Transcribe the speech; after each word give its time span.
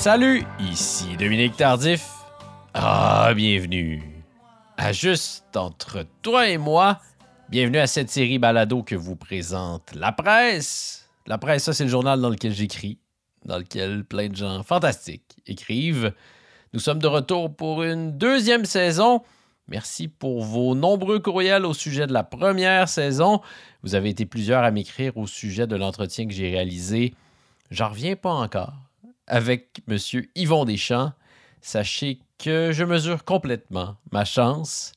Salut, 0.00 0.46
ici 0.58 1.14
Dominique 1.18 1.58
Tardif. 1.58 2.08
Ah, 2.72 3.34
bienvenue 3.36 4.24
à 4.78 4.92
Juste 4.92 5.54
entre 5.54 6.06
toi 6.22 6.48
et 6.48 6.56
moi. 6.56 6.98
Bienvenue 7.50 7.76
à 7.76 7.86
cette 7.86 8.08
série 8.08 8.38
balado 8.38 8.82
que 8.82 8.94
vous 8.94 9.14
présente 9.14 9.94
la 9.94 10.10
presse. 10.10 11.10
La 11.26 11.36
presse, 11.36 11.64
ça, 11.64 11.74
c'est 11.74 11.84
le 11.84 11.90
journal 11.90 12.18
dans 12.18 12.30
lequel 12.30 12.54
j'écris, 12.54 12.96
dans 13.44 13.58
lequel 13.58 14.06
plein 14.06 14.30
de 14.30 14.36
gens 14.36 14.62
fantastiques 14.62 15.36
écrivent. 15.46 16.14
Nous 16.72 16.80
sommes 16.80 17.00
de 17.00 17.06
retour 17.06 17.54
pour 17.54 17.82
une 17.82 18.16
deuxième 18.16 18.64
saison. 18.64 19.20
Merci 19.68 20.08
pour 20.08 20.42
vos 20.42 20.74
nombreux 20.74 21.18
courriels 21.18 21.66
au 21.66 21.74
sujet 21.74 22.06
de 22.06 22.14
la 22.14 22.24
première 22.24 22.88
saison. 22.88 23.42
Vous 23.82 23.94
avez 23.94 24.08
été 24.08 24.24
plusieurs 24.24 24.64
à 24.64 24.70
m'écrire 24.70 25.18
au 25.18 25.26
sujet 25.26 25.66
de 25.66 25.76
l'entretien 25.76 26.26
que 26.26 26.32
j'ai 26.32 26.48
réalisé. 26.48 27.12
J'en 27.70 27.90
reviens 27.90 28.16
pas 28.16 28.32
encore 28.32 28.72
avec 29.30 29.82
M. 29.88 29.96
Yvon 30.34 30.66
Deschamps. 30.66 31.12
Sachez 31.62 32.20
que 32.38 32.72
je 32.72 32.84
mesure 32.84 33.24
complètement 33.24 33.96
ma 34.12 34.24
chance. 34.24 34.92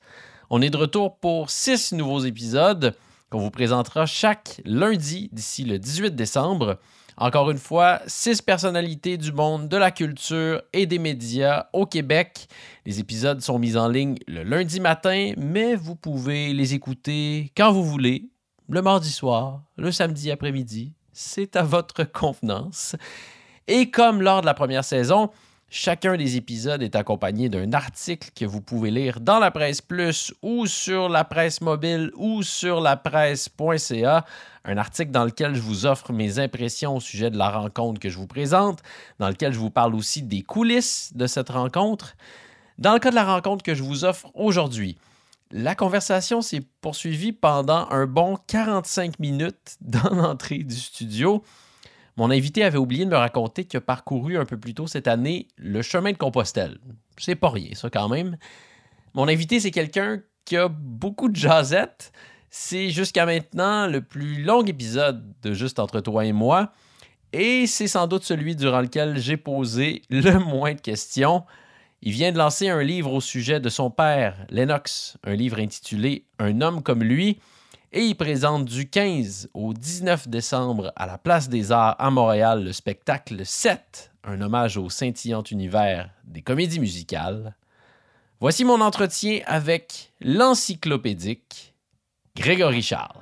On 0.49 0.61
est 0.61 0.69
de 0.69 0.77
retour 0.77 1.17
pour 1.17 1.49
six 1.49 1.93
nouveaux 1.93 2.19
épisodes 2.19 2.95
qu'on 3.29 3.39
vous 3.39 3.51
présentera 3.51 4.05
chaque 4.05 4.61
lundi 4.65 5.29
d'ici 5.31 5.63
le 5.63 5.79
18 5.79 6.15
décembre. 6.15 6.79
Encore 7.15 7.51
une 7.51 7.57
fois, 7.57 8.01
six 8.07 8.41
personnalités 8.41 9.17
du 9.17 9.31
monde 9.31 9.69
de 9.69 9.77
la 9.77 9.91
culture 9.91 10.61
et 10.73 10.85
des 10.85 10.99
médias 10.99 11.67
au 11.73 11.85
Québec. 11.85 12.47
Les 12.85 12.99
épisodes 12.99 13.41
sont 13.41 13.59
mis 13.59 13.77
en 13.77 13.87
ligne 13.87 14.17
le 14.27 14.43
lundi 14.43 14.79
matin, 14.79 15.33
mais 15.37 15.75
vous 15.75 15.95
pouvez 15.95 16.53
les 16.53 16.73
écouter 16.73 17.51
quand 17.55 17.71
vous 17.71 17.83
voulez, 17.83 18.29
le 18.69 18.81
mardi 18.81 19.11
soir, 19.11 19.61
le 19.77 19.91
samedi 19.91 20.31
après-midi. 20.31 20.93
C'est 21.11 21.55
à 21.55 21.61
votre 21.61 22.03
convenance. 22.03 22.95
Et 23.67 23.91
comme 23.91 24.21
lors 24.21 24.41
de 24.41 24.45
la 24.45 24.53
première 24.53 24.83
saison, 24.83 25.29
Chacun 25.75 26.17
des 26.17 26.37
épisodes 26.37 26.83
est 26.83 26.95
accompagné 26.95 27.49
d'un 27.49 27.73
article 27.73 28.29
que 28.35 28.45
vous 28.45 28.61
pouvez 28.61 28.91
lire 28.91 29.19
dans 29.19 29.39
la 29.39 29.49
presse 29.49 29.81
plus 29.81 30.31
ou 30.43 30.67
sur 30.67 31.09
la 31.09 31.23
presse 31.23 31.61
mobile 31.61 32.11
ou 32.15 32.43
sur 32.43 32.79
la 32.79 32.95
presse.ca. 32.95 34.23
Un 34.65 34.77
article 34.77 35.09
dans 35.09 35.25
lequel 35.25 35.55
je 35.55 35.61
vous 35.61 35.87
offre 35.87 36.13
mes 36.13 36.37
impressions 36.37 36.97
au 36.97 36.99
sujet 36.99 37.31
de 37.31 37.39
la 37.39 37.49
rencontre 37.49 37.99
que 37.99 38.09
je 38.09 38.17
vous 38.19 38.27
présente, 38.27 38.83
dans 39.17 39.29
lequel 39.29 39.51
je 39.51 39.57
vous 39.57 39.71
parle 39.71 39.95
aussi 39.95 40.21
des 40.21 40.43
coulisses 40.43 41.11
de 41.15 41.25
cette 41.25 41.49
rencontre. 41.49 42.13
Dans 42.77 42.93
le 42.93 42.99
cas 42.99 43.09
de 43.09 43.15
la 43.15 43.25
rencontre 43.25 43.63
que 43.63 43.73
je 43.73 43.81
vous 43.81 44.05
offre 44.05 44.29
aujourd'hui, 44.35 44.99
la 45.49 45.73
conversation 45.73 46.43
s'est 46.43 46.61
poursuivie 46.81 47.31
pendant 47.31 47.89
un 47.89 48.05
bon 48.05 48.37
45 48.45 49.17
minutes 49.17 49.77
dans 49.81 50.13
l'entrée 50.13 50.59
du 50.59 50.75
studio. 50.75 51.43
Mon 52.17 52.29
invité 52.29 52.63
avait 52.63 52.77
oublié 52.77 53.05
de 53.05 53.09
me 53.09 53.15
raconter 53.15 53.65
qu'il 53.65 53.77
a 53.77 53.81
parcouru 53.81 54.37
un 54.37 54.45
peu 54.45 54.57
plus 54.57 54.73
tôt 54.73 54.87
cette 54.87 55.07
année 55.07 55.47
le 55.57 55.81
chemin 55.81 56.11
de 56.11 56.17
Compostelle. 56.17 56.77
C'est 57.17 57.35
pas 57.35 57.49
rien, 57.49 57.69
ça, 57.73 57.89
quand 57.89 58.09
même. 58.09 58.37
Mon 59.13 59.27
invité, 59.27 59.59
c'est 59.59 59.71
quelqu'un 59.71 60.21
qui 60.45 60.57
a 60.57 60.67
beaucoup 60.67 61.29
de 61.29 61.35
jasettes. 61.35 62.11
C'est 62.49 62.89
jusqu'à 62.89 63.25
maintenant 63.25 63.87
le 63.87 64.01
plus 64.01 64.43
long 64.43 64.63
épisode 64.63 65.33
de 65.41 65.53
Juste 65.53 65.79
entre 65.79 66.01
toi 66.01 66.25
et 66.25 66.33
moi. 66.33 66.71
Et 67.31 67.65
c'est 67.65 67.87
sans 67.87 68.05
doute 68.05 68.23
celui 68.23 68.55
durant 68.55 68.81
lequel 68.81 69.17
j'ai 69.17 69.37
posé 69.37 70.03
le 70.09 70.37
moins 70.45 70.75
de 70.75 70.81
questions. 70.81 71.43
Il 72.03 72.11
vient 72.11 72.31
de 72.31 72.37
lancer 72.37 72.69
un 72.69 72.83
livre 72.83 73.11
au 73.11 73.21
sujet 73.21 73.59
de 73.59 73.69
son 73.69 73.89
père, 73.89 74.45
Lennox, 74.49 75.17
un 75.23 75.33
livre 75.33 75.57
intitulé 75.59 76.25
Un 76.37 76.61
homme 76.61 76.83
comme 76.83 77.01
lui 77.01 77.39
et 77.93 78.01
il 78.01 78.15
présente 78.15 78.65
du 78.65 78.89
15 78.89 79.49
au 79.53 79.71
19 79.71 80.27
décembre 80.27 80.91
à 80.95 81.05
la 81.05 81.19
Place 81.19 81.47
des 81.47 81.71
Arts 81.71 81.95
à 81.99 82.09
Montréal 82.09 82.63
le 82.63 82.73
spectacle 82.73 83.45
7, 83.45 84.11
un 84.23 84.41
hommage 84.41 84.77
au 84.77 84.89
scintillant 84.89 85.43
univers 85.43 86.09
des 86.23 86.41
comédies 86.41 86.79
musicales. 86.79 87.55
Voici 88.39 88.65
mon 88.65 88.81
entretien 88.81 89.41
avec 89.45 90.11
l'encyclopédique 90.21 91.75
Grégory 92.35 92.81
Charles. 92.81 93.19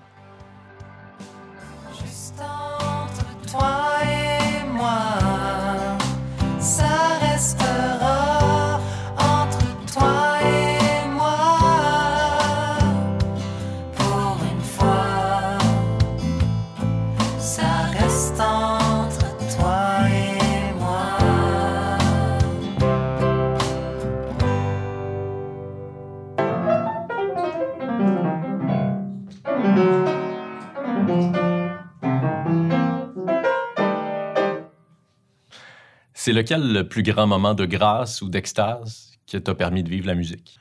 C'est 36.24 36.34
lequel 36.34 36.72
le 36.72 36.88
plus 36.88 37.02
grand 37.02 37.26
moment 37.26 37.56
de 37.56 37.66
grâce 37.66 38.22
ou 38.22 38.30
d'extase 38.30 39.14
qui 39.26 39.42
t'a 39.42 39.56
permis 39.56 39.82
de 39.82 39.90
vivre 39.90 40.06
la 40.06 40.14
musique? 40.14 40.60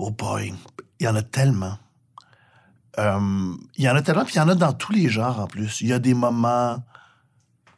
Oh 0.00 0.10
boy, 0.10 0.52
il 0.98 1.04
y 1.04 1.08
en 1.08 1.14
a 1.14 1.22
tellement. 1.22 1.78
Euh, 2.98 3.54
il 3.76 3.84
y 3.84 3.88
en 3.88 3.94
a 3.94 4.02
tellement, 4.02 4.24
puis 4.24 4.34
il 4.34 4.38
y 4.38 4.40
en 4.40 4.48
a 4.48 4.56
dans 4.56 4.72
tous 4.72 4.90
les 4.90 5.08
genres 5.08 5.38
en 5.38 5.46
plus. 5.46 5.80
Il 5.82 5.86
y 5.86 5.92
a 5.92 6.00
des 6.00 6.14
moments 6.14 6.82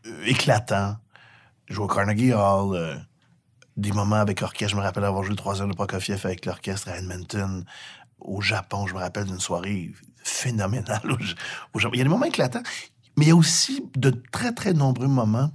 euh, 0.07 0.25
éclatants. 0.25 0.97
Jouer 1.69 1.85
au 1.85 1.89
Carnegie 1.89 2.33
Hall, 2.33 2.75
euh, 2.75 2.97
des 3.77 3.93
moments 3.93 4.17
avec 4.17 4.41
orchestre. 4.41 4.71
Je 4.71 4.77
me 4.77 4.83
rappelle 4.83 5.05
avoir 5.05 5.25
joué 5.25 5.37
trois 5.37 5.61
heures 5.61 5.69
de 5.69 5.75
Prokofiev 5.75 6.25
avec 6.25 6.47
l'orchestre 6.47 6.89
à 6.89 6.97
Edmonton. 6.97 7.67
Au 8.19 8.41
Japon, 8.41 8.87
je 8.87 8.95
me 8.95 9.01
rappelle 9.01 9.27
d'une 9.27 9.41
soirée 9.41 9.93
phénoménale 10.25 11.03
au 11.75 11.79
Japon. 11.79 11.93
Il 11.93 11.99
y 11.99 12.01
a 12.01 12.05
des 12.05 12.09
moments 12.09 12.25
éclatants, 12.25 12.63
mais 13.19 13.27
il 13.27 13.29
y 13.29 13.33
a 13.33 13.37
aussi 13.37 13.85
de 13.95 14.09
très, 14.33 14.55
très 14.55 14.73
nombreux 14.73 15.07
moments 15.07 15.51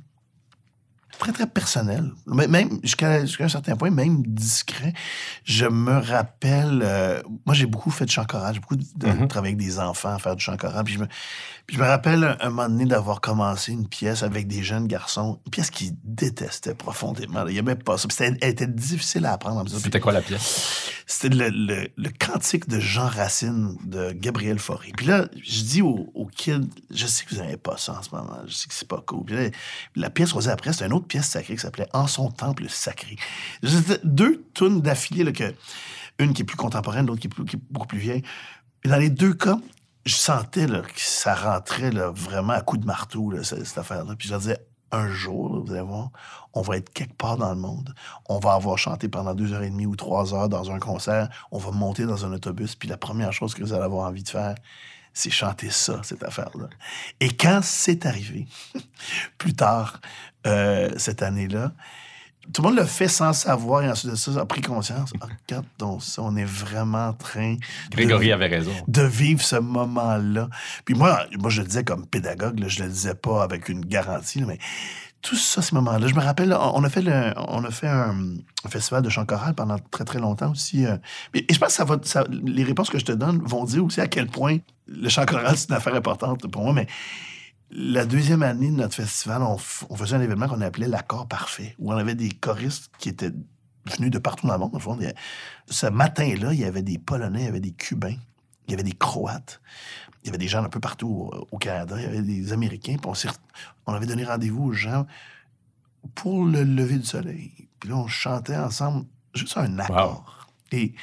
très, 1.22 1.32
très 1.32 1.46
personnel. 1.46 2.12
Même 2.26 2.80
jusqu'à 2.84 3.22
un 3.22 3.48
certain 3.48 3.76
point, 3.76 3.92
même 3.92 4.24
discret. 4.26 4.92
Je 5.44 5.68
me 5.68 5.94
rappelle, 5.94 6.82
euh, 6.84 7.22
moi, 7.46 7.54
j'ai 7.54 7.68
beaucoup 7.68 7.92
fait 7.92 8.06
de 8.06 8.10
chant 8.10 8.26
choral. 8.26 8.56
J'ai 8.56 8.60
beaucoup 8.60 8.76
de, 8.76 8.84
mm-hmm. 8.84 9.28
travaillé 9.28 9.54
avec 9.54 9.66
des 9.66 9.80
enfants, 9.80 10.16
à 10.16 10.18
faire 10.18 10.36
du 10.36 10.44
chant 10.44 10.58
choral. 10.58 10.84
Puis 10.84 10.96
je 10.96 11.00
me, 11.00 11.08
je 11.70 11.78
me 11.78 11.84
rappelle 11.84 12.38
un, 12.42 12.50
moment 12.50 12.68
donné 12.68 12.86
d'avoir 12.86 13.22
commencé 13.22 13.72
une 13.72 13.88
pièce 13.88 14.24
avec 14.24 14.48
des 14.48 14.64
jeunes 14.64 14.88
garçons, 14.88 15.40
une 15.46 15.52
pièce 15.52 15.70
qu'ils 15.70 15.94
détestaient 16.04 16.74
profondément. 16.74 17.46
Il 17.48 17.54
n'y 17.54 17.60
avait 17.60 17.76
pas 17.76 17.98
ça. 17.98 18.08
elle 18.20 18.38
était 18.42 18.68
difficile 18.68 19.26
à 19.26 19.34
apprendre. 19.34 19.64
C'était 19.70 20.00
quoi 20.00 20.12
la 20.12 20.22
pièce? 20.22 20.92
C'était 21.06 21.36
le, 21.36 21.88
le, 21.98 22.10
cantique 22.10 22.68
de 22.68 22.80
Jean 22.80 23.08
Racine 23.08 23.78
de 23.84 24.12
Gabriel 24.12 24.60
Fauré. 24.60 24.92
Puis 24.96 25.06
là, 25.06 25.28
je 25.44 25.64
dis 25.64 25.82
aux, 25.82 26.30
kids, 26.36 26.70
je 26.90 27.06
sais 27.06 27.26
que 27.26 27.36
vous 27.36 27.42
n'avez 27.42 27.58
pas 27.58 27.78
ça 27.78 27.98
en 28.00 28.02
ce 28.02 28.10
moment, 28.16 28.40
je 28.48 28.54
sais 28.54 28.68
que 28.68 28.74
c'est 28.74 28.88
pas 28.88 29.04
cool. 29.06 29.26
Puis 29.26 29.36
là, 29.36 29.50
la 29.96 30.10
pièce 30.10 30.32
qu'on 30.32 30.40
faisait 30.40 30.52
après, 30.52 30.72
c'était 30.72 30.86
une 30.86 30.94
autre 30.94 31.08
pièce 31.12 31.28
sacrée 31.28 31.56
qui 31.56 31.62
s'appelait 31.62 31.90
En 31.92 32.08
son 32.08 32.32
temple 32.32 32.70
sacré. 32.70 33.18
Deux 34.06 34.46
tunes 34.54 34.80
d'affilée, 34.80 35.34
que, 35.34 35.54
une 36.20 36.34
qui 36.34 36.44
est 36.44 36.46
plus 36.46 36.56
contemporaine, 36.56 37.06
l'autre 37.06 37.20
qui, 37.20 37.28
est 37.28 37.60
beaucoup 37.70 37.88
plus 37.88 38.00
vieille. 38.00 38.24
Dans 38.86 38.96
les 38.96 39.10
deux 39.10 39.34
cas, 39.34 39.60
je 40.06 40.16
sentais 40.16 40.68
là, 40.68 40.80
que 40.80 40.90
ça 40.96 41.36
rentrait 41.36 41.92
là, 41.92 42.12
vraiment 42.12 42.54
à 42.54 42.62
coups 42.62 42.82
de 42.82 42.88
marteau, 42.88 43.34
cette, 43.44 43.78
affaire-là. 43.78 44.16
Puis 44.18 44.30
je 44.30 44.36
disais, 44.36 44.66
un 44.94 45.10
jour, 45.10 45.66
vous 45.66 45.74
allez 45.74 45.82
voir, 45.82 46.12
on 46.54 46.62
va 46.62 46.78
être 46.78 46.94
quelque 46.94 47.16
part 47.16 47.36
dans 47.36 47.50
le 47.50 47.60
monde. 47.60 47.94
On 48.30 48.40
va 48.40 48.54
avoir 48.54 48.78
chanté 48.78 49.10
pendant 49.10 49.34
deux 49.34 49.52
heures 49.52 49.64
et 49.64 49.70
demie 49.70 49.86
ou 49.86 49.98
trois 49.98 50.34
heures 50.34 50.48
dans 50.48 50.72
un 50.72 50.80
concert. 50.80 51.28
On 51.52 51.58
va 51.58 51.72
monter 51.72 52.06
dans 52.06 52.26
un 52.26 52.32
autobus. 52.32 52.76
Puis 52.76 52.88
la 52.88 52.98
première 52.98 53.34
chose 53.34 53.54
que 53.54 53.64
vous 53.64 53.74
allez 53.74 53.84
avoir 53.84 54.08
envie 54.08 54.24
de 54.24 54.30
faire, 54.30 54.56
c'est 55.14 55.30
chanter 55.30 55.70
ça, 55.70 56.00
cette 56.04 56.24
affaire-là. 56.24 56.70
Et 57.20 57.30
quand 57.30 57.60
c'est 57.64 58.06
arrivé, 58.06 58.48
plus 59.38 59.54
tard 59.54 60.00
euh, 60.48 60.90
cette 60.98 61.22
année-là, 61.22 61.72
tout 62.54 62.62
le 62.64 62.70
monde 62.70 62.78
le 62.78 62.86
fait 62.86 63.08
sans 63.08 63.34
savoir 63.34 63.84
et 63.84 63.90
ensuite 63.90 64.12
de 64.12 64.16
ça, 64.16 64.32
a 64.40 64.46
pris 64.46 64.62
conscience. 64.62 65.14
Ah, 65.22 65.28
regarde 65.48 65.66
donc 65.78 66.04
ça, 66.04 66.22
on 66.24 66.36
est 66.36 66.46
vraiment 66.46 67.10
en 67.10 67.14
train. 67.14 67.58
Grégory 67.92 68.28
de, 68.28 68.34
avait 68.34 68.48
raison. 68.48 68.72
De 68.88 69.04
vivre 69.04 69.42
ce 69.42 69.58
moment-là. 69.58 70.50
Puis 70.86 70.96
moi, 70.96 71.26
moi, 71.40 71.50
je 71.50 71.62
le 71.62 71.68
disais 71.68 71.84
comme 71.84 72.06
pédagogue, 72.08 72.64
je 72.68 72.84
le 72.84 72.90
disais 72.90 73.16
pas 73.16 73.44
avec 73.44 73.70
une 73.70 73.86
garantie, 73.86 74.44
mais 74.44 74.58
tout 75.22 75.36
ça, 75.36 75.62
ces 75.62 75.76
moments-là. 75.76 76.08
Je 76.08 76.16
me 76.16 76.20
rappelle, 76.20 76.54
on 76.54 76.84
a 76.84 76.90
fait, 76.90 77.04
on 77.38 77.64
a 77.64 77.72
fait 77.72 77.88
un, 77.88 78.16
festival 78.68 79.04
de 79.04 79.10
chant 79.10 79.26
choral 79.26 79.54
pendant 79.54 79.78
très, 79.92 80.04
très 80.04 80.20
longtemps 80.20 80.52
aussi. 80.52 80.86
Euh, 80.86 80.98
et, 81.34 81.46
je 81.50 81.60
pense 81.60 81.78
que 81.78 82.08
ça 82.08 82.24
va, 82.24 82.28
les 82.32 82.64
réponses 82.64 82.90
que 82.90 83.00
je 83.00 83.06
te 83.06 83.12
donne 83.12 83.40
vont 83.44 83.64
dire 83.66 83.86
aussi 83.86 84.02
à 84.02 84.08
quel 84.08 84.28
point 84.28 84.58
le 84.88 85.10
chant 85.10 85.26
choral, 85.26 85.56
c'est 85.58 85.70
une 85.70 85.76
affaire 85.76 85.96
importante 85.96 86.48
pour 86.48 86.64
moi, 86.64 86.74
mais 86.74 86.88
la 87.72 88.06
deuxième 88.06 88.44
année 88.44 88.70
de 88.70 88.76
notre 88.76 88.96
festival, 88.96 89.42
on, 89.42 89.58
faisait 89.58 90.16
un 90.16 90.22
événement 90.22 90.48
qu'on 90.48 90.62
appelait 90.62 90.88
l'accord 90.88 91.28
parfait, 91.28 91.76
où 91.80 91.92
on 91.92 91.98
avait 91.98 92.16
des 92.16 92.30
choristes 92.30 92.92
qui 93.00 93.10
étaient 93.10 93.32
venus 93.86 94.12
de 94.12 94.20
partout 94.20 94.48
dans 94.48 94.54
le 94.54 94.60
monde. 94.60 95.14
ce 95.68 95.88
matin-là, 95.88 96.54
il 96.54 96.60
y 96.60 96.66
avait 96.66 96.82
des 96.82 96.98
Polonais, 96.98 97.42
il 97.42 97.46
y 97.46 97.50
avait 97.50 97.60
des 97.60 97.72
Cubains, 97.72 98.18
il 98.68 98.72
y 98.72 98.74
avait 98.74 98.84
des 98.84 98.92
Croates, 98.92 99.62
il 100.24 100.28
y 100.28 100.30
avait 100.30 100.38
des 100.38 100.48
gens 100.48 100.64
un 100.64 100.70
peu 100.70 100.80
partout 100.80 101.32
au, 101.52 101.58
Canada, 101.58 101.96
il 101.98 102.04
y 102.04 102.06
avait 102.06 102.22
des 102.22 102.54
Américains. 102.54 102.98
on, 103.06 103.14
on 103.88 103.94
avait 103.94 104.06
donné 104.06 104.26
rendez-vous 104.26 104.66
aux 104.66 104.74
gens 104.74 105.08
pour 106.14 106.46
le 106.46 106.64
lever 106.64 106.98
du 106.98 107.06
soleil. 107.06 107.70
Puis 107.80 107.90
là, 107.90 107.96
on 107.96 108.08
chantait 108.08 108.58
ensemble 108.58 109.06
juste 109.34 109.58
un 109.58 109.80
accord. 109.80 110.48
Et 110.72 110.94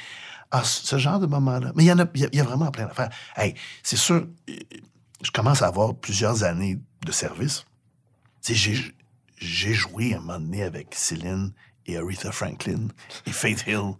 à 0.51 0.63
ce 0.63 0.97
genre 0.97 1.19
de 1.19 1.27
moment-là, 1.27 1.71
mais 1.75 1.83
il 1.83 1.87
y 1.87 1.91
en 1.91 1.99
a, 1.99 2.05
y 2.15 2.39
a 2.39 2.43
vraiment 2.43 2.71
plein 2.71 2.85
d'affaires. 2.85 3.09
Hey, 3.35 3.53
c'est 3.83 3.97
sûr, 3.97 4.27
je 5.23 5.31
commence 5.31 5.61
à 5.61 5.67
avoir 5.67 5.95
plusieurs 5.95 6.43
années 6.43 6.79
de 7.05 7.11
service. 7.11 7.65
J'ai, 8.47 8.93
j'ai 9.37 9.73
joué 9.73 10.13
un 10.13 10.19
moment 10.19 10.39
donné 10.39 10.63
avec 10.63 10.95
Céline 10.95 11.51
et 11.85 11.97
Aretha 11.97 12.31
Franklin 12.31 12.87
et 13.25 13.31
Faith 13.31 13.65
Hill. 13.67 13.93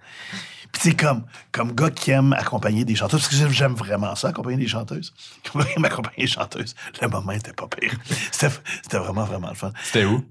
Puis 0.71 0.81
c'est 0.83 0.95
comme, 0.95 1.25
comme 1.51 1.73
gars 1.73 1.89
qui 1.89 2.11
aime 2.11 2.33
accompagner 2.33 2.85
des 2.85 2.95
chanteuses, 2.95 3.21
parce 3.21 3.35
que 3.35 3.49
j'aime 3.49 3.73
vraiment 3.73 4.15
ça, 4.15 4.29
accompagner 4.29 4.57
des 4.57 4.67
chanteuses. 4.67 5.13
Comme 5.51 5.65
aime 5.75 5.85
accompagner 5.85 6.25
des 6.25 6.27
chanteuses, 6.27 6.75
le 7.01 7.07
moment 7.07 7.31
était 7.31 7.53
pas 7.53 7.67
pire. 7.67 7.93
C'était 8.31 8.97
vraiment, 8.97 9.23
vraiment 9.23 9.49
le 9.49 9.55
fun. 9.55 9.71
C'était 9.83 10.05
où? 10.05 10.23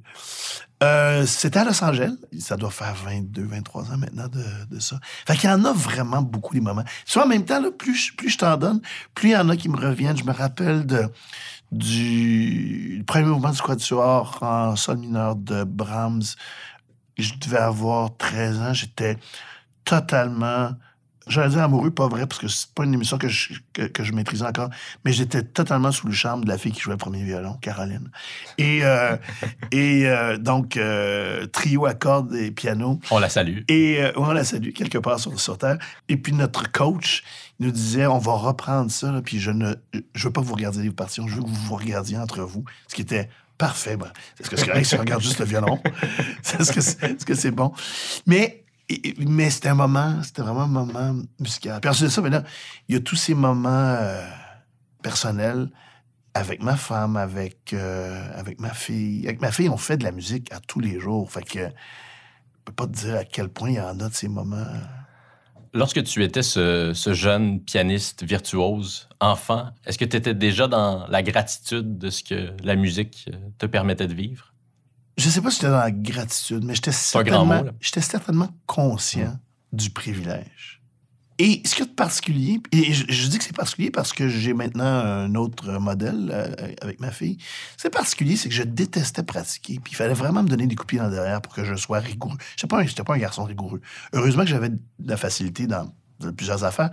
Euh, 0.83 1.27
c'était 1.27 1.59
à 1.59 1.65
Los 1.65 1.83
Angeles. 1.83 2.15
Ça 2.39 2.57
doit 2.57 2.71
faire 2.71 2.95
22, 2.95 3.43
23 3.43 3.93
ans 3.93 3.97
maintenant 3.97 4.29
de, 4.29 4.45
de 4.71 4.79
ça. 4.81 4.99
Fait 5.27 5.37
qu'il 5.37 5.51
y 5.51 5.53
en 5.53 5.65
a 5.65 5.73
vraiment 5.73 6.23
beaucoup 6.23 6.55
des 6.55 6.61
moments. 6.61 6.85
Soit 7.05 7.25
en 7.25 7.29
même 7.29 7.45
temps, 7.45 7.61
là, 7.61 7.71
plus, 7.71 8.13
plus 8.13 8.31
je 8.31 8.39
t'en 8.39 8.57
donne, 8.57 8.81
plus 9.15 9.31
il 9.31 9.33
y 9.33 9.37
en 9.37 9.49
a 9.49 9.57
qui 9.57 9.69
me 9.69 9.77
reviennent. 9.77 10.17
Je 10.17 10.25
me 10.25 10.33
rappelle 10.33 10.87
de, 10.87 11.11
du 11.73 13.03
premier 13.07 13.27
mouvement 13.27 13.51
du 13.51 13.61
quatuor 13.61 14.39
en 14.41 14.77
sol 14.77 14.99
mineur 14.99 15.35
de 15.35 15.65
Brahms. 15.65 16.23
Je 17.17 17.35
devais 17.41 17.59
avoir 17.59 18.17
13 18.17 18.61
ans. 18.61 18.73
J'étais 18.73 19.19
totalement 19.85 20.71
j'allais 21.29 21.51
dire 21.51 21.63
amoureux, 21.63 21.91
pas 21.91 22.09
vrai, 22.09 22.27
parce 22.27 22.41
que 22.41 22.49
c'est 22.49 22.73
pas 22.75 22.85
une 22.85 22.95
émission 22.95 23.19
que 23.19 23.29
je, 23.29 23.55
que, 23.73 24.03
je 24.03 24.13
maîtrisais 24.13 24.45
encore, 24.45 24.71
mais 25.05 25.13
j'étais 25.13 25.43
totalement 25.43 25.93
sous 25.93 26.07
le 26.07 26.13
charme 26.13 26.45
de 26.45 26.49
la 26.49 26.59
fille 26.59 26.73
qui 26.73 26.81
jouait 26.81 26.95
le 26.95 26.99
premier 26.99 27.23
violon, 27.23 27.55
Caroline. 27.61 28.11
Et, 28.59 28.81
euh, 28.83 29.17
et 29.73 30.07
euh, 30.07 30.37
donc, 30.39 30.77
euh, 30.77 31.47
trio 31.47 31.87
à 31.87 31.95
cordes 31.95 32.35
et 32.35 32.51
piano. 32.51 33.01
On 33.11 33.19
la 33.19 33.29
salue. 33.29 33.61
Et 33.69 34.01
on 34.17 34.31
la 34.33 34.45
salue, 34.45 34.71
quelque 34.73 34.99
part 34.99 35.21
sur, 35.21 35.39
sur 35.39 35.59
Terre. 35.59 35.79
Et 36.09 36.17
puis 36.17 36.33
notre 36.33 36.71
coach 36.71 37.23
nous 37.61 37.71
disait, 37.71 38.07
on 38.07 38.19
va 38.19 38.33
reprendre 38.33 38.91
ça, 38.91 39.13
puis 39.25 39.41
je 39.41 39.51
ne 39.51 39.75
je 40.15 40.25
veux 40.25 40.33
pas 40.33 40.41
que 40.41 40.47
vous 40.47 40.55
regardiez 40.55 40.83
les 40.83 40.91
parties, 40.91 41.21
je 41.27 41.35
veux 41.35 41.43
que 41.43 41.49
vous 41.49 41.55
vous 41.55 41.77
regardiez 41.77 42.17
entre 42.19 42.43
vous, 42.43 42.65
ce 42.87 42.95
qui 42.95 43.03
était 43.03 43.29
parfait. 43.59 43.97
Ben, 43.97 44.13
est-ce 44.39 44.49
que 44.49 44.57
c'est 44.57 44.67
correct 44.67 44.85
si 44.85 44.95
on 44.95 45.01
regarde 45.01 45.23
juste 45.23 45.41
le 45.41 45.45
violon? 45.45 45.81
Est-ce 46.59 47.25
que 47.25 47.35
c'est 47.35 47.51
bon? 47.51 47.73
Mais 48.27 48.65
mais 49.19 49.51
c'était 49.51 49.69
un 49.69 49.75
moment, 49.75 50.23
c'était 50.23 50.43
vraiment 50.43 50.63
un 50.63 50.67
moment 50.67 51.23
musical. 51.39 51.81
Puis 51.81 51.91
ensuite 51.91 52.07
de 52.07 52.13
ça, 52.13 52.21
maintenant, 52.21 52.43
il 52.89 52.95
y 52.95 52.99
a 52.99 53.01
tous 53.01 53.17
ces 53.17 53.35
moments 53.35 53.69
euh, 53.71 54.27
personnels 55.03 55.69
avec 56.35 56.63
ma 56.63 56.77
femme, 56.77 57.17
avec, 57.17 57.73
euh, 57.73 58.31
avec 58.35 58.61
ma 58.61 58.73
fille. 58.73 59.27
Avec 59.27 59.41
ma 59.41 59.51
fille, 59.51 59.69
on 59.69 59.77
fait 59.77 59.97
de 59.97 60.05
la 60.05 60.13
musique 60.13 60.53
à 60.53 60.61
tous 60.61 60.81
les 60.81 61.01
jours. 61.01 61.31
Fait 61.31 61.43
que 61.43 61.59
je 61.59 62.65
peux 62.65 62.73
pas 62.73 62.87
te 62.87 62.93
dire 62.93 63.17
à 63.17 63.25
quel 63.25 63.49
point 63.49 63.71
il 63.71 63.77
y 63.77 63.81
en 63.81 64.01
a 64.01 64.09
de 64.09 64.15
ces 64.15 64.29
moments. 64.29 64.67
Lorsque 65.75 66.03
tu 66.05 66.25
étais 66.25 66.43
ce, 66.43 66.93
ce 66.95 67.13
jeune 67.13 67.61
pianiste 67.61 68.25
virtuose, 68.25 69.09
enfant, 69.21 69.69
est-ce 69.85 69.99
que 69.99 70.05
tu 70.07 70.17
étais 70.17 70.35
déjà 70.35 70.67
dans 70.67 71.07
la 71.09 71.23
gratitude 71.23 71.99
de 71.99 72.09
ce 72.09 72.25
que 72.25 72.53
la 72.63 72.75
musique 72.75 73.29
te 73.59 73.67
permettait 73.67 74.07
de 74.07 74.15
vivre? 74.15 74.55
Je 75.19 75.29
sais 75.29 75.41
pas 75.41 75.51
si 75.51 75.57
j'étais 75.57 75.71
dans 75.71 75.79
la 75.79 75.91
gratitude, 75.91 76.65
mais 76.65 76.75
j'étais 76.75 76.93
certainement, 76.93 77.65
j'étais 77.81 78.01
certainement 78.01 78.49
conscient 78.67 79.39
du 79.73 79.91
privilège. 79.91 80.81
Et 81.41 81.63
ce 81.65 81.75
qu'il 81.75 81.85
y 81.85 81.89
a 81.89 81.91
de 81.91 81.95
particulier, 81.95 82.61
et 82.73 82.93
je, 82.93 83.29
dis 83.29 83.39
que 83.39 83.45
c'est 83.45 83.55
particulier 83.55 83.93
parce 83.93 84.13
que 84.13 84.29
j'ai 84.29 84.55
maintenant 84.55 84.85
un 84.85 85.37
autre 85.37 85.71
modèle 85.79 86.31
euh, 86.33 86.75
avec 86.83 86.99
ma 86.99 87.13
fille, 87.13 87.39
c'est 87.77 87.91
particulier, 87.91 88.37
c'est 88.37 88.49
que 88.49 88.55
je 88.55 88.65
détestais 88.65 89.23
pratiquer. 89.23 89.79
Puis 89.83 89.93
il 89.93 89.97
fallait 89.97 90.15
vraiment 90.15 90.43
me 90.43 90.49
donner 90.49 90.67
des 90.67 90.75
coups 90.75 91.01
en 91.01 91.09
derrière 91.09 91.41
pour 91.41 91.55
que 91.55 91.65
je 91.65 91.77
sois 91.77 92.01
rigoureux. 92.01 92.39
Je 92.57 92.67
n'étais 92.67 93.03
pas, 93.03 93.05
pas, 93.05 93.15
un 93.15 93.19
garçon 93.19 93.45
rigoureux. 93.45 93.81
Heureusement 94.13 94.43
que 94.43 94.51
j'avais 94.51 94.71
de 94.71 94.81
la 95.05 95.17
facilité 95.17 95.69
dans, 95.69 95.93
plusieurs 96.37 96.65
affaires, 96.65 96.91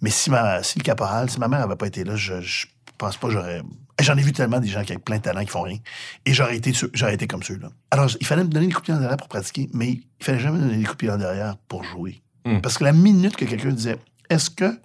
mais 0.00 0.10
si, 0.10 0.30
ma, 0.30 0.64
si 0.64 0.78
le 0.78 0.82
caporal, 0.82 1.30
si 1.30 1.38
ma 1.38 1.46
mère 1.46 1.60
n'avait 1.60 1.76
pas 1.76 1.86
été 1.86 2.02
là, 2.02 2.16
je, 2.16 2.40
je 2.40 2.66
pense 2.98 3.16
pas 3.16 3.30
j'aurais 3.30 3.62
J'en 4.00 4.16
ai 4.16 4.22
vu 4.22 4.32
tellement 4.32 4.58
des 4.58 4.68
gens 4.68 4.82
qui 4.82 4.92
ont 4.92 4.98
plein 4.98 5.18
de 5.18 5.22
talent 5.22 5.44
qui 5.44 5.50
font 5.50 5.62
rien. 5.62 5.78
Et 6.26 6.32
j'aurais 6.32 6.56
été, 6.56 6.72
j'aurais 6.94 7.14
été 7.14 7.28
comme 7.28 7.42
ceux-là. 7.42 7.68
Alors, 7.92 8.10
il 8.20 8.26
fallait 8.26 8.42
me 8.42 8.48
donner 8.48 8.66
des 8.66 8.72
coups 8.72 8.88
de 8.88 8.92
pied 8.92 8.94
en 8.94 8.98
derrière 8.98 9.16
pour 9.16 9.28
pratiquer, 9.28 9.68
mais 9.72 9.90
il 9.90 10.02
fallait 10.20 10.40
jamais 10.40 10.58
me 10.58 10.64
donner 10.64 10.78
des 10.78 10.84
coups 10.84 10.96
de 10.96 10.98
pied 10.98 11.10
en 11.10 11.16
derrière 11.16 11.56
pour 11.68 11.84
jouer. 11.84 12.20
Hmm. 12.44 12.60
Parce 12.60 12.76
que 12.76 12.84
la 12.84 12.92
minute 12.92 13.36
que 13.36 13.44
quelqu'un 13.44 13.70
disait 13.70 13.96
Est-ce 14.28 14.50
que 14.50 14.80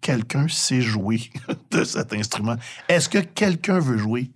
quelqu'un 0.00 0.48
sait 0.48 0.82
jouer 0.82 1.30
de 1.70 1.84
cet 1.84 2.12
instrument? 2.12 2.56
Est-ce 2.88 3.08
que 3.08 3.18
quelqu'un 3.18 3.78
veut 3.78 3.98
jouer? 3.98 4.32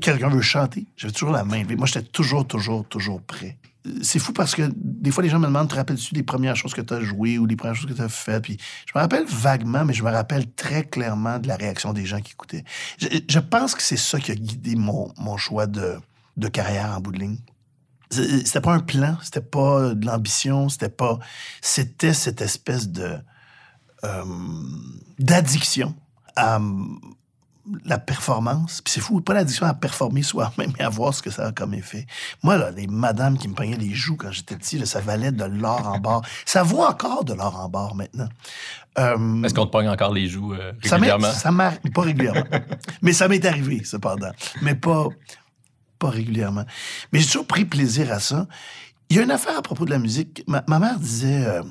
Quelqu'un 0.00 0.28
veut 0.28 0.40
chanter? 0.40 0.86
J'avais 0.96 1.12
toujours 1.12 1.32
la 1.32 1.44
main 1.44 1.64
Moi, 1.76 1.86
j'étais 1.86 2.06
toujours, 2.06 2.46
toujours, 2.46 2.86
toujours 2.88 3.20
prêt 3.20 3.58
c'est 4.02 4.18
fou 4.18 4.32
parce 4.32 4.54
que 4.54 4.70
des 4.74 5.10
fois, 5.10 5.22
les 5.22 5.28
gens 5.28 5.38
me 5.38 5.46
demandent 5.46 5.68
Te 5.68 5.74
rappelles-tu 5.74 6.14
des 6.14 6.22
premières 6.22 6.56
choses 6.56 6.74
que 6.74 6.80
tu 6.80 6.94
as 6.94 7.00
jouées 7.00 7.38
ou 7.38 7.46
des 7.46 7.56
premières 7.56 7.74
choses 7.74 7.90
que 7.90 7.94
tu 7.94 8.02
as 8.02 8.08
faites? 8.08 8.42
Puis 8.42 8.58
je 8.86 8.92
me 8.94 9.00
rappelle 9.00 9.24
vaguement, 9.26 9.84
mais 9.84 9.92
je 9.92 10.02
me 10.02 10.10
rappelle 10.10 10.50
très 10.52 10.84
clairement 10.84 11.38
de 11.38 11.48
la 11.48 11.56
réaction 11.56 11.92
des 11.92 12.06
gens 12.06 12.20
qui 12.20 12.32
écoutaient. 12.32 12.64
Je, 12.98 13.38
pense 13.38 13.74
que 13.74 13.82
c'est 13.82 13.96
ça 13.96 14.20
qui 14.20 14.30
a 14.30 14.34
guidé 14.34 14.76
mon, 14.76 15.12
mon 15.18 15.36
choix 15.36 15.66
de, 15.66 15.96
de, 16.36 16.48
carrière 16.48 16.92
en 16.96 17.00
bout 17.00 17.12
de 17.12 17.18
ligne. 17.18 17.38
C'était 18.10 18.60
pas 18.60 18.74
un 18.74 18.80
plan, 18.80 19.16
c'était 19.22 19.40
pas 19.40 19.94
de 19.94 20.06
l'ambition, 20.06 20.68
c'était 20.68 20.88
pas. 20.88 21.18
C'était 21.60 22.14
cette 22.14 22.40
espèce 22.40 22.88
de. 22.88 23.16
Euh, 24.04 24.24
d'addiction 25.18 25.94
à, 26.36 26.60
la 27.84 27.98
performance. 27.98 28.80
Puis 28.82 28.92
c'est 28.94 29.00
fou, 29.00 29.20
pas 29.20 29.34
l'addiction 29.34 29.66
à 29.66 29.74
performer 29.74 30.22
soi-même, 30.22 30.72
mais 30.78 30.84
à 30.84 30.88
voir 30.88 31.14
ce 31.14 31.22
que 31.22 31.30
ça 31.30 31.46
a 31.46 31.52
comme 31.52 31.74
effet. 31.74 32.06
Moi, 32.42 32.56
là, 32.56 32.70
les 32.70 32.86
madames 32.86 33.38
qui 33.38 33.48
me 33.48 33.54
peignaient 33.54 33.76
les 33.76 33.94
joues 33.94 34.16
quand 34.16 34.32
j'étais 34.32 34.56
petit, 34.56 34.84
ça 34.86 35.00
valait 35.00 35.32
de 35.32 35.44
l'or 35.44 35.86
en 35.86 35.98
barre. 35.98 36.22
Ça 36.44 36.62
vaut 36.62 36.82
encore 36.82 37.24
de 37.24 37.34
l'or 37.34 37.58
en 37.58 37.68
barre 37.68 37.94
maintenant. 37.94 38.28
Euh, 38.98 39.42
Est-ce 39.42 39.54
qu'on 39.54 39.66
te 39.66 39.70
pogne 39.70 39.88
encore 39.88 40.12
les 40.12 40.28
joues 40.28 40.54
euh, 40.54 40.72
régulièrement? 40.82 41.30
Ça 41.32 41.50
m'arrive, 41.50 41.80
pas 41.94 42.02
régulièrement. 42.02 42.44
mais 43.02 43.12
ça 43.12 43.28
m'est 43.28 43.44
arrivé, 43.44 43.82
cependant. 43.84 44.32
Mais 44.60 44.74
pas, 44.74 45.06
pas 45.98 46.10
régulièrement. 46.10 46.64
Mais 47.12 47.20
j'ai 47.20 47.26
toujours 47.26 47.46
pris 47.46 47.64
plaisir 47.64 48.12
à 48.12 48.20
ça. 48.20 48.46
Il 49.08 49.16
y 49.16 49.20
a 49.20 49.22
une 49.22 49.30
affaire 49.30 49.56
à 49.56 49.62
propos 49.62 49.84
de 49.84 49.90
la 49.90 49.98
musique. 49.98 50.42
Ma, 50.46 50.78
mère 50.78 50.98
disait... 50.98 51.44
Euh, 51.46 51.62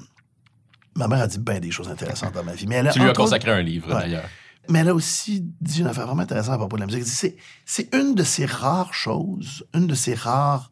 ma 0.96 1.08
mère 1.08 1.22
a 1.22 1.28
dit 1.28 1.40
bien 1.40 1.60
des 1.60 1.72
choses 1.72 1.90
intéressantes 1.90 2.34
dans 2.34 2.44
ma 2.44 2.54
vie. 2.54 2.68
Mais 2.68 2.76
elle 2.76 2.90
tu 2.92 3.00
lui 3.00 3.10
as 3.10 3.14
consacré 3.14 3.52
un 3.52 3.62
livre, 3.62 3.88
d'ailleurs. 3.94 4.30
Mais 4.70 4.80
elle 4.80 4.90
a 4.90 4.94
aussi 4.94 5.46
dit 5.60 5.82
une 5.82 5.88
affaire 5.88 6.06
vraiment 6.06 6.22
intéressante 6.22 6.56
à 6.56 6.58
propos 6.58 6.78
de 6.78 6.82
la 6.82 6.88
musique. 6.88 7.06
C'est, 7.06 7.36
c'est 7.66 7.94
une 7.96 8.16
de 8.16 8.24
ces 8.24 8.46
rares 8.46 8.94
choses, 8.94 9.66
une 9.74 9.88
de 9.88 9.96
ces 9.96 10.14
rares 10.14 10.72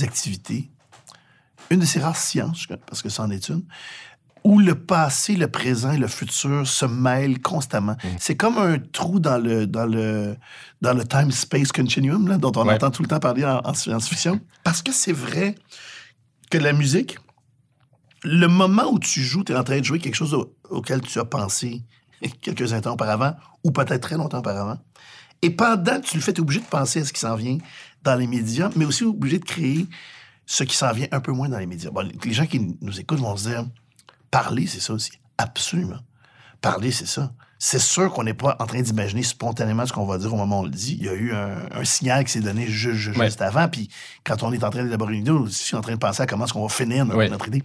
activités, 0.00 0.70
une 1.70 1.80
de 1.80 1.84
ces 1.84 2.00
rares 2.00 2.16
sciences, 2.16 2.66
parce 2.86 3.02
que 3.02 3.08
c'en 3.08 3.30
est 3.30 3.48
une, 3.48 3.64
où 4.46 4.60
le 4.60 4.76
passé, 4.76 5.34
le 5.34 5.48
présent 5.48 5.90
et 5.90 5.98
le 5.98 6.06
futur 6.06 6.64
se 6.68 6.86
mêlent 6.86 7.40
constamment. 7.40 7.96
Mm. 8.04 8.08
C'est 8.20 8.36
comme 8.36 8.58
un 8.58 8.78
trou 8.78 9.18
dans 9.18 9.38
le, 9.38 9.66
dans 9.66 9.86
le, 9.86 10.36
dans 10.80 10.94
le 10.94 11.04
time-space 11.04 11.72
continuum, 11.72 12.28
là, 12.28 12.38
dont 12.38 12.52
on 12.54 12.68
entend 12.68 12.92
tout 12.92 13.02
le 13.02 13.08
temps 13.08 13.18
parler 13.18 13.44
en, 13.44 13.74
science-fiction. 13.74 14.40
Parce 14.62 14.82
que 14.82 14.92
c'est 14.92 15.12
vrai 15.12 15.56
que 16.48 16.58
la 16.58 16.72
musique, 16.72 17.18
le 18.22 18.46
moment 18.46 18.88
où 18.92 19.00
tu 19.00 19.20
joues, 19.20 19.42
tu 19.42 19.52
es 19.52 19.56
en 19.56 19.64
train 19.64 19.80
de 19.80 19.84
jouer 19.84 19.98
quelque 19.98 20.14
chose 20.14 20.36
auquel 20.70 21.00
tu 21.00 21.18
as 21.18 21.24
pensé 21.24 21.82
quelques 22.40 22.72
instants 22.72 22.92
auparavant, 22.92 23.34
ou 23.64 23.70
peut-être 23.70 24.00
très 24.00 24.16
longtemps 24.16 24.38
auparavant. 24.38 24.78
Et 25.42 25.50
pendant 25.50 26.00
que 26.00 26.06
tu 26.06 26.16
le 26.16 26.22
fais, 26.22 26.32
tu 26.32 26.40
es 26.40 26.42
obligé 26.42 26.60
de 26.60 26.66
penser 26.66 27.00
à 27.00 27.04
ce 27.04 27.12
qui 27.12 27.20
s'en 27.20 27.36
vient 27.36 27.58
dans 28.02 28.16
les 28.16 28.26
médias, 28.26 28.70
mais 28.76 28.84
aussi 28.84 29.04
obligé 29.04 29.38
de 29.38 29.44
créer 29.44 29.86
ce 30.46 30.64
qui 30.64 30.76
s'en 30.76 30.92
vient 30.92 31.08
un 31.12 31.20
peu 31.20 31.32
moins 31.32 31.48
dans 31.48 31.58
les 31.58 31.66
médias. 31.66 31.90
Bon, 31.90 32.08
les 32.24 32.32
gens 32.32 32.46
qui 32.46 32.76
nous 32.80 33.00
écoutent 33.00 33.18
vont 33.18 33.36
se 33.36 33.48
dire, 33.48 33.66
parler, 34.30 34.66
c'est 34.66 34.80
ça 34.80 34.92
aussi. 34.92 35.12
Absolument. 35.38 35.98
Parler, 36.60 36.90
c'est 36.90 37.06
ça. 37.06 37.32
C'est 37.58 37.78
sûr 37.78 38.12
qu'on 38.12 38.22
n'est 38.22 38.34
pas 38.34 38.56
en 38.60 38.66
train 38.66 38.80
d'imaginer 38.80 39.22
spontanément 39.22 39.86
ce 39.86 39.92
qu'on 39.92 40.04
va 40.04 40.18
dire 40.18 40.32
au 40.32 40.36
moment 40.36 40.60
où 40.60 40.62
on 40.62 40.64
le 40.64 40.70
dit. 40.70 40.96
Il 41.00 41.06
y 41.06 41.08
a 41.08 41.14
eu 41.14 41.32
un, 41.32 41.84
signal 41.84 42.24
qui 42.24 42.32
s'est 42.32 42.40
donné 42.40 42.66
juste, 42.66 43.40
avant. 43.40 43.68
Puis 43.68 43.88
quand 44.24 44.42
on 44.42 44.52
est 44.52 44.62
en 44.62 44.70
train 44.70 44.84
d'élaborer 44.84 45.14
une 45.14 45.20
idée, 45.20 45.30
on 45.30 45.44
est 45.44 45.48
aussi 45.48 45.74
en 45.74 45.80
train 45.80 45.92
de 45.92 45.98
penser 45.98 46.22
à 46.22 46.26
comment 46.26 46.44
est-ce 46.44 46.52
qu'on 46.52 46.66
va 46.66 46.72
finir 46.72 47.06
notre, 47.06 47.30
notre 47.30 47.48
idée. 47.48 47.62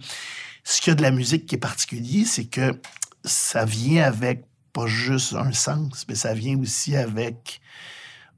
Ce 0.64 0.80
qu'il 0.80 0.90
y 0.90 0.92
a 0.92 0.94
de 0.94 1.02
la 1.02 1.10
musique 1.10 1.46
qui 1.46 1.56
est 1.56 1.58
particulier, 1.58 2.24
c'est 2.24 2.44
que 2.44 2.80
ça 3.24 3.64
vient 3.64 4.04
avec 4.04 4.44
pas 4.72 4.86
juste 4.86 5.34
un 5.34 5.52
sens, 5.52 6.04
mais 6.08 6.14
ça 6.14 6.34
vient 6.34 6.58
aussi 6.58 6.96
avec 6.96 7.60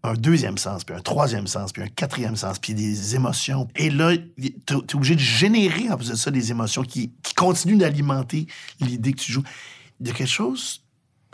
un 0.05 0.13
deuxième 0.15 0.59
sens, 0.59 0.85
puis 0.85 0.95
un 0.95 1.01
troisième 1.01 1.47
sens, 1.47 1.73
puis 1.73 1.83
un 1.83 1.89
quatrième 1.89 2.37
sens, 2.37 2.59
puis 2.59 2.75
des 2.75 3.15
émotions. 3.15 3.69
Et 3.75 3.89
là, 3.89 4.15
tu 4.17 4.55
es, 4.75 4.95
obligé 4.95 5.15
de 5.15 5.21
générer 5.21 5.91
en 5.91 5.97
plus 5.97 6.11
de 6.11 6.15
ça 6.15 6.31
des 6.31 6.51
émotions 6.51 6.83
qui, 6.83 7.13
continuent 7.35 7.79
d'alimenter 7.79 8.47
l'idée 8.81 9.13
que 9.13 9.21
tu 9.21 9.33
joues. 9.33 9.43
Il 10.01 10.07
y 10.07 10.11
a 10.11 10.15
quelque 10.15 10.29
chose 10.29 10.83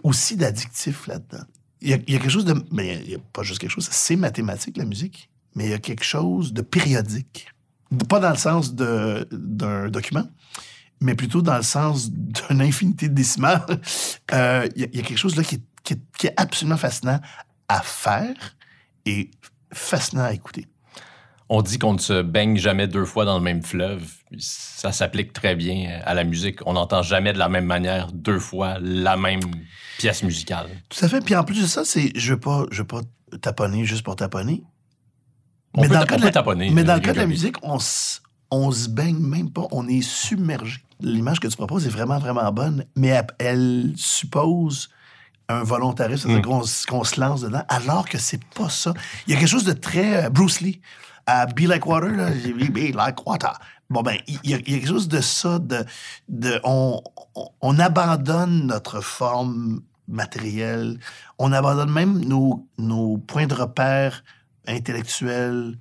aussi 0.02 0.36
d'addictif 0.36 1.08
là-dedans. 1.08 1.44
Il 1.82 1.90
y, 1.90 1.92
a, 1.92 1.98
quelque 1.98 2.28
chose 2.28 2.44
de... 2.44 2.54
Mais 2.70 3.00
il 3.02 3.08
n'y 3.08 3.14
a, 3.16 3.18
pas 3.32 3.42
juste 3.42 3.58
quelque 3.58 3.70
chose, 3.70 3.88
c'est 3.90 4.16
mathématique, 4.16 4.76
la 4.76 4.84
musique, 4.84 5.30
mais 5.54 5.64
il 5.64 5.70
y 5.70 5.74
a 5.74 5.78
quelque 5.78 6.04
chose 6.04 6.52
de 6.52 6.62
périodique. 6.62 7.48
Pas 8.08 8.20
dans 8.20 8.30
le 8.30 8.36
sens 8.36 8.74
d'un 8.74 9.88
document, 9.88 10.28
mais 11.00 11.14
plutôt 11.14 11.42
dans 11.42 11.56
le 11.56 11.62
sens 11.62 12.10
d'une 12.10 12.60
infinité 12.60 13.08
de 13.08 13.14
décimales. 13.14 13.64
Euh, 14.32 14.68
il 14.76 14.82
y, 14.82 15.00
a 15.00 15.02
quelque 15.02 15.18
chose 15.18 15.34
là 15.34 15.42
qui 15.42 15.56
est, 15.56 16.34
absolument 16.36 16.76
fascinant 16.76 17.18
à 17.68 17.80
faire 17.80 18.36
et 19.04 19.28
fascinant 19.72 20.22
à 20.22 20.32
écouter. 20.32 20.68
On 21.48 21.62
dit 21.62 21.80
qu'on 21.80 21.94
ne 21.94 21.98
se 21.98 22.22
baigne 22.22 22.56
jamais 22.56 22.86
deux 22.86 23.04
fois 23.04 23.24
dans 23.24 23.36
le 23.36 23.42
même 23.42 23.60
fleuve. 23.60 24.08
Ça 24.38 24.92
s'applique 24.92 25.32
très 25.32 25.56
bien 25.56 26.00
à 26.04 26.14
la 26.14 26.22
musique. 26.22 26.64
On 26.64 26.74
n'entend 26.74 27.02
jamais 27.02 27.32
de 27.32 27.38
la 27.38 27.48
même 27.48 27.64
manière 27.64 28.12
deux 28.12 28.38
fois 28.38 28.78
la 28.80 29.16
même 29.16 29.40
pièce 29.98 30.22
musicale. 30.22 30.68
Tout 30.88 31.04
à 31.04 31.08
fait. 31.08 31.20
Puis 31.20 31.34
en 31.34 31.42
plus 31.42 31.60
de 31.60 31.66
ça, 31.66 31.84
c'est 31.84 32.12
je 32.14 32.34
veux 32.34 32.40
pas, 32.40 32.66
je 32.70 32.82
veux 32.82 32.86
pas 32.86 33.00
taponner 33.42 33.84
juste 33.84 34.04
pour 34.04 34.14
taponner. 34.14 34.62
On 35.74 35.80
Mais 35.80 35.88
peut, 35.88 35.94
dans 35.94 36.00
le 36.00 36.06
cas 36.06 36.18
de 36.18 36.22
la- 36.22 36.30
taponner. 36.30 36.70
Mais 36.70 36.84
dans 36.84 36.92
euh, 36.92 36.96
le 36.96 37.00
cas 37.00 37.12
de 37.12 37.18
la 37.18 37.24
Grégory. 37.24 37.32
musique, 37.32 37.56
on 37.62 38.70
se 38.70 38.88
baigne 38.88 39.18
même 39.18 39.50
pas, 39.50 39.66
on 39.72 39.88
est 39.88 40.02
submergé. 40.02 40.84
L'image 41.02 41.40
que 41.40 41.48
tu 41.48 41.56
proposes 41.56 41.86
est 41.86 41.90
vraiment, 41.90 42.18
vraiment 42.18 42.50
bonne, 42.52 42.84
mais 42.96 43.08
elle, 43.08 43.26
elle 43.38 43.92
suppose 43.96 44.88
un 45.48 45.62
volontarisme, 45.64 46.30
c'est-à-dire 46.30 46.48
Mm. 46.48 46.86
qu'on 46.88 47.04
se 47.04 47.20
lance 47.20 47.40
dedans, 47.42 47.64
alors 47.68 48.08
que 48.08 48.18
c'est 48.18 48.42
pas 48.54 48.68
ça. 48.68 48.94
Il 49.26 49.32
y 49.34 49.36
a 49.36 49.38
quelque 49.40 49.48
chose 49.48 49.64
de 49.64 49.72
très 49.72 50.26
euh, 50.26 50.30
Bruce 50.30 50.60
Lee. 50.60 50.80
À 51.26 51.46
Be 51.46 51.60
Like 51.60 51.86
Water, 51.86 52.08
là, 52.10 52.32
j'ai 52.32 52.52
dit 52.52 52.70
Be 52.70 52.94
Like 52.94 53.24
Water. 53.26 53.52
Bon, 53.88 54.02
ben, 54.02 54.16
il 54.26 54.38
y, 54.44 54.54
a, 54.54 54.58
il 54.58 54.72
y 54.72 54.74
a 54.74 54.78
quelque 54.78 54.88
chose 54.88 55.06
de 55.06 55.20
ça, 55.20 55.58
de, 55.58 55.84
de 56.28 56.60
on, 56.64 57.00
on, 57.36 57.48
on 57.60 57.78
abandonne 57.78 58.66
notre 58.66 59.00
forme 59.00 59.80
matérielle, 60.08 60.98
on 61.38 61.52
abandonne 61.52 61.90
même 61.90 62.18
nos, 62.24 62.66
nos 62.78 63.18
points 63.18 63.46
de 63.46 63.54
repère 63.54 64.24
intellectuels, 64.66 65.78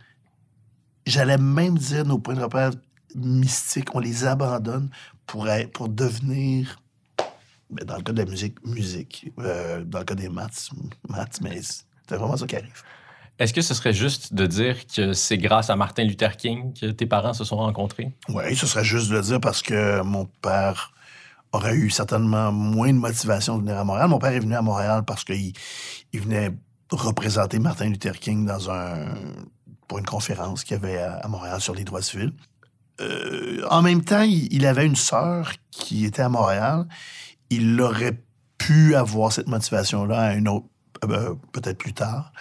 j'allais 1.08 1.38
même 1.38 1.78
dire 1.78 2.06
nos 2.06 2.20
points 2.20 2.36
de 2.36 2.42
repère 2.42 2.72
mystiques, 3.16 3.94
on 3.96 4.00
les 4.00 4.26
abandonne 4.26 4.90
pour, 5.26 5.48
être- 5.50 5.72
pour 5.72 5.90
devenir, 5.90 6.82
ben, 7.70 7.86
dans 7.86 7.98
le 7.98 8.04
cas 8.04 8.14
de 8.14 8.22
la 8.24 8.30
musique, 8.30 8.56
musique. 8.66 9.32
Euh, 9.40 9.84
dans 9.84 10.00
le 10.00 10.06
cas 10.06 10.16
des 10.16 10.30
maths, 10.30 10.70
maths, 11.08 11.40
mais 11.42 11.62
c'est 11.62 12.16
vraiment 12.16 12.38
ça 12.38 12.46
qui 12.48 12.56
arrive. 12.56 12.84
Est-ce 13.38 13.54
que 13.54 13.62
ce 13.62 13.74
serait 13.74 13.94
juste 13.94 14.34
de 14.34 14.46
dire 14.46 14.86
que 14.88 15.14
c'est 15.14 15.38
grâce 15.38 15.70
à 15.70 15.76
Martin 15.78 16.04
Luther 16.04 16.36
King 16.36 16.74
que 16.74 16.88
tes 16.88 17.06
parents 17.06 17.34
se 17.34 17.46
sont 17.46 17.56
rencontrés? 17.58 18.12
Oui, 18.28 18.56
ce 18.56 18.68
serait 18.68 18.84
juste 18.84 19.10
de 19.10 19.16
le 19.16 19.22
dire 19.22 19.40
parce 19.40 19.62
que 19.62 20.02
mon 20.02 20.26
père 20.26 20.92
aurait 21.54 21.76
eu 21.76 21.90
certainement 21.90 22.52
moins 22.52 22.90
de 22.92 22.98
motivation 22.98 23.58
de 23.58 23.62
venir 23.62 23.78
à 23.78 23.84
Montréal. 23.86 24.10
Mon 24.10 24.20
père 24.20 24.34
est 24.34 24.40
venu 24.40 24.56
à 24.56 24.62
Montréal 24.62 25.04
parce 25.08 25.24
qu'il 25.24 25.54
il 26.12 26.20
venait 26.22 26.52
représenter 26.92 27.60
Martin 27.60 27.86
Luther 27.88 28.20
King 28.20 28.46
dans 28.46 28.70
un, 28.72 29.06
pour 29.88 30.00
une 30.00 30.06
conférence 30.06 30.64
qu'il 30.66 30.74
y 30.74 30.80
avait 30.80 30.98
à 30.98 31.26
Montréal 31.30 31.62
sur 31.62 31.74
les 31.74 31.86
droits 31.86 32.02
civils. 32.02 32.34
Euh, 33.02 33.64
en 33.70 33.82
même 33.82 34.04
temps, 34.04 34.22
il, 34.22 34.52
il 34.54 34.66
avait 34.66 34.86
une 34.86 34.96
sœur 34.96 35.54
qui 35.72 36.06
était 36.06 36.22
à 36.22 36.30
Montréal. 36.30 36.88
Il 37.50 37.80
aurait 37.82 38.22
pu 38.58 38.96
avoir 38.96 39.32
cette 39.32 39.48
motivation-là 39.48 40.20
à 40.20 40.34
une 40.36 40.48
autre, 40.48 40.68
euh, 41.06 41.34
peut-être 41.52 41.78
plus 41.78 41.94
tard. 41.94 42.32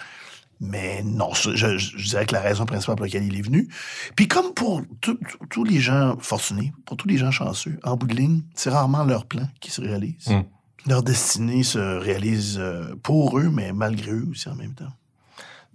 Mais 0.59 1.01
non, 1.03 1.33
je, 1.33 2.03
dirais 2.03 2.25
que 2.25 2.33
la 2.33 2.41
raison 2.41 2.65
principale 2.65 2.97
pour 2.97 3.05
laquelle 3.05 3.23
il 3.23 3.37
est 3.37 3.41
venu. 3.41 3.69
Puis 4.15 4.27
comme 4.27 4.53
pour 4.53 4.81
tous 5.01 5.63
les 5.63 5.79
gens 5.79 6.17
fortunés, 6.19 6.73
pour 6.85 6.97
tous 6.97 7.07
les 7.07 7.17
gens 7.17 7.31
chanceux, 7.31 7.79
en 7.83 7.95
bout 7.95 8.07
de 8.07 8.15
ligne, 8.15 8.41
c'est 8.55 8.69
rarement 8.69 9.05
leur 9.05 9.25
plan 9.25 9.47
qui 9.61 9.71
se 9.71 9.79
réalise. 9.79 10.27
Mm. 10.27 10.41
Leur 10.87 11.03
destinée 11.03 11.63
se 11.63 11.79
réalise 11.79 12.57
euh, 12.59 12.93
pour 13.01 13.39
eux, 13.39 13.49
mais 13.49 13.71
malgré 13.71 14.11
eux 14.11 14.27
aussi 14.29 14.49
en 14.49 14.55
même 14.55 14.73
temps. 14.73 14.91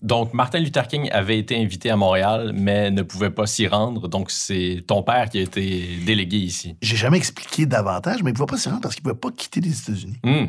Donc, 0.04 0.34
Martin 0.34 0.60
Luther 0.60 0.86
King 0.86 1.08
avait 1.12 1.38
été 1.38 1.56
invité 1.60 1.88
à 1.90 1.96
Montréal, 1.96 2.52
mais 2.54 2.90
ne 2.90 3.02
pouvait 3.02 3.30
pas 3.30 3.46
s'y 3.46 3.66
rendre. 3.66 4.06
Donc, 4.06 4.30
c'est 4.30 4.84
ton 4.86 5.02
père 5.02 5.30
qui 5.30 5.38
a 5.38 5.42
été 5.42 5.96
délégué 6.04 6.36
ici. 6.36 6.76
J'ai 6.82 6.96
jamais 6.96 7.16
expliqué 7.16 7.64
davantage, 7.64 8.22
mais 8.22 8.30
il 8.30 8.34
ne 8.34 8.36
pouvait 8.36 8.46
pas 8.50 8.58
s'y 8.58 8.68
rendre 8.68 8.82
parce 8.82 8.94
qu'il 8.94 9.02
ne 9.06 9.10
pouvait 9.12 9.32
pas 9.32 9.34
quitter 9.34 9.60
les 9.62 9.76
États-Unis. 9.80 10.18
Hmm, 10.22 10.46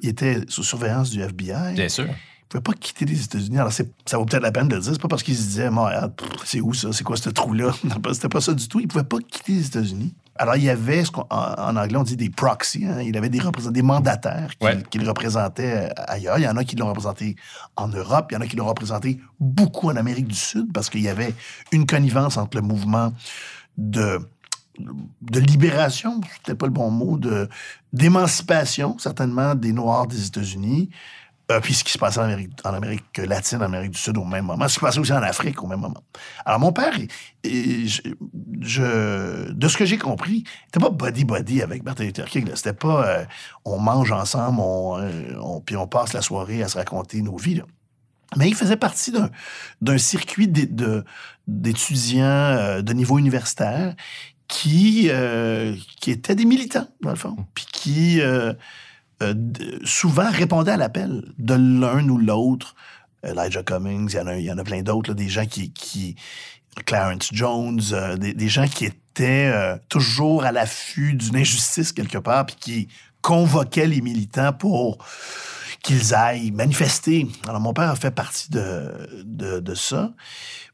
Il 0.00 0.08
était 0.10 0.42
sous 0.48 0.62
surveillance 0.62 1.10
du 1.10 1.20
FBI. 1.20 1.74
bien 1.74 1.88
sûr. 1.88 2.04
Il 2.04 2.58
ne 2.58 2.60
pouvait 2.60 2.62
pas 2.62 2.72
quitter 2.80 3.04
les 3.04 3.24
États-Unis. 3.24 3.58
Alors, 3.58 3.72
ça 3.72 3.82
vaut 4.16 4.24
peut-être 4.26 4.42
la 4.44 4.52
peine 4.52 4.68
de 4.68 4.76
le 4.76 4.80
dire. 4.80 4.92
C'est 4.92 5.02
pas 5.02 5.08
parce 5.08 5.24
qu'il 5.24 5.34
se 5.34 5.42
disait, 5.42 5.70
Montréal, 5.70 6.12
c'est 6.44 6.60
où 6.60 6.72
ça? 6.72 6.92
C'est 6.92 7.02
quoi 7.02 7.16
ce 7.16 7.30
trou-là? 7.30 7.74
C'était 8.12 8.28
pas 8.28 8.40
ça 8.40 8.54
du 8.54 8.68
tout. 8.68 8.78
Il 8.78 8.84
ne 8.84 8.88
pouvait 8.88 9.02
pas 9.02 9.18
quitter 9.18 9.54
les 9.54 9.66
États-Unis. 9.66 10.14
Alors, 10.36 10.56
il 10.56 10.64
y 10.64 10.70
avait, 10.70 11.04
ce 11.04 11.10
qu'on- 11.12 11.26
en, 11.30 11.54
en 11.58 11.76
anglais, 11.76 11.96
on 11.96 12.02
dit 12.02 12.16
des 12.16 12.30
proxies. 12.30 12.84
hein. 12.86 13.00
Il 13.00 13.16
avait 13.16 13.28
des, 13.28 13.40
mandataires 13.82 14.50
qui, 14.58 14.66
Ouais. 14.66 14.82
qui 14.90 14.98
le 14.98 15.06
représentaient 15.08 15.88
euh, 15.90 16.02
ailleurs. 16.08 16.38
Il 16.38 16.44
y 16.44 16.48
en 16.48 16.56
a 16.56 16.64
qui 16.64 16.74
l'ont 16.76 16.88
représenté 16.88 17.36
en 17.76 17.88
Europe. 17.88 18.28
Il 18.30 18.34
y 18.34 18.36
en 18.36 18.40
a 18.40 18.46
qui 18.46 18.56
l'ont 18.56 18.66
représenté 18.66 19.20
beaucoup 19.38 19.88
en 19.90 19.96
Amérique 19.96 20.26
du 20.26 20.34
Sud 20.34 20.72
parce 20.72 20.90
qu'il 20.90 21.02
y 21.02 21.08
avait 21.08 21.34
une 21.72 21.86
connivence 21.86 22.36
entre 22.36 22.56
le 22.56 22.62
mouvement 22.62 23.12
de 23.78 24.18
de 25.22 25.38
libération, 25.38 26.18
peut-être 26.20 26.58
pas 26.58 26.66
le 26.66 26.72
bon 26.72 26.90
mot, 26.90 27.16
de 27.16 27.48
d'émancipation, 27.92 28.98
certainement, 28.98 29.54
des 29.54 29.72
Noirs 29.72 30.08
des 30.08 30.26
États-Unis, 30.26 30.90
euh, 31.50 31.60
puis 31.60 31.74
ce 31.74 31.84
qui 31.84 31.92
se 31.92 31.98
passait 31.98 32.20
en 32.20 32.24
Amérique, 32.24 32.52
en 32.64 32.72
Amérique 32.72 33.18
latine, 33.18 33.58
en 33.58 33.66
Amérique 33.66 33.90
du 33.92 33.98
Sud 33.98 34.16
au 34.16 34.24
même 34.24 34.46
moment, 34.46 34.66
ce 34.66 34.74
qui 34.74 34.80
se 34.80 34.80
passait 34.80 34.98
aussi 34.98 35.12
en 35.12 35.22
Afrique 35.22 35.62
au 35.62 35.66
même 35.66 35.80
moment. 35.80 36.02
Alors, 36.46 36.58
mon 36.60 36.72
père, 36.72 36.94
et 37.44 37.86
je, 37.86 38.00
je- 38.60 39.52
de 39.52 39.68
ce 39.68 39.76
que 39.76 39.84
j'ai 39.84 39.98
compris, 39.98 40.44
il 40.46 40.64
n'était 40.66 40.80
pas 40.80 40.90
body-body 40.90 41.60
avec 41.62 41.82
Martin 41.84 42.04
Luther 42.04 42.24
King. 42.26 42.48
C'était 42.54 42.72
pas 42.72 43.06
euh, 43.06 43.24
on 43.64 43.78
mange 43.78 44.10
ensemble, 44.12 44.58
on, 44.60 44.98
euh, 44.98 45.36
on- 45.40 45.60
puis 45.60 45.76
on 45.76 45.86
passe 45.86 46.12
la 46.14 46.22
soirée 46.22 46.62
à 46.62 46.68
se 46.68 46.78
raconter 46.78 47.20
nos 47.20 47.36
vies. 47.36 47.56
là. 47.56 47.64
Mais 48.36 48.48
il 48.48 48.54
faisait 48.54 48.76
partie 48.76 49.12
d'un- 49.12 49.98
circuit 49.98 50.48
d'étudiants 51.46 52.24
euh, 52.24 52.82
de 52.82 52.92
niveau 52.92 53.18
universitaire 53.18 53.94
qui, 54.48 55.10
qui 56.00 56.10
étaient 56.10 56.34
des 56.34 56.44
militants, 56.44 56.86
dans 57.00 57.10
le 57.10 57.16
fond, 57.16 57.36
puis 57.54 57.66
qui 57.72 58.20
euh, 59.22 59.34
souvent 59.84 60.30
répondaient 60.30 60.72
à 60.72 60.76
l'appel 60.76 61.24
de 61.38 61.54
l'un 61.54 62.08
ou 62.08 62.18
l'autre. 62.18 62.74
Elijah 63.22 63.62
Cummings, 63.62 64.10
il 64.12 64.44
y 64.44 64.52
en 64.52 64.58
a, 64.58 64.64
plein 64.64 64.82
d'autres, 64.82 65.14
des 65.14 65.28
gens 65.28 65.46
qui. 65.46 66.16
Clarence 66.86 67.28
Jones, 67.32 67.80
euh, 67.92 68.16
des, 68.16 68.48
gens 68.48 68.66
qui 68.66 68.86
étaient 68.86 69.50
euh, 69.52 69.76
toujours 69.88 70.44
à 70.44 70.52
l'affût 70.52 71.14
d'une 71.14 71.36
injustice 71.36 71.92
quelque 71.92 72.18
part, 72.18 72.46
puis 72.46 72.56
qui 72.58 72.88
convoquaient 73.22 73.86
les 73.86 74.00
militants 74.00 74.52
pour 74.52 74.98
qu'ils 75.82 76.14
aillent 76.14 76.50
manifester. 76.50 77.28
Alors, 77.46 77.60
mon 77.60 77.72
père 77.72 77.90
a 77.90 77.96
fait 77.96 78.10
partie 78.10 78.50
de, 78.50 79.74
ça. 79.74 80.12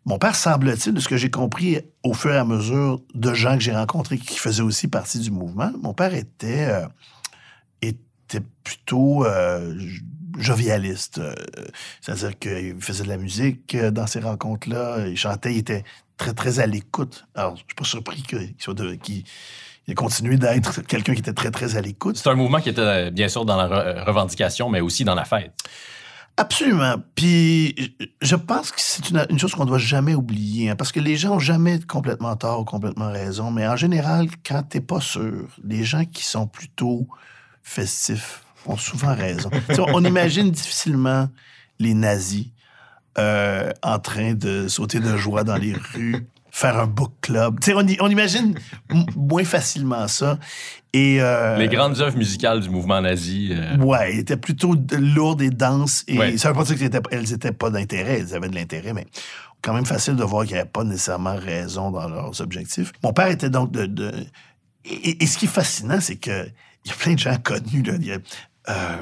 Mon 0.04 0.18
père, 0.18 0.34
semble-t-il, 0.34 0.94
de 0.94 1.00
ce 1.00 1.08
que 1.08 1.16
j'ai 1.16 1.30
compris 1.30 1.80
au 2.02 2.14
fur 2.14 2.32
et 2.32 2.38
à 2.38 2.44
mesure 2.44 3.02
de 3.14 3.34
gens 3.34 3.56
que 3.56 3.62
j'ai 3.62 3.74
rencontrés 3.74 4.18
qui 4.18 4.38
faisaient 4.38 4.62
aussi 4.62 4.88
partie 4.88 5.18
du 5.18 5.30
mouvement, 5.30 5.70
mon 5.82 5.92
père 5.92 6.14
était, 6.14 6.72
était 8.38 8.46
plutôt 8.64 9.24
euh, 9.24 9.74
jovialiste. 10.38 11.18
euh, 11.18 11.34
C'est-à-dire 12.00 12.38
qu'il 12.38 12.80
faisait 12.80 13.04
de 13.04 13.08
la 13.08 13.16
musique 13.18 13.74
euh, 13.74 13.90
dans 13.90 14.06
ces 14.06 14.20
rencontres-là, 14.20 15.06
il 15.08 15.16
chantait, 15.16 15.52
il 15.54 15.58
était 15.58 15.84
très, 16.16 16.32
très 16.32 16.60
à 16.60 16.66
l'écoute. 16.66 17.26
Alors, 17.34 17.56
je 17.56 17.60
suis 17.60 17.74
pas 17.76 17.84
surpris 17.84 18.22
qu'il 18.22 18.54
soit 18.58 18.74
de- 18.74 18.94
qu'il 18.94 19.24
il 19.86 19.92
a 19.92 19.94
continué 19.94 20.36
d'être 20.36 20.82
quelqu'un 20.82 21.14
qui 21.14 21.20
était 21.20 21.32
très, 21.32 21.50
très 21.50 21.76
à 21.76 21.80
l'écoute. 21.80 22.16
C'est 22.16 22.28
un 22.28 22.34
mouvement 22.34 22.60
qui 22.60 22.68
était 22.68 23.10
bien 23.10 23.28
sûr 23.28 23.44
dans 23.44 23.56
la 23.56 23.66
re- 23.66 24.04
revendication, 24.04 24.68
mais 24.68 24.80
aussi 24.80 25.04
dans 25.04 25.14
la 25.16 25.24
fête. 25.24 25.52
Absolument. 26.36 26.94
Puis 27.14 27.96
je- 28.22 28.36
pense 28.36 28.70
que 28.70 28.80
c'est 28.80 29.10
une, 29.10 29.26
une 29.30 29.38
chose 29.38 29.54
qu'on 29.54 29.64
doit 29.64 29.78
jamais 29.78 30.14
oublier, 30.14 30.70
hein, 30.70 30.76
parce 30.76 30.92
que 30.92 31.00
les 31.00 31.16
gens 31.16 31.34
ont 31.36 31.38
jamais 31.40 31.80
complètement 31.80 32.36
tort 32.36 32.60
ou 32.60 32.64
complètement 32.64 33.10
raison, 33.10 33.50
mais 33.50 33.66
en 33.66 33.76
général, 33.76 34.28
quand 34.46 34.62
t'es 34.62 34.80
pas 34.80 35.00
sûr, 35.00 35.48
les 35.64 35.82
gens 35.84 36.04
qui 36.04 36.24
sont 36.24 36.46
plutôt 36.46 37.08
festifs 37.62 38.42
ont 38.66 38.76
souvent 38.76 39.14
raison. 39.14 39.50
On, 39.94 40.04
imagine 40.04 40.50
difficilement 40.50 41.28
les 41.78 41.94
nazis 41.94 42.46
euh, 43.18 43.70
en 43.82 43.98
train 43.98 44.34
de 44.34 44.68
sauter 44.68 45.00
de 45.00 45.16
joie 45.16 45.44
dans 45.44 45.56
les 45.56 45.72
rues, 45.74 46.26
faire 46.50 46.78
un 46.78 46.86
book 46.86 47.12
club. 47.22 47.58
On, 47.74 47.86
on 48.00 48.08
imagine 48.10 48.54
moins 49.16 49.44
facilement 49.44 50.06
ça. 50.08 50.38
Et, 50.92 51.20
euh, 51.20 51.56
Les 51.56 51.68
grandes 51.68 52.00
œuvres 52.00 52.16
musicales 52.16 52.60
du 52.60 52.68
mouvement 52.68 53.00
nazi. 53.00 53.50
euh, 53.52 53.76
Ouais, 53.78 54.12
elles 54.12 54.18
étaient 54.20 54.36
plutôt 54.36 54.74
lourdes 54.98 55.42
et 55.42 55.50
denses. 55.50 56.04
Et 56.08 56.18
Ouais. 56.18 56.36
ça 56.36 56.48
veut 56.50 56.54
pas 56.56 56.64
dire 56.64 56.76
qu'elles 56.76 56.86
étaient, 56.88 57.00
elles 57.12 57.32
étaient 57.32 57.52
pas 57.52 57.70
d'intérêt, 57.70 58.20
elles 58.20 58.34
avaient 58.34 58.48
de 58.48 58.54
l'intérêt, 58.56 58.92
mais 58.92 59.06
quand 59.62 59.72
même 59.74 59.86
facile 59.86 60.16
de 60.16 60.24
voir 60.24 60.44
qu'ils 60.44 60.56
n'avaient 60.56 60.68
pas 60.68 60.84
nécessairement 60.84 61.36
raison 61.36 61.90
dans 61.90 62.08
leurs 62.08 62.40
objectifs. 62.40 62.92
Mon 63.02 63.12
père 63.12 63.28
était 63.28 63.50
donc 63.50 63.70
de. 63.72 63.86
de- 63.86 64.12
et, 64.84 65.22
et 65.22 65.26
ce 65.26 65.36
qui 65.38 65.44
est 65.44 65.48
fascinant, 65.48 66.00
c'est 66.00 66.16
que 66.16 66.48
il 66.84 66.90
y 66.90 66.92
a 66.92 66.96
plein 66.96 67.14
de 67.14 67.18
gens 67.18 67.36
connus. 67.38 67.82
Là. 67.82 67.94
Il 67.96 68.06
y 68.06 68.12
a 68.12 68.18
euh, 68.68 68.96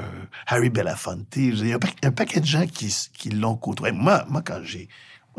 Harry 0.46 0.70
Belafonte. 0.70 1.36
Il 1.36 1.66
y 1.66 1.72
a 1.72 1.76
un, 1.76 2.08
un 2.08 2.12
paquet 2.12 2.40
de 2.40 2.46
gens 2.46 2.66
qui, 2.66 2.94
qui 3.12 3.30
l'ont 3.30 3.56
côtoyé. 3.56 3.92
Moi, 3.92 4.24
moi, 4.28 4.42
quand 4.42 4.60
j'ai. 4.62 4.88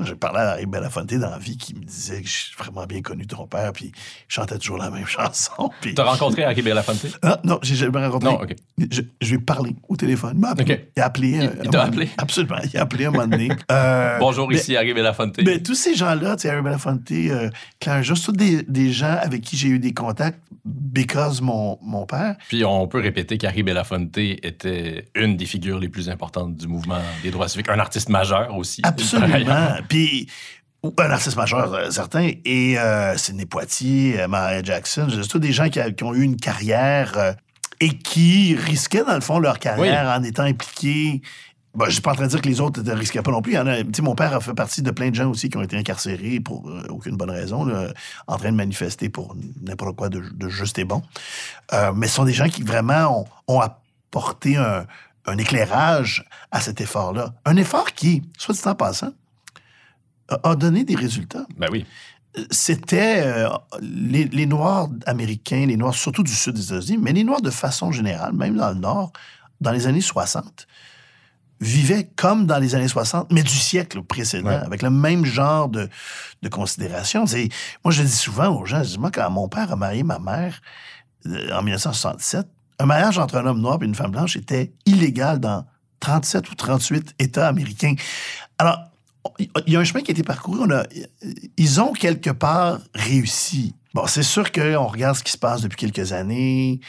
J'ai 0.04 0.16
parlé 0.16 0.40
à 0.40 0.50
Harry 0.52 0.66
Belafonte 0.66 1.14
dans 1.14 1.30
la 1.30 1.38
vie 1.38 1.58
qui 1.58 1.74
me 1.76 1.84
disait 1.84 2.22
que 2.22 2.28
je 2.28 2.34
suis 2.34 2.56
vraiment 2.58 2.86
bien 2.86 3.02
connu 3.02 3.28
ton 3.28 3.46
père, 3.48 3.72
puis 3.74 3.86
il 3.88 3.92
chantait 4.28 4.58
toujours 4.58 4.78
la 4.78 4.90
même 4.90 5.06
chanson. 5.08 5.70
Puis... 5.82 5.94
T'as 5.96 6.04
rencontré 6.04 6.44
Harry 6.44 6.62
Belafonte? 6.62 7.06
Ah, 7.22 7.40
non, 7.44 7.60
j'ai 7.62 7.76
jamais 7.76 8.06
rencontré. 8.06 8.30
Non, 8.30 8.42
OK. 8.42 8.56
Je, 8.92 9.02
je 9.22 9.28
lui 9.30 9.36
ai 9.36 9.40
parlé 9.40 9.76
au 9.88 9.96
téléphone. 9.96 10.32
Il 10.36 10.40
m'a 10.42 10.50
appelé. 10.52 10.90
Il 10.96 11.02
a 11.02 11.06
appelé. 11.06 11.50
Il- 11.64 11.70
t'a 11.70 11.84
appelé? 11.84 12.10
Absolument. 12.18 12.58
Il 12.72 12.78
a 12.78 12.82
appelé 12.82 13.06
un 13.06 13.12
moment 13.12 13.28
donné. 13.28 13.50
Euh, 13.72 14.18
Bonjour, 14.20 14.48
mais- 14.50 14.56
ici 14.56 14.76
Harry 14.76 14.94
Belafonte. 14.94 15.38
mais 15.44 15.62
tous 15.62 15.76
ces 15.76 15.94
gens-là, 15.96 16.36
tu 16.36 16.44
sais, 16.44 16.50
Harry 16.50 16.62
Belafonte, 16.62 17.12
euh, 17.12 17.50
Jones, 18.02 18.18
tous 18.24 18.32
des, 18.32 18.64
des 18.64 18.92
gens 18.92 19.18
avec 19.22 19.42
qui 19.42 19.58
j'ai 19.58 19.68
eu 19.68 19.80
des 19.80 19.94
contacts 19.94 20.40
because 20.66 21.42
mon, 21.42 21.78
mon 21.82 22.06
père. 22.06 22.36
Puis 22.48 22.64
on 22.66 22.88
peut 22.88 23.00
répéter 23.00 23.38
qu'Harry 23.38 23.64
Belafonte 23.64 24.18
était 24.18 25.10
une 25.16 25.38
des 25.38 25.46
figures 25.46 25.80
les 25.80 25.90
plus 25.90 26.10
importantes 26.10 26.56
du 26.56 26.68
mouvement 26.68 27.00
des 27.24 27.32
droits 27.32 27.48
civiques, 27.48 27.70
un 27.70 27.80
artiste 27.80 28.10
majeur 28.10 28.56
aussi. 28.56 28.82
Absolument. 28.84 29.76
Puis 29.90 30.30
un 30.98 31.12
artiste 31.12 31.36
majeur, 31.36 31.74
euh, 31.74 31.90
certain. 31.92 32.30
Et 32.46 32.80
euh, 32.80 33.18
Sidney 33.18 33.46
Poitier, 33.46 34.22
euh, 34.22 34.28
Maria 34.30 34.64
Jackson, 34.64 35.08
c'est 35.12 35.28
tous 35.28 35.40
des 35.40 35.52
gens 35.52 35.68
qui, 35.70 35.80
a- 35.82 35.92
qui 35.92 36.04
ont 36.06 36.14
eu 36.14 36.22
une 36.24 36.38
carrière 36.38 37.18
euh, 37.18 37.34
et 37.82 37.90
qui 37.90 38.56
risquaient, 38.56 39.04
dans 39.04 39.16
le 39.16 39.20
fond, 39.22 39.40
leur 39.40 39.60
carrière 39.60 40.08
en 40.18 40.24
étant 40.24 40.44
impliqués. 40.44 41.22
Bon, 41.76 41.86
je 41.86 41.92
suis 41.92 42.02
pas 42.02 42.12
en 42.12 42.16
train 42.16 42.24
de 42.26 42.30
dire 42.30 42.42
que 42.42 42.48
les 42.48 42.62
autres 42.62 42.82
ne 42.82 42.92
risquaient 42.94 43.22
pas 43.22 43.32
non 43.32 43.42
plus. 43.42 43.52
Il 43.54 43.56
y 43.56 43.60
en 43.60 43.68
a, 43.68 43.84
tu 43.84 43.90
sais, 43.94 44.02
mon 44.02 44.16
père 44.16 44.34
a 44.34 44.40
fait 44.40 44.54
partie 44.54 44.82
de 44.82 44.90
plein 44.92 45.10
de 45.10 45.16
gens 45.16 45.30
aussi 45.30 45.50
qui 45.50 45.58
ont 45.58 45.62
été 45.62 45.78
incarcérés 45.78 46.40
pour 46.40 46.70
aucune 46.90 47.16
bonne 47.16 47.30
raison, 47.30 47.64
là, 47.66 47.90
en 48.28 48.38
train 48.38 48.52
de 48.52 48.58
manifester 48.58 49.10
pour 49.10 49.36
n'importe 49.62 49.96
quoi 49.96 50.10
de, 50.10 50.20
de 50.34 50.50
juste 50.50 50.80
et 50.80 50.84
bon. 50.86 51.02
Mais 51.96 52.08
ce 52.08 52.16
sont 52.16 52.24
des 52.26 52.34
gens 52.34 52.48
qui 52.50 52.64
vraiment 52.64 53.26
ont, 53.48 53.56
ont 53.56 53.60
apporté 53.62 54.58
un, 54.58 54.86
un 55.26 55.38
éclairage 55.38 56.26
à 56.52 56.60
cet 56.60 56.82
effort-là. 56.82 57.34
Un 57.46 57.56
effort 57.58 57.92
qui, 57.94 58.24
soit 58.38 58.56
dit 58.56 58.62
en 58.66 58.76
passant, 58.76 59.12
a, 60.44 60.56
donné 60.56 60.84
des 60.84 60.96
résultats. 60.96 61.46
Ben 61.58 61.68
oui. 61.72 61.86
C'était 62.52 63.22
euh, 63.26 63.50
les, 63.82 64.26
les 64.26 64.46
Noirs 64.46 64.88
américains, 65.06 65.66
les 65.66 65.78
Noirs 65.78 65.96
surtout 65.96 66.24
du 66.24 66.32
sud 66.34 66.54
des 66.56 66.66
États-Unis, 66.66 67.00
mais 67.02 67.12
les 67.12 67.24
Noirs 67.24 67.42
de 67.42 67.50
façon 67.50 67.92
générale, 67.92 68.34
même 68.34 68.56
dans 68.56 68.70
le 68.70 68.76
Nord, 68.76 69.12
dans 69.62 69.72
les 69.72 69.88
années 69.88 70.00
60, 70.02 70.68
vivaient 71.62 72.10
comme 72.16 72.46
dans 72.46 72.60
les 72.60 72.76
années 72.76 72.88
60, 72.88 73.32
mais 73.32 73.44
du 73.44 73.50
siècle 73.50 74.02
précédent, 74.04 74.48
Ouais. 74.50 74.56
avec 74.56 74.82
le 74.82 74.90
même 74.90 75.26
genre 75.26 75.68
de, 75.68 75.90
de 76.42 76.50
considération. 76.50 77.26
C'est- 77.26 77.50
Moi, 77.84 77.92
je 77.92 78.04
dis 78.04 78.12
souvent 78.12 78.48
aux 78.56 78.66
gens, 78.66 78.84
je 78.84 78.90
dis, 78.92 79.00
moi, 79.00 79.12
quand 79.12 79.30
mon 79.30 79.50
père 79.50 79.72
a 79.72 79.76
marié 79.76 80.04
ma 80.04 80.20
mère 80.20 80.62
euh, 81.26 81.52
en 81.52 81.62
1967, 81.64 82.48
un 82.80 82.86
mariage 82.86 83.18
entre 83.18 83.36
un 83.36 83.46
homme 83.46 83.60
noir 83.60 83.80
et 83.82 83.86
une 83.86 83.96
femme 83.96 84.12
blanche 84.12 84.38
était 84.38 84.72
illégal 84.86 85.40
dans 85.40 85.66
37 86.00 86.50
ou 86.50 86.56
38 86.56 87.16
États 87.20 87.48
américains. 87.50 87.96
Alors, 88.58 88.80
il 89.40 89.74
y 89.74 89.76
a 89.76 89.80
un 89.80 89.84
chemin 89.84 90.02
qui 90.02 90.12
a 90.12 90.14
été 90.14 90.24
parcouru. 90.24 90.60
On 90.62 90.72
a- 90.72 90.86
ils 91.58 91.82
ont 91.82 91.94
quelque 91.94 92.30
part 92.30 92.80
réussi. 92.94 93.76
Bon, 93.94 94.04
c'est 94.08 94.24
sûr 94.24 94.52
qu'on 94.52 94.86
regarde 94.88 95.16
ce 95.18 95.24
qui 95.24 95.32
se 95.32 95.38
passe 95.38 95.62
depuis 95.62 95.78
quelques 95.78 96.14
années. 96.14 96.80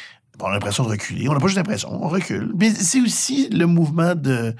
On 0.42 0.46
a 0.46 0.52
l'impression 0.52 0.84
de 0.84 0.88
reculer. 0.88 1.28
On 1.28 1.32
n'a 1.34 1.38
pas 1.40 1.46
juste 1.46 1.56
l'impression, 1.58 1.90
on 1.92 2.08
recule. 2.08 2.52
Mais 2.58 2.70
c'est 2.70 3.00
aussi 3.00 3.48
le 3.50 3.66
mouvement 3.66 4.14
de, 4.14 4.54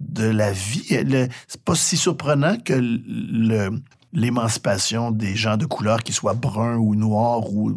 de 0.00 0.24
la 0.24 0.52
vie. 0.52 0.84
C'est 1.48 1.62
pas 1.64 1.74
si 1.74 1.96
surprenant 1.96 2.56
que 2.58 2.74
l'émancipation 4.12 5.10
des 5.10 5.34
gens 5.34 5.56
de 5.56 5.64
couleur, 5.66 6.02
qu'ils 6.02 6.14
soient 6.14 6.34
bruns 6.34 6.76
ou 6.76 6.94
noirs 6.94 7.50
ou 7.52 7.70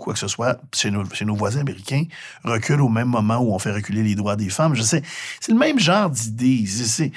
quoi 0.00 0.14
que 0.14 0.18
ce 0.18 0.28
soit, 0.28 0.60
chez 0.74 0.90
nos, 0.90 1.34
voisins 1.34 1.60
américains, 1.60 2.04
recule 2.44 2.80
au 2.80 2.88
même 2.88 3.08
moment 3.08 3.38
où 3.38 3.54
on 3.54 3.58
fait 3.58 3.72
reculer 3.72 4.02
les 4.02 4.14
droits 4.14 4.36
des 4.36 4.48
femmes. 4.48 4.74
Je 4.74 4.82
sais, 4.82 5.02
c'est 5.40 5.52
le 5.52 5.58
même 5.58 5.78
genre 5.78 6.10
d'idée. 6.10 6.64
C'est- 6.66 7.12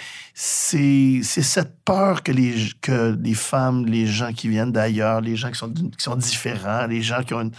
cette 1.24 1.84
peur 1.84 2.24
que 2.24 2.32
les, 2.32 3.34
femmes, 3.34 3.86
les 3.86 4.06
gens 4.08 4.34
qui 4.34 4.50
viennent 4.50 4.72
d'ailleurs, 4.72 5.22
les 5.22 5.36
gens 5.36 5.50
qui 5.52 5.58
sont, 5.58 5.74
qui 5.74 6.10
différents, 6.18 6.88
les 6.88 7.02
gens 7.02 7.24
qui 7.24 7.34
ont 7.34 7.42
une 7.42 7.54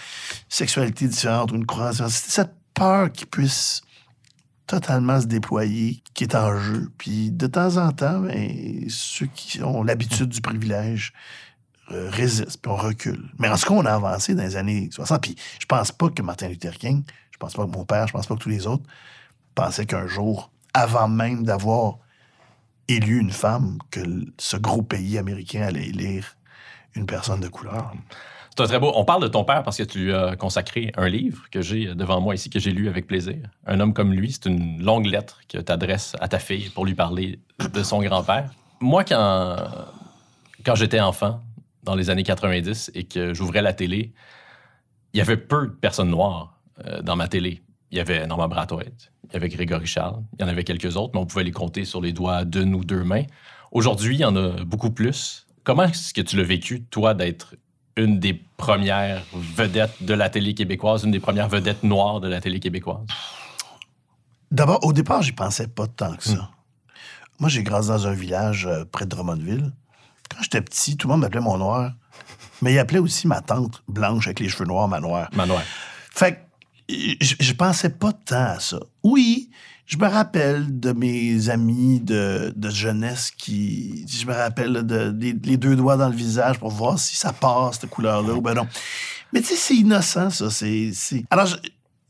sexualité 0.49 1.09
différente 1.09 1.53
ou 1.53 1.57
une 1.57 1.67
croissance, 1.67 2.15
c'est 2.15 2.31
cette 2.31 2.55
peur 2.75 3.11
qu'ils 3.13 3.29
puissent 3.29 3.83
totalement 4.67 5.21
se 5.21 5.27
déployer 5.27 6.03
qui 6.15 6.25
est 6.25 6.35
en 6.35 6.59
jeu. 6.59 6.91
Puis 6.99 7.31
de 7.31 7.47
temps 7.47 7.77
en 7.77 7.93
temps, 7.93 8.21
ben, 8.21 8.85
ceux 8.89 9.27
qui 9.27 9.63
ont 9.63 9.83
l'habitude 9.83 10.29
du 10.29 10.41
privilège 10.41 11.13
euh, 11.91 12.09
résistent, 12.11 12.61
puis 12.63 12.73
on 12.73 12.77
recule. 12.77 13.31
Mais 13.39 13.49
en 13.49 13.57
ce 13.57 13.67
cas, 13.67 13.75
on 13.75 13.85
a 13.85 13.93
avancé 13.93 14.35
dans 14.35 14.43
les 14.43 14.57
années 14.57 14.89
60. 14.91 15.21
Puis 15.21 15.37
je 15.61 15.67
pense 15.67 15.93
pas 15.93 16.09
que 16.09 16.23
Martin 16.23 16.49
Luther 16.49 16.77
King, 16.79 17.05
je 17.31 17.39
pense 17.39 17.55
pas 17.55 17.65
que 17.65 17.71
mon 17.71 17.85
père, 17.85 18.07
je 18.07 18.13
pense 18.13 18.27
pas 18.27 18.35
que 18.35 18.41
tous 18.41 18.49
les 18.49 18.67
autres 18.67 18.85
pensaient 19.55 19.87
qu'un 19.87 20.07
jour, 20.07 20.51
avant 20.73 21.09
même 21.09 21.45
d'avoir 21.45 21.99
élu 22.89 23.21
une 23.21 23.31
femme, 23.31 23.79
que 23.91 24.01
ce 24.39 24.57
gros 24.57 24.83
pays 24.83 25.19
américain 25.19 25.63
allait 25.63 25.89
élire 25.89 26.37
une 26.95 27.07
personne 27.07 27.41
de 27.41 27.49
couleur. 27.49 27.93
C'est 28.57 28.65
très 28.65 28.79
beau. 28.79 28.93
On 28.95 29.05
parle 29.05 29.23
de 29.23 29.29
ton 29.29 29.45
père 29.45 29.65
parce 29.65 29.77
que 29.77 29.83
tu 29.83 29.99
lui 29.99 30.15
as 30.15 30.37
consacré 30.37 30.93
un 30.97 31.09
livre 31.09 31.45
que 31.51 31.61
j'ai 31.61 31.95
devant 31.95 32.21
moi 32.21 32.37
ici, 32.37 32.51
que 32.51 32.61
j'ai 32.61 32.71
lu 32.71 32.89
avec 32.89 33.07
plaisir. 33.07 33.39
Un 33.67 33.81
homme 33.81 33.93
comme 33.93 34.13
lui, 34.13 34.31
c'est 34.31 34.49
une 34.49 34.81
longue 34.81 35.07
lettre 35.07 35.41
que 35.49 35.59
tu 35.59 35.73
adresses 35.73 36.15
à 36.21 36.29
ta 36.29 36.39
fille 36.39 36.71
pour 36.71 36.87
lui 36.87 36.95
parler 36.95 37.41
de 37.59 37.83
son 37.83 38.01
grand-père. 38.01 38.51
Moi, 38.81 39.03
quand, 39.03 39.57
quand 40.65 40.77
j'étais 40.77 41.01
enfant, 41.01 41.41
dans 41.85 41.95
les 41.95 42.11
années 42.11 42.23
90, 42.23 42.91
et 42.95 43.05
que 43.05 43.35
j'ouvrais 43.35 43.63
la 43.63 43.73
télé, 43.73 44.13
il 45.13 45.19
y 45.19 45.21
avait 45.21 45.37
peu 45.37 45.69
de 45.69 45.73
personnes 45.73 46.11
noires 46.11 46.59
euh, 46.87 47.03
dans 47.03 47.17
ma 47.17 47.29
télé. 47.29 47.63
Il 47.91 47.99
y 47.99 48.01
avait 48.01 48.27
Norman 48.27 48.49
Brathwaite, 48.49 49.13
il 49.29 49.35
y 49.35 49.37
avait 49.37 49.49
Grégory 49.49 49.87
Charles, 49.87 50.23
il 50.39 50.43
y 50.43 50.45
en 50.45 50.49
avait 50.49 50.65
quelques 50.65 50.97
autres, 50.97 51.13
mais 51.15 51.21
on 51.21 51.27
pouvait 51.27 51.45
les 51.45 51.53
compter 51.53 51.85
sur 51.85 52.01
les 52.01 52.13
doigts 52.13 52.45
d'une 52.45 52.75
ou 52.75 52.85
deux 52.85 53.05
mains. 53.05 53.25
Aujourd'hui, 53.71 54.17
il 54.17 54.21
y 54.21 54.25
en 54.25 54.35
a 54.37 54.65
beaucoup 54.65 54.91
plus. 54.91 55.47
Comment 55.63 55.85
est-ce 55.85 56.13
que 56.13 56.21
tu 56.21 56.37
l'as 56.37 56.43
vécu, 56.43 56.83
toi, 56.85 57.15
d'être 57.15 57.55
une 57.97 58.19
des 58.19 58.35
premières 58.35 59.23
vedettes 59.33 60.03
de 60.03 60.15
la 60.15 60.29
télé 60.29 60.55
québécoise, 60.55 61.05
une 61.05 61.13
des 61.13 61.21
premières 61.21 61.49
vedettes 61.49 61.85
noires 61.85 62.21
de 62.21 62.29
la 62.29 62.41
télé 62.41 62.59
québécoise? 62.59 63.07
D'abord, 64.51 64.85
au 64.85 64.93
départ, 64.93 65.23
j'y 65.23 65.33
pensais 65.33 65.69
pas 65.69 65.87
tant 65.87 66.15
que 66.17 66.25
ça. 66.25 66.51
Moi, 67.41 67.49
j'ai 67.49 67.63
grandi 67.63 67.89
dans 67.89 68.07
un 68.07 68.15
village 68.15 68.67
euh, 68.67 68.85
près 68.85 69.05
de 69.05 69.11
Drummondville. 69.11 69.73
Quand 70.31 70.43
j'étais 70.43 70.61
petit, 70.63 70.97
tout 70.97 71.09
le 71.09 71.13
monde 71.13 71.23
m'appelait 71.23 71.41
mon 71.41 71.59
noir. 71.59 71.93
Mais 72.63 72.73
il 72.75 72.79
appelait 72.79 72.99
aussi 73.01 73.27
ma 73.27 73.41
tante 73.41 73.83
blanche 73.89 74.27
avec 74.27 74.41
les 74.41 74.49
cheveux 74.49 74.65
noirs, 74.67 74.89
ma 74.89 75.01
noire. 75.01 75.29
Manoir. 75.35 75.63
Fait 76.13 76.35
que 76.89 76.95
je, 77.21 77.35
je 77.41 77.53
pensais 77.53 77.91
pas 77.91 78.13
tant 78.13 78.37
à 78.45 78.61
ça. 78.61 78.79
Oui, 79.03 79.51
je 79.87 79.97
me 79.99 80.07
rappelle 80.07 80.81
de 80.81 80.93
mes 80.93 81.51
amis 81.51 82.01
de, 82.01 82.53
de 82.57 82.71
jeunesse 82.71 83.31
qui. 83.37 84.07
Je 84.09 84.25
me 84.27 84.33
rappelle 84.33 84.73
de, 84.87 85.11
des- 85.11 85.33
les 85.45 85.57
deux 85.57 85.77
doigts 85.77 85.97
dans 85.97 86.09
le 86.09 86.15
visage 86.17 86.59
pour 86.59 86.71
voir 86.71 86.99
si 86.99 87.17
ça 87.17 87.33
passe, 87.33 87.81
cette 87.81 87.91
couleur-là, 87.91 88.33
ou 88.35 88.41
ben 88.41 88.55
non. 88.55 88.67
Mais 89.33 89.41
tu 89.41 89.49
sais, 89.49 89.57
c'est 89.57 89.75
innocent, 89.77 90.31
ça. 90.31 90.49
C'est- 90.51 90.93
Alors, 91.31 91.49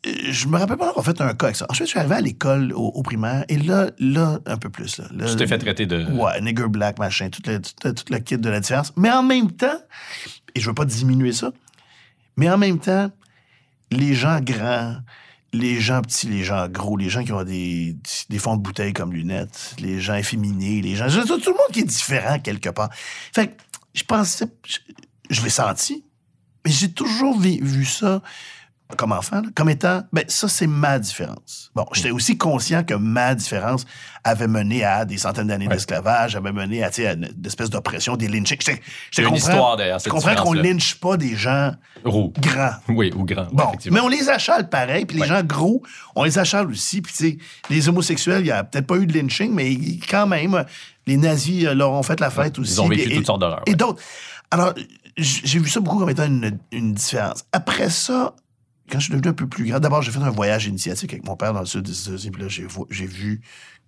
je, 0.04 0.46
me 0.48 0.58
rappelle 0.58 0.76
pas 0.76 0.86
d'avoir 0.86 1.04
fait 1.04 1.20
un 1.20 1.34
cas 1.34 1.46
avec 1.46 1.56
ça. 1.56 1.66
Ensuite, 1.68 1.86
je 1.86 1.90
suis 1.90 1.98
arrivé 1.98 2.14
à 2.14 2.20
l'école, 2.20 2.72
au, 2.74 2.88
au 2.88 3.02
primaire, 3.02 3.44
et 3.48 3.56
là, 3.56 3.90
là, 3.98 4.38
un 4.46 4.56
peu 4.56 4.68
plus. 4.70 4.98
Là, 4.98 5.06
Là, 5.14 5.26
Tu 5.30 5.36
t'es 5.36 5.46
fait 5.46 5.58
traiter 5.58 5.86
de. 5.86 6.04
Ouais, 6.12 6.40
nigger 6.40 6.68
black, 6.68 6.98
machin, 6.98 7.30
tout 7.30 7.42
le, 7.46 7.60
tout, 7.60 7.72
le, 7.84 7.94
tout 7.94 8.04
le 8.12 8.18
kit 8.18 8.36
de 8.38 8.48
la 8.50 8.60
différence. 8.60 8.92
Mais 8.96 9.10
en 9.10 9.22
même 9.22 9.50
temps, 9.52 9.78
et 10.54 10.60
je 10.60 10.66
veux 10.66 10.74
pas 10.74 10.84
diminuer 10.84 11.32
ça, 11.32 11.52
mais 12.36 12.50
en 12.50 12.58
même 12.58 12.78
temps, 12.78 13.10
les 13.90 14.14
gens 14.14 14.40
grands, 14.40 14.96
les 15.52 15.80
gens 15.80 16.02
petits, 16.02 16.26
les 16.28 16.42
gens 16.44 16.68
gros, 16.68 16.96
les 16.96 17.08
gens 17.08 17.22
qui 17.24 17.32
ont 17.32 17.44
des, 17.44 17.96
des 18.28 18.38
fonds 18.38 18.56
de 18.56 18.62
bouteille 18.62 18.92
comme 18.92 19.12
lunettes, 19.12 19.76
les 19.78 20.00
gens 20.00 20.14
efféminés, 20.16 20.82
les 20.82 20.96
gens. 20.96 21.06
Tout, 21.08 21.38
tout 21.38 21.50
le 21.50 21.56
monde 21.56 21.72
qui 21.72 21.80
est 21.80 21.84
différent 21.84 22.38
quelque 22.40 22.70
part. 22.70 22.90
Fait 23.32 23.48
que 23.48 23.52
je 23.94 24.02
pensais. 24.04 24.46
Je, 24.66 24.78
je 25.30 25.42
l'ai 25.42 25.48
senti, 25.50 26.04
mais 26.64 26.70
j'ai 26.72 26.92
toujours 26.92 27.40
vi- 27.40 27.60
vu 27.62 27.84
ça 27.84 28.20
comme 28.94 29.12
enfant, 29.12 29.36
là, 29.42 29.48
comme 29.54 29.68
étant, 29.68 30.02
ben 30.12 30.24
ça, 30.28 30.48
c'est 30.48 30.66
ma 30.66 30.98
différence. 30.98 31.70
Bon, 31.74 31.84
j'étais 31.92 32.10
aussi 32.10 32.36
conscient 32.38 32.82
que 32.84 32.94
ma 32.94 33.34
différence 33.34 33.84
avait 34.24 34.46
mené 34.48 34.84
à 34.84 35.04
des 35.04 35.18
centaines 35.18 35.48
d'années 35.48 35.66
Ouais. 35.68 35.74
d'esclavage, 35.74 36.36
avait 36.36 36.52
mené 36.52 36.82
à, 36.82 36.88
tu 36.90 37.02
sais, 37.02 37.08
à 37.08 37.12
une 37.14 37.28
espèce 37.44 37.70
d'oppression, 37.70 38.16
des 38.16 38.28
lynchings. 38.28 38.58
J'étais- 38.60 38.72
Il 38.72 38.76
y 38.76 38.80
a 38.80 38.82
j'étais 39.10 39.22
une 39.22 39.28
comprends- 39.28 39.48
histoire 39.50 39.76
derrière 39.76 39.98
Je 39.98 40.04
cette 40.04 40.12
comprends 40.12 40.34
qu'on 40.36 40.52
lynche 40.52 40.94
pas 40.96 41.16
des 41.16 41.36
gens 41.36 41.72
Roux. 42.04 42.32
grands. 42.38 42.74
Oui, 42.88 43.12
ou 43.16 43.24
grand. 43.24 43.46
Bon, 43.52 43.72
mais 43.90 44.00
on 44.00 44.08
les 44.08 44.28
achale 44.28 44.68
pareil, 44.68 45.04
puis 45.04 45.16
les 45.16 45.22
Ouais. 45.22 45.28
gens 45.28 45.42
gros, 45.42 45.82
on 46.14 46.24
les 46.24 46.38
achale 46.38 46.68
aussi. 46.70 47.02
Puis, 47.02 47.12
tu 47.12 47.24
sais, 47.30 47.38
les 47.70 47.88
homosexuels, 47.88 48.40
il 48.40 48.44
n'y 48.44 48.50
a 48.50 48.64
peut-être 48.64 48.86
pas 48.86 48.96
eu 48.96 49.06
de 49.06 49.12
lynching, 49.18 49.52
mais 49.52 49.76
quand 50.08 50.26
même, 50.26 50.64
les 51.06 51.16
nazis 51.16 51.64
euh, 51.66 51.74
leur 51.74 51.90
ont 51.92 52.02
fait 52.02 52.20
la 52.20 52.30
fête 52.30 52.58
aussi. 52.58 52.72
Ils 52.74 52.80
ont 52.80 52.88
vécu 52.88 53.12
Et- 53.12 53.16
toutes 53.16 53.26
sortes 53.26 53.40
d'horreurs. 53.40 53.62
et 53.66 53.74
d'autres. 53.74 54.00
Alors, 54.50 54.72
j'ai 55.16 55.58
vu 55.58 55.68
ça 55.68 55.80
beaucoup 55.80 55.98
comme 55.98 56.10
étant 56.10 56.24
une, 56.24 56.58
une 56.72 56.92
différence. 56.94 57.44
Après 57.52 57.90
ça, 57.90 58.34
quand 58.90 58.98
je 58.98 59.04
suis 59.04 59.12
devenu 59.12 59.28
un 59.28 59.34
peu 59.34 59.46
plus 59.48 59.66
grand, 59.66 59.80
d'abord, 59.80 60.02
j'ai 60.02 60.12
fait 60.12 60.18
un 60.18 60.30
voyage 60.30 60.66
initiatique 60.66 61.12
avec 61.12 61.24
mon 61.26 61.36
père 61.36 61.52
dans 61.52 61.60
le 61.60 61.66
sud 61.66 61.82
des 61.82 62.08
États-Unis, 62.08 62.30
puis 62.30 62.42
là, 62.42 62.48
j'ai 62.48 63.06
vu 63.06 63.40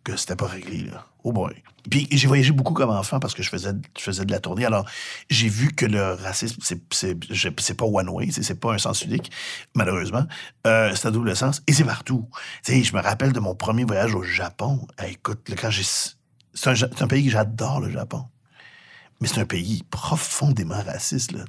que 0.04 0.16
c'était 0.16 0.36
pas 0.36 0.46
réglé, 0.46 0.82
là. 0.84 1.06
Oh 1.24 1.32
boy. 1.32 1.52
Puis 1.90 2.06
j'ai 2.12 2.28
voyagé 2.28 2.52
beaucoup 2.52 2.74
comme 2.74 2.90
enfant 2.90 3.18
parce 3.18 3.34
que 3.34 3.42
je 3.42 3.48
faisais, 3.50 3.72
je 3.98 4.02
faisais 4.02 4.24
de 4.24 4.30
la 4.30 4.38
tournée. 4.38 4.64
Alors, 4.64 4.86
j'ai 5.28 5.48
vu 5.48 5.72
que 5.74 5.84
le 5.84 6.12
racisme, 6.12 6.60
c'est- 6.62 6.80
c'est 6.92 7.18
c'est 7.60 7.74
pas 7.74 7.84
one 7.86 8.08
way, 8.08 8.30
c'est- 8.30 8.44
c'est 8.44 8.60
pas 8.60 8.72
un 8.72 8.78
sens 8.78 9.02
unique, 9.02 9.32
malheureusement. 9.74 10.24
Euh, 10.68 10.92
c'est 10.94 11.08
à 11.08 11.10
double 11.10 11.34
sens. 11.34 11.62
Et 11.66 11.72
c'est 11.72 11.82
partout. 11.84 12.28
Tu 12.64 12.72
sais, 12.74 12.82
je 12.84 12.94
me 12.94 13.00
rappelle 13.02 13.32
de 13.32 13.40
mon 13.40 13.56
premier 13.56 13.84
voyage 13.84 14.14
au 14.14 14.22
Japon. 14.22 14.86
Eh, 15.04 15.10
écoute, 15.12 15.48
là, 15.48 15.56
quand 15.60 15.70
j'ai... 15.70 15.82
C'est 16.54 17.02
un 17.02 17.06
pays 17.08 17.24
que 17.24 17.30
j'adore, 17.32 17.80
le 17.80 17.90
Japon. 17.90 18.24
Mais 19.20 19.28
c'est 19.28 19.40
un 19.40 19.46
pays 19.46 19.82
profondément 19.90 20.80
raciste. 20.86 21.32
Là. 21.32 21.44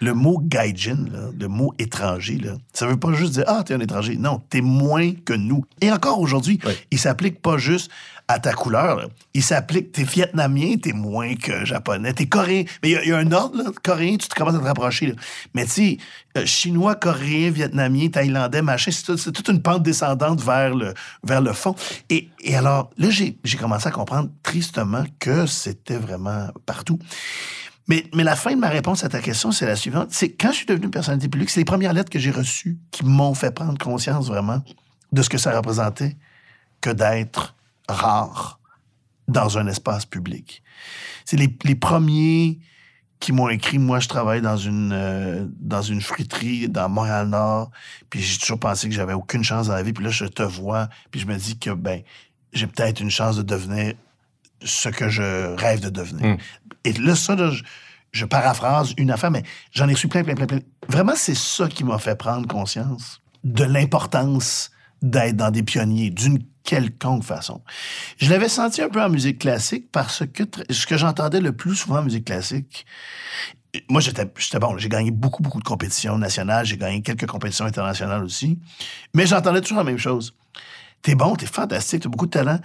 Le 0.00 0.14
mot 0.14 0.38
gaijin, 0.42 1.04
là, 1.12 1.28
le 1.38 1.46
mot 1.48 1.74
étranger, 1.78 2.38
là, 2.38 2.52
ça 2.72 2.86
veut 2.86 2.96
pas 2.98 3.12
juste 3.12 3.34
dire 3.34 3.44
Ah, 3.46 3.62
t'es 3.64 3.74
un 3.74 3.80
étranger. 3.80 4.16
Non, 4.16 4.40
t'es 4.48 4.62
moins 4.62 5.12
que 5.12 5.34
nous. 5.34 5.64
Et 5.82 5.92
encore 5.92 6.20
aujourd'hui, 6.20 6.58
Oui. 6.64 6.72
il 6.90 6.98
s'applique 6.98 7.42
pas 7.42 7.58
juste 7.58 7.90
à 8.28 8.40
ta 8.40 8.52
couleur, 8.52 9.08
il 9.34 9.42
s'applique. 9.42 9.92
T'es 9.92 10.02
vietnamien, 10.02 10.76
t'es 10.82 10.92
moins 10.92 11.34
que 11.36 11.64
japonais. 11.64 12.12
T'es 12.12 12.26
coréen. 12.26 12.64
Mais 12.82 12.90
il 12.90 13.08
y 13.08 13.12
a- 13.12 13.16
un 13.18 13.30
ordre, 13.32 13.62
là. 13.62 13.70
Coréen, 13.84 14.16
tu 14.16 14.28
te 14.28 14.34
commences 14.34 14.56
à 14.56 14.58
te 14.58 14.64
rapprocher, 14.64 15.06
là. 15.08 15.12
Mais 15.54 15.64
tu 15.64 15.70
sais, 15.70 15.98
euh, 16.36 16.44
chinois, 16.44 16.96
coréen, 16.96 17.50
vietnamien, 17.50 18.08
thaïlandais, 18.08 18.62
machin, 18.62 18.90
c'est 18.90 19.32
toute 19.32 19.48
une 19.48 19.62
pente 19.62 19.82
descendante 19.84 20.40
vers 20.42 20.74
le, 20.74 20.92
vers 21.22 21.40
le 21.40 21.52
fond. 21.52 21.74
Et, 22.10 22.28
et 22.40 22.56
alors, 22.56 22.90
là, 22.98 23.10
j'ai 23.10 23.38
j'ai 23.44 23.56
commencé 23.56 23.86
à 23.86 23.92
comprendre 23.92 24.28
tristement 24.42 25.04
que 25.20 25.46
c'était 25.46 25.98
vraiment 25.98 26.48
partout. 26.66 26.98
Mais, 27.88 28.04
mais 28.12 28.24
la 28.24 28.34
fin 28.34 28.50
de 28.52 28.58
ma 28.58 28.68
réponse 28.68 29.04
à 29.04 29.08
ta 29.08 29.20
question, 29.20 29.52
c'est 29.52 29.66
la 29.66 29.76
suivante. 29.76 30.08
C'est 30.10 30.30
quand 30.30 30.48
je 30.50 30.56
suis 30.56 30.66
devenu 30.66 30.86
une 30.86 30.90
personnalité 30.90 31.28
publique, 31.28 31.50
c'est 31.50 31.60
les 31.60 31.64
premières 31.64 31.92
lettres 31.92 32.10
que 32.10 32.18
j'ai 32.18 32.32
reçues 32.32 32.78
qui 32.90 33.04
m'ont 33.04 33.34
fait 33.34 33.52
prendre 33.52 33.78
conscience 33.78 34.26
vraiment 34.26 34.60
de 35.12 35.22
ce 35.22 35.28
que 35.28 35.38
ça 35.38 35.56
représentait 35.56 36.16
que 36.80 36.90
d'être 36.90 37.54
rare 37.88 38.60
dans 39.28 39.58
un 39.58 39.66
espace 39.66 40.06
public. 40.06 40.62
C'est 41.24 41.36
les, 41.36 41.56
les 41.64 41.74
premiers 41.74 42.58
qui 43.18 43.32
m'ont 43.32 43.48
écrit, 43.48 43.78
moi, 43.78 43.98
je 43.98 44.08
travaille 44.08 44.42
dans 44.42 44.56
une, 44.56 44.92
euh, 44.92 45.46
dans 45.58 45.82
une 45.82 46.00
friterie 46.00 46.68
dans 46.68 46.88
Montréal-Nord, 46.88 47.70
puis 48.10 48.20
j'ai 48.20 48.38
toujours 48.38 48.60
pensé 48.60 48.88
que 48.88 48.94
j'avais 48.94 49.14
aucune 49.14 49.42
chance 49.42 49.68
dans 49.68 49.74
la 49.74 49.82
vie, 49.82 49.92
puis 49.92 50.04
là, 50.04 50.10
je 50.10 50.26
te 50.26 50.42
vois, 50.42 50.88
puis 51.10 51.20
je 51.20 51.26
me 51.26 51.36
dis 51.36 51.58
que, 51.58 51.70
ben, 51.70 52.02
j'ai 52.52 52.66
peut-être 52.66 53.00
une 53.00 53.10
chance 53.10 53.36
de 53.36 53.42
devenir 53.42 53.94
ce 54.62 54.88
que 54.88 55.08
je 55.08 55.54
rêve 55.56 55.80
de 55.80 55.90
devenir. 55.90 56.34
Mm. 56.34 56.38
Et 56.84 56.92
là, 56.92 57.16
ça, 57.16 57.34
là, 57.36 57.50
je, 57.50 57.62
je 58.12 58.24
paraphrase 58.24 58.94
une 58.96 59.10
affaire, 59.10 59.30
mais 59.30 59.42
j'en 59.72 59.88
ai 59.88 59.94
reçu 59.94 60.08
plein, 60.08 60.22
plein, 60.22 60.34
plein, 60.34 60.46
plein. 60.46 60.60
Vraiment, 60.88 61.14
c'est 61.16 61.36
ça 61.36 61.68
qui 61.68 61.84
m'a 61.84 61.98
fait 61.98 62.16
prendre 62.16 62.46
conscience 62.46 63.20
de 63.44 63.64
l'importance 63.64 64.70
d'être 65.02 65.36
dans 65.36 65.50
des 65.50 65.62
pionniers 65.62 66.10
d'une 66.10 66.38
quelconque 66.64 67.22
façon. 67.22 67.62
Je 68.18 68.28
l'avais 68.28 68.48
senti 68.48 68.82
un 68.82 68.88
peu 68.88 69.02
en 69.02 69.08
musique 69.08 69.38
classique 69.38 69.90
parce 69.92 70.24
que 70.26 70.42
ce 70.68 70.86
que 70.86 70.96
j'entendais 70.96 71.40
le 71.40 71.52
plus 71.52 71.76
souvent 71.76 71.98
en 71.98 72.02
musique 72.02 72.24
classique, 72.24 72.86
moi, 73.88 74.00
j'étais 74.00 74.24
bon. 74.58 74.78
J'ai 74.78 74.88
gagné 74.88 75.10
beaucoup, 75.10 75.42
beaucoup 75.42 75.58
de 75.58 75.64
compétitions 75.64 76.18
nationales. 76.18 76.66
J'ai 76.66 76.76
gagné 76.76 77.02
quelques 77.02 77.26
compétitions 77.26 77.64
internationales 77.64 78.24
aussi. 78.24 78.58
Mais 79.14 79.26
j'entendais 79.26 79.60
toujours 79.60 79.78
la 79.78 79.84
même 79.84 79.98
chose. 79.98 80.34
T'es 81.02 81.14
bon, 81.14 81.36
t'es 81.36 81.46
fantastique, 81.46 82.02
t'as 82.02 82.08
beaucoup 82.08 82.26
de 82.26 82.30
talent. 82.30 82.58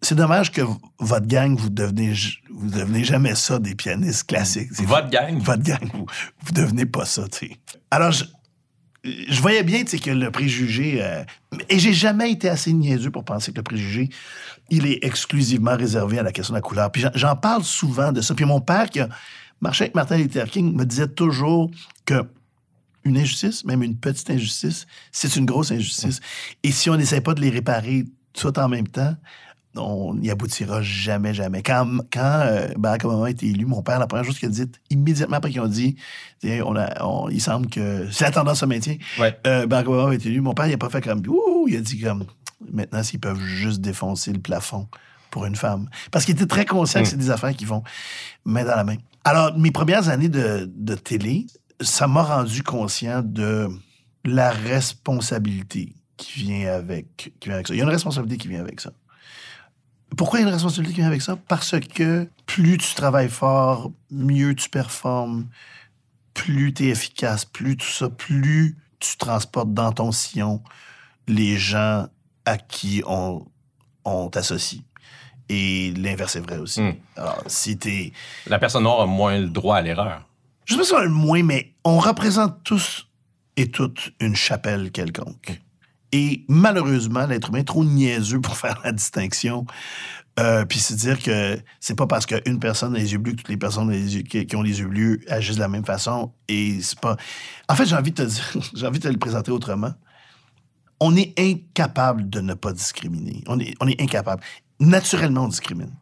C'est 0.00 0.14
dommage 0.14 0.52
que 0.52 0.62
votre 0.98 1.26
gang, 1.26 1.56
vous 1.56 1.70
devenez, 1.70 2.12
vous 2.50 2.70
devenez 2.70 3.02
jamais 3.02 3.34
ça 3.34 3.58
des 3.58 3.74
pianistes 3.74 4.28
classiques. 4.28 4.70
Votre 4.82 5.10
gang? 5.10 5.38
votre 5.40 5.62
gang, 5.62 5.88
vous, 5.92 6.06
vous 6.40 6.52
devenez 6.52 6.86
pas 6.86 7.04
ça, 7.04 7.26
tu 7.28 7.48
sais. 7.48 7.56
Alors, 7.90 8.12
je, 9.04 9.40
voyais 9.40 9.62
bien, 9.62 9.84
que 9.84 10.10
le 10.10 10.30
préjugé... 10.30 11.02
euh, 11.02 11.22
et 11.68 11.78
j'ai 11.78 11.92
jamais 11.92 12.32
été 12.32 12.48
assez 12.48 12.72
niaiseux 12.72 13.10
pour 13.10 13.24
penser 13.24 13.52
que 13.52 13.56
le 13.58 13.62
préjugé, 13.62 14.08
il 14.70 14.86
est 14.86 14.98
exclusivement 15.02 15.76
réservé 15.76 16.18
à 16.18 16.22
la 16.22 16.32
question 16.32 16.52
de 16.52 16.58
la 16.58 16.62
couleur. 16.62 16.90
Puis 16.90 17.02
j'en- 17.02 17.10
j'en 17.14 17.36
parle 17.36 17.64
souvent 17.64 18.12
de 18.12 18.20
ça. 18.20 18.34
Puis 18.34 18.44
mon 18.44 18.60
père, 18.60 18.90
qui 18.90 19.00
a 19.00 19.08
marché 19.60 19.84
avec 19.84 19.94
Martin 19.94 20.18
Luther 20.18 20.46
King, 20.50 20.74
me 20.74 20.84
disait 20.84 21.08
toujours 21.08 21.70
que 22.04 22.24
une 23.04 23.16
injustice, 23.16 23.64
même 23.64 23.82
une 23.82 23.96
petite 23.96 24.28
injustice, 24.30 24.86
c'est 25.12 25.34
une 25.36 25.46
grosse 25.46 25.70
injustice. 25.70 26.20
Et 26.62 26.72
si 26.72 26.90
on 26.90 26.96
n'essaie 26.96 27.20
pas 27.20 27.34
de 27.34 27.40
les 27.40 27.50
réparer 27.50 28.04
tout 28.34 28.58
en 28.58 28.68
même 28.68 28.88
temps, 28.88 29.16
on 29.76 30.14
n'y 30.14 30.30
aboutira 30.30 30.82
jamais, 30.82 31.34
jamais. 31.34 31.62
Quand, 31.62 31.86
quand 32.12 32.40
euh, 32.46 32.68
Barack 32.76 33.04
Obama 33.04 33.26
a 33.26 33.30
été 33.30 33.46
élu, 33.46 33.64
mon 33.66 33.82
père, 33.82 33.98
la 33.98 34.06
première 34.06 34.24
chose 34.24 34.38
qu'il 34.38 34.48
a 34.48 34.50
dit, 34.50 34.64
immédiatement 34.90 35.36
après 35.36 35.50
qu'ils 35.50 35.60
ont 35.60 35.66
dit, 35.68 35.96
on 36.44 36.74
a, 36.76 37.04
on- 37.04 37.28
il 37.28 37.40
semble 37.40 37.68
que 37.68 38.10
si 38.10 38.22
la 38.22 38.30
tendance 38.30 38.60
se 38.60 38.66
maintient, 38.66 38.96
Ouais. 39.20 39.38
euh, 39.46 39.66
Barack 39.66 39.88
Obama 39.88 40.10
a 40.10 40.14
été 40.14 40.28
élu, 40.28 40.40
mon 40.40 40.54
père, 40.54 40.66
il 40.66 40.70
n'a 40.72 40.78
pas 40.78 40.90
fait 40.90 41.00
comme, 41.02 41.22
ouh, 41.28 41.66
il 41.68 41.76
a 41.76 41.80
dit 41.80 42.00
comme, 42.00 42.24
maintenant, 42.72 43.02
s'ils 43.02 43.20
peuvent 43.20 43.40
juste 43.40 43.80
défoncer 43.80 44.32
le 44.32 44.40
plafond 44.40 44.88
pour 45.30 45.44
une 45.44 45.56
femme. 45.56 45.88
Parce 46.10 46.24
qu'il 46.24 46.34
était 46.34 46.46
très 46.46 46.64
conscient 46.64 47.00
que 47.02 47.06
Mm. 47.06 47.10
c'est 47.10 47.16
des 47.18 47.30
affaires 47.30 47.54
qui 47.54 47.64
vont 47.66 47.82
main 48.44 48.64
dans 48.64 48.74
la 48.74 48.84
main. 48.84 48.96
Alors, 49.24 49.56
mes 49.58 49.70
premières 49.70 50.08
années 50.08 50.30
de, 50.30 50.68
de 50.74 50.94
télé, 50.94 51.46
ça 51.80 52.08
m'a 52.08 52.22
rendu 52.22 52.62
conscient 52.62 53.20
de 53.22 53.68
la 54.24 54.50
responsabilité 55.12 55.94
qui 56.16 56.40
vient 56.40 56.72
avec, 56.72 57.32
qui 57.38 57.48
vient 57.48 57.54
avec 57.56 57.68
ça. 57.68 57.74
Il 57.74 57.76
y 57.76 57.80
a 57.80 57.84
une 57.84 57.90
responsabilité 57.90 58.38
qui 58.38 58.48
vient 58.48 58.60
avec 58.60 58.80
ça. 58.80 58.90
Pourquoi 60.16 60.38
il 60.38 60.42
y 60.42 60.44
a 60.44 60.48
une 60.48 60.54
responsabilité 60.54 60.94
qui 60.94 61.00
vient 61.00 61.08
avec 61.08 61.22
ça? 61.22 61.36
Parce 61.48 61.78
que 61.80 62.28
plus 62.46 62.78
tu 62.78 62.94
travailles 62.94 63.28
fort, 63.28 63.92
mieux 64.10 64.54
tu 64.54 64.68
performes, 64.70 65.46
plus 66.34 66.72
tu 66.72 66.86
es 66.86 66.88
efficace, 66.88 67.44
plus 67.44 67.76
tout 67.76 67.86
ça, 67.86 68.08
plus 68.08 68.76
tu 69.00 69.16
transportes 69.16 69.72
dans 69.74 69.92
ton 69.92 70.12
sillon 70.12 70.62
les 71.26 71.58
gens 71.58 72.06
à 72.46 72.56
qui 72.56 73.02
on, 73.06 73.46
on 74.04 74.28
t'associe. 74.28 74.82
Et 75.48 75.92
l'inverse 75.96 76.36
est 76.36 76.40
vrai 76.40 76.58
aussi. 76.58 76.80
Mm. 76.80 76.94
Alors, 77.16 77.42
si 77.46 77.78
t'es... 77.78 78.12
La 78.46 78.58
personne 78.58 78.82
noire 78.82 79.00
a 79.00 79.06
moins 79.06 79.38
le 79.38 79.48
droit 79.48 79.76
à 79.76 79.82
l'erreur. 79.82 80.26
Je 80.64 80.74
sais 80.74 80.78
pas 80.78 80.84
si 80.84 80.92
on 80.92 80.98
a 80.98 81.04
le 81.04 81.10
moins, 81.10 81.42
mais 81.42 81.74
on 81.84 81.98
représente 81.98 82.62
tous 82.64 83.06
et 83.56 83.70
toutes 83.70 84.12
une 84.20 84.36
chapelle 84.36 84.90
quelconque. 84.90 85.60
Et 86.12 86.44
malheureusement, 86.48 87.26
l'être 87.26 87.50
humain 87.50 87.58
est 87.58 87.64
trop 87.64 87.84
niaiseux 87.84 88.40
pour 88.40 88.56
faire 88.58 88.80
la 88.84 88.92
distinction. 88.92 89.66
Euh, 90.38 90.64
puis 90.64 90.78
se 90.78 90.94
dire 90.94 91.20
que 91.20 91.58
c'est 91.80 91.96
pas 91.96 92.06
parce 92.06 92.24
qu'une 92.24 92.60
personne 92.60 92.94
a 92.94 92.98
les 92.98 93.12
yeux 93.12 93.18
bleus 93.18 93.32
que 93.32 93.38
toutes 93.38 93.48
les 93.48 93.56
personnes 93.56 93.90
qui 93.90 94.56
ont 94.56 94.62
les 94.62 94.78
yeux 94.78 94.86
bleus 94.86 95.18
agissent 95.28 95.56
de 95.56 95.60
la 95.60 95.68
même 95.68 95.84
façon. 95.84 96.32
Et 96.46 96.80
c'est 96.80 96.98
pas. 97.00 97.16
En 97.68 97.74
fait, 97.74 97.86
j'ai 97.86 97.96
envie 97.96 98.12
de 98.12 98.22
te 98.22 98.28
dire, 98.28 98.56
j'ai 98.74 98.86
envie 98.86 99.00
de 99.00 99.04
te 99.04 99.12
le 99.12 99.18
présenter 99.18 99.50
autrement. 99.50 99.92
On 101.00 101.16
est 101.16 101.38
incapable 101.38 102.28
de 102.30 102.40
ne 102.40 102.54
pas 102.54 102.72
discriminer. 102.72 103.42
On 103.46 103.58
est, 103.58 103.74
on 103.80 103.88
est 103.88 104.00
incapable. 104.00 104.42
Naturellement, 104.80 105.44
on 105.44 105.48
discrimine. 105.48 105.92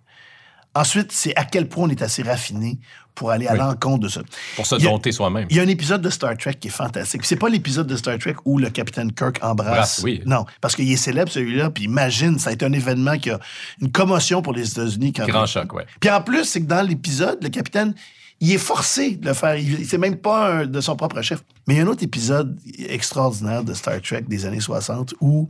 Ensuite, 0.77 1.13
c'est 1.13 1.35
à 1.37 1.45
quel 1.45 1.69
point 1.69 1.85
on 1.87 1.91
est 1.91 2.03
assez 2.03 2.23
raffiné 2.23 2.79
pour 3.15 3.31
aller 3.31 3.47
à 3.47 3.53
Oui. 3.55 3.59
l'encontre 3.61 4.01
de 4.01 4.09
ça. 4.09 4.21
Pour 4.57 4.67
se 4.67 4.75
dompter 4.75 5.11
soi-même. 5.11 5.47
Il 5.49 5.57
y 5.57 5.61
a 5.61 5.63
un 5.63 5.69
épisode 5.69 6.03
de 6.03 6.11
Star 6.11 6.37
Trek 6.37 6.55
qui 6.61 6.69
est 6.69 6.71
fantastique. 6.71 7.25
C'est 7.25 7.37
pas 7.37 7.49
l'épisode 7.49 7.87
de 7.87 7.97
Star 7.97 8.19
Trek 8.19 8.37
où 8.45 8.59
le 8.59 8.69
capitaine 8.69 9.11
Kirk 9.13 9.39
embrasse. 9.43 9.71
Embrasse, 9.71 10.01
oui. 10.05 10.23
Non, 10.27 10.45
parce 10.61 10.77
qu'il 10.77 10.93
est 10.93 10.97
célèbre 10.97 11.33
celui-là. 11.33 11.71
Puis 11.71 11.85
imagine, 11.85 12.39
ça 12.39 12.51
a 12.51 12.53
été 12.53 12.67
un 12.67 12.73
événement 12.75 13.17
qui 13.17 13.31
a 13.31 13.41
une 13.81 13.91
commotion 13.91 14.43
pour 14.43 14.53
les 14.53 14.69
États-Unis. 14.71 15.15
quand- 15.15 15.27
Grand 15.27 15.47
choc, 15.47 15.73
ouais. 15.73 15.87
Puis 15.99 16.11
en 16.11 16.21
plus, 16.21 16.45
c'est 16.45 16.61
que 16.61 16.67
dans 16.67 16.87
l'épisode, 16.87 17.39
le 17.43 17.49
capitaine, 17.49 17.95
il 18.41 18.53
est 18.53 18.59
forcé 18.59 19.13
de 19.17 19.29
le 19.29 19.33
faire. 19.33 19.57
Il, 19.57 19.87
c'est 19.87 19.97
même 19.97 20.17
pas 20.17 20.53
un- 20.53 20.67
de 20.67 20.81
son 20.83 20.95
propre 20.95 21.23
chef. 21.23 21.43
Mais 21.67 21.73
il 21.75 21.77
y 21.79 21.81
a 21.81 21.85
un 21.85 21.89
autre 21.89 22.03
épisode 22.03 22.59
extraordinaire 22.91 23.65
de 23.65 23.73
Star 23.73 24.01
Trek 24.03 24.25
des 24.29 24.45
années 24.45 24.61
60 24.61 25.15
où 25.23 25.49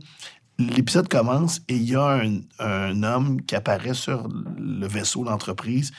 l'épisode 0.59 1.07
commence 1.07 1.61
et 1.67 1.75
il 1.75 1.83
y 1.89 1.95
a 1.95 2.19
un, 2.21 2.39
un 2.59 3.03
homme 3.03 3.41
qui 3.43 3.55
apparaît 3.55 3.93
sur 3.93 4.27
le 4.57 4.87
vaisseau, 4.87 5.23
l'entreprise, 5.23 5.91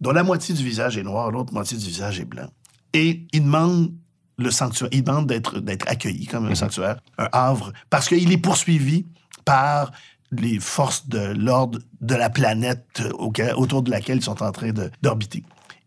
dont 0.00 0.12
la 0.12 0.22
moitié 0.22 0.54
du 0.54 0.64
visage 0.64 0.96
est 0.96 1.02
noir, 1.02 1.30
l'autre 1.30 1.52
moitié 1.52 1.76
du 1.78 1.84
visage 1.86 2.20
est 2.20 2.24
blanc. 2.24 2.48
Et 2.92 3.26
il 3.32 3.44
demande 3.44 3.92
le 4.38 4.50
sanctuaire, 4.50 4.88
il 4.92 5.04
demande 5.04 5.26
d'être, 5.26 5.60
d'être 5.60 5.86
accueilli 5.88 6.26
comme 6.26 6.46
un 6.46 6.54
sanctuaire, 6.54 6.96
un 7.18 7.28
havre, 7.32 7.72
parce 7.90 8.08
qu'il 8.08 8.32
est 8.32 8.38
poursuivi 8.38 9.06
par 9.44 9.92
les 10.32 10.58
forces 10.58 11.08
de 11.08 11.18
l'ordre 11.36 11.78
de 12.00 12.14
la 12.14 12.30
planète 12.30 13.02
auquel- 13.18 13.54
autour 13.54 13.82
de 13.82 13.90
laquelle 13.90 14.16
ils 14.18 14.22
sont 14.24 14.42
en 14.42 14.52
train 14.52 14.72
de- 14.72 14.90
d'orbiter. 15.02 15.44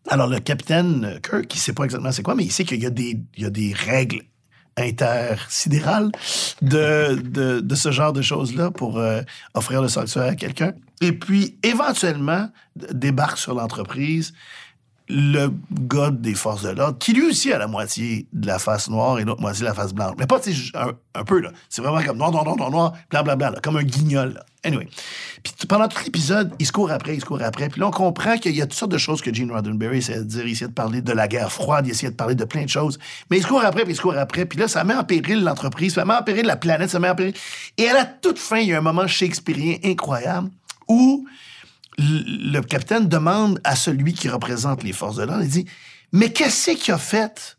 Alors, 0.09 0.27
le 0.27 0.39
capitaine 0.39 1.19
Kirk, 1.23 1.53
il 1.55 1.59
sait 1.59 1.73
pas 1.73 1.85
exactement 1.85 2.11
c'est 2.11 2.23
quoi, 2.23 2.35
mais 2.35 2.43
il 2.43 2.51
sait 2.51 2.65
qu'il 2.65 2.81
y 2.81 2.85
a 2.85 2.89
des, 2.89 3.23
il 3.37 3.43
y 3.43 3.45
a 3.45 3.49
des 3.49 3.73
règles 3.73 4.21
intersidérales 4.77 6.11
de, 6.61 7.15
de, 7.15 7.59
de 7.59 7.75
ce 7.75 7.91
genre 7.91 8.13
de 8.13 8.21
choses-là 8.21 8.71
pour 8.71 8.97
euh, 8.97 9.21
offrir 9.53 9.81
le 9.81 9.87
sanctuaire 9.87 10.29
à 10.31 10.35
quelqu'un. 10.35 10.73
Et 11.01 11.11
puis, 11.11 11.57
éventuellement, 11.63 12.49
débarque 12.75 13.37
sur 13.37 13.53
l'entreprise 13.53 14.33
le 15.09 15.51
gars 15.71 16.11
des 16.11 16.33
forces 16.33 16.63
de 16.63 16.69
l'ordre, 16.69 16.97
qui 16.97 17.13
lui 17.13 17.23
aussi 17.23 17.51
a 17.51 17.57
la 17.57 17.67
moitié 17.67 18.27
de 18.31 18.47
la 18.47 18.57
face 18.57 18.89
noire 18.89 19.19
et 19.19 19.25
l'autre 19.25 19.41
moitié 19.41 19.61
de 19.61 19.65
la 19.65 19.73
face 19.73 19.93
blanche. 19.93 20.15
Mais 20.17 20.27
pas, 20.27 20.39
un, 20.75 20.91
un 21.15 21.23
peu, 21.23 21.39
là. 21.39 21.51
C'est 21.69 21.81
vraiment 21.81 22.01
comme 22.01 22.17
noir, 22.17 22.31
noir, 22.31 22.45
noir, 22.45 22.57
noir, 22.57 22.93
noir, 23.11 23.23
blanc, 23.23 23.35
là, 23.37 23.59
comme 23.61 23.77
un 23.77 23.83
guignol. 23.83 24.41
Anyway. 24.63 24.87
Puis 25.43 25.53
pendant 25.67 25.89
tout 25.89 26.01
l'épisode, 26.05 26.53
il 26.57 26.65
se 26.65 26.71
court 26.71 26.89
après, 26.89 27.15
il 27.15 27.19
se 27.19 27.25
court 27.25 27.41
après. 27.41 27.67
Puis 27.67 27.81
là, 27.81 27.87
on 27.87 27.91
comprend 27.91 28.37
qu'il 28.37 28.55
y 28.55 28.61
a 28.61 28.65
toutes 28.65 28.79
sortes 28.79 28.93
de 28.93 28.97
choses 28.97 29.21
que 29.21 29.33
Gene 29.33 29.51
Roddenberry 29.51 29.97
essayait 29.97 30.19
de 30.19 30.23
dire. 30.23 30.45
Il 30.45 30.51
essayait 30.53 30.69
de 30.69 30.73
parler 30.73 31.01
de 31.01 31.11
la 31.11 31.27
guerre 31.27 31.51
froide, 31.51 31.85
il 31.85 31.91
essayait 31.91 32.11
de 32.11 32.15
parler 32.15 32.35
de 32.35 32.45
plein 32.45 32.63
de 32.63 32.69
choses. 32.69 32.97
Mais 33.29 33.37
il 33.37 33.43
se 33.43 33.47
court 33.47 33.63
après, 33.65 33.83
puis 33.83 33.91
il 33.91 33.97
se 33.97 34.01
court 34.01 34.17
après. 34.17 34.45
Puis 34.45 34.57
là, 34.57 34.69
ça 34.69 34.85
met 34.85 34.95
en 34.95 35.03
péril 35.03 35.43
l'entreprise, 35.43 35.95
ça 35.95 36.05
met 36.05 36.13
en 36.13 36.23
péril 36.23 36.45
la 36.45 36.55
planète, 36.55 36.89
ça 36.89 36.99
met 36.99 37.09
en 37.09 37.15
péril... 37.15 37.33
Et 37.77 37.89
à 37.89 37.93
la 37.93 38.05
toute 38.05 38.39
fin, 38.39 38.59
il 38.59 38.69
y 38.69 38.73
a 38.73 38.77
un 38.77 38.81
moment 38.81 39.05
shakespearien 39.05 39.77
incroyable 39.83 40.49
où 40.87 41.27
le 41.97 42.61
capitaine 42.61 43.07
demande 43.07 43.59
à 43.63 43.75
celui 43.75 44.13
qui 44.13 44.29
représente 44.29 44.83
les 44.83 44.93
forces 44.93 45.17
de 45.17 45.23
l'ordre, 45.23 45.43
il 45.43 45.49
dit 45.49 45.65
Mais 46.11 46.31
qu'est-ce 46.31 46.71
qu'il 46.71 46.93
a 46.93 46.97
fait 46.97 47.57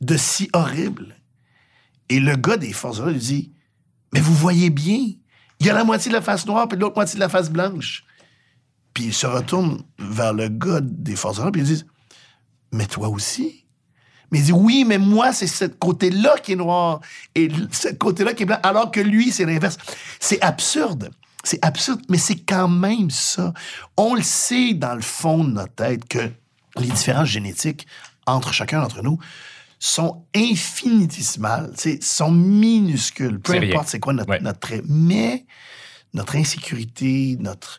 de 0.00 0.16
si 0.16 0.48
horrible 0.52 1.16
Et 2.08 2.20
le 2.20 2.36
gars 2.36 2.56
des 2.56 2.72
forces 2.72 2.96
de 2.96 3.02
l'ordre 3.02 3.16
lui 3.16 3.24
dit 3.24 3.52
Mais 4.12 4.20
vous 4.20 4.34
voyez 4.34 4.70
bien, 4.70 4.98
il 5.60 5.66
y 5.66 5.70
a 5.70 5.74
la 5.74 5.84
moitié 5.84 6.10
de 6.10 6.16
la 6.16 6.22
face 6.22 6.46
noire 6.46 6.68
puis 6.68 6.78
l'autre 6.78 6.96
moitié 6.96 7.14
de 7.16 7.20
la 7.20 7.28
face 7.28 7.50
blanche. 7.50 8.04
Puis 8.94 9.04
il 9.04 9.14
se 9.14 9.26
retourne 9.26 9.82
vers 9.98 10.32
le 10.32 10.48
gars 10.48 10.80
des 10.82 11.16
forces 11.16 11.36
de 11.36 11.42
l'ordre 11.42 11.52
puis 11.52 11.62
il 11.62 11.76
dit 11.76 11.84
Mais 12.72 12.86
toi 12.86 13.08
aussi 13.08 13.60
mais 14.30 14.38
il 14.38 14.44
dit 14.44 14.52
oui, 14.52 14.84
mais 14.86 14.98
moi, 14.98 15.32
c'est 15.32 15.46
ce 15.46 15.64
côté-là 15.64 16.36
qui 16.38 16.52
est 16.52 16.56
noir 16.56 17.00
et 17.34 17.48
ce 17.72 17.88
côté-là 17.88 18.32
qui 18.32 18.44
est 18.44 18.46
blanc, 18.46 18.60
alors 18.62 18.90
que 18.90 19.00
lui, 19.00 19.32
c'est 19.32 19.44
l'inverse. 19.44 19.76
C'est 20.20 20.40
absurde. 20.40 21.10
C'est 21.44 21.64
absurde, 21.64 22.00
mais 22.08 22.18
c'est 22.18 22.38
quand 22.38 22.68
même 22.68 23.10
ça. 23.10 23.52
On 23.96 24.14
le 24.14 24.22
sait 24.22 24.74
dans 24.74 24.94
le 24.94 25.00
fond 25.02 25.44
de 25.44 25.50
notre 25.52 25.74
tête 25.74 26.04
que 26.06 26.30
les 26.76 26.86
différences 26.88 27.28
génétiques 27.28 27.86
entre 28.26 28.52
chacun 28.52 28.80
d'entre 28.82 29.02
nous 29.02 29.18
sont 29.78 30.24
infinitésimales, 30.36 31.72
sont 32.02 32.30
minuscules. 32.30 33.40
Peu 33.40 33.54
importe 33.54 33.88
c'est 33.88 34.00
quoi 34.00 34.12
notre, 34.12 34.28
Ouais. 34.30 34.40
notre 34.40 34.60
trait. 34.60 34.82
Mais 34.86 35.46
notre 36.12 36.36
insécurité, 36.36 37.36
notre, 37.40 37.78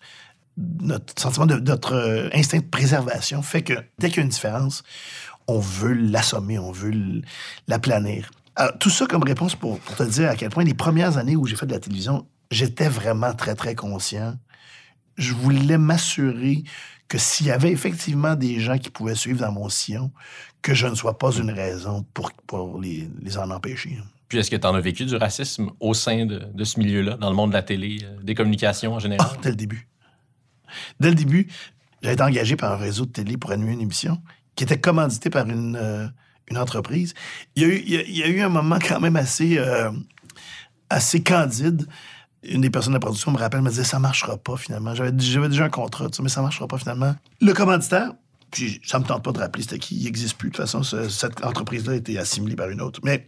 notre 0.58 1.20
sentiment 1.22 1.46
de 1.46 1.56
notre 1.60 1.94
euh, 1.94 2.30
instinct 2.34 2.60
de 2.60 2.64
préservation 2.64 3.42
fait 3.42 3.62
que 3.62 3.74
dès 4.00 4.10
qu'il 4.10 4.18
y 4.18 4.20
a 4.22 4.24
une 4.24 4.30
différence, 4.30 4.84
on 5.48 5.60
veut 5.60 5.94
l'assommer, 5.94 6.58
on 6.60 6.72
veut 6.72 7.22
l'aplanir. 7.68 8.32
Alors, 8.56 8.78
tout 8.80 8.90
ça 8.90 9.06
comme 9.06 9.24
réponse 9.24 9.56
pour, 9.56 9.80
pour 9.80 9.96
te 9.96 10.04
dire 10.04 10.30
à 10.30 10.36
quel 10.36 10.50
point 10.50 10.64
les 10.64 10.74
premières 10.74 11.18
années 11.18 11.36
où 11.36 11.46
j'ai 11.46 11.56
fait 11.56 11.66
de 11.66 11.74
la 11.74 11.80
télévision, 11.80 12.26
j'étais 12.52 12.90
vraiment 12.90 13.34
très, 13.34 13.56
très 13.56 13.74
conscient. 13.74 14.36
Je 15.18 15.34
voulais 15.34 15.78
m'assurer 15.78 16.64
que 17.08 17.18
s'il 17.18 17.48
y 17.48 17.52
avait 17.52 17.72
effectivement 17.72 18.36
des 18.36 18.60
gens 18.60 18.78
qui 18.78 18.90
pouvaient 18.90 19.16
suivre 19.16 19.40
dans 19.40 19.52
mon 19.52 19.68
sillon, 19.70 20.12
que 20.62 20.74
je 20.74 20.88
ne 20.88 20.96
sois 20.96 21.18
pas 21.18 21.32
une 21.32 21.52
raison 21.52 22.06
pour, 22.14 22.32
pour 22.48 22.80
les, 22.80 23.10
les 23.22 23.38
en 23.38 23.50
empêcher. 23.52 23.98
Puis 24.28 24.38
est-ce 24.38 24.50
que 24.50 24.56
tu 24.56 24.66
en 24.66 24.76
as 24.76 24.80
vécu 24.80 25.06
du 25.06 25.16
racisme 25.16 25.72
au 25.80 25.94
sein 25.94 26.26
de, 26.26 26.40
de 26.54 26.64
ce 26.64 26.80
milieu-là, 26.80 27.18
dans 27.18 27.30
le 27.30 27.36
monde 27.36 27.50
de 27.50 27.56
la 27.56 27.64
télé, 27.64 27.98
euh, 28.04 28.18
des 28.24 28.34
communications 28.34 28.94
en 28.94 29.00
général? 29.00 29.28
Ah, 29.30 29.36
dès 29.42 29.50
le 29.50 29.56
début. 29.56 29.90
Dès 31.02 31.10
le 31.10 31.16
début, 31.16 31.48
j'ai 32.02 32.14
été 32.14 32.24
engagé 32.24 32.56
par 32.56 32.72
un 32.72 32.78
réseau 32.78 33.06
de 33.06 33.12
télé 33.12 33.36
pour 33.36 33.52
animer 33.52 33.74
une 33.74 33.82
émission 33.82 34.22
qui 34.56 34.64
était 34.64 34.80
commanditée 34.80 35.30
par 35.30 35.50
une, 35.50 35.76
euh, 35.76 36.08
une 36.50 36.58
entreprise. 36.58 37.14
Il 37.56 37.64
y, 37.64 37.66
a 37.66 37.68
eu, 37.68 37.84
il, 37.86 37.94
y 37.94 37.98
a, 37.98 38.02
il 38.04 38.18
y 38.18 38.24
a 38.24 38.28
eu 38.28 38.40
un 38.42 38.50
moment 38.50 38.80
quand 38.80 39.02
même 39.02 39.18
assez, 39.18 39.58
euh, 39.58 39.92
assez 40.90 41.22
candide. 41.22 41.88
Une 42.44 42.62
des 42.62 42.70
personnes 42.70 42.94
de 42.94 42.96
la 42.96 43.00
production 43.02 43.32
me 43.32 43.38
rappelle, 43.38 43.62
me 43.62 43.70
disait 43.70 43.84
ça 43.84 44.00
marchera 44.00 44.38
pas 44.38 44.58
finalement. 44.58 44.96
J'avais 44.96 45.12
déjà 45.12 45.66
un 45.66 45.70
contrat, 45.70 46.08
mais 46.24 46.30
ça 46.30 46.42
marchera 46.42 46.68
pas 46.68 46.78
finalement. 46.80 47.16
Le 47.40 47.54
commanditaire, 47.54 48.14
puis 48.50 48.82
ça 48.86 48.98
me 49.00 49.06
tente 49.06 49.24
pas 49.24 49.32
de 49.32 49.40
rappeler 49.40 49.62
c'était 49.64 49.78
qui, 49.80 49.96
il 49.96 50.04
n'existe 50.06 50.38
plus. 50.38 50.50
De 50.50 50.56
toute 50.56 50.64
façon, 50.66 50.82
ce- 50.84 51.08
cette 51.10 51.44
entreprise-là 51.46 51.94
a 51.94 51.96
été 51.96 52.18
assimilée 52.18 52.56
par 52.56 52.70
une 52.70 52.82
autre. 52.82 53.00
Mais 53.04 53.28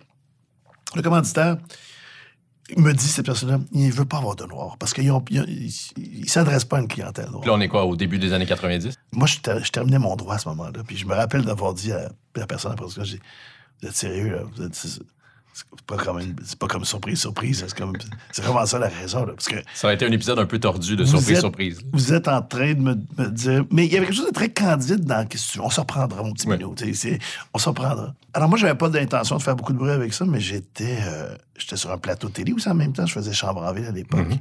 le 0.95 1.02
commanditaire, 1.02 1.58
me 2.78 2.91
dit 2.93 3.06
cette 3.08 3.26
personne-là, 3.26 3.60
il 3.73 3.88
ne 3.88 3.91
veut 3.91 4.06
pas 4.06 4.17
avoir 4.17 4.36
de 4.38 4.45
noir 4.45 4.78
parce 4.80 4.93
qu'il 4.93 5.06
ne 5.12 6.26
s'adresse 6.28 6.63
pas 6.65 6.78
à 6.78 6.80
une 6.80 6.88
clientèle 6.88 7.26
noire. 7.30 7.41
Puis 7.41 7.49
là, 7.49 7.56
on 7.56 7.60
est 7.62 7.67
quoi, 7.67 7.84
au 7.86 7.95
début 7.95 8.17
des 8.19 8.32
années 8.34 8.45
90? 8.45 8.95
Moi, 9.12 9.28
je, 9.28 9.39
ter- 9.39 9.63
je 9.63 9.71
terminais 9.71 9.99
mon 9.99 10.15
droit 10.15 10.36
à 10.36 10.39
ce 10.39 10.47
moment-là. 10.49 10.82
Puis 10.88 10.95
je 10.97 11.06
me 11.06 11.13
rappelle 11.13 11.43
d'avoir 11.43 11.73
dit 11.73 11.91
à 11.91 12.10
la 12.36 12.47
personne 12.47 12.71
après 12.71 12.89
ça, 12.89 13.04
j'ai 13.04 13.19
vous 13.82 13.89
êtes 13.89 13.95
sérieux, 13.95 14.30
là? 14.32 14.43
Vous 14.56 14.63
êtes- 14.63 14.99
c'est 15.54 15.86
pas 15.86 15.98
comme 15.98 16.20
une- 16.20 16.36
c'est 16.44 16.58
pas 16.58 16.68
comme 16.68 16.84
surprise, 16.86 17.20
surprise. 17.20 17.63
C'est 17.68 17.78
comme, 17.78 17.94
c'est 18.32 18.42
vraiment 18.44 18.66
ça 18.66 18.80
la 18.80 18.88
raison, 18.89 19.26
là. 19.26 19.34
Parce 19.34 19.48
que 19.48 19.56
Ça 19.76 19.89
a 19.89 19.94
été 19.94 20.06
un 20.06 20.12
épisode 20.12 20.39
un 20.39 20.46
peu 20.46 20.60
tordu 20.60 20.96
de 20.96 21.06
surprise, 21.06 21.30
êtes- 21.32 21.39
surprise. 21.42 21.80
vous 21.94 22.13
êtes 22.13 22.28
en 22.28 22.42
train 22.42 22.74
de 22.74 22.80
me, 22.80 22.96
me 23.18 23.28
dire. 23.30 23.63
Mais 23.72 23.86
il 23.86 23.94
y 23.94 23.98
avait 23.98 24.06
quelque 24.08 24.16
chose 24.16 24.28
de 24.28 24.32
très 24.34 24.50
candide 24.50 25.06
dans 25.06 25.26
qu'est-ce 25.28 25.48
que 25.48 25.52
tu 25.54 25.58
veux. 25.60 25.63
On 25.66 25.70
se 25.70 25.80
reprendra, 25.80 26.24
mon 26.24 26.34
petit 26.34 26.48
Ouais. 26.48 26.58
minot. 26.58 26.74
c'est- 26.94 27.20
On 27.54 27.60
se 27.60 27.70
reprendra. 27.70 28.13
Alors, 28.34 28.50
moi, 28.50 28.58
j'avais 28.58 28.76
pas 28.76 28.89
d'intention 28.89 29.38
de 29.38 29.42
faire 29.44 29.56
beaucoup 29.56 29.74
de 29.74 29.78
bruit 29.78 29.92
avec 29.92 30.12
ça, 30.13 30.26
mais 30.26 30.39
j'étais 30.39 30.98
euh, 31.02 31.36
j'étais 31.56 31.78
sur 31.78 31.92
un 31.92 31.98
plateau 32.00 32.30
télé 32.30 32.52
aussi 32.54 32.68
en 32.68 32.74
même 32.74 32.94
temps. 32.94 33.06
Je 33.06 33.13
faisais 33.13 33.32
Chambre 33.34 33.62
en 33.62 33.72
ville 33.74 33.86
à 33.86 33.92
l'époque. 33.92 34.28
Mhm. 34.28 34.39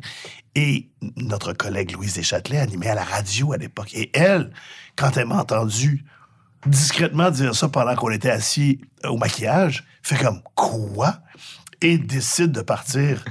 Et 0.54 0.88
notre 1.18 1.52
collègue 1.52 1.92
Louise 1.92 2.14
Deschâtelet 2.14 2.58
animait 2.58 2.88
à 2.88 2.94
la 2.94 3.04
radio 3.04 3.52
à 3.52 3.58
l'époque. 3.58 3.90
Et 3.94 4.10
elle, 4.14 4.50
quand 4.96 5.16
elle 5.16 5.26
m'a 5.26 5.36
entendu 5.40 6.04
discrètement 6.66 7.30
dire 7.30 7.54
ça 7.54 7.68
pendant 7.68 7.94
qu'on 7.94 8.10
était 8.10 8.30
assis 8.30 8.80
euh, 9.04 9.10
au 9.10 9.16
maquillage, 9.16 9.84
fait 10.02 10.16
comme 10.16 10.42
quoi? 10.54 11.18
Et 11.80 11.98
décide 11.98 12.52
de 12.52 12.62
partir 12.62 13.24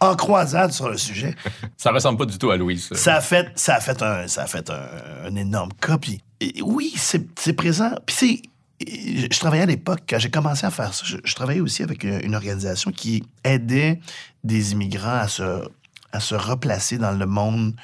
en 0.00 0.14
croisade 0.14 0.72
sur 0.72 0.88
le 0.88 0.98
sujet. 0.98 1.34
Ça 1.76 1.90
ressemble 1.90 2.18
pas 2.18 2.26
du 2.26 2.36
tout 2.36 2.50
à 2.50 2.56
Louise. 2.56 2.88
ça. 2.88 2.96
Ça 2.96 3.14
a 3.16 3.20
fait, 3.20 3.50
ça 3.54 3.76
a 3.76 3.80
fait, 3.80 4.02
un, 4.02 4.28
ça 4.28 4.42
a 4.42 4.46
fait 4.46 4.68
un, 4.70 4.88
un 5.24 5.34
énorme 5.36 5.72
cas. 5.80 5.96
Puis, 5.96 6.20
oui, 6.62 6.92
c'est 6.96 7.52
présent. 7.54 7.92
Puis 8.04 8.16
c'est... 8.16 8.42
Je 8.86 9.26
je 9.32 9.40
travaillais 9.40 9.62
à 9.62 9.66
l'époque, 9.66 10.00
quand 10.06 10.18
j'ai 10.18 10.30
commencé 10.30 10.66
à 10.66 10.70
faire 10.70 10.92
ça, 10.92 11.02
je, 11.06 11.16
je 11.24 11.34
travaillais 11.34 11.62
aussi 11.62 11.82
avec 11.82 12.04
euh, 12.04 12.20
une 12.22 12.34
organisation 12.34 12.92
qui 12.92 13.24
aidait 13.42 14.00
des 14.44 14.72
immigrants 14.72 15.16
à 15.16 15.28
se, 15.28 15.66
à 16.12 16.20
se 16.20 16.34
replacer 16.34 16.98
dans 16.98 17.12
le 17.12 17.24
monde 17.24 17.74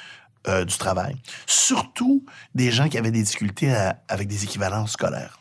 euh, 0.47 0.65
du 0.65 0.77
travail. 0.77 1.15
Surtout 1.47 2.25
des 2.55 2.71
gens 2.71 2.89
qui 2.89 2.97
avaient 2.97 3.11
des 3.11 3.23
difficultés 3.23 3.73
à- 3.73 4.01
avec 4.09 4.27
des 4.27 4.43
équivalences 4.43 4.91
scolaires. 4.91 5.39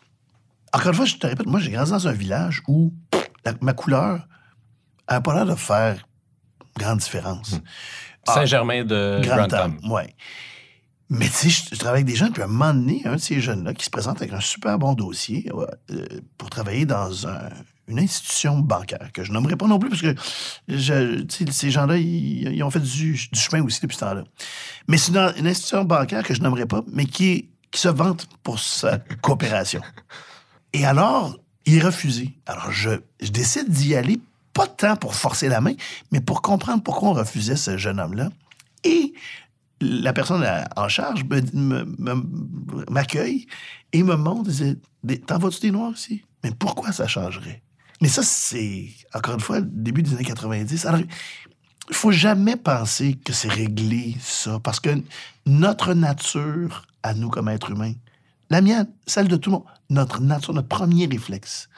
Encore 0.73 0.88
une 0.88 0.95
fois, 0.95 1.05
je 1.05 1.17
te 1.17 1.27
répète, 1.27 1.47
moi, 1.47 1.61
j'ai 1.61 1.71
grandi 1.71 1.91
dans 1.91 2.09
un 2.09 2.12
village 2.12 2.62
où 2.69 2.93
pff, 3.11 3.29
la- 3.45 3.55
ma 3.61 3.73
couleur 3.75 4.27
n'a 5.11 5.21
pas 5.21 5.35
l'air 5.35 5.47
de 5.47 5.55
faire 5.55 6.07
grande 6.79 7.01
différence. 7.01 7.61
Ah. 8.27 8.35
Saint-Germain 8.35 8.85
de 8.85 9.21
Grand 9.23 9.37
Grantham. 9.37 9.79
Ouais. 9.91 10.15
Mais 11.11 11.27
tu 11.27 11.33
sais, 11.33 11.49
je, 11.51 11.62
je 11.75 11.79
travaille 11.79 12.01
avec 12.03 12.07
des 12.07 12.15
gens, 12.17 12.31
puis 12.31 12.41
à 12.41 12.47
un 12.47 12.49
moment 12.49 12.73
donné, 12.73 13.03
un 13.05 13.17
de 13.17 13.21
ces 13.21 13.41
jeunes-là 13.41 13.75
qui 13.75 13.85
se 13.85 13.91
présente 13.91 14.23
avec 14.23 14.33
un 14.33 14.41
super 14.41 14.79
bon 14.79 14.95
dossier 14.95 15.51
euh, 15.91 16.07
pour 16.38 16.49
travailler 16.49 16.87
dans 16.87 17.27
un- 17.29 17.51
une 17.88 17.99
institution 17.99 18.59
bancaire, 18.59 19.11
que 19.12 19.25
je 19.25 19.33
nommerai 19.33 19.57
pas 19.57 19.66
non 19.66 19.79
plus, 19.79 19.90
parce 19.90 20.03
que 20.03 20.14
je, 20.68 21.25
ces 21.51 21.71
gens-là, 21.71 21.97
ils, 21.99 22.55
ils 22.55 22.62
ont 22.62 22.71
fait 22.71 22.81
du, 22.81 23.12
du 23.12 23.38
chemin 23.38 23.62
aussi 23.62 23.81
depuis 23.81 23.95
ce 23.97 24.01
temps-là. 24.01 24.25
Mais 24.88 24.97
c'est 24.97 25.12
une, 25.12 25.33
une 25.38 25.47
institution 25.47 25.85
bancaire 25.85 26.23
que 26.23 26.35
je 26.35 26.40
nommerai 26.40 26.66
pas, 26.66 26.83
mais 26.92 27.07
qui, 27.07 27.49
qui 27.71 27.81
se 27.81 27.88
vante 27.88 28.29
pour 28.42 28.59
sa 28.59 28.99
coopération. 29.23 29.81
Et 30.73 30.85
alors, 30.85 31.37
il 31.66 31.77
est 31.77 31.83
refusé. 31.83 32.35
Alors, 32.47 32.71
je, 32.71 32.90
je 33.21 33.31
décide 33.31 33.68
d'y 33.68 33.95
aller, 33.95 34.21
pas 34.53 34.66
tant 34.66 34.97
pour 34.97 35.14
forcer 35.14 35.49
la 35.49 35.61
main, 35.61 35.75
mais 36.11 36.21
pour 36.21 36.42
comprendre 36.42 36.83
pourquoi 36.83 37.11
on 37.11 37.14
refusait 37.14 37.57
ce 37.57 37.77
jeune 37.77 38.01
homme-là. 38.01 38.31
Et 38.85 39.12
la 39.81 40.12
personne 40.12 40.47
en 40.77 40.88
charge 40.88 41.25
m'accueille 42.90 43.47
et 43.92 44.03
me 44.03 44.16
montre, 44.16 44.51
T'en 45.27 45.38
vas-tu 45.38 45.61
des 45.61 45.71
Noirs 45.73 45.92
ici? 45.95 46.25
Mais 46.45 46.53
pourquoi 46.53 46.92
ça 46.92 47.07
changerait? 47.07 47.62
Mais 48.03 48.09
ça, 48.09 48.25
c'est, 48.25 48.88
encore 49.15 49.35
une 49.35 49.41
fois, 49.41 49.61
le 49.61 49.67
début 49.67 50.03
des 50.03 50.12
années 50.12 50.25
90. 50.25 50.87
Alors, 50.87 51.01
il 51.88 51.95
faut 51.95 52.11
jamais 52.11 52.57
penser 52.57 53.15
que 53.15 53.33
c'est 53.33 53.49
réglé, 53.49 54.17
ça, 54.21 54.59
parce 54.59 54.81
que 54.81 55.01
notre 55.47 55.95
nature, 55.95 56.85
à 57.05 57.15
nous 57.15 57.31
comme 57.31 57.49
êtres 57.49 57.71
humains, 57.71 57.95
la 58.51 58.61
mienne, 58.61 58.88
celle 59.07 59.29
de 59.29 59.37
tout 59.37 59.51
le 59.51 59.57
monde, 59.59 59.67
notre 59.88 60.21
nature, 60.21 60.53
notre 60.53 60.67
premier 60.67 61.07
réflexe, 61.07 61.69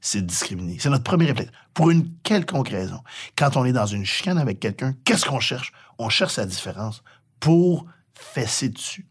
c'est 0.00 0.22
de 0.22 0.26
discriminer. 0.26 0.76
C'est 0.78 0.90
notre 0.90 1.02
premier 1.02 1.26
réflexe. 1.26 1.50
Pour 1.74 1.90
une 1.90 2.08
quelconque 2.22 2.68
raison. 2.68 3.00
Quand 3.36 3.56
on 3.56 3.64
est 3.64 3.72
dans 3.72 3.86
une 3.86 4.04
chicane 4.04 4.38
avec 4.38 4.60
quelqu'un, 4.60 4.94
qu'est-ce 5.04 5.24
qu'on 5.24 5.40
cherche? 5.40 5.72
On 5.98 6.08
cherche 6.08 6.34
sa 6.34 6.46
différence 6.46 7.02
pour 7.40 7.84
fesser 8.14 8.68
dessus. 8.68 9.06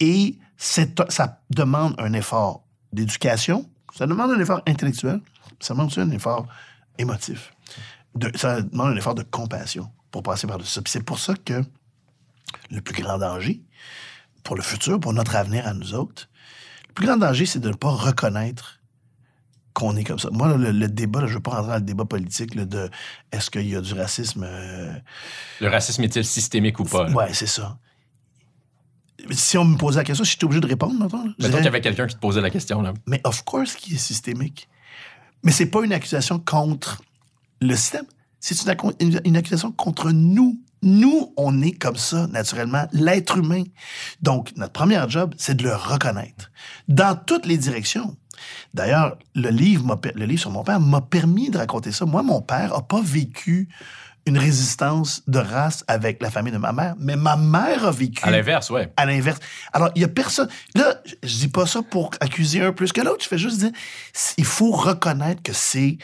Et 0.00 0.38
ça 0.56 1.40
demande 1.50 1.94
un 1.98 2.14
effort 2.14 2.64
d'éducation, 2.92 3.70
ça 3.96 4.08
demande 4.08 4.32
un 4.32 4.40
effort 4.40 4.60
intellectuel, 4.66 5.20
ça 5.60 5.74
demande 5.74 5.88
aussi 5.88 6.00
un 6.00 6.10
effort 6.10 6.46
émotif. 6.98 7.52
De- 8.14 8.32
ça 8.36 8.60
demande 8.62 8.92
un 8.92 8.96
effort 8.96 9.14
de 9.14 9.22
compassion 9.22 9.90
pour 10.10 10.22
passer 10.22 10.46
par-dessus 10.46 10.72
ça. 10.72 10.80
C'est 10.86 11.02
pour 11.04 11.18
ça 11.18 11.34
que 11.44 11.62
le 12.70 12.80
plus 12.80 13.00
grand 13.02 13.18
danger 13.18 13.60
pour 14.42 14.56
le 14.56 14.62
futur, 14.62 14.98
pour 14.98 15.12
notre 15.12 15.36
avenir 15.36 15.66
à 15.66 15.74
nous 15.74 15.94
autres, 15.94 16.28
le 16.88 16.94
plus 16.94 17.06
grand 17.06 17.16
danger, 17.16 17.46
c'est 17.46 17.60
de 17.60 17.68
ne 17.68 17.74
pas 17.74 17.90
reconnaître 17.90 18.80
qu'on 19.72 19.96
est 19.96 20.02
comme 20.02 20.18
ça. 20.18 20.30
Moi, 20.32 20.56
le, 20.56 20.72
le 20.72 20.88
débat, 20.88 21.20
là, 21.20 21.26
je 21.26 21.32
ne 21.32 21.36
veux 21.36 21.42
pas 21.42 21.52
rentrer 21.52 21.68
dans 21.68 21.74
le 21.76 21.80
débat 21.82 22.04
politique 22.04 22.56
là, 22.56 22.64
de 22.64 22.90
est-ce 23.30 23.50
qu'il 23.50 23.68
y 23.68 23.76
a 23.76 23.80
du 23.80 23.94
racisme. 23.94 24.42
euh, 24.44 24.92
Le 25.60 25.68
racisme 25.68 26.02
est-il 26.02 26.24
systémique 26.24 26.80
ou 26.80 26.84
pas? 26.84 27.08
Ouais, 27.10 27.32
c'est 27.32 27.46
ça. 27.46 27.78
Si 29.30 29.56
on 29.58 29.64
me 29.64 29.76
posait 29.76 29.98
la 29.98 30.04
question, 30.04 30.24
si 30.24 30.32
j'étais 30.32 30.44
obligé 30.44 30.60
de 30.60 30.66
répondre, 30.66 30.94
maintenant, 30.94 31.24
Mettons 31.38 31.56
qu'il 31.58 31.64
y 31.64 31.68
avait 31.68 31.80
quelqu'un 31.82 32.06
qui 32.06 32.14
te 32.16 32.20
posait 32.20 32.40
la 32.40 32.50
question. 32.50 32.80
Là. 32.82 32.94
mais 33.06 33.20
of 33.24 33.44
course 33.44 33.76
qui 33.76 33.94
est 33.94 33.98
systémique. 33.98 34.68
Mais 35.42 35.52
c'est 35.52 35.66
pas 35.66 35.82
une 35.82 35.92
accusation 35.92 36.38
contre 36.38 37.00
le 37.60 37.74
système. 37.76 38.04
C'est 38.40 38.60
une, 38.62 38.70
accu- 38.70 38.94
une- 39.00 39.20
une 39.24 39.36
accusation 39.36 39.72
contre 39.72 40.10
nous. 40.12 40.58
Nous, 40.82 41.32
on 41.36 41.60
est 41.60 41.72
comme 41.72 41.96
ça, 41.96 42.26
naturellement, 42.28 42.86
l'être 42.92 43.36
humain. 43.36 43.64
Donc, 44.22 44.52
notre 44.56 44.72
premier 44.72 45.02
job, 45.08 45.34
c'est 45.36 45.54
de 45.56 45.64
le 45.64 45.74
reconnaître. 45.76 46.50
Dans 46.88 47.14
toutes 47.16 47.44
les 47.46 47.58
directions. 47.58 48.16
D'ailleurs, 48.72 49.18
le 49.34 49.50
le 49.50 50.24
livre 50.24 50.40
sur 50.40 50.50
mon 50.50 50.64
père 50.64 50.80
m'a 50.80 51.02
permis 51.02 51.50
de 51.50 51.58
raconter 51.58 51.92
ça. 51.92 52.06
Moi, 52.06 52.22
mon 52.22 52.40
père 52.40 52.72
n'a 52.72 52.80
pas 52.80 53.02
vécu 53.02 53.68
une 54.30 54.38
résistance 54.38 55.22
de 55.26 55.38
race 55.38 55.84
avec 55.88 56.22
la 56.22 56.30
famille 56.30 56.52
de 56.52 56.58
ma 56.58 56.72
mère, 56.72 56.94
mais 56.98 57.16
ma 57.16 57.36
mère 57.36 57.84
a 57.84 57.90
vécu 57.90 58.22
À 58.24 58.30
l'inverse, 58.30 58.70
ouais. 58.70 58.90
à 58.96 59.04
l'inverse. 59.06 59.38
Alors, 59.72 59.90
il 59.94 60.00
y 60.02 60.04
a 60.04 60.08
personne. 60.08 60.48
Là, 60.74 60.94
je 61.22 61.36
dis 61.36 61.48
pas 61.48 61.66
ça 61.66 61.82
pour 61.82 62.10
accuser 62.20 62.62
un 62.62 62.72
plus 62.72 62.92
que 62.92 63.00
l'autre. 63.02 63.22
Je 63.22 63.28
fais 63.28 63.38
juste 63.38 63.58
dire, 63.58 63.70
il 64.38 64.44
faut 64.44 64.70
reconnaître 64.70 65.42
que 65.42 65.52
c'est 65.52 65.98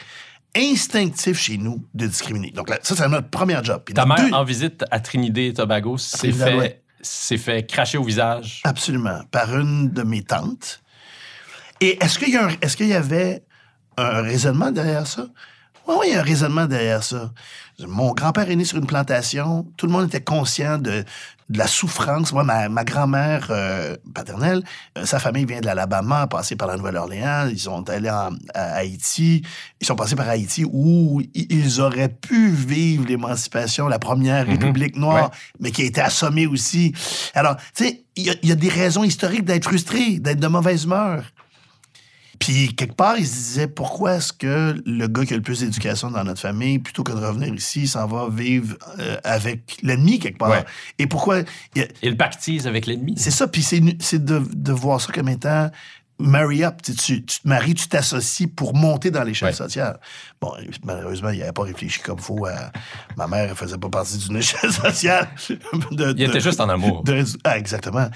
instinctif 0.55 1.39
chez 1.39 1.57
nous 1.57 1.85
de 1.93 2.07
discriminer. 2.07 2.51
Donc, 2.51 2.69
là, 2.69 2.79
ça, 2.81 2.95
c'est 2.95 3.07
notre 3.07 3.29
premier 3.29 3.57
job. 3.63 3.81
Puis 3.85 3.93
Ta 3.93 4.05
mère, 4.05 4.17
deux- 4.17 4.31
en 4.33 4.43
visite 4.43 4.83
à 4.91 4.99
Trinidad 4.99 5.43
et 5.43 5.53
Tobago, 5.53 5.97
s'est 5.97 6.31
fait, 6.31 6.53
ouais. 6.55 7.37
fait 7.37 7.65
cracher 7.67 7.97
au 7.97 8.03
visage. 8.03 8.61
Absolument. 8.63 9.21
Par 9.31 9.57
une 9.57 9.89
de 9.91 10.03
mes 10.03 10.23
tantes. 10.23 10.81
Et 11.79 12.03
est-ce 12.03 12.17
qu'il 12.17 12.29
y, 12.29 12.37
a 12.37 12.45
un- 12.47 12.55
est-ce 12.61 12.75
qu'il 12.75 12.87
y 12.87 12.93
avait 12.93 13.43
un 13.97 14.21
raisonnement 14.21 14.71
derrière 14.71 15.05
ça? 15.05 15.27
Oui, 15.87 15.95
oui, 15.99 16.05
il 16.09 16.13
y 16.13 16.15
a 16.15 16.19
un 16.19 16.23
raisonnement 16.23 16.65
derrière 16.65 17.03
ça. 17.03 17.31
Mon 17.79 18.11
grand-père 18.13 18.49
est 18.49 18.55
né 18.55 18.65
sur 18.65 18.77
une 18.77 18.87
plantation. 18.87 19.65
Tout 19.77 19.85
le 19.85 19.91
monde 19.91 20.07
était 20.07 20.21
conscient 20.23 20.77
de, 20.79 21.05
de 21.49 21.57
la 21.57 21.67
souffrance. 21.67 22.33
Moi, 22.33 22.43
ma, 22.43 22.67
ma 22.69 22.83
grand-mère 22.83 23.47
euh, 23.51 23.95
paternelle, 24.13 24.63
euh, 24.97 25.05
sa 25.05 25.19
famille 25.19 25.45
vient 25.45 25.61
de 25.61 25.65
l'Alabama, 25.67 26.27
passé 26.27 26.55
par 26.55 26.67
la 26.67 26.75
Nouvelle-Orléans. 26.75 27.47
Ils 27.49 27.59
sont 27.59 27.87
allés 27.89 28.09
en- 28.09 28.31
à 28.53 28.73
Haïti. 28.77 29.43
Ils 29.79 29.85
sont 29.87 29.95
passés 29.95 30.15
par 30.15 30.27
Haïti 30.27 30.65
où 30.69 31.21
ils 31.35 31.79
auraient 31.79 32.09
pu 32.09 32.49
vivre 32.49 33.05
l'émancipation, 33.07 33.87
la 33.87 33.99
première 33.99 34.45
Mhm. 34.45 34.51
République 34.51 34.97
noire, 34.97 35.25
Ouais. 35.31 35.37
mais 35.59 35.71
qui 35.71 35.83
a 35.83 35.85
été 35.85 36.01
assommée 36.01 36.47
aussi. 36.47 36.93
Alors, 37.35 37.55
tu 37.75 37.85
sais, 37.85 38.03
il 38.15 38.23
y, 38.43 38.47
y 38.47 38.51
a 38.51 38.55
des 38.55 38.69
raisons 38.69 39.03
historiques 39.03 39.45
d'être 39.45 39.65
frustré, 39.65 40.19
d'être 40.19 40.39
de 40.39 40.47
mauvaise 40.47 40.83
humeur. 40.85 41.23
Puis, 42.39 42.75
quelque 42.75 42.93
part, 42.95 43.17
il 43.17 43.25
se 43.27 43.33
disait 43.33 43.67
pourquoi 43.67 44.15
est-ce 44.15 44.31
que 44.33 44.75
le 44.85 45.07
gars 45.07 45.25
qui 45.25 45.33
a 45.33 45.37
le 45.37 45.41
plus 45.43 45.59
d'éducation 45.61 46.11
dans 46.11 46.23
notre 46.23 46.41
famille, 46.41 46.79
plutôt 46.79 47.03
que 47.03 47.11
de 47.11 47.17
revenir 47.17 47.53
ici, 47.53 47.87
s'en 47.87 48.07
va 48.07 48.27
vivre 48.29 48.75
euh, 48.99 49.17
avec 49.23 49.77
l'ennemi 49.83 50.19
quelque 50.19 50.37
part? 50.37 50.49
Ouais. 50.49 50.65
Et 50.99 51.07
pourquoi. 51.07 51.41
il 51.75 51.81
a- 51.83 51.87
Il 52.01 52.17
pactise 52.17 52.67
avec 52.67 52.85
l'ennemi. 52.85 53.15
C'est 53.17 53.31
ça, 53.31 53.47
puis 53.47 53.61
c'est 53.63 53.79
de, 54.23 54.41
de 54.53 54.71
voir 54.71 55.01
ça 55.01 55.11
comme 55.13 55.29
étant. 55.29 55.69
Marry 56.19 56.63
up, 56.63 56.81
tu, 56.83 56.95
tu, 56.95 57.21
te 57.23 57.47
maries, 57.47 57.75
tu 57.75 57.87
t'associes 57.89 58.47
pour 58.47 58.73
monter 58.75 59.11
dans 59.11 59.21
l'échelle 59.23 59.49
Ouais. 59.49 59.53
sociale. 59.53 59.99
Bon, 60.41 60.51
malheureusement, 60.83 61.29
il 61.29 61.37
n'avait 61.37 61.51
pas 61.51 61.61
réfléchi 61.61 61.99
comme 61.99 62.17
faut. 62.17 62.43
À... 62.47 62.71
Ma 63.17 63.27
mère 63.27 63.47
ne 63.49 63.53
faisait 63.53 63.77
pas 63.77 63.89
partie 63.89 64.17
d'une 64.17 64.37
échelle 64.37 64.71
sociale. 64.73 65.27
de- 65.91 66.09
Il 66.09 66.15
de- 66.15 66.23
était 66.23 66.39
juste 66.39 66.59
en 66.59 66.69
amour. 66.69 67.03
de- 67.03 67.23
ah, 67.43 67.59
exactement. 67.59 68.09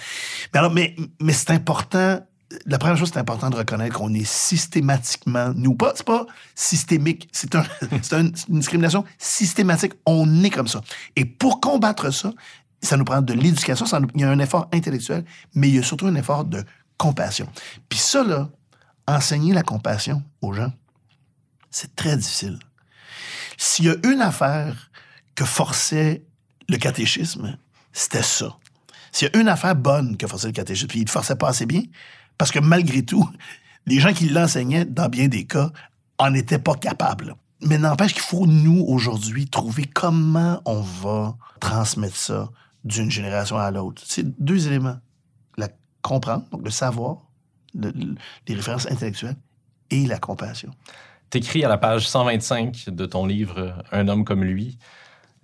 Mais 0.52 0.60
alors, 0.60 0.74
mais, 0.74 0.96
mais 1.22 1.32
c'est 1.34 1.52
important. 1.52 2.20
La 2.66 2.78
première 2.78 2.98
chose, 2.98 3.12
c'est 3.14 3.20
important 3.20 3.50
de 3.50 3.56
reconnaître 3.56 3.96
qu'on 3.96 4.14
est 4.14 4.26
systématiquement, 4.26 5.54
nous, 5.56 5.76
pas, 5.76 5.94
c'est 5.96 6.06
pas 6.06 6.26
systémique, 6.56 7.30
c'est 7.32 7.56
un, 7.56 7.64
une 8.12 8.32
discrimination 8.60 9.06
systématique. 9.18 9.94
On 10.06 10.44
est 10.44 10.50
comme 10.50 10.68
ça. 10.68 10.82
Et 11.16 11.26
pour 11.26 11.62
combattre 11.62 12.12
ça, 12.12 12.34
ça 12.82 12.98
nous 12.98 13.06
prend 13.06 13.22
de 13.22 13.34
l'éducation, 13.34 13.86
il 14.16 14.22
y 14.22 14.24
a 14.24 14.30
un 14.30 14.40
effort 14.40 14.68
intellectuel, 14.74 15.24
mais 15.54 15.70
il 15.70 15.76
y 15.76 15.80
a 15.80 15.84
surtout 15.84 16.08
un 16.08 16.16
effort 16.16 16.46
de 16.46 16.64
compassion. 16.98 17.48
Puis 17.90 18.00
ça, 18.00 18.24
là, 18.24 18.50
enseigner 19.08 19.54
la 19.54 19.64
compassion 19.64 20.24
aux 20.42 20.54
gens, 20.54 20.72
c'est 21.70 21.96
très 21.96 22.18
difficile. 22.18 22.60
S'il 23.58 23.86
y 23.86 23.90
a 23.90 23.96
une 24.04 24.22
affaire 24.22 24.92
que 25.36 25.46
forçait 25.46 26.26
le 26.68 26.78
catéchisme, 26.78 27.58
c'était 27.94 28.24
ça. 28.24 28.58
S'il 29.12 29.30
y 29.32 29.38
a 29.38 29.40
une 29.40 29.50
affaire 29.50 29.76
bonne 29.76 30.18
que 30.18 30.26
forçait 30.28 30.48
le 30.48 30.54
catéchisme, 30.54 30.88
puis 30.88 31.00
il 31.00 31.06
ne 31.06 31.10
forçait 31.10 31.36
pas 31.36 31.50
assez 31.50 31.66
bien, 31.66 31.84
parce 32.38 32.52
que 32.52 32.60
malgré 32.60 33.04
tout, 33.04 33.28
les 33.86 34.00
gens 34.00 34.14
qui 34.14 34.30
l'enseignaient, 34.30 34.86
dans 34.86 35.10
bien 35.10 35.28
des 35.28 35.46
cas, 35.46 35.72
en 36.18 36.34
étaient 36.34 36.60
pas 36.60 36.76
capables. 36.76 37.36
Mais 37.64 37.78
n'empêche 37.78 38.14
qu'il 38.14 38.22
faut, 38.24 38.46
nous, 38.48 38.84
aujourd'hui, 38.88 39.48
trouver 39.48 39.86
comment 39.86 40.62
on 40.66 40.82
va 40.82 41.36
transmettre 41.60 42.16
ça 42.16 42.50
d'une 42.84 43.12
génération 43.12 43.58
à 43.58 43.70
l'autre. 43.70 44.02
C'est 44.06 44.26
deux 44.44 44.68
éléments. 44.68 44.98
La 45.58 45.70
comprendre, 46.02 46.44
donc 46.52 46.64
le 46.64 46.72
savoir, 46.72 47.18
le- 47.76 47.92
le- 47.92 48.16
les 48.48 48.56
références 48.56 48.88
intellectuelles, 48.90 49.36
et 49.92 50.08
la 50.08 50.18
compassion. 50.18 50.72
T'écris 51.30 51.64
à 51.64 51.70
la 51.70 51.78
page 51.78 52.08
125 52.08 52.86
de 52.90 53.06
ton 53.06 53.26
livre 53.26 53.84
Un 53.92 54.08
homme 54.08 54.26
comme 54.26 54.44
lui. 54.44 54.78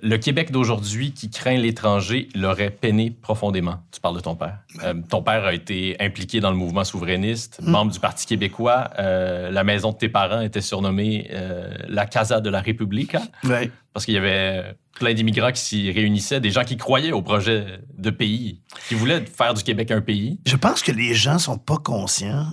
Le 0.03 0.17
Québec 0.17 0.51
d'aujourd'hui 0.51 1.11
qui 1.11 1.31
craint 1.31 1.57
l'étranger 1.57 2.29
l'aurait 2.35 2.69
peiné 2.69 3.09
profondément. 3.09 3.77
Tu 3.91 3.99
parles 3.99 4.15
de 4.15 4.19
ton 4.21 4.35
père. 4.35 4.59
Euh, 4.83 4.93
ton 5.09 5.23
père 5.23 5.43
a 5.45 5.53
été 5.55 5.95
impliqué 5.99 6.39
dans 6.39 6.51
le 6.51 6.55
mouvement 6.55 6.83
souverainiste, 6.83 7.59
Mm. 7.63 7.69
membre 7.71 7.91
du 7.93 7.99
Parti 7.99 8.27
québécois. 8.27 8.91
Euh, 8.99 9.49
la 9.49 9.63
maison 9.63 9.91
de 9.93 9.97
tes 9.97 10.09
parents 10.09 10.41
était 10.41 10.61
surnommée 10.61 11.27
euh, 11.31 11.73
la 11.87 12.05
Casa 12.05 12.41
de 12.41 12.49
la 12.51 12.61
République 12.61 13.15
Ouais. 13.43 13.71
parce 13.91 14.05
qu'il 14.05 14.13
y 14.13 14.17
avait 14.17 14.75
plein 14.99 15.15
d'immigrants 15.15 15.51
qui 15.51 15.61
s'y 15.61 15.91
réunissaient, 15.91 16.39
des 16.41 16.51
gens 16.51 16.63
qui 16.63 16.77
croyaient 16.77 17.11
au 17.11 17.23
projet 17.23 17.65
de 17.97 18.09
pays, 18.11 18.61
qui 18.87 18.93
voulaient 18.93 19.25
faire 19.25 19.55
du 19.55 19.63
Québec 19.63 19.89
un 19.89 20.01
pays. 20.01 20.39
Je 20.45 20.55
pense 20.57 20.83
que 20.83 20.91
les 20.91 21.15
gens 21.15 21.39
sont 21.39 21.57
pas 21.57 21.77
conscients. 21.77 22.45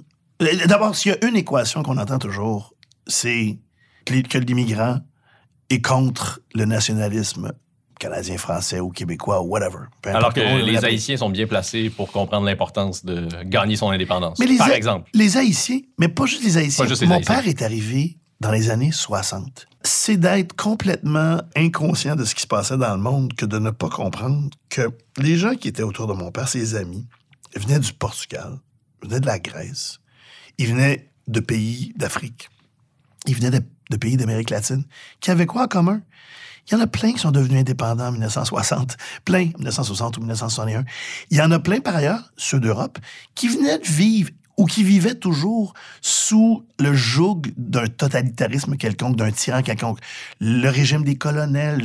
D'abord, 0.66 0.94
s'il 0.96 1.12
y 1.12 1.14
a 1.14 1.28
une 1.28 1.36
équation 1.36 1.82
qu'on 1.82 1.98
entend 1.98 2.18
toujours, 2.18 2.72
c'est 3.06 3.58
que 4.06 4.14
les- 4.14 4.22
que 4.22 4.38
l'immigrant 4.38 5.00
est 5.70 5.80
contre 5.80 6.40
le 6.54 6.64
nationalisme 6.64 7.52
canadien, 7.98 8.36
français 8.36 8.80
ou 8.80 8.90
québécois 8.90 9.42
ou 9.42 9.46
whatever. 9.46 9.84
Alors 10.04 10.32
que 10.32 10.40
les. 10.40 10.84
Haïtiens 10.84 11.16
sont 11.16 11.30
bien 11.30 11.46
placés 11.46 11.90
pour 11.90 12.10
comprendre 12.12 12.46
l'importance 12.46 13.04
de 13.04 13.28
gagner 13.44 13.76
son 13.76 13.90
indépendance. 13.90 14.38
Mais 14.38 14.46
les 14.46 14.58
par 14.58 14.70
exemple. 14.70 15.10
Les 15.14 15.36
Haïtiens, 15.36 15.80
mais 15.98 16.08
pas 16.08 16.26
juste 16.26 16.44
les 16.44 16.56
Haïtiens. 16.56 16.84
Pas 16.84 16.88
juste 16.88 17.02
les 17.02 17.06
Mon 17.06 17.16
Haïtiens. 17.16 17.36
père 17.36 17.48
est 17.48 17.62
arrivé 17.62 18.18
dans 18.40 18.50
les 18.50 18.70
années 18.70 18.92
60. 18.92 19.66
C'est 19.82 20.16
d'être 20.16 20.54
complètement 20.54 21.40
inconscient 21.56 22.16
de 22.16 22.24
ce 22.24 22.34
qui 22.34 22.42
se 22.42 22.46
passait 22.46 22.76
dans 22.76 22.94
le 22.94 23.00
monde 23.00 23.32
que 23.34 23.46
de 23.46 23.58
ne 23.58 23.70
pas 23.70 23.88
comprendre 23.88 24.50
que 24.68 24.90
les 25.18 25.36
gens 25.36 25.54
qui 25.54 25.68
étaient 25.68 25.82
autour 25.82 26.06
de 26.06 26.12
mon 26.12 26.30
père, 26.30 26.48
ses 26.48 26.74
amis, 26.74 27.06
venaient 27.56 27.78
du 27.78 27.92
Portugal, 27.92 28.58
venaient 29.02 29.20
de 29.20 29.26
la 29.26 29.38
Grèce, 29.38 30.00
ils 30.58 30.66
venaient 30.66 31.10
de 31.28 31.40
pays 31.40 31.92
d'Afrique, 31.96 32.48
ils 33.26 33.34
venaient 33.34 33.58
de, 33.58 33.64
de 33.90 33.96
pays 33.96 34.16
d'Amérique 34.16 34.50
latine, 34.50 34.84
qui 35.20 35.30
avaient 35.30 35.46
quoi 35.46 35.64
en 35.64 35.68
commun? 35.68 36.00
Il 36.66 36.74
y 36.74 36.76
en 36.76 36.80
a 36.80 36.86
plein 36.86 37.12
qui 37.12 37.18
sont 37.18 37.30
devenus 37.30 37.60
indépendants 37.60 38.06
en 38.06 38.12
1960, 38.12 38.96
plein, 39.24 39.50
1960 39.58 40.16
ou 40.16 40.20
1961. 40.20 40.84
Il 41.30 41.36
y 41.36 41.42
en 41.42 41.50
a 41.50 41.58
plein, 41.58 41.80
par 41.80 41.96
ailleurs, 41.96 42.32
ceux 42.36 42.58
d'Europe, 42.60 42.98
qui 43.34 43.48
venaient 43.48 43.78
de 43.78 43.86
vivre 43.86 44.30
ou 44.56 44.66
qui 44.66 44.84
vivaient 44.84 45.16
toujours 45.16 45.74
sous 46.00 46.64
le 46.78 46.94
joug 46.94 47.42
d'un 47.56 47.88
totalitarisme 47.88 48.76
quelconque, 48.76 49.16
d'un 49.16 49.32
tyran 49.32 49.62
quelconque. 49.62 49.98
Le 50.40 50.68
régime 50.68 51.02
des 51.02 51.16
colonels, 51.16 51.82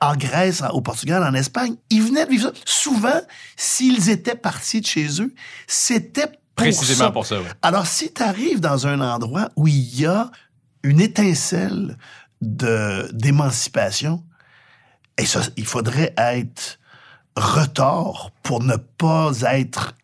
en 0.00 0.14
Grèce, 0.16 0.62
au 0.72 0.82
Portugal, 0.82 1.22
en 1.22 1.32
Espagne, 1.34 1.74
ils 1.90 2.02
venaient 2.02 2.26
de 2.26 2.30
vivre 2.30 2.52
ça. 2.54 2.60
Souvent, 2.66 3.18
s'ils 3.56 4.10
étaient 4.10 4.34
partis 4.34 4.82
de 4.82 4.86
chez 4.86 5.22
eux, 5.22 5.34
c'était 5.66 6.26
pour 6.26 6.36
Précisément 6.66 7.06
ça. 7.06 7.10
pour 7.10 7.26
ça. 7.26 7.36
Alors, 7.62 7.86
si 7.86 8.12
tu 8.12 8.22
arrives 8.22 8.60
dans 8.60 8.86
un 8.86 9.00
endroit 9.00 9.48
où 9.56 9.66
il 9.66 10.00
y 10.00 10.06
a 10.06 10.30
une 10.84 11.00
étincelle 11.00 11.96
de- 12.40 13.10
d'émancipation, 13.12 14.22
et 15.18 15.24
il 15.56 15.66
faudrait 15.66 16.14
être 16.16 16.78
retard 17.36 18.30
pour 18.42 18.62
ne 18.62 18.76
pas 18.76 19.32
être... 19.42 19.94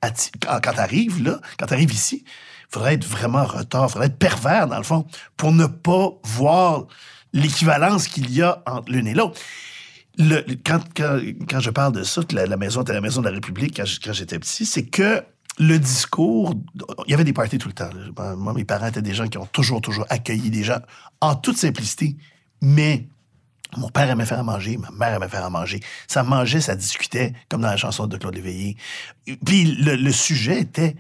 Quand, 0.41 0.61
quand 0.61 0.73
tu 0.73 0.81
arrives 0.81 1.23
là, 1.23 1.41
quand 1.59 1.67
tu 1.67 1.75
arrives 1.75 1.93
ici, 1.93 2.25
il 2.25 2.73
faudrait 2.73 2.95
être 2.95 3.05
vraiment 3.05 3.45
retard, 3.45 3.87
il 3.89 3.93
faudrait 3.93 4.07
être 4.09 4.19
pervers, 4.19 4.67
dans 4.67 4.79
le 4.79 4.85
fond, 4.85 5.07
pour 5.37 5.53
ne 5.53 5.67
pas 5.67 6.11
voir 6.25 6.87
l'équivalence 7.33 8.09
qu'il 8.09 8.31
y 8.33 8.43
a 8.43 8.63
entre 8.67 8.91
l'une 8.91 9.07
et 9.07 9.15
l'autre. 9.15 9.39
Le- 10.19 10.45
quand, 10.65 10.81
quand, 10.97 11.21
quand 11.49 11.61
je 11.61 11.71
parle 11.71 11.93
de 11.93 12.03
ça, 12.03 12.23
la, 12.33 12.47
la 12.47 12.57
maison 12.57 12.83
était 12.83 12.93
la 12.93 13.01
maison 13.01 13.21
de 13.21 13.29
la 13.29 13.35
République 13.35 13.77
quand 13.77 14.13
j'étais 14.13 14.39
petit, 14.39 14.67
c'est 14.67 14.87
que 14.87 15.23
le 15.61 15.79
discours, 15.79 16.55
il 17.07 17.11
y 17.11 17.15
avait 17.15 17.25
des 17.25 17.35
parties 17.35 17.59
tout 17.59 17.69
le 17.69 17.75
temps. 17.75 17.91
Moi, 18.37 18.55
mes 18.55 18.65
parents 18.65 18.87
étaient 18.87 19.03
des 19.03 19.13
gens 19.13 19.29
qui 19.29 19.37
ont 19.37 19.45
toujours, 19.45 19.83
toujours 19.83 20.07
accueilli 20.09 20.49
des 20.49 20.65
gens 20.65 20.81
en 21.21 21.35
toute 21.35 21.59
simplicité, 21.59 22.17
mais 22.63 23.07
mon 23.77 23.91
père 23.91 24.09
aimait 24.09 24.25
faire 24.25 24.39
à 24.39 24.43
manger, 24.43 24.79
ma 24.79 24.91
mère 24.91 25.15
aimait 25.15 25.29
faire 25.29 25.45
à 25.45 25.51
manger. 25.51 25.81
Ça 26.09 26.23
mangeait, 26.23 26.63
ça 26.63 26.75
discutait, 26.75 27.35
comme 27.51 27.61
dans 27.61 27.69
la 27.69 27.77
chanson 27.77 28.07
de 28.07 28.17
Claude 28.17 28.35
Léveillé. 28.35 28.79
Puis 29.45 29.67
le, 29.67 30.13
sujet 30.13 30.61
était, 30.61 30.97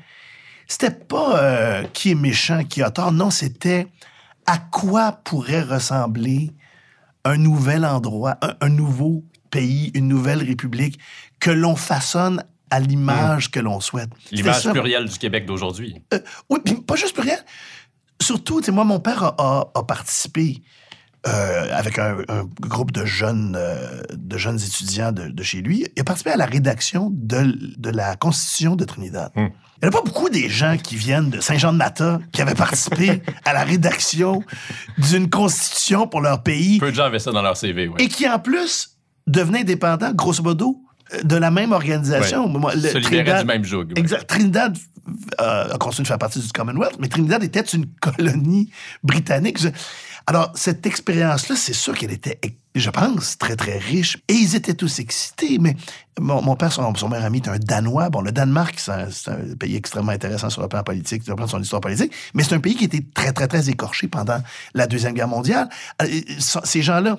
c'était 0.69 0.91
pas 0.91 1.43
euh, 1.43 1.85
qui 1.95 2.11
est 2.11 2.15
méchant, 2.15 2.63
qui 2.63 2.83
a 2.83 2.91
tort, 2.91 3.13
non, 3.13 3.31
c'était 3.31 3.89
à 4.45 4.59
quoi 4.59 5.13
pourrait 5.25 5.63
ressembler 5.63 6.53
un 7.25 7.39
nouvel 7.39 7.87
endroit, 7.87 8.37
un 8.61 8.69
nouveau 8.69 9.25
pays, 9.51 9.91
une 9.95 10.09
nouvelle 10.09 10.43
république 10.43 10.99
que 11.41 11.51
l'on 11.51 11.77
façonne 11.77 12.45
à 12.71 12.81
l'image 12.81 13.51
que 13.51 13.61
l'on 13.61 13.81
souhaite. 13.81 14.11
L'image 14.33 14.71
plurielle 14.71 15.09
du 15.09 15.19
Québec 15.19 15.47
d'aujourd'hui. 15.47 15.97
Euh, 16.15 16.19
oui, 16.49 16.59
puis 16.65 16.75
pas 16.75 16.97
juste 16.97 17.15
pluriel. 17.15 17.39
Surtout, 18.23 18.61
moi, 18.73 18.85
mon 18.85 19.01
père 19.01 19.23
a, 19.25 19.35
a- 19.39 19.71
a 19.75 19.83
participé 19.83 20.63
euh, 21.27 21.77
avec 21.77 21.99
un, 21.99 22.19
un 22.29 22.45
groupe 22.61 22.93
de 22.93 23.05
jeunes, 23.05 23.57
euh, 23.59 24.03
de 24.15 24.37
jeunes 24.39 24.59
étudiants 24.61 25.13
de, 25.13 25.29
de 25.29 25.43
chez 25.43 25.61
lui. 25.63 25.87
Il 25.97 26.01
a 26.01 26.05
participé 26.05 26.31
à 26.31 26.37
la 26.37 26.47
rédaction 26.47 27.09
de, 27.13 27.59
de 27.77 27.91
la 27.91 28.17
Constitution 28.17 28.77
de 28.77 28.85
Trinidad. 28.85 29.31
Hmm. 29.35 29.49
Il 29.83 29.89
n'y 29.89 29.89
a 29.89 29.91
pas 29.99 30.03
beaucoup 30.03 30.29
des 30.29 30.49
gens 30.51 30.77
qui 30.77 30.97
viennent 30.97 31.31
de 31.31 31.41
Saint-Jean-de-Mata 31.41 32.21
qui 32.33 32.43
avaient 32.43 32.55
participé 32.55 33.23
à 33.47 33.55
la 33.55 33.65
rédaction 33.65 34.43
d'une 34.99 35.31
constitution 35.31 36.07
pour 36.07 36.21
leur 36.21 36.43
pays 36.43 36.79
Peu 36.79 36.91
de 36.91 36.97
gens 36.97 37.05
avaient 37.05 37.19
ça 37.19 37.33
dans 37.33 37.41
leur 37.43 37.57
CV. 37.57 37.89
ouais. 37.89 38.03
et 38.03 38.09
qui, 38.09 38.29
en 38.29 38.39
plus, 38.39 38.97
devenaient 39.27 39.61
indépendants, 39.61 40.13
grosso 40.13 40.43
modo, 40.43 40.83
de 41.25 41.37
la 41.37 41.51
même 41.51 41.73
organisation. 41.73 42.47
Le 42.75 42.81
Se 42.81 42.99
Trinidad- 42.99 43.41
du 43.41 43.47
même 43.47 43.65
joug. 43.65 43.87
ouais. 43.87 43.93
Exact. 43.97 44.27
Trinidad 44.27 44.77
euh, 45.41 45.73
a 45.75 45.79
continué 45.79 46.05
de 46.05 46.09
faire 46.09 46.19
partie 46.19 46.39
du 46.41 46.49
Commonwealth, 46.53 46.97
mais 47.01 47.09
Trinidad 47.09 47.43
était 47.43 47.61
une 47.61 47.87
colonie 48.01 48.71
britannique. 49.03 49.59
Alors, 50.27 50.53
cette 50.55 50.87
expérience-là, 50.87 51.57
c'est 51.57 51.73
sûr 51.73 51.95
qu'elle 51.97 52.13
était, 52.13 52.39
je 52.77 52.91
pense, 52.91 53.37
très, 53.39 53.57
très 53.57 53.79
riche. 53.79 54.19
Et 54.29 54.35
ils 54.35 54.55
étaient 54.55 54.75
tous 54.75 55.01
excités, 55.01 55.59
mais 55.59 55.75
mon, 56.21 56.43
mon 56.43 56.55
père, 56.55 56.73
son, 56.73 56.95
son 56.95 57.09
meilleur 57.09 57.25
ami, 57.27 57.39
est 57.39 57.49
un 57.49 57.59
Danois. 57.59 58.11
Bon, 58.11 58.21
le 58.21 58.31
Danemark, 58.31 58.75
c'est 58.79 58.93
un, 58.93 59.09
pays 59.59 59.75
extrêmement 59.75 60.13
intéressant 60.13 60.51
sur 60.51 60.63
le 60.63 60.69
plan 60.69 60.85
politique, 60.85 61.25
sur 61.25 61.33
le 61.33 61.37
plan 61.37 61.47
de 61.47 61.51
son 61.51 61.61
histoire 61.61 61.81
politique, 61.81 62.13
mais 62.35 62.45
c'est 62.45 62.55
un 62.55 62.61
pays 62.61 62.77
qui 62.77 62.85
était 62.85 63.05
très, 63.15 63.33
très, 63.33 63.49
très 63.49 63.69
écorché 63.71 64.07
pendant 64.07 64.39
la 64.75 64.87
Deuxième 64.87 65.15
Guerre 65.15 65.27
mondiale. 65.29 65.69
Euh, 66.03 66.07
Ces 66.39 66.83
gens-là, 66.83 67.19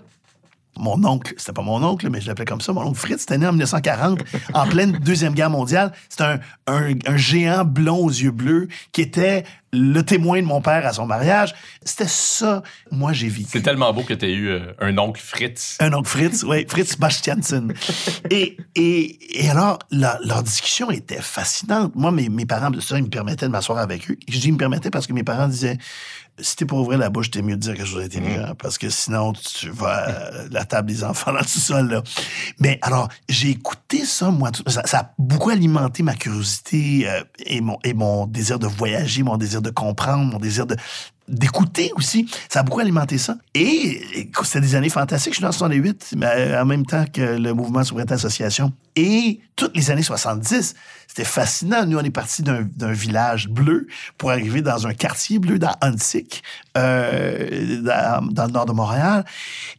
mon 0.82 1.04
oncle, 1.06 1.34
c'était 1.38 1.54
pas 1.54 1.62
mon 1.62 1.82
oncle, 1.84 2.10
mais 2.10 2.20
je 2.20 2.28
l'appelais 2.28 2.46
comme 2.46 2.60
ça, 2.62 2.74
mon 2.74 2.82
oncle 2.82 2.98
Fritz, 3.00 3.22
c'était 3.22 3.38
né 3.38 3.46
en 3.48 3.52
1940, 3.52 4.20
en 4.54 4.68
pleine 4.68 4.92
Deuxième 4.94 5.34
Guerre 5.34 5.50
mondiale. 5.50 5.94
C'était 6.10 6.24
un, 6.24 6.40
un- 6.68 6.94
un 7.06 7.18
géant 7.18 7.64
blond 7.64 7.98
aux 7.98 8.10
yeux 8.10 8.32
bleus 8.32 8.68
qui 8.92 9.02
était 9.02 9.44
le 9.74 10.02
témoin 10.02 10.42
de 10.42 10.46
mon 10.48 10.60
père 10.62 10.86
à 10.86 10.92
son 10.92 11.06
mariage. 11.06 11.54
C'était 11.86 12.08
ça, 12.10 12.62
moi, 12.92 13.14
j'ai 13.14 13.30
vécu. 13.30 13.48
C'est 13.54 13.62
tellement 13.62 13.94
beau 13.94 14.02
que 14.04 14.14
tu 14.14 14.26
aies 14.26 14.34
eu 14.34 14.50
euh, 14.50 14.74
un 14.80 14.98
oncle 14.98 15.22
Fritz. 15.24 15.78
Un 15.80 15.94
oncle 15.94 16.10
Fritz, 16.10 16.44
oui, 16.44 16.66
Fritz 16.68 16.98
Bastiansen. 16.98 17.74
Et, 18.30 18.58
et, 18.76 19.40
et 19.46 19.50
alors, 19.50 19.80
la- 19.92 20.20
leur 20.26 20.44
discussion 20.44 20.92
était 20.92 21.22
fascinante. 21.22 21.94
Moi, 21.96 22.12
mes, 22.12 22.28
mes 22.28 22.46
parents, 22.46 22.72
ça, 22.82 22.98
ils 22.98 23.04
me 23.04 23.10
permettaient 23.10 23.46
de 23.46 23.52
m'asseoir 23.52 23.78
avec 23.78 24.10
eux. 24.12 24.18
Je 24.28 24.40
dis 24.40 24.48
ils 24.50 24.54
me 24.54 24.58
permettaient 24.58 24.90
parce 24.92 25.08
que 25.08 25.14
mes 25.14 25.24
parents 25.24 25.48
disaient 25.48 25.78
si 26.40 26.56
t'es 26.56 26.66
pour 26.66 26.80
ouvrir 26.80 26.98
la 26.98 27.10
bouche, 27.10 27.30
t'es 27.30 27.42
mieux 27.42 27.56
de 27.56 27.62
dire 27.62 27.76
quelque 27.76 27.86
chose 27.88 28.02
d'intelligent 28.04 28.56
parce 28.58 28.78
que 28.78 28.90
sinon, 28.90 29.34
tu 29.34 29.70
vas 29.70 30.06
à 30.08 30.32
la 30.50 30.66
table 30.66 30.88
des 30.90 31.04
enfants 31.04 31.32
dans 31.34 31.40
le 31.40 31.46
sous-sol. 31.46 31.90
là. 31.90 32.04
Mais 32.60 32.80
alors, 32.82 33.10
j'ai 33.30 33.50
écouté 33.50 34.06
ça, 34.06 34.32
moi. 34.32 34.52
tout- 34.52 34.64
Ça, 34.68 34.82
ça 34.86 35.00
a 35.00 35.14
beaucoup 35.20 35.50
alimenté 35.50 36.02
ma 36.04 36.16
curiosité 36.16 37.08
euh, 37.10 37.24
et, 37.46 37.62
mon, 37.62 37.78
et 37.84 37.94
mon 37.94 38.26
désir 38.28 38.58
de 38.60 38.68
voyager, 38.68 39.24
mon 39.24 39.38
désir 39.38 39.62
de 39.62 39.70
comprendre, 39.70 40.24
mon 40.32 40.40
désir 40.40 40.66
de 40.66 40.76
d'écouter 41.32 41.92
aussi. 41.96 42.30
Ça 42.50 42.60
a 42.60 42.64
beaucoup 42.64 42.80
alimenté 42.80 43.18
ça. 43.18 43.38
Et, 43.54 44.02
c'était 44.44 44.62
des 44.62 44.76
années 44.76 44.90
fantastiques. 44.90 45.34
Je 45.34 45.38
suis 45.38 45.44
dans 45.44 45.52
68, 45.52 46.16
mais 46.18 46.58
en 46.58 46.66
même 46.66 46.86
temps 46.86 47.06
que 47.12 47.22
le 47.22 47.54
mouvement 47.54 47.84
Souveraineté 47.84 48.14
Association. 48.14 48.74
Et 48.96 49.40
toutes 49.56 49.76
les 49.76 49.90
années 49.90 50.04
70, 50.04 50.76
c'était 51.08 51.24
fascinant. 51.24 51.86
Nous, 51.86 51.98
on 51.98 52.04
est 52.04 52.10
parti 52.10 52.44
d'un 52.44 52.92
village 52.92 53.48
bleu 53.48 53.88
pour 54.18 54.32
arriver 54.32 54.62
dans 54.62 54.86
un 54.86 54.94
quartier 54.94 55.40
bleu 55.40 55.60
dans 55.60 55.74
Huntsic, 55.82 56.44
euh, 56.78 57.82
dans, 57.82 58.46
le 58.46 58.52
nord 58.52 58.66
de 58.66 58.74
Montréal. 58.74 59.26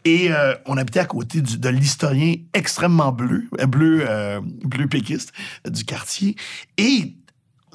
Et 0.05 0.33
euh, 0.33 0.55
on 0.67 0.77
habitait 0.77 1.01
à 1.01 1.05
côté 1.05 1.41
de 1.43 1.69
l'historien 1.69 2.37
extrêmement 2.55 3.13
bleu, 3.13 3.49
euh, 3.61 3.67
bleu, 3.67 4.05
euh, 4.09 4.41
bleu 4.43 4.87
péquiste 4.89 5.33
euh, 5.67 5.71
du 5.71 5.85
quartier. 5.85 6.37
Et 6.79 7.15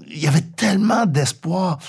il 0.08 0.20
y 0.20 0.28
avait 0.28 0.42
tellement 0.42 1.06
d'espoir. 1.06 1.80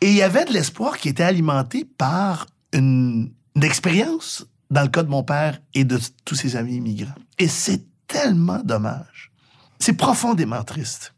Et 0.00 0.10
il 0.10 0.16
y 0.16 0.22
avait 0.22 0.44
de 0.44 0.52
l'espoir 0.52 0.98
qui 0.98 1.08
était 1.08 1.24
alimenté 1.24 1.84
par 1.84 2.46
une, 2.72 3.32
une 3.56 3.64
expérience, 3.64 4.46
dans 4.70 4.82
le 4.82 4.88
cas 4.88 5.02
de 5.02 5.08
mon 5.08 5.22
père 5.22 5.58
et 5.74 5.84
de 5.84 5.98
tous 6.24 6.34
ses 6.34 6.56
amis 6.56 6.76
immigrants. 6.76 7.14
Et 7.38 7.48
c'est 7.48 7.82
tellement 8.06 8.60
dommage. 8.64 9.32
C'est 9.78 9.94
profondément 9.94 10.62
triste 10.64 11.14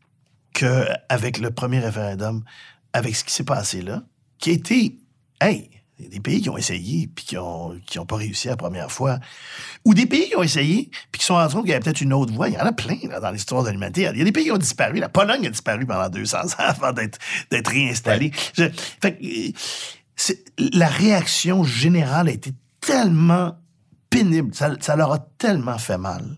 que 0.53 0.87
avec 1.09 1.39
le 1.39 1.51
premier 1.51 1.81
référendum, 1.81 2.45
avec 2.93 3.16
ce 3.16 3.24
qui 3.24 3.33
s'est 3.33 3.45
passé 3.45 3.83
là, 3.83 4.03
qui 4.39 4.51
a 4.51 4.53
été, 4.55 4.99
hey, 5.41 5.70
des 6.09 6.20
pays 6.20 6.40
qui 6.40 6.48
ont 6.51 6.57
essayé 6.57 7.07
puis 7.14 7.24
qui 7.24 7.36
ont, 7.38 7.78
qui 7.86 7.98
ont 7.98 8.07
pas 8.07 8.16
réussi 8.16 8.48
la 8.48 8.57
première 8.57 8.90
fois, 8.90 9.18
ou 9.84 9.94
des 9.94 10.07
pays 10.07 10.28
qui 10.28 10.36
ont 10.36 10.42
essayé 10.42 10.90
puis 11.12 11.20
qui 11.20 11.24
sont 11.26 11.34
rendus 11.34 11.55
compte 11.55 11.62
qu'il 11.64 11.70
y 11.70 11.74
avait 11.74 11.82
peut-être 11.82 12.01
une 12.01 12.12
autre 12.12 12.32
voie. 12.32 12.48
Il 12.48 12.55
y 12.55 12.59
en 12.59 12.64
a 12.66 12.72
plein 12.72 12.96
là, 13.09 13.20
dans 13.20 13.30
l'histoire 13.30 13.62
de 13.64 13.70
l'humanité. 13.70 14.09
Il 14.12 14.18
y 14.18 14.22
a 14.22 14.24
des 14.24 14.32
pays 14.32 14.44
qui 14.44 14.53
ont 14.53 14.59
disparu. 14.59 14.98
La 14.98 15.09
Pologne 15.09 15.46
a 15.46 15.51
disparu 15.51 15.86
pendant 15.86 16.09
200 16.09 16.38
ans 16.38 16.44
avant 16.59 16.92
d'être 16.92 17.18
d'être 17.51 17.70
réinstallée. 17.70 18.30
Je- 18.57 18.64
fait 19.03 19.18
c'est- 20.16 20.44
la 20.59 20.88
réaction 20.88 21.64
générale 21.64 22.28
a 22.28 22.32
été 22.32 22.53
tellement 22.80 23.57
pénible. 24.11 24.55
Ça, 24.55 24.74
ça 24.80 24.96
leur 24.96 25.12
a 25.12 25.18
tellement 25.38 25.78
fait 25.78 25.98
mal. 25.98 26.36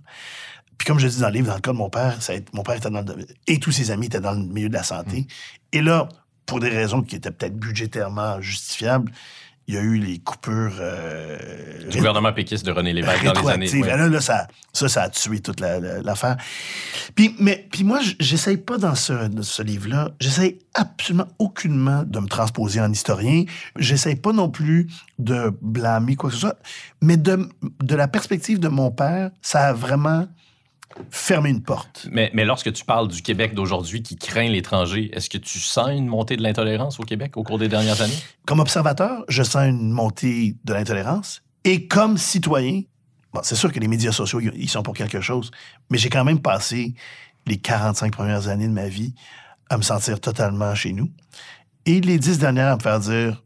Puis 0.79 0.87
comme 0.87 0.99
je 0.99 1.07
dis 1.07 1.21
dans 1.21 1.29
le 1.29 1.35
livre, 1.35 1.47
dans 1.49 1.55
le 1.55 1.61
cas 1.61 1.73
de 1.73 1.77
mon 1.77 1.91
père, 1.91 2.23
ça 2.23 2.33
a 2.33 2.37
été- 2.37 2.51
mon 2.55 2.63
père 2.63 2.75
était 2.77 2.91
dans 2.91 3.01
le, 3.03 3.27
et 3.47 3.59
tous 3.61 3.73
ses 3.73 3.91
amis 3.91 4.07
étaient 4.07 4.21
dans 4.21 4.33
le 4.33 4.43
milieu 4.43 4.69
de 4.69 4.75
la 4.75 4.83
santé. 4.83 5.27
Et 5.73 5.81
là, 5.81 6.09
pour 6.45 6.59
des 6.61 6.69
raisons 6.69 7.03
qui 7.03 7.15
étaient 7.17 7.31
peut-être 7.31 7.57
budgétairement 7.57 8.41
justifiables, 8.41 9.13
il 9.69 9.75
y 9.75 9.79
a 9.79 9.81
eu 9.81 9.97
les 9.99 10.19
coupures 10.19 10.73
euh, 10.81 11.89
Du 11.89 11.99
gouvernement 11.99 12.33
péquiste 12.33 12.67
de 12.67 12.73
René 12.73 12.93
Lévesque 12.93 13.25
dans 13.25 13.33
les 13.33 13.39
années. 13.49 13.67
rétroactives. 13.67 13.83
ouais. 13.83 13.97
Là, 13.97 14.09
là, 14.09 14.21
ça, 14.21 14.49
ça, 14.73 14.89
ça 14.89 15.03
a 15.05 15.09
tué 15.09 15.41
toute 15.41 15.61
la- 15.61 15.79
la- 15.79 16.03
l'affaire. 16.03 16.37
Puis, 17.15 17.35
mais, 17.39 17.69
puis 17.71 17.85
moi, 17.85 18.01
j'essaye 18.19 18.57
pas 18.57 18.77
dans 18.79 18.95
ce, 18.95 19.13
dans 19.29 19.43
ce 19.43 19.63
livre-là, 19.63 20.11
j'essaye 20.21 20.59
absolument 20.75 21.29
aucunement 21.39 22.03
de 22.05 22.19
me 22.21 22.27
transposer 22.27 22.81
en 22.81 22.91
historien. 22.91 23.45
J'essaye 23.79 24.17
pas 24.17 24.33
non 24.33 24.49
plus 24.51 24.89
de 25.19 25.53
blâmer 25.63 26.17
quoi 26.17 26.31
que 26.31 26.35
ce 26.35 26.41
soit. 26.43 26.59
Mais 27.01 27.17
de, 27.17 27.49
de 27.83 27.95
la 27.95 28.09
perspective 28.09 28.59
de 28.59 28.69
mon 28.69 28.91
père, 28.91 29.31
ça 29.43 29.69
a 29.69 29.73
vraiment 29.73 30.27
fermé 31.11 31.51
une 31.51 31.63
porte. 31.63 32.07
Mais, 32.11 32.31
mais 32.35 32.45
lorsque 32.45 32.73
tu 32.73 32.85
parles 32.85 33.09
du 33.09 33.23
Québec 33.23 33.55
d'aujourd'hui 33.55 34.03
qui 34.03 34.17
craint 34.17 34.49
l'étranger, 34.49 35.11
est-ce 35.15 35.29
que 35.31 35.39
tu 35.39 35.59
sens 35.59 35.91
une 35.91 36.07
montée 36.07 36.37
de 36.37 36.43
l'intolérance 36.43 36.99
au 37.01 37.05
Québec 37.05 37.37
au 37.37 37.43
cours 37.43 37.59
des 37.59 37.69
dernières 37.69 38.01
années? 38.01 38.19
Comme 38.47 38.61
observateur, 38.61 39.25
je 39.29 39.43
sens 39.43 39.65
une 39.67 39.91
montée 39.91 40.57
de 40.65 40.73
l'intolérance. 40.73 41.43
Et 41.65 41.87
comme 41.87 42.19
citoyen, 42.19 42.83
bon, 43.33 43.41
c'est 43.43 43.55
sûr 43.57 43.73
que 43.73 43.81
les 43.81 43.89
médias 43.89 44.13
sociaux, 44.13 44.41
ils 44.41 44.53
ils 44.55 44.69
sont 44.69 44.83
pour 44.83 44.95
quelque 44.95 45.21
chose, 45.21 45.51
mais 45.91 45.99
j'ai 45.99 46.09
quand 46.09 46.25
même 46.25 46.41
passé 46.41 46.95
les 47.47 47.59
45 47.59 48.13
premières 48.13 48.49
années 48.49 48.69
de 48.69 48.73
ma 48.73 48.89
vie 48.89 49.15
à 49.71 49.77
me 49.77 49.83
sentir 49.83 50.21
totalement 50.21 50.75
chez 50.75 50.93
nous. 50.93 51.11
Et 51.87 52.01
les 52.01 52.19
10 52.19 52.39
dernières 52.39 52.69
à 52.69 52.77
me 52.77 52.81
faire 52.81 53.01
dire 53.01 53.43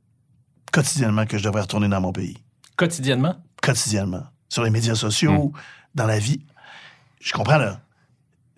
quotidiennement 0.72 1.24
que 1.24 1.38
je 1.38 1.44
devrais 1.44 1.62
retourner 1.62 1.88
dans 1.88 2.00
mon 2.00 2.12
pays. 2.12 2.36
Quotidiennement? 2.76 3.36
Quotidiennement. 3.62 4.24
Sur 4.48 4.62
les 4.62 4.70
médias 4.70 4.94
sociaux, 4.94 5.52
dans 5.94 6.06
la 6.06 6.18
vie. 6.18 6.44
Je 7.26 7.32
comprends, 7.32 7.58
là. 7.58 7.80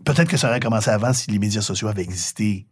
Peut-être 0.04 0.28
que 0.28 0.36
ça 0.36 0.48
aurait 0.48 0.60
commencé 0.60 0.90
avant 0.90 1.12
si 1.14 1.30
les 1.30 1.38
médias 1.38 1.62
sociaux 1.62 1.88
avaient 1.88 2.02
existé 2.02 2.66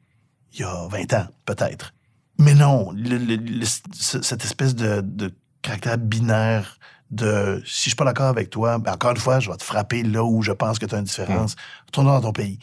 il 0.53 0.61
y 0.61 0.63
a 0.63 0.87
20 0.89 1.13
ans, 1.15 1.27
peut-être. 1.47 1.95
Mais 2.39 2.55
non, 2.55 2.93
le- 2.93 3.17
le- 3.17 3.37
le- 3.37 3.65
ce- 3.65 4.21
cette 4.23 4.45
espèce 4.45 4.75
de, 4.75 5.01
de 5.01 5.33
caractère 5.63 5.97
binaire 5.99 6.79
de 7.11 7.63
si 7.65 7.85
je 7.85 7.89
suis 7.91 7.95
pas 7.97 8.05
d'accord 8.05 8.27
avec 8.27 8.51
toi, 8.51 8.79
ben 8.79 8.93
encore 8.93 9.13
une 9.13 9.17
fois, 9.17 9.41
je 9.41 9.51
vais 9.51 9.57
te 9.57 9.63
frapper 9.65 10.03
là 10.03 10.23
où 10.23 10.43
je 10.43 10.53
pense 10.53 10.79
que 10.79 10.85
tu 10.87 10.95
as 10.95 10.99
une 10.99 11.05
différence. 11.05 11.57
Retourne 11.87 12.07
dans 12.07 12.21
ton 12.21 12.33
pays. 12.33 12.59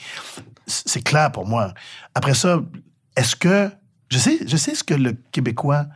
C'est 0.68 1.02
clair 1.02 1.32
pour 1.32 1.48
moi. 1.48 1.74
Après 2.14 2.34
ça, 2.36 2.60
est-ce 3.16 3.36
que. 3.36 3.72
Je 4.10 4.18
sais, 4.20 4.40
je 4.46 4.58
sais 4.58 4.76
ce 4.76 4.84
que 4.84 4.94
le 4.94 5.14
Québécois 5.32 5.88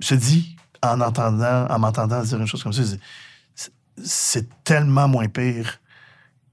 se 0.00 0.14
dit 0.14 0.56
en 0.82 1.00
entendant, 1.00 1.66
en 1.68 1.78
m'entendant 1.78 2.20
dire 2.22 2.38
une 2.40 2.46
chose 2.46 2.62
comme 2.64 2.72
ça. 2.72 2.82
C'est 4.02 4.48
tellement 4.64 5.08
moins 5.08 5.28
pire 5.28 5.78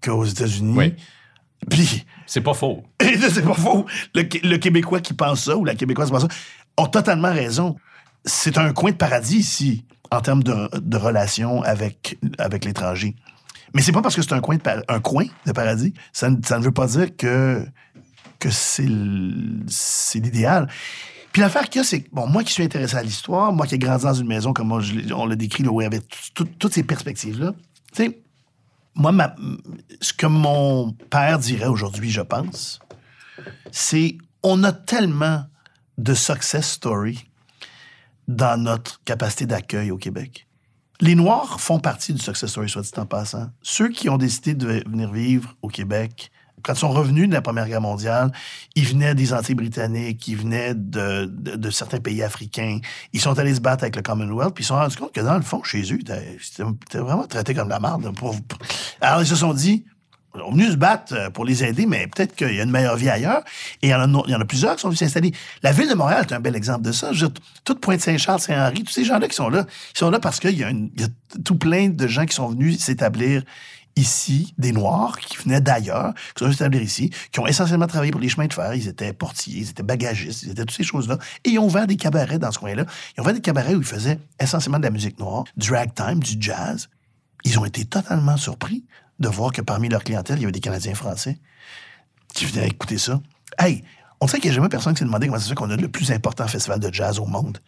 qu'aux 0.02 0.26
États-Unis. 0.26 0.74
Oui. 0.78 0.94
Puis, 1.70 2.06
C'est 2.28 2.42
pas 2.42 2.54
faux. 2.54 2.84
c'est 3.02 3.44
pas 3.46 3.54
faux. 3.54 3.86
Le, 4.14 4.24
Qué- 4.24 4.42
le 4.44 4.58
Québécois 4.58 5.00
qui 5.02 5.14
pense 5.14 5.46
ça 5.46 5.58
ou 5.58 5.66
la 5.66 5.76
Québécoise 5.76 6.08
qui 6.10 6.14
pense 6.14 6.22
ça 6.24 6.28
ont 6.78 6.88
totalement 6.88 7.32
raison. 7.32 7.76
C'est 8.26 8.58
un 8.58 8.74
coin 8.74 8.92
de 8.92 8.98
paradis 8.98 9.38
ici 9.38 9.86
en 10.12 10.22
termes 10.22 10.44
de, 10.44 10.70
de 10.78 10.98
relations 10.98 11.62
avec, 11.64 12.18
avec 12.38 12.66
l'étranger. 12.66 13.16
Mais 13.74 13.82
c'est 13.82 13.92
pas 13.92 14.02
parce 14.02 14.16
que 14.16 14.22
c'est 14.22 14.34
un 14.34 14.42
coin 14.42 14.56
de, 14.58 14.62
un 14.88 15.00
coin 15.00 15.26
de 15.46 15.52
paradis, 15.52 15.94
ça, 16.14 16.30
ne- 16.30 16.38
ça 16.46 16.60
ne 16.60 16.64
veut 16.64 16.72
pas 16.72 16.88
dire 16.88 17.16
que, 17.18 17.66
que 18.40 18.50
c'est 18.50 18.84
l'idéal. 20.20 20.68
Puis 21.32 21.42
l'affaire 21.42 21.68
qu'il 21.70 21.80
y 21.80 21.82
a, 21.82 21.84
c'est 21.88 22.02
que, 22.02 22.10
bon, 22.14 22.28
moi 22.28 22.44
qui 22.44 22.54
suis 22.54 22.64
intéressé 22.64 22.96
à 22.96 23.04
l'histoire, 23.04 23.52
moi 23.52 23.66
qui 23.68 23.76
ai 23.76 23.80
grandi 23.80 24.04
dans 24.06 24.14
une 24.14 24.28
maison, 24.28 24.54
comme 24.54 24.72
on, 24.72 24.80
on 25.16 25.26
l'a 25.26 25.36
décrit, 25.36 25.64
là, 25.64 25.72
où 25.72 25.82
il 25.82 25.84
y 25.84 25.88
avait 25.88 26.00
tout- 26.00 26.32
tout- 26.34 26.50
toutes 26.58 26.74
ces 26.74 26.84
perspectives-là, 26.84 27.52
tu 27.94 28.04
sais, 28.06 28.20
moi, 28.96 29.12
ma- 29.12 29.36
ce 30.02 30.14
que 30.14 30.26
mon 30.26 30.92
père 31.10 31.40
dirait 31.40 31.68
aujourd'hui, 31.68 32.10
je 32.10 32.22
pense, 32.22 32.80
c'est 33.72 34.18
on 34.44 34.64
a 34.64 34.72
tellement 34.72 35.46
de 35.98 36.14
success 36.14 36.72
story 36.72 37.26
dans 38.28 38.62
notre 38.62 39.02
capacité 39.04 39.46
d'accueil 39.46 39.92
au 39.92 39.98
Québec. 39.98 40.48
Les 41.02 41.16
Noirs 41.16 41.60
font 41.60 41.80
partie 41.80 42.14
du 42.14 42.22
success 42.22 42.50
story, 42.50 42.70
soit 42.70 42.82
dit 42.82 42.92
en 42.98 43.06
passant. 43.06 43.50
Ceux 43.62 43.90
qui 43.90 44.08
ont 44.10 44.18
décidé 44.18 44.54
de 44.54 44.84
venir 44.88 45.12
vivre 45.12 45.56
au 45.62 45.68
Québec, 45.68 46.32
quand 46.66 46.74
ils 46.74 46.80
sont 46.80 46.90
revenus 46.90 47.30
de 47.30 47.34
la 47.34 47.42
Première 47.42 47.68
Guerre 47.68 47.82
mondiale, 47.82 48.32
ils 48.76 48.86
venaient 48.86 49.14
des 49.14 49.34
Antilles 49.34 49.56
britanniques, 49.56 50.28
ils 50.28 50.38
venaient 50.38 50.74
de, 50.74 51.26
de- 51.26 51.70
certains 51.70 52.00
pays 52.00 52.24
africains. 52.24 52.80
Ils 53.14 53.22
sont 53.22 53.38
allés 53.38 53.54
se 53.54 53.60
battre 53.62 53.84
avec 53.84 53.96
le 53.96 54.02
Commonwealth, 54.02 54.56
puis 54.56 54.64
ils 54.64 54.66
se 54.66 54.70
sont 54.70 54.76
rendus 54.76 54.98
compte 54.98 55.14
que 55.14 55.22
dans 55.22 55.36
le 55.36 55.44
fond, 55.44 55.62
chez 55.64 55.82
eux, 55.94 56.00
c'était 56.42 56.98
vraiment 56.98 57.28
traité 57.28 57.54
comme 57.54 57.68
de 57.68 57.74
la 57.74 57.80
merde. 57.80 58.12
Alors, 59.02 59.22
ils 59.22 59.28
se 59.28 59.36
sont 59.36 59.54
dit, 59.54 59.86
on 60.34 60.50
est 60.50 60.52
venu 60.52 60.72
se 60.72 60.76
battre 60.76 61.14
euh, 61.14 61.30
pour 61.30 61.46
les 61.46 61.64
aider, 61.64 61.86
mais 61.86 62.08
peut-être 62.08 62.36
qu'il 62.36 62.54
y 62.54 62.60
a 62.60 62.64
une 62.64 62.72
meilleure 62.72 62.98
vie 62.98 63.10
ailleurs. 63.10 63.44
Et 63.82 63.88
il 63.88 63.90
y 63.90 63.94
en 63.94 64.02
a, 64.42 64.46
plusieurs 64.46 64.76
qui 64.76 64.82
sont 64.82 64.90
venus 64.90 65.00
s'installer. 65.00 65.32
La 65.64 65.72
ville 65.72 65.88
de 65.88 65.94
Montréal 65.94 66.26
est 66.30 66.34
un 66.34 66.40
bel 66.40 66.56
exemple 66.56 66.82
de 66.82 66.92
ça. 66.92 67.14
Je 67.14 67.26
veux 67.26 67.32
dire, 67.32 67.42
toute 67.64 67.80
Pointe-Saint-Charles, 67.80 68.40
Saint-Henri, 68.40 68.84
tous 68.84 68.92
ces 68.92 69.06
gens-là 69.06 69.28
qui 69.28 69.36
sont 69.36 69.50
là, 69.50 69.66
ils 69.94 69.98
sont 69.98 70.10
là 70.10 70.20
parce 70.20 70.40
qu'il 70.40 70.58
y 70.58 70.64
a 70.64 70.72
tout 71.44 71.56
plein 71.56 71.90
de 71.90 72.08
gens 72.08 72.26
qui 72.26 72.36
sont 72.36 72.50
venus 72.50 72.80
s'établir 72.80 73.44
ici, 73.96 74.54
des 74.58 74.72
Noirs 74.72 75.18
qui 75.20 75.38
venaient 75.38 75.62
d'ailleurs, 75.62 76.14
qui 76.36 76.44
sont 76.44 76.52
établis 76.52 76.84
ici, 76.84 77.12
qui 77.32 77.40
ont 77.40 77.48
essentiellement 77.48 77.88
travaillé 77.88 78.12
pour 78.12 78.22
les 78.22 78.30
chemins 78.30 78.48
de 78.48 78.54
fer. 78.54 78.74
Ils 78.74 78.88
étaient 78.88 79.14
portiers, 79.14 79.60
ils 79.60 79.70
étaient 79.70 79.84
bagagistes, 79.84 80.44
ils 80.44 80.52
étaient 80.52 80.66
toutes 80.66 80.76
ces 80.76 80.84
choses-là. 80.84 81.18
Et 81.44 81.52
ils 81.52 81.60
ont 81.60 81.66
ouvert 81.66 81.88
des 81.88 81.96
cabarets 81.96 82.40
dans 82.40 82.52
ce 82.52 82.60
coin-là. 82.60 82.86
Ils 83.16 83.22
ont 83.22 83.24
ouvert 83.24 83.34
des 83.34 83.42
cabarets 83.42 83.76
où 83.76 83.80
ils 83.80 83.86
faisaient 83.86 84.20
essentiellement 84.40 84.80
de 84.80 84.84
la 84.84 84.92
musique 84.92 85.20
noire, 85.20 85.46
du 85.56 85.72
ragtime, 85.72 86.20
du 86.20 86.36
jazz. 86.40 86.90
Ils 87.44 87.58
ont 87.60 87.66
été 87.66 87.86
totalement 87.86 88.38
surpris 88.38 88.84
de 89.20 89.30
voir 89.30 89.52
que 89.52 89.62
parmi 89.62 89.88
leur 89.88 90.04
clientèle, 90.04 90.38
il 90.40 90.42
y 90.42 90.46
avait 90.46 90.52
des 90.52 90.60
Canadiens 90.60 90.96
français 90.96 91.40
qui 92.34 92.46
venaient 92.46 92.68
écouter 92.68 92.98
ça. 92.98 93.22
Hey, 93.58 93.84
on 94.26 94.28
sait 94.28 94.40
qu'il 94.40 94.50
n'y 94.50 94.54
a 94.54 94.56
jamais 94.56 94.70
personne 94.70 94.96
qui 94.96 95.00
s'est 95.00 95.06
demandé 95.06 95.28
comment 95.28 95.40
c'est 95.40 95.50
fait 95.50 95.54
qu'on 95.54 95.70
a 95.70 95.76
le 95.76 95.88
plus 95.88 96.12
important 96.12 96.48
festival 96.48 96.80
de 96.80 96.92
jazz 96.92 97.20
au 97.20 97.28
monde. 97.28 97.60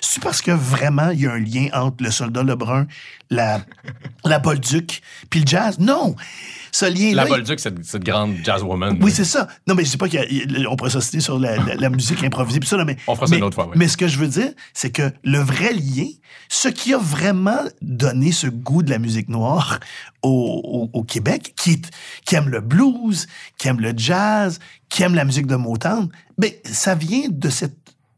C'est 0.00 0.22
parce 0.22 0.42
que 0.42 0.52
vraiment, 0.52 1.10
il 1.10 1.22
y 1.22 1.26
a 1.26 1.32
un 1.32 1.40
lien 1.40 1.66
entre 1.72 2.04
le 2.04 2.12
soldat 2.12 2.44
Lebrun, 2.44 2.86
la, 3.30 3.60
la 4.24 4.38
Bolduc, 4.38 5.02
puis 5.28 5.40
le 5.40 5.46
jazz? 5.46 5.80
Non! 5.80 6.14
Ce 6.74 6.86
lien-là. 6.86 7.22
La 7.22 7.30
Bolduc, 7.30 7.60
cette, 7.60 7.84
cette 7.84 8.02
grande 8.02 8.34
jazzwoman. 8.42 8.98
Oui, 9.00 9.12
c'est 9.12 9.24
ça. 9.24 9.46
Non, 9.68 9.76
mais 9.76 9.84
je 9.84 9.90
sais 9.90 9.96
pas 9.96 10.08
qu'on 10.08 10.74
pourrait 10.74 10.90
s'assister 10.90 11.20
sur 11.20 11.38
la, 11.38 11.56
la, 11.56 11.76
la, 11.76 11.88
musique 11.88 12.24
improvisée, 12.24 12.58
ça, 12.64 12.76
là, 12.76 12.84
mais. 12.84 12.96
On 13.06 13.14
fera 13.14 13.28
ça 13.28 13.36
une 13.36 13.44
autre 13.44 13.54
fois, 13.54 13.68
oui. 13.68 13.74
Mais 13.76 13.86
ce 13.86 13.96
que 13.96 14.08
je 14.08 14.18
veux 14.18 14.26
dire, 14.26 14.50
c'est 14.72 14.90
que 14.90 15.12
le 15.22 15.38
vrai 15.38 15.72
lien, 15.72 16.08
ce 16.48 16.66
qui 16.66 16.92
a 16.92 16.98
vraiment 16.98 17.60
donné 17.80 18.32
ce 18.32 18.48
goût 18.48 18.82
de 18.82 18.90
la 18.90 18.98
musique 18.98 19.28
noire 19.28 19.78
au, 20.22 20.90
au, 20.92 20.98
au 20.98 21.04
Québec, 21.04 21.54
qui, 21.56 21.80
qui 22.26 22.34
aime 22.34 22.48
le 22.48 22.60
blues, 22.60 23.28
qui 23.56 23.68
aime 23.68 23.78
le 23.78 23.92
jazz, 23.96 24.58
qui 24.88 25.04
aime 25.04 25.14
la 25.14 25.24
musique 25.24 25.46
de 25.46 25.54
Motown, 25.54 26.08
ben, 26.38 26.50
ça 26.64 26.96
vient 26.96 27.28
de 27.30 27.50
cette 27.50 27.76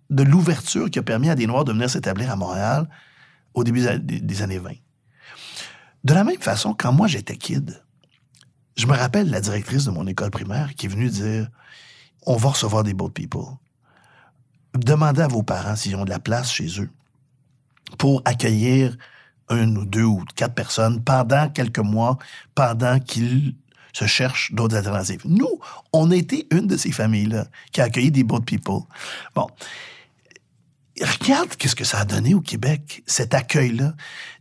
de 0.09 0.23
l'ouverture 0.23 0.91
qui 0.91 0.99
a 0.99 1.03
permis 1.03 1.29
à 1.29 1.35
des 1.35 1.47
Noirs 1.47 1.65
de 1.65 1.73
venir 1.73 1.91
s'établir 1.91 2.31
à 2.31 2.37
Montréal 2.37 2.89
au 3.53 3.65
début 3.65 3.83
des, 3.99 4.21
des 4.21 4.43
années 4.43 4.59
20. 4.59 4.71
De 6.05 6.15
la 6.15 6.25
même 6.25 6.41
façon, 6.41 6.73
quand 6.73 6.93
moi 6.93 7.07
j'étais 7.07 7.37
kid, 7.37 7.83
je 8.77 8.87
me 8.87 8.93
rappelle 8.93 9.31
la 9.31 9.41
directrice 9.41 9.85
de 9.87 9.91
mon 9.91 10.07
école 10.07 10.31
primaire 10.31 10.75
qui 10.75 10.87
est 10.87 10.89
venue 10.89 11.09
dire 11.09 11.49
On 12.27 12.37
va 12.37 12.51
recevoir 12.51 12.85
des 12.85 12.95
boat 12.95 13.11
people. 13.11 13.57
Demandez 14.75 15.23
à 15.23 15.29
vos 15.29 15.43
parents 15.43 15.77
s'ils 15.77 15.97
ont 15.97 16.05
de 16.05 16.11
la 16.11 16.19
place 16.19 16.53
chez 16.53 16.81
eux 16.81 16.91
pour 17.99 18.21
accueillir 18.25 18.97
une 19.51 19.79
ou 19.79 19.87
deux 19.87 20.05
ou 20.05 20.25
quatre 20.35 20.55
personnes 20.55 21.03
pendant 21.03 21.49
quelques 21.49 21.79
mois, 21.79 22.19
pendant 22.55 22.99
qu'ils 22.99 23.55
se 23.93 24.07
cherchent 24.07 24.53
d'autres 24.53 24.77
alternatives. 24.77 25.23
Nous, 25.25 25.61
on 25.93 26.11
était 26.11 26.47
une 26.51 26.67
de 26.67 26.77
ces 26.77 26.93
familles-là 26.93 27.47
qui 27.73 27.81
a 27.81 27.85
accueilli 27.85 28.11
des 28.11 28.25
boat 28.25 28.41
people. 28.41 28.81
Bon. 29.35 29.47
Regarde 31.03 31.51
qu'est-ce 31.59 31.77
que 31.77 31.85
ça 31.85 31.99
a 31.99 32.05
donné 32.07 32.35
au 32.35 32.41
Québec, 32.41 33.03
cet 33.07 33.35
accueil-là. 33.35 33.93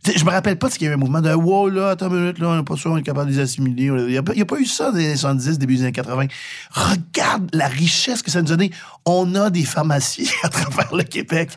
Je 0.04 0.24
me 0.24 0.30
rappelle 0.30 0.58
pas 0.58 0.70
qu'il 0.70 0.84
y 0.84 0.86
avait 0.86 0.94
un 0.94 0.98
mouvement 0.98 1.20
de 1.20 1.30
«Wow, 1.34 1.68
là, 1.68 1.90
attends 1.90 2.08
une 2.08 2.20
minute, 2.20 2.38
là, 2.38 2.48
on 2.48 2.56
n'est 2.56 2.62
pas 2.62 2.76
sûr, 2.76 2.92
on 2.92 2.96
est 2.96 3.02
capable 3.02 3.30
de 3.30 3.36
les 3.36 3.42
assimiler.» 3.42 3.84
Il 3.86 4.06
n'y 4.06 4.16
a, 4.16 4.22
pas 4.22 4.58
eu 4.58 4.64
ça 4.64 4.90
dans 4.90 4.96
les 4.96 5.06
années 5.06 5.16
70, 5.16 5.58
début 5.58 5.76
des 5.76 5.82
années 5.82 5.92
80. 5.92 6.26
Regarde 6.70 7.50
la 7.52 7.66
richesse 7.66 8.22
que 8.22 8.30
ça 8.30 8.40
nous 8.40 8.52
a 8.52 8.56
donné. 8.56 8.70
On 9.04 9.34
a 9.34 9.50
des 9.50 9.64
pharmacies 9.64 10.30
à 10.42 10.48
travers 10.48 10.94
le 10.94 11.02
Québec 11.02 11.50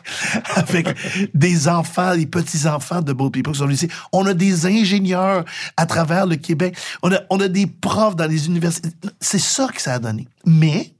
avec 0.54 0.88
des 1.32 1.68
enfants, 1.68 2.14
des 2.14 2.26
petits-enfants 2.26 3.00
de 3.00 3.14
Boat 3.14 3.30
People 3.30 3.54
qui 3.54 3.60
sont 3.60 3.70
ici. 3.70 3.88
On 4.12 4.26
a 4.26 4.34
des 4.34 4.66
ingénieurs 4.66 5.46
à 5.78 5.86
travers 5.86 6.26
le 6.26 6.36
Québec. 6.36 6.76
On 7.02 7.10
a, 7.10 7.20
on 7.30 7.40
a 7.40 7.48
des 7.48 7.66
profs 7.66 8.16
dans 8.16 8.26
les 8.26 8.46
universités. 8.48 8.90
C'est 9.20 9.40
ça 9.40 9.68
que 9.68 9.80
ça 9.80 9.94
a 9.94 9.98
donné. 9.98 10.28
Mais, 10.44 10.92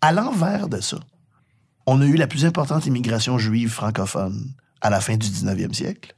à 0.00 0.12
l'envers 0.12 0.68
de 0.68 0.80
ça, 0.80 0.98
on 1.90 2.02
a 2.02 2.04
eu 2.04 2.16
la 2.16 2.26
plus 2.26 2.44
importante 2.44 2.84
immigration 2.84 3.38
juive 3.38 3.70
francophone 3.70 4.52
à 4.82 4.90
la 4.90 5.00
fin 5.00 5.16
du 5.16 5.26
19e 5.26 5.72
siècle. 5.72 6.14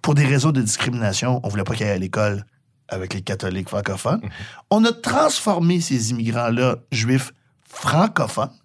Pour 0.00 0.14
des 0.14 0.24
raisons 0.24 0.52
de 0.52 0.62
discrimination, 0.62 1.38
on 1.44 1.48
voulait 1.48 1.64
pas 1.64 1.74
qu'il 1.74 1.86
aille 1.86 1.92
à 1.92 1.98
l'école 1.98 2.46
avec 2.88 3.12
les 3.12 3.20
catholiques 3.20 3.68
francophones. 3.68 4.20
-hmm. 4.20 4.30
On 4.70 4.82
a 4.86 4.92
transformé 4.92 5.82
ces 5.82 6.12
immigrants-là 6.12 6.76
juifs 6.90 7.32
francophones. 7.68 8.56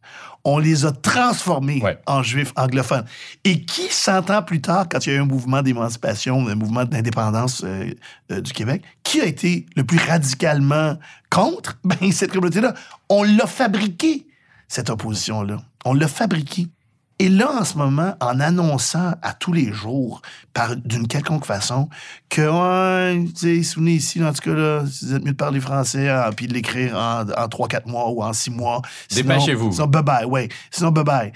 On 0.45 0.57
les 0.59 0.85
a 0.85 0.93
transformés 0.93 1.81
ouais. 1.81 1.99
en 2.05 2.23
juifs 2.23 2.53
anglophones. 2.55 3.05
Et 3.43 3.65
qui, 3.65 3.87
100 3.91 4.29
ans 4.29 4.41
plus 4.41 4.61
tard, 4.61 4.87
quand 4.89 5.05
il 5.05 5.09
y 5.09 5.13
a 5.13 5.17
eu 5.17 5.21
un 5.21 5.25
mouvement 5.25 5.61
d'émancipation, 5.61 6.47
un 6.47 6.55
mouvement 6.55 6.85
d'indépendance 6.85 7.63
euh, 7.65 7.91
euh, 8.31 8.39
du 8.39 8.53
Québec, 8.53 8.83
qui 9.03 9.19
a 9.19 9.25
été 9.25 9.65
le 9.75 9.83
plus 9.83 9.99
radicalement 9.99 10.97
contre? 11.29 11.77
Ben, 11.83 12.11
cette 12.13 12.31
communauté-là, 12.31 12.73
on 13.09 13.23
l'a 13.23 13.47
fabriqué 13.47 14.26
cette 14.68 14.89
opposition-là. 14.89 15.57
On 15.86 15.93
l'a 15.93 16.07
fabriquée. 16.07 16.68
Et 17.20 17.30
là, 17.30 17.51
en 17.51 17.63
ce 17.63 17.78
moment, 17.78 18.13
en 18.22 18.39
annonçant 18.39 19.13
à 19.24 19.34
tous 19.34 19.51
les 19.51 19.74
jours, 19.74 20.22
par 20.53 20.76
d'une 20.76 21.07
quelconque 21.07 21.45
façon, 21.45 21.89
que, 22.30 22.41
ouais, 22.41 23.26
tu 23.30 23.36
sais, 23.36 23.63
si 23.63 23.76
vous 23.76 23.82
venez 23.82 23.93
ici, 23.93 24.24
en 24.24 24.32
tout 24.32 24.41
cas, 24.41 24.53
là, 24.53 24.84
vous 24.84 25.15
êtes 25.15 25.24
mieux 25.24 25.32
de 25.32 25.38
parler 25.38 25.59
français, 25.59 26.09
hein, 26.09 26.30
puis 26.36 26.47
de 26.47 26.53
l'écrire 26.53 26.95
en, 26.95 27.22
en 27.22 27.47
3-4 27.47 27.88
mois 27.88 28.11
ou 28.11 28.22
en 28.22 28.34
6 28.34 28.51
mois. 28.51 28.84
Dépêchez-vous. 29.09 29.72
Sinon, 29.72 29.88
bye-bye, 29.88 30.26
ouais. 30.26 30.49
Sinon, 30.70 30.91
bye-bye. 30.91 31.32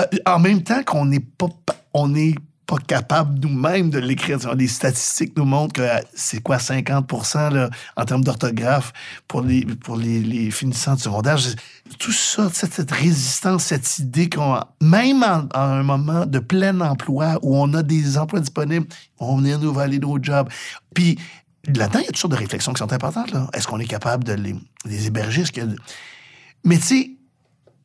Euh, 0.00 0.04
en 0.24 0.38
même 0.38 0.62
temps 0.62 0.84
qu'on 0.84 1.06
n'est 1.06 1.18
pas, 1.18 1.48
on 1.94 2.14
est 2.14 2.36
pas 2.68 2.76
capable 2.86 3.40
nous-mêmes 3.40 3.88
de 3.88 3.98
l'écrire. 3.98 4.38
Les 4.54 4.68
statistiques 4.68 5.34
nous 5.38 5.46
montrent 5.46 5.72
que 5.72 5.88
c'est 6.14 6.42
quoi 6.42 6.58
50 6.58 7.10
là, 7.50 7.70
en 7.96 8.04
termes 8.04 8.22
d'orthographe 8.22 8.92
pour 9.26 9.40
les, 9.40 9.64
pour 9.64 9.96
les, 9.96 10.50
finissants 10.50 10.94
de 10.94 11.00
secondaire. 11.00 11.38
Tout 11.98 12.12
ça, 12.12 12.50
cette, 12.52 12.90
résistance, 12.90 13.64
cette 13.64 13.98
idée 13.98 14.28
qu'on, 14.28 14.60
même 14.82 15.22
en, 15.22 15.48
un 15.58 15.82
moment 15.82 16.26
de 16.26 16.38
plein 16.40 16.78
emploi 16.82 17.38
où 17.40 17.56
on 17.56 17.72
a 17.72 17.82
des 17.82 18.18
emplois 18.18 18.40
disponibles, 18.40 18.86
on 19.18 19.38
venir 19.38 19.58
nous 19.58 19.72
valider 19.72 20.06
nos 20.06 20.22
jobs. 20.22 20.50
Puis 20.92 21.18
là-dedans, 21.66 22.00
il 22.00 22.04
y 22.04 22.08
a 22.08 22.08
toutes 22.08 22.18
sortes 22.18 22.34
de 22.34 22.38
réflexions 22.38 22.74
qui 22.74 22.80
sont 22.80 22.92
importantes. 22.92 23.32
Est-ce 23.54 23.66
qu'on 23.66 23.80
est 23.80 23.86
capable 23.86 24.24
de 24.24 24.34
les, 24.34 24.54
les 24.84 25.06
héberger? 25.06 25.44
Que... 25.44 25.62
Mais 26.66 26.76
tu 26.76 26.82
sais, 26.82 27.10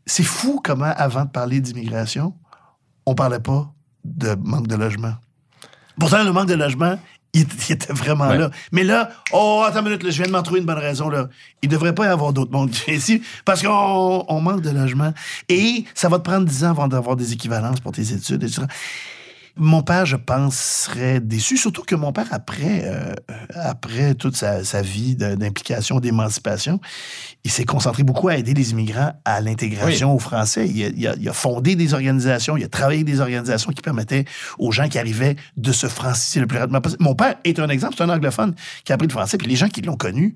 c'est 0.06 0.24
fou 0.24 0.60
comment, 0.62 0.94
avant 0.98 1.24
de 1.24 1.30
parler 1.30 1.62
d'immigration, 1.62 2.34
on 3.06 3.16
parlait 3.16 3.40
pas 3.40 3.73
de 4.04 4.36
manque 4.36 4.68
de 4.68 4.76
logement. 4.76 5.14
Pourtant, 6.00 6.24
le 6.24 6.32
manque 6.32 6.48
de 6.48 6.56
logement, 6.56 7.00
il, 7.34 7.46
il 7.70 7.72
était 7.74 7.94
vraiment 7.94 8.28
Ouais. 8.30 8.38
là. 8.38 8.50
Mais 8.72 8.84
là, 8.84 9.10
oh, 9.32 9.64
attends 9.66 9.80
une 9.80 9.86
minute, 9.86 10.04
là, 10.04 10.10
je 10.12 10.18
viens 10.18 10.28
de 10.28 10.32
m'en 10.32 10.44
trouver 10.44 10.60
une 10.60 10.66
bonne 10.66 10.78
raison. 10.78 11.10
Là. 11.10 11.30
Il 11.62 11.70
ne 11.70 11.74
devrait 11.74 11.94
pas 11.96 12.06
y 12.06 12.10
avoir 12.10 12.34
d'autres 12.34 12.52
mondes 12.52 12.72
ici 12.88 13.22
parce 13.46 13.62
qu'on 13.64 14.26
on 14.28 14.42
manque 14.42 14.62
de 14.62 14.70
logement. 14.72 15.14
Et 15.50 15.86
ça 15.94 16.10
va 16.10 16.20
te 16.20 16.24
prendre 16.24 16.46
10 16.46 16.64
ans 16.66 16.70
avant 16.72 16.88
d'avoir 16.88 17.16
des 17.16 17.34
équivalences 17.34 17.80
pour 17.80 17.92
tes 17.92 18.12
études, 18.14 18.44
etc. 18.44 18.64
Mon 19.56 19.84
père, 19.84 20.08
je 20.08 20.16
pense, 20.16 20.56
serait 20.58 21.20
déçu, 21.20 21.58
surtout 21.58 21.84
que 21.84 21.94
mon 21.94 22.12
père, 22.12 22.26
après, 22.32 22.82
euh, 22.86 23.14
après 23.54 24.16
toute 24.16 24.36
sa, 24.36 24.64
sa 24.64 24.82
vie 24.82 25.16
d'implication, 25.16 26.00
d'émancipation, 26.00 26.80
il 27.44 27.52
s'est 27.52 27.64
concentré 27.64 28.02
beaucoup 28.02 28.30
à 28.30 28.38
aider 28.38 28.56
les 28.56 28.72
immigrants 28.72 29.14
à 29.26 29.42
l'intégration 29.42 30.10
Oui. 30.10 30.16
aux 30.16 30.20
Français. 30.20 30.68
Il 30.68 30.84
a, 30.84 30.88
il 30.90 31.08
a- 31.08 31.16
il 31.20 31.30
a 31.30 31.34
fondé 31.34 31.76
des 31.76 31.94
organisations, 31.94 32.58
il 32.58 32.64
a 32.64 32.68
travaillé 32.68 33.02
avec 33.02 33.14
des 33.14 33.20
organisations 33.22 33.72
qui 33.72 33.84
permettaient 33.84 34.26
aux 34.58 34.72
gens 34.72 34.90
qui 34.90 34.98
arrivaient 34.98 35.36
de 35.56 35.72
se 35.72 35.86
franciser 35.86 36.40
le 36.40 36.48
plus 36.48 36.58
rapidement 36.58 36.82
possible. 36.82 37.04
Mon 37.04 37.14
père 37.14 37.36
est 37.44 37.60
un 37.60 37.70
exemple, 37.70 37.94
c'est 37.96 38.04
un 38.04 38.10
anglophone 38.10 38.56
qui 38.84 38.92
a 38.92 38.96
appris 38.96 39.08
le 39.08 39.14
français, 39.14 39.38
puis 39.38 39.48
les 39.48 39.56
gens 39.56 39.70
qui 39.70 39.82
l'ont 39.82 39.98
connu, 39.98 40.34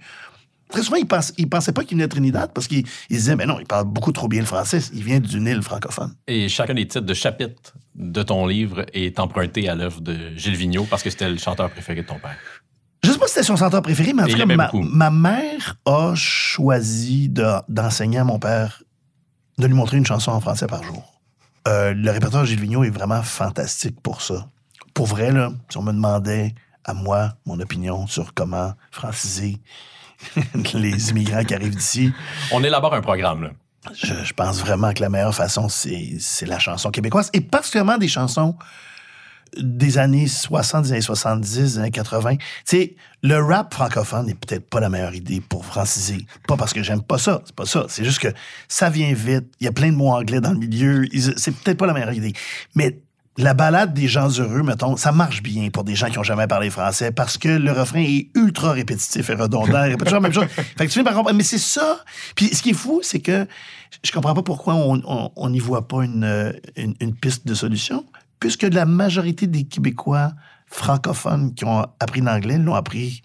Très 0.70 0.84
souvent, 0.84 0.97
ils 0.97 1.07
ne 1.43 1.45
pensaient 1.45 1.72
pas 1.72 1.84
qu'il 1.84 1.97
venait 1.97 2.07
de 2.07 2.11
Trinidad 2.11 2.51
parce 2.53 2.68
qu'ils 2.68 2.86
ils 3.09 3.18
disaient, 3.18 3.36
mais 3.36 3.45
non, 3.45 3.59
il 3.59 3.65
parle 3.65 3.86
beaucoup 3.86 4.11
trop 4.11 4.28
bien 4.28 4.41
le 4.41 4.45
français. 4.45 4.80
Il 4.93 5.03
vient 5.03 5.20
d'une 5.20 5.47
île 5.47 5.61
francophone. 5.61 6.13
Et 6.28 6.49
chacun 6.49 6.74
des 6.74 6.88
titres 6.88 7.05
de 7.05 7.13
chapitre 7.13 7.74
de 7.95 8.22
ton 8.24 8.45
livre 8.45 8.86
est 8.93 9.20
emprunté 9.20 9.70
à 9.70 9.76
l'œuvre 9.76 10.01
de 10.01 10.36
Gilles 10.36 10.55
Vigneault 10.57 10.86
parce 10.89 11.03
que 11.03 11.09
c'était 11.09 11.30
le 11.30 11.38
chanteur 11.38 11.70
préféré 11.70 12.01
de 12.01 12.07
ton 12.07 12.20
père. 12.20 12.38
Je 13.03 13.11
sais 13.11 13.18
pas 13.18 13.28
si 13.28 13.36
c'était 13.36 13.45
son 13.45 13.55
chanteur 13.55 13.82
préféré, 13.82 14.11
mais 14.13 14.24
en 14.24 14.28
tout 14.28 14.36
cas, 14.38 14.45
ma, 14.74 15.09
mère 15.11 15.78
a 15.86 16.13
choisi 16.15 17.30
de- 17.30 17.61
d'enseigner 17.70 18.18
à 18.18 18.24
mon 18.24 18.39
père, 18.39 18.84
de 19.57 19.68
lui 19.68 19.74
montrer 19.74 19.97
une 19.97 20.05
chanson 20.05 20.32
en 20.32 20.41
français 20.41 20.68
par 20.68 20.84
jour. 20.84 21.22
Euh, 21.68 21.93
le 21.93 22.11
répertoire 22.11 22.43
de 22.43 22.47
Gilles 22.47 22.59
Vigneault 22.59 22.84
est 22.84 22.89
vraiment 22.89 23.22
fantastique 23.24 24.01
pour 24.01 24.22
ça. 24.22 24.49
Pour 24.93 25.05
vrai, 25.05 25.32
là, 25.32 25.51
si 25.70 25.78
on 25.78 25.84
me 25.84 25.93
demandait 25.93 26.53
à 26.84 26.93
moi 26.93 27.34
mon 27.45 27.59
opinion 27.59 28.07
sur 28.07 28.34
comment 28.34 28.74
franciser 28.91 29.57
les 30.74 31.09
immigrants 31.09 31.43
qui 31.43 31.53
arrivent 31.53 31.76
d'ici, 31.76 32.11
On 32.51 32.63
élabore 32.63 32.93
un 32.93 33.01
programme, 33.01 33.43
là. 33.43 33.49
je, 33.93 34.13
je 34.24 34.34
pense 34.34 34.59
vraiment 34.59 34.93
que 34.93 35.01
la 35.01 35.09
meilleure 35.09 35.36
façon, 35.36 35.70
c'est 35.70 36.45
la 36.45 36.59
chanson 36.59 36.91
québécoise, 36.91 37.30
et 37.34 37.41
particulièrement 37.41 37.97
des 37.97 38.07
chansons 38.07 38.55
des 39.55 39.97
années 39.97 40.28
60, 40.28 40.84
des 40.84 40.91
années 40.91 41.01
70, 41.01 41.57
des 41.57 41.80
années 41.80 41.91
80. 41.91 42.36
Tu 42.36 42.43
sais, 42.65 42.95
le 43.24 43.41
rap 43.41 43.74
francophone 43.74 44.26
n'est 44.26 44.36
peut-être 44.36 44.70
pas 44.70 44.80
la 44.80 44.89
meilleure 44.89 45.15
idée 45.15 45.41
pour 45.41 45.65
franciser. 45.65 46.26
Pas 46.47 46.57
parce 46.57 46.74
que 46.74 46.84
j'aime 46.84 47.01
pas 47.01 47.18
ça, 47.18 47.41
c'est 47.45 47.55
pas 47.55 47.65
ça. 47.65 47.86
C'est 47.89 48.03
juste 48.03 48.20
que 48.20 48.30
ça 48.68 48.89
vient 48.89 49.13
vite, 49.13 49.45
il 49.59 49.65
y 49.65 49.68
a 49.68 49.72
plein 49.72 49.91
de 49.91 49.95
mots 49.95 50.11
anglais 50.11 50.41
dans 50.41 50.51
le 50.51 50.59
milieu, 50.59 51.05
c'est 51.38 51.51
peut-être 51.51 51.78
pas 51.78 51.88
la 51.88 51.93
meilleure 51.93 52.13
idée. 52.13 52.34
Mais 52.76 52.99
la 53.38 53.54
balade 53.54 53.94
des 53.94 54.08
gens 54.08 54.30
heureux, 54.40 54.64
mettons, 54.64 54.98
ça 54.98 55.12
marche 55.12 55.44
bien 55.44 55.70
pour 55.70 55.84
des 55.84 55.96
gens 55.96 56.10
qui 56.10 56.18
ont 56.18 56.24
jamais 56.24 56.48
parlé 56.48 56.70
français 56.70 57.12
parce 57.12 57.38
que 57.38 57.50
le 57.50 57.72
refrain 57.72 58.02
est 58.02 58.30
ultra 58.36 58.72
répétitif 58.72 59.30
et 59.30 59.34
redondant. 59.36 59.82
Répète 59.84 60.00
toujours 60.06 60.14
la 60.16 60.20
même 60.22 60.34
chose. 60.34 60.48
Fait 60.48 60.64
que 60.76 60.84
tu 60.86 60.90
finis 60.90 61.04
par 61.04 61.14
comprendre. 61.14 61.38
Mais 61.38 61.44
c'est 61.44 61.58
ça. 61.60 62.00
Puis 62.36 62.48
ce 62.48 62.62
qui 62.64 62.72
est 62.72 62.74
fou, 62.74 63.02
c'est 63.04 63.20
que 63.20 63.46
je 64.04 64.12
comprends 64.12 64.34
pas 64.34 64.44
pourquoi 64.44 64.74
on 64.76 65.02
on- 65.06 65.32
on 65.36 65.50
n'y 65.50 65.60
voit 65.60 65.88
pas 65.88 66.04
une, 66.04 66.54
une, 66.76 66.96
une 67.00 67.16
piste 67.16 67.46
de 67.48 67.54
solution, 67.54 68.06
puisque 68.40 68.64
la 68.64 68.86
majorité 68.86 69.46
des 69.48 69.64
Québécois 69.66 70.34
francophones 70.68 71.54
qui 71.54 71.64
ont 71.66 71.86
appris 72.00 72.22
l'anglais 72.22 72.58
l'ont 72.58 72.76
appris 72.76 73.22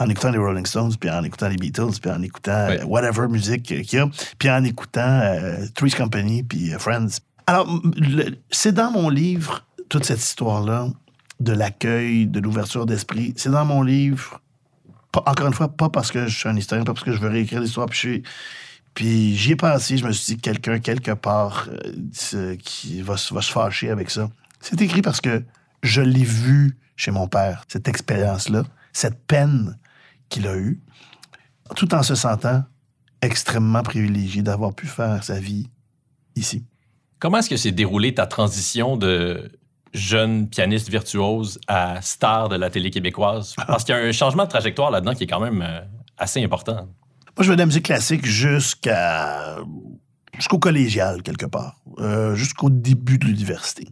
en 0.00 0.08
écoutant 0.08 0.30
les 0.30 0.38
Rolling 0.38 0.64
Stones, 0.66 0.94
puis 0.98 1.10
en 1.10 1.24
écoutant 1.24 1.48
les 1.48 1.56
Beatles, 1.56 1.98
puis 2.00 2.10
en 2.10 2.22
écoutant 2.22 2.68
whatever 2.86 3.26
musique 3.28 3.64
qu'il 3.64 3.84
y 3.92 3.98
a, 3.98 4.06
puis 4.38 4.48
en 4.48 4.62
écoutant 4.64 5.00
euh, 5.22 5.66
Three's 5.74 5.94
Company, 5.96 6.44
puis 6.44 6.72
euh, 6.72 6.78
Friends. 6.78 7.18
Alors, 7.48 7.66
c'est 8.50 8.72
dans 8.72 8.90
mon 8.90 9.08
livre, 9.08 9.64
toute 9.88 10.04
cette 10.04 10.18
histoire-là, 10.18 10.88
de 11.40 11.52
l'accueil, 11.52 12.26
de 12.26 12.40
l'ouverture 12.40 12.84
d'esprit. 12.84 13.32
C'est 13.38 13.48
dans 13.48 13.64
mon 13.64 13.82
livre, 13.82 14.42
encore 15.14 15.46
une 15.46 15.54
fois, 15.54 15.68
pas 15.68 15.88
parce 15.88 16.12
que 16.12 16.26
je 16.26 16.38
suis 16.38 16.46
un 16.46 16.54
historien, 16.58 16.84
pas 16.84 16.92
parce 16.92 17.06
que 17.06 17.12
je 17.12 17.18
veux 17.18 17.30
réécrire 17.30 17.62
l'histoire, 17.62 17.86
puis 17.86 17.96
je 17.96 19.00
suis- 19.00 19.34
j'y 19.34 19.52
ai 19.52 19.56
pensé, 19.56 19.96
je 19.96 20.04
me 20.04 20.12
suis 20.12 20.34
dit, 20.34 20.42
quelqu'un, 20.42 20.78
quelque 20.78 21.12
part, 21.12 21.70
euh, 22.34 22.56
qui 22.56 23.00
va, 23.00 23.14
va 23.14 23.40
se 23.40 23.50
fâcher 23.50 23.88
avec 23.88 24.10
ça. 24.10 24.28
C'est 24.60 24.82
écrit 24.82 25.00
parce 25.00 25.22
que 25.22 25.42
je 25.82 26.02
l'ai 26.02 26.24
vu 26.24 26.76
chez 26.96 27.12
mon 27.12 27.28
père, 27.28 27.64
cette 27.66 27.88
expérience-là, 27.88 28.64
cette 28.92 29.26
peine 29.26 29.78
qu'il 30.28 30.46
a 30.48 30.54
eue, 30.54 30.82
tout 31.76 31.94
en 31.94 32.02
se 32.02 32.14
sentant 32.14 32.62
extrêmement 33.22 33.82
privilégié 33.82 34.42
d'avoir 34.42 34.74
pu 34.74 34.86
faire 34.86 35.24
sa 35.24 35.40
vie 35.40 35.70
ici. 36.36 36.62
Comment 37.18 37.38
est-ce 37.38 37.50
que 37.50 37.56
s'est 37.56 37.72
déroulée 37.72 38.14
ta 38.14 38.26
transition 38.26 38.96
de 38.96 39.50
jeune 39.92 40.48
pianiste 40.48 40.88
virtuose 40.88 41.58
à 41.66 42.00
star 42.00 42.48
de 42.48 42.56
la 42.56 42.70
télé 42.70 42.90
québécoise? 42.90 43.54
Parce 43.66 43.84
qu'il 43.84 43.94
y 43.94 43.98
a 43.98 44.00
un 44.00 44.12
changement 44.12 44.44
de 44.44 44.50
trajectoire 44.50 44.90
là-dedans 44.90 45.14
qui 45.14 45.24
est 45.24 45.26
quand 45.26 45.40
même 45.40 45.62
euh, 45.62 45.80
assez 46.16 46.42
important. 46.42 46.74
Moi, 47.36 47.44
je 47.44 47.44
fais 47.44 47.56
de 47.56 47.60
la 47.60 47.66
musique 47.66 47.86
classique 47.86 48.24
jusqu'à 48.24 49.56
jusqu'au 50.34 50.58
collégial, 50.58 51.22
quelque 51.22 51.46
part, 51.46 51.80
euh, 51.98 52.36
jusqu'au 52.36 52.70
début 52.70 53.18
de 53.18 53.24
l'université. 53.24 53.88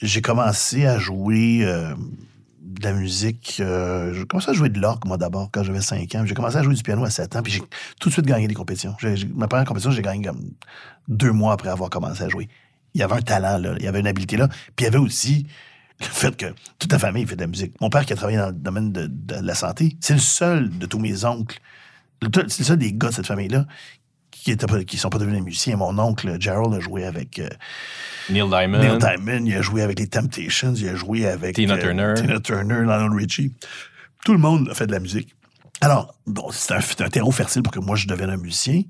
J'ai 0.00 0.22
commencé 0.22 0.86
à 0.86 0.98
jouer 0.98 1.60
euh, 1.64 1.94
de 2.78 2.84
la 2.84 2.92
musique. 2.92 3.58
euh, 3.60 4.12
j'ai 4.14 4.24
commencé 4.26 4.50
à 4.50 4.52
jouer 4.52 4.68
de 4.68 4.78
l'orgue, 4.80 5.04
moi, 5.06 5.16
d'abord, 5.18 5.50
quand 5.52 5.62
j'avais 5.62 5.80
5 5.80 6.14
ans. 6.14 6.24
J'ai 6.26 6.34
commencé 6.34 6.56
à 6.56 6.62
jouer 6.62 6.74
du 6.74 6.82
piano 6.82 7.04
à 7.04 7.10
7 7.10 7.36
ans, 7.36 7.42
puis 7.42 7.52
j'ai 7.52 7.60
tout 8.00 8.08
de 8.08 8.12
suite 8.12 8.26
gagné 8.26 8.48
des 8.48 8.54
compétitions. 8.54 8.94
Ma 9.34 9.48
première 9.48 9.66
compétition, 9.66 9.90
j'ai 9.90 10.02
gagné 10.02 10.24
comme 10.26 10.50
deux 11.08 11.32
mois 11.32 11.52
après 11.54 11.68
avoir 11.68 11.90
commencé 11.90 12.22
à 12.22 12.28
jouer. 12.28 12.48
Il 12.94 13.00
y 13.00 13.02
avait 13.04 13.14
un 13.14 13.22
talent, 13.22 13.58
là. 13.58 13.74
Il 13.78 13.84
y 13.84 13.88
avait 13.88 14.00
une 14.00 14.06
habileté, 14.06 14.36
là. 14.36 14.48
Puis 14.48 14.58
il 14.80 14.84
y 14.84 14.86
avait 14.86 14.98
aussi 14.98 15.46
le 16.00 16.06
fait 16.06 16.36
que 16.36 16.46
toute 16.78 16.92
la 16.92 16.98
famille 16.98 17.26
fait 17.26 17.36
de 17.36 17.40
la 17.42 17.46
musique. 17.46 17.72
Mon 17.80 17.88
père, 17.90 18.04
qui 18.04 18.12
a 18.12 18.16
travaillé 18.16 18.38
dans 18.38 18.48
le 18.48 18.52
domaine 18.52 18.92
de, 18.92 19.06
de 19.06 19.34
la 19.34 19.54
santé, 19.54 19.96
c'est 20.00 20.14
le 20.14 20.20
seul 20.20 20.70
de 20.78 20.86
tous 20.86 20.98
mes 20.98 21.24
oncles 21.24 21.58
le- 22.22 22.28
c'est 22.48 22.60
le 22.60 22.64
seul 22.64 22.78
des 22.78 22.92
gars 22.94 23.08
de 23.08 23.14
cette 23.14 23.26
famille-là 23.26 23.66
qui 24.42 24.50
étaient 24.50 24.84
qui 24.84 24.96
sont 24.96 25.10
pas 25.10 25.18
devenus 25.18 25.42
musiciens. 25.42 25.76
Mon 25.76 25.98
oncle, 25.98 26.36
Gerald, 26.40 26.74
a 26.74 26.80
joué 26.80 27.04
avec 27.04 27.38
euh, 27.38 27.48
Neil 28.30 28.48
Diamond. 28.48 28.78
Neil 28.78 28.98
Diamond, 28.98 29.44
il 29.44 29.54
a 29.54 29.62
joué 29.62 29.82
avec 29.82 29.98
les 29.98 30.08
Temptations, 30.08 30.74
il 30.74 30.88
a 30.88 30.94
joué 30.94 31.26
avec 31.26 31.54
Tina 31.54 31.74
euh, 31.74 31.78
Turner. 31.78 32.14
Tina 32.16 32.40
Turner, 32.40 32.82
Lionel 32.82 33.12
Richie. 33.12 33.52
Tout 34.24 34.32
le 34.32 34.38
monde 34.38 34.68
a 34.70 34.74
fait 34.74 34.86
de 34.86 34.92
la 34.92 35.00
musique. 35.00 35.34
Alors, 35.80 36.14
bon, 36.26 36.48
c'est 36.50 36.74
un, 36.74 36.80
c'est 36.80 37.02
un 37.02 37.08
terreau 37.08 37.30
fertile 37.30 37.62
pour 37.62 37.72
que 37.72 37.80
moi, 37.80 37.96
je 37.96 38.06
devienne 38.06 38.30
un 38.30 38.36
musicien. 38.36 38.82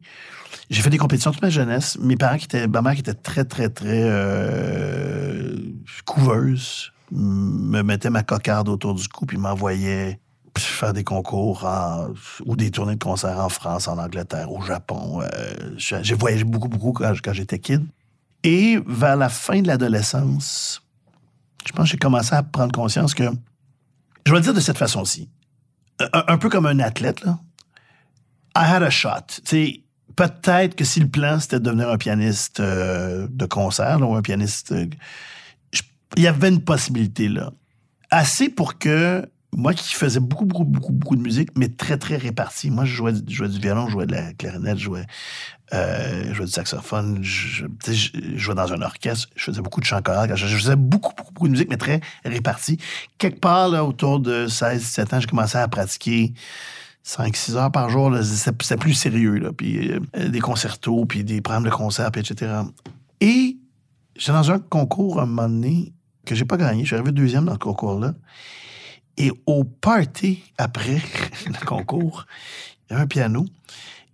J'ai 0.70 0.82
fait 0.82 0.90
des 0.90 0.98
compétitions 0.98 1.32
toute 1.32 1.42
ma 1.42 1.50
jeunesse. 1.50 1.98
Mes 2.00 2.16
parents, 2.16 2.36
qui 2.36 2.44
étaient, 2.44 2.66
ma 2.66 2.82
mère 2.82 2.94
qui 2.94 3.00
était 3.00 3.14
très, 3.14 3.44
très, 3.44 3.68
très 3.68 4.02
euh, 4.02 5.56
couveuse, 6.04 6.92
me 7.12 7.82
mettait 7.82 8.10
ma 8.10 8.22
cocarde 8.22 8.68
autour 8.68 8.94
du 8.94 9.06
cou 9.08 9.26
puis 9.26 9.38
m'envoyait 9.38 10.20
faire 10.64 10.92
des 10.92 11.04
concours 11.04 11.66
ou 12.44 12.56
des 12.56 12.70
tournées 12.70 12.96
de 12.96 13.02
concerts 13.02 13.38
en 13.38 13.48
France, 13.48 13.88
en 13.88 13.98
Angleterre, 13.98 14.50
au 14.50 14.62
Japon. 14.62 15.22
Euh, 15.22 15.74
j'ai 15.76 16.14
voyagé 16.14 16.44
beaucoup, 16.44 16.68
beaucoup 16.68 16.92
quand, 16.92 17.12
j'étais 17.32 17.58
kid. 17.58 17.86
Et 18.42 18.78
vers 18.86 19.16
la 19.16 19.28
fin 19.28 19.60
de 19.60 19.66
l'adolescence, 19.66 20.82
je 21.66 21.72
pense 21.72 21.86
que 21.86 21.90
j'ai 21.92 21.98
commencé 21.98 22.34
à 22.34 22.42
prendre 22.42 22.72
conscience 22.72 23.14
que, 23.14 23.24
je 24.24 24.32
vais 24.32 24.38
le 24.38 24.42
dire 24.42 24.54
de 24.54 24.60
cette 24.60 24.78
façon-ci, 24.78 25.28
un, 26.12 26.38
peu 26.38 26.48
comme 26.48 26.66
un 26.66 26.78
athlète, 26.80 27.22
là, 27.22 27.38
I 28.56 28.64
had 28.64 28.82
a 28.82 28.90
shot. 28.90 29.42
Peut-être 30.14 30.76
que 30.76 30.84
si 30.84 31.00
le 31.00 31.08
plan, 31.08 31.38
c'était 31.40 31.58
de 31.58 31.64
devenir 31.64 31.90
un 31.90 31.98
pianiste 31.98 32.60
euh, 32.60 33.26
de 33.30 33.44
concert, 33.44 33.98
là, 33.98 34.06
ou 34.06 34.14
un 34.14 34.22
pianiste... 34.22 34.72
euh, 34.72 34.86
il 36.16 36.22
y 36.22 36.26
avait 36.26 36.48
une 36.48 36.62
possibilité, 36.62 37.28
là. 37.28 37.50
Assez 38.10 38.48
pour 38.48 38.78
que 38.78 39.28
moi 39.56 39.72
qui 39.72 39.94
faisais 39.94 40.20
beaucoup, 40.20 40.44
beaucoup, 40.44 40.64
beaucoup, 40.64 40.92
beaucoup 40.92 41.16
de 41.16 41.22
musique, 41.22 41.48
mais 41.56 41.68
très, 41.68 41.96
très 41.96 42.18
répartie. 42.18 42.70
Moi, 42.70 42.84
je 42.84 42.94
jouais, 42.94 43.12
je 43.26 43.34
jouais 43.34 43.48
du 43.48 43.58
violon, 43.58 43.86
je 43.86 43.92
jouais 43.92 44.06
de 44.06 44.12
la 44.12 44.34
clarinette, 44.34 44.76
je 44.76 44.84
jouais, 44.84 45.06
euh, 45.72 46.24
je 46.28 46.34
jouais 46.34 46.44
du 46.44 46.52
saxophone, 46.52 47.20
je, 47.22 47.64
jouais 48.34 48.54
dans 48.54 48.74
un 48.74 48.82
orchestre, 48.82 49.28
je 49.34 49.44
faisais 49.44 49.62
beaucoup 49.62 49.80
de 49.80 49.86
chant. 49.86 50.00
Je, 50.34 50.46
faisais 50.46 50.76
beaucoup, 50.76 51.14
beaucoup, 51.16 51.32
beaucoup 51.32 51.46
de 51.46 51.52
musique, 51.52 51.70
mais 51.70 51.78
très 51.78 52.02
répartie. 52.22 52.76
Quelque 53.16 53.40
part, 53.40 53.70
là, 53.70 53.82
autour 53.82 54.20
de 54.20 54.46
16, 54.46 54.78
17 54.78 55.14
ans, 55.14 55.20
j'ai 55.20 55.26
commencé 55.26 55.56
à 55.56 55.66
pratiquer 55.68 56.34
5-6 57.06 57.54
heures 57.54 57.72
par 57.72 57.88
jour. 57.88 58.14
C'était 58.22 58.76
plus 58.76 58.92
sérieux. 58.92 59.38
Là. 59.38 59.52
Puis, 59.56 59.90
euh, 59.90 60.28
des 60.28 60.40
concertos, 60.40 61.06
puis 61.06 61.24
des 61.24 61.40
programmes 61.40 61.64
de 61.64 61.70
concert, 61.70 62.12
puis 62.12 62.20
etc. 62.20 62.52
Et 63.22 63.56
j'étais 64.16 64.32
dans 64.32 64.50
un 64.50 64.58
concours 64.58 65.18
un 65.18 65.24
moment 65.24 65.48
donné 65.48 65.94
que 66.26 66.34
j'ai 66.34 66.44
pas 66.44 66.58
gagné. 66.58 66.82
Je 66.82 66.88
suis 66.88 66.96
arrivé 66.96 67.12
deuxième 67.12 67.46
dans 67.46 67.54
ce 67.54 67.58
concours-là. 67.58 68.12
Et 69.18 69.32
au 69.46 69.64
party, 69.64 70.42
après 70.58 71.00
le 71.46 71.64
concours, 71.64 72.26
il 72.88 72.92
y 72.92 72.94
avait 72.94 73.02
un 73.04 73.06
piano. 73.06 73.46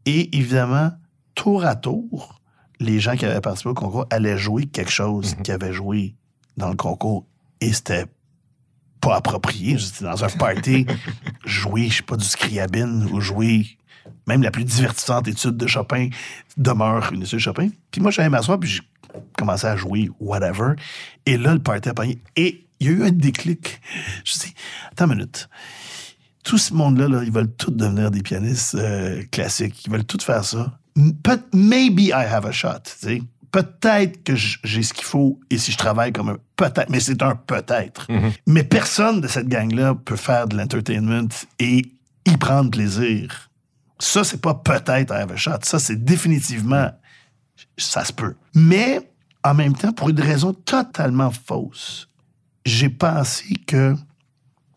Et 0.07 0.37
évidemment, 0.37 0.91
tour 1.35 1.65
à 1.65 1.75
tour, 1.77 2.41
les 2.81 3.01
gens 3.01 3.17
qui 3.17 3.25
avaient 3.25 3.41
participé 3.41 3.71
au 3.71 3.75
concours 3.75 4.07
allaient 4.11 4.39
jouer 4.39 4.67
quelque 4.67 4.91
chose 4.91 5.35
Mhm. 5.37 5.43
qu'ils 5.43 5.55
avaient 5.55 5.73
joué 5.73 6.15
dans 6.57 6.69
le 6.69 6.77
concours. 6.77 7.25
Et 7.61 7.73
c'était 7.73 8.07
pas 9.01 9.17
approprié. 9.17 9.79
J'étais 9.79 10.05
dans 10.05 10.25
un 10.25 10.29
party, 10.29 10.87
jouer, 11.45 11.89
je 11.89 11.99
sais 11.99 12.03
pas, 12.03 12.17
du 12.17 12.25
scriabine 12.25 13.09
ou 13.13 13.21
jouer 13.21 13.67
même 14.27 14.43
la 14.43 14.51
plus 14.51 14.65
divertissante 14.65 15.29
étude 15.29 15.57
de 15.57 15.67
Chopin 15.69 16.09
demeure 16.57 17.13
une 17.13 17.23
étude 17.23 17.39
de 17.39 17.43
Chopin. 17.43 17.69
Puis 17.91 18.01
moi, 18.01 18.11
j'allais 18.11 18.29
m'asseoir, 18.29 18.59
puis 18.59 18.69
j'ai 18.71 18.83
commencé 19.37 19.67
à 19.67 19.77
jouer 19.77 20.11
whatever. 20.21 20.75
Et 21.27 21.37
là, 21.37 21.53
le 21.55 21.61
party 21.61 21.89
a 21.89 21.95
pogné. 21.95 22.19
Et 22.37 22.65
il 22.83 22.87
y 22.87 22.89
a 22.89 22.93
eu 22.93 23.05
un 23.05 23.11
déclic. 23.11 23.81
Je 24.25 24.33
dis, 24.39 24.55
attends 24.91 25.07
une 25.07 25.17
minute. 25.17 25.49
Tout 26.45 26.59
ce 26.59 26.75
monde-là, 26.75 27.09
là, 27.09 27.23
ils 27.25 27.31
veulent 27.33 27.53
tous 27.55 27.71
devenir 27.71 28.11
des 28.11 28.23
pianistes 28.23 28.75
euh, 28.75 29.23
classiques. 29.31 29.85
Ils 29.87 29.93
veulent 29.93 30.05
tous 30.05 30.25
faire 30.25 30.45
ça. 30.45 30.79
Peut- 31.23 31.43
Maybe 31.55 32.01
I 32.09 32.13
have 32.13 32.45
a 32.47 32.53
shot. 32.53 32.83
Peut-être 33.53 34.25
que 34.25 34.35
j'ai 34.35 34.83
ce 34.83 34.93
qu'il 34.95 35.05
faut 35.05 35.39
et 35.51 35.59
si 35.59 35.73
je 35.73 35.77
travaille 35.77 36.11
comme 36.13 36.31
un 36.31 36.39
peut-être, 36.57 36.89
mais 36.89 37.01
c'est 37.01 37.23
un 37.23 37.37
peut-être. 37.37 38.11
Mhm. 38.11 38.33
Mais 38.47 38.65
personne 38.65 39.21
de 39.21 39.29
cette 39.29 39.47
gang-là 39.49 39.95
peut 39.95 40.17
faire 40.17 40.49
de 40.49 40.57
l'entertainment 40.57 41.29
et 41.59 41.83
y 42.27 42.37
prendre 42.39 42.71
plaisir. 42.71 43.51
Ça, 43.99 44.25
c'est 44.25 44.41
pas 44.41 44.55
peut-être 44.55 45.11
I 45.13 45.19
have 45.23 45.33
a 45.33 45.37
shot. 45.37 45.59
Ça, 45.65 45.79
c'est 45.79 46.03
définitivement 46.03 46.91
ça 47.77 48.05
se 48.05 48.13
peut. 48.13 48.35
Mais 48.55 49.01
en 49.45 49.55
même 49.55 49.77
temps, 49.77 49.93
pour 49.93 50.09
une 50.09 50.21
raison 50.21 50.53
totalement 50.55 51.31
fausse, 51.31 52.09
j'ai 52.65 52.89
pensé 52.89 53.55
que. 53.67 53.95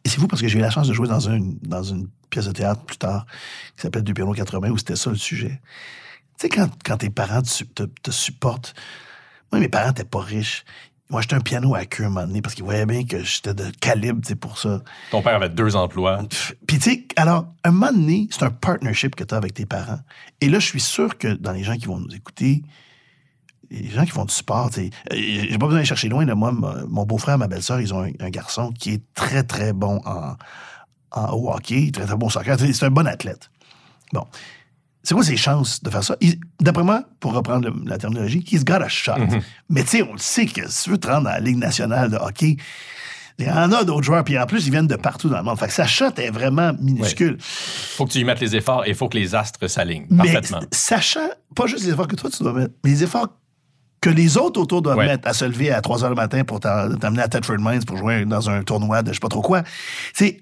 Et 0.03 0.09
c'est 0.09 0.19
fou 0.19 0.27
parce 0.27 0.41
que 0.41 0.47
j'ai 0.47 0.59
eu 0.59 0.61
la 0.61 0.69
chance 0.69 0.87
de 0.87 0.93
jouer 0.93 1.07
dans 1.07 1.29
une, 1.29 1.57
dans 1.63 1.81
une 1.83 2.07
pièce 2.29 2.45
de 2.45 2.51
théâtre 2.51 2.83
plus 2.83 2.97
tard 2.97 3.25
qui 3.75 3.81
s'appelle 3.81 4.03
Du 4.03 4.13
piano 4.13 4.31
80 4.33 4.69
où 4.69 4.77
c'était 4.77 4.95
ça 4.95 5.09
le 5.09 5.15
sujet. 5.15 5.59
Tu 6.37 6.47
sais, 6.47 6.49
quand, 6.49 6.69
quand 6.83 6.97
tes 6.97 7.09
parents 7.09 7.41
te, 7.41 7.63
te- 7.63 7.89
te 8.03 8.11
supportent. 8.11 8.75
Moi, 9.51 9.59
mes 9.61 9.69
parents 9.69 9.87
n'étaient 9.87 10.03
pas 10.03 10.19
riches. 10.19 10.63
Moi, 11.09 11.21
j'étais 11.21 11.35
un 11.35 11.39
piano 11.39 11.73
à 11.75 11.85
queue 11.85 12.03
un 12.05 12.09
moment 12.09 12.25
donné 12.27 12.41
parce 12.41 12.55
qu'ils 12.55 12.65
voyaient 12.65 12.85
bien 12.85 13.05
que 13.05 13.23
j'étais 13.23 13.53
de 13.53 13.69
calibre, 13.79 14.21
tu 14.21 14.29
sais, 14.29 14.35
pour 14.35 14.57
ça. 14.57 14.81
Ton 15.11 15.21
père 15.21 15.35
avait 15.35 15.49
deux 15.49 15.75
emplois. 15.75 16.23
Puis, 16.67 16.77
tu 16.79 16.91
sais, 16.91 17.07
alors, 17.15 17.47
un 17.63 17.71
moment 17.71 17.91
donné, 17.91 18.27
c'est 18.31 18.43
un 18.43 18.49
partnership 18.51 19.15
que 19.15 19.23
tu 19.23 19.33
as 19.33 19.37
avec 19.37 19.53
tes 19.53 19.65
parents. 19.65 19.99
Et 20.41 20.49
là, 20.49 20.59
je 20.59 20.65
suis 20.65 20.79
sûr 20.79 21.17
que 21.17 21.27
dans 21.29 21.51
les 21.51 21.63
gens 21.63 21.75
qui 21.77 21.85
vont 21.85 21.99
nous 21.99 22.13
écouter, 22.13 22.63
les 23.71 23.89
gens 23.89 24.03
qui 24.05 24.11
font 24.11 24.25
du 24.25 24.33
sport, 24.33 24.69
tu 24.69 24.81
sais, 24.81 24.89
euh, 25.11 25.15
j'ai 25.15 25.57
pas 25.57 25.65
besoin 25.65 25.73
d'aller 25.75 25.85
chercher 25.85 26.09
loin. 26.09 26.25
Là, 26.25 26.35
moi, 26.35 26.51
mon 26.51 27.05
beau-frère, 27.05 27.37
ma 27.37 27.47
belle-sœur, 27.47 27.81
ils 27.81 27.93
ont 27.93 28.03
un, 28.03 28.11
un 28.19 28.29
garçon 28.29 28.71
qui 28.71 28.91
est 28.91 29.01
très, 29.13 29.43
très 29.43 29.73
bon 29.73 30.01
en, 30.05 30.35
hockey, 31.11 31.91
très, 31.93 32.05
très 32.05 32.15
bon 32.17 32.29
soccer. 32.29 32.57
C'est 32.59 32.85
un 32.85 32.89
bon 32.91 33.07
athlète. 33.07 33.49
Bon. 34.13 34.25
C'est 35.03 35.13
quoi 35.13 35.23
ses 35.23 35.37
chances 35.37 35.83
de 35.83 35.89
faire 35.89 36.03
ça? 36.03 36.15
D'après 36.59 36.83
moi, 36.83 37.03
pour 37.19 37.33
reprendre 37.33 37.69
le- 37.69 37.89
la 37.89 37.97
terminologie, 37.97 38.43
he's 38.51 38.65
got 38.65 38.81
a 38.81 38.87
shot. 38.89 39.13
Mais 39.69 39.83
tu 39.83 39.89
sais, 39.89 40.01
on 40.01 40.13
le 40.13 40.17
sait 40.19 40.47
que 40.47 40.67
si 40.69 40.83
tu 40.85 40.89
veux 40.89 40.97
te 40.97 41.07
rendre 41.07 41.25
dans 41.25 41.29
la 41.31 41.39
Ligue 41.39 41.57
nationale 41.57 42.09
de 42.09 42.17
hockey, 42.17 42.57
il 43.37 43.45
y 43.45 43.49
en 43.51 43.71
a 43.73 43.83
d'autres 43.83 44.01
joueurs, 44.03 44.23
puis 44.23 44.39
en 44.39 44.45
plus, 44.45 44.65
ils 44.65 44.71
viennent 44.71 44.87
de 44.87 44.95
partout 44.95 45.29
dans 45.29 45.37
le 45.37 45.43
monde. 45.43 45.59
Fait 45.59 45.67
que 45.67 45.73
sa 45.73 45.85
shot 45.85 46.11
est 46.17 46.31
vraiment 46.31 46.71
minuscule. 46.79 47.37
faut 47.39 48.05
que 48.05 48.11
tu 48.13 48.19
y 48.19 48.23
mettes 48.23 48.39
les 48.39 48.55
efforts 48.55 48.85
et 48.85 48.89
il 48.89 48.95
faut 48.95 49.09
que 49.09 49.17
les 49.17 49.35
astres 49.35 49.67
s'alignent 49.67 50.07
parfaitement. 50.07 50.61
sachant, 50.71 51.29
pas 51.55 51.67
juste 51.67 51.83
les 51.83 51.91
efforts 51.91 52.07
que 52.07 52.15
toi, 52.15 52.29
tu 52.29 52.41
dois 52.43 52.53
mettre, 52.53 52.73
mais 52.83 52.89
les 52.91 53.03
efforts 53.03 53.27
que 54.05 54.09
les 54.11 54.37
autres 54.37 54.61
autour 54.61 54.83
doivent 54.83 54.97
Ouais. 54.99 55.07
mettre 55.07 55.27
à 55.27 55.33
se 55.33 55.45
lever 55.45 55.71
à 55.71 55.81
3 55.81 56.03
h 56.03 56.09
le 56.09 56.15
matin 56.15 56.43
pour 56.43 56.59
t'emmener 56.59 57.21
à 57.23 57.27
Thetford 57.27 57.57
Mines 57.59 57.83
pour 57.85 57.97
jouer 57.97 58.23
dans 58.25 58.49
un 58.51 58.61
tournoi 58.61 59.01
de 59.01 59.09
je 59.09 59.13
sais 59.15 59.19
pas 59.19 59.29
trop 59.29 59.41
quoi. 59.41 59.63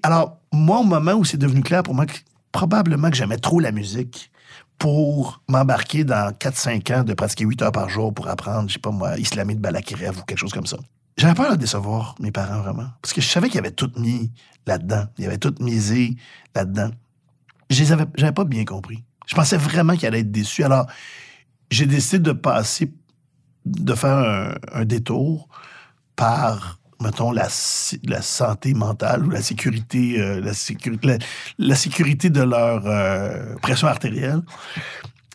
Alors, 0.02 0.36
moi, 0.52 0.80
au 0.80 0.84
moment 0.84 1.12
où 1.12 1.24
c'est 1.24 1.38
devenu 1.38 1.62
clair 1.62 1.82
pour 1.82 1.94
moi 1.94 2.04
que 2.04 2.12
probablement 2.52 3.08
que 3.10 3.16
j'aimais 3.16 3.38
trop 3.38 3.60
la 3.60 3.72
musique 3.72 4.30
pour 4.78 5.40
m'embarquer 5.48 6.04
dans 6.04 6.30
4-5 6.32 6.92
ans 6.94 7.04
de 7.04 7.14
pratiquer 7.14 7.44
8 7.44 7.62
heures 7.62 7.72
par 7.72 7.88
jour 7.88 8.12
pour 8.12 8.28
apprendre, 8.28 8.68
je 8.68 8.74
sais 8.74 8.78
pas 8.80 8.90
moi, 8.90 9.18
Islamé 9.18 9.54
de 9.54 9.60
Balakirev 9.60 10.18
ou 10.18 10.22
quelque 10.24 10.38
chose 10.38 10.52
comme 10.52 10.66
ça. 10.66 10.76
j'avais 11.16 11.34
peur 11.34 11.52
de 11.52 11.56
décevoir 11.56 12.16
mes 12.20 12.32
parents, 12.32 12.60
vraiment. 12.60 12.88
Parce 13.00 13.14
que 13.14 13.20
je 13.22 13.28
savais 13.28 13.48
qu'ils 13.48 13.60
avaient 13.60 13.70
tout 13.70 13.90
mis 13.96 14.30
là-dedans. 14.66 15.04
Ils 15.18 15.26
avaient 15.26 15.38
tout 15.38 15.54
misé 15.60 16.16
là-dedans. 16.54 16.90
Je 17.70 17.80
les 17.80 17.92
avais, 17.92 18.04
j'avais 18.16 18.32
pas 18.32 18.44
bien 18.44 18.64
compris. 18.64 19.02
Je 19.26 19.34
pensais 19.34 19.56
vraiment 19.56 19.94
qu'ils 19.96 20.06
allaient 20.08 20.20
être 20.20 20.30
déçus. 20.32 20.64
Alors, 20.64 20.86
j'ai 21.70 21.86
décidé 21.86 22.18
de 22.18 22.32
passer, 22.32 22.92
de 23.64 23.94
faire 23.94 24.18
un, 24.18 24.54
un 24.72 24.84
détour 24.84 25.48
par, 26.16 26.78
mettons, 27.00 27.32
la, 27.32 27.48
la 28.04 28.22
santé 28.22 28.74
mentale 28.74 29.24
ou 29.24 29.30
la 29.30 29.42
sécurité, 29.42 30.20
euh, 30.20 30.40
la, 30.40 30.54
sécurité 30.54 31.06
la, 31.06 31.18
la 31.58 31.74
sécurité 31.74 32.30
de 32.30 32.42
leur 32.42 32.86
euh, 32.86 33.54
pression 33.62 33.88
artérielle. 33.88 34.42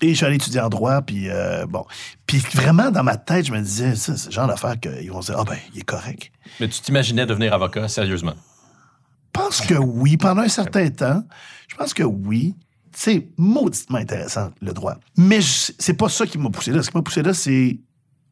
Et 0.01 0.09
je 0.09 0.13
suis 0.13 0.25
allé 0.25 0.35
étudier 0.35 0.61
en 0.61 0.69
droit, 0.69 1.01
puis 1.01 1.29
euh, 1.29 1.65
bon. 1.65 1.85
Puis 2.25 2.39
vraiment, 2.53 2.89
dans 2.89 3.03
ma 3.03 3.17
tête, 3.17 3.47
je 3.47 3.51
me 3.51 3.59
disais, 3.59 3.95
c'est 3.95 4.27
le 4.27 4.31
genre 4.31 4.47
d'affaire 4.47 4.79
qu'ils 4.79 5.11
vont 5.11 5.21
se 5.21 5.31
dire, 5.31 5.41
ah 5.41 5.43
ben, 5.43 5.57
il 5.73 5.79
est 5.79 5.83
correct. 5.83 6.31
Mais 6.61 6.69
tu 6.69 6.79
t'imaginais 6.79 7.25
devenir 7.25 7.53
avocat, 7.53 7.89
sérieusement? 7.89 8.35
Je 9.35 9.41
pense 9.41 9.61
que 9.61 9.75
oui, 9.75 10.15
pendant 10.15 10.41
un 10.41 10.49
certain 10.49 10.89
temps. 10.89 11.23
Je 11.67 11.75
pense 11.75 11.93
que 11.93 12.03
oui. 12.03 12.55
C'est 12.91 13.29
mauditement 13.37 13.99
intéressant, 13.99 14.49
le 14.61 14.73
droit. 14.73 14.95
Mais 15.15 15.39
c'est 15.41 15.93
pas 15.93 16.09
ça 16.09 16.25
qui 16.25 16.37
m'a 16.37 16.49
poussé 16.49 16.71
là. 16.71 16.81
Ce 16.81 16.89
qui 16.89 16.97
m'a 16.97 17.03
poussé 17.03 17.21
là, 17.21 17.33
c'est. 17.33 17.79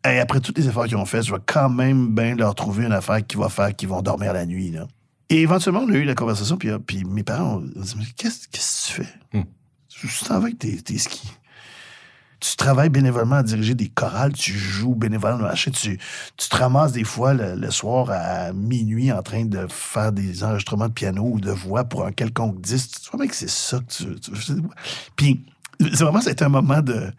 Hey, 0.08 0.20
après 0.20 0.40
tous 0.40 0.54
les 0.56 0.68
efforts 0.68 0.86
qu'ils 0.86 0.98
ont 0.98 1.06
faits, 1.06 1.24
je 1.24 1.34
vais 1.34 1.42
quand 1.46 1.70
même 1.70 2.14
bien 2.14 2.36
leur 2.36 2.56
trouver 2.56 2.86
une 2.86 2.94
affaire 2.94 3.26
qui 3.26 3.38
va 3.38 3.50
faire 3.50 3.76
qu'ils 3.76 3.90
vont 3.90 4.02
dormir 4.02 4.34
la 4.34 4.46
nuit. 4.46 4.72
Là. 4.72 4.88
Et 5.30 5.42
éventuellement, 5.42 5.82
on 5.82 5.90
a 5.90 5.96
eu 5.96 6.04
la 6.04 6.16
conversation, 6.16 6.58
puis, 6.58 6.70
euh, 6.70 6.80
puis 6.80 7.04
mes 7.04 7.24
parents 7.24 7.58
ont 7.58 7.60
dit 7.60 7.96
Mais 7.98 8.06
Qu'est-ce 8.16 8.48
que 8.48 8.54
tu 8.58 9.04
fais? 9.04 9.38
Hmm. 9.38 9.44
Tu 9.90 10.08
t'en 10.26 10.40
vas 10.40 10.46
avec 10.46 10.60
tes, 10.60 10.82
tes 10.82 10.98
skis. 10.98 11.32
Tu 12.40 12.56
travailles 12.56 12.90
bénévolement 12.90 13.38
à 13.38 13.44
diriger 13.44 13.74
des 13.74 13.90
chorales, 13.90 14.32
tu 14.34 14.54
joues 14.54 14.94
bénévolement, 14.94 15.40
machin, 15.40 15.72
tu, 15.72 15.98
tu 16.38 16.50
te 16.50 16.56
ramasses 16.56 16.92
des 16.92 17.04
fois 17.04 17.34
le, 17.34 17.56
le 17.56 17.72
soir 17.72 18.10
à 18.12 18.54
minuit 18.54 19.12
en 19.12 19.24
train 19.24 19.44
de 19.46 19.66
faire 19.70 20.12
des 20.12 20.44
enregistrements 20.44 20.88
de 20.88 20.94
piano 20.94 21.24
ou 21.24 21.40
de 21.40 21.50
voix 21.50 21.84
pour 21.84 22.06
un 22.06 22.12
quelconque 22.12 22.62
disque. 22.62 23.02
Tu 23.04 23.10
vois 23.10 23.22
bien 23.22 23.28
que 23.28 23.36
c'est 23.36 23.50
ça 23.50 23.80
que 23.80 23.86
tu. 23.92 24.62
Puis, 25.16 25.46
c'est 25.80 26.04
vraiment, 26.04 26.22
c'était 26.22 26.46
un 26.46 26.50
moment 26.50 26.82
de- 26.82 27.12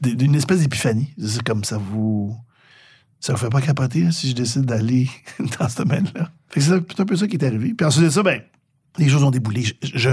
d'une 0.00 0.34
espèce 0.34 0.60
d'épiphanie. 0.60 1.12
C'est 1.22 1.42
comme 1.42 1.64
ça 1.64 1.78
vous. 1.78 2.36
Ça 3.20 3.32
vous 3.32 3.38
fait 3.38 3.48
pas 3.48 3.60
capoter 3.62 4.02
là, 4.02 4.12
si 4.12 4.28
je 4.30 4.34
décide 4.34 4.62
d'aller 4.66 5.08
dans 5.58 5.68
ce 5.68 5.76
domaine-là. 5.82 6.30
C'est 6.56 6.72
un 6.72 7.04
peu 7.04 7.16
ça 7.16 7.26
qui 7.26 7.36
est 7.36 7.44
arrivé. 7.44 7.74
Puis 7.74 7.86
ensuite 7.86 8.04
de 8.04 8.10
ça, 8.10 8.22
ben, 8.22 8.42
les 8.98 9.08
choses 9.08 9.24
ont 9.24 9.30
déboulé. 9.30 9.64
Je- 9.82 10.10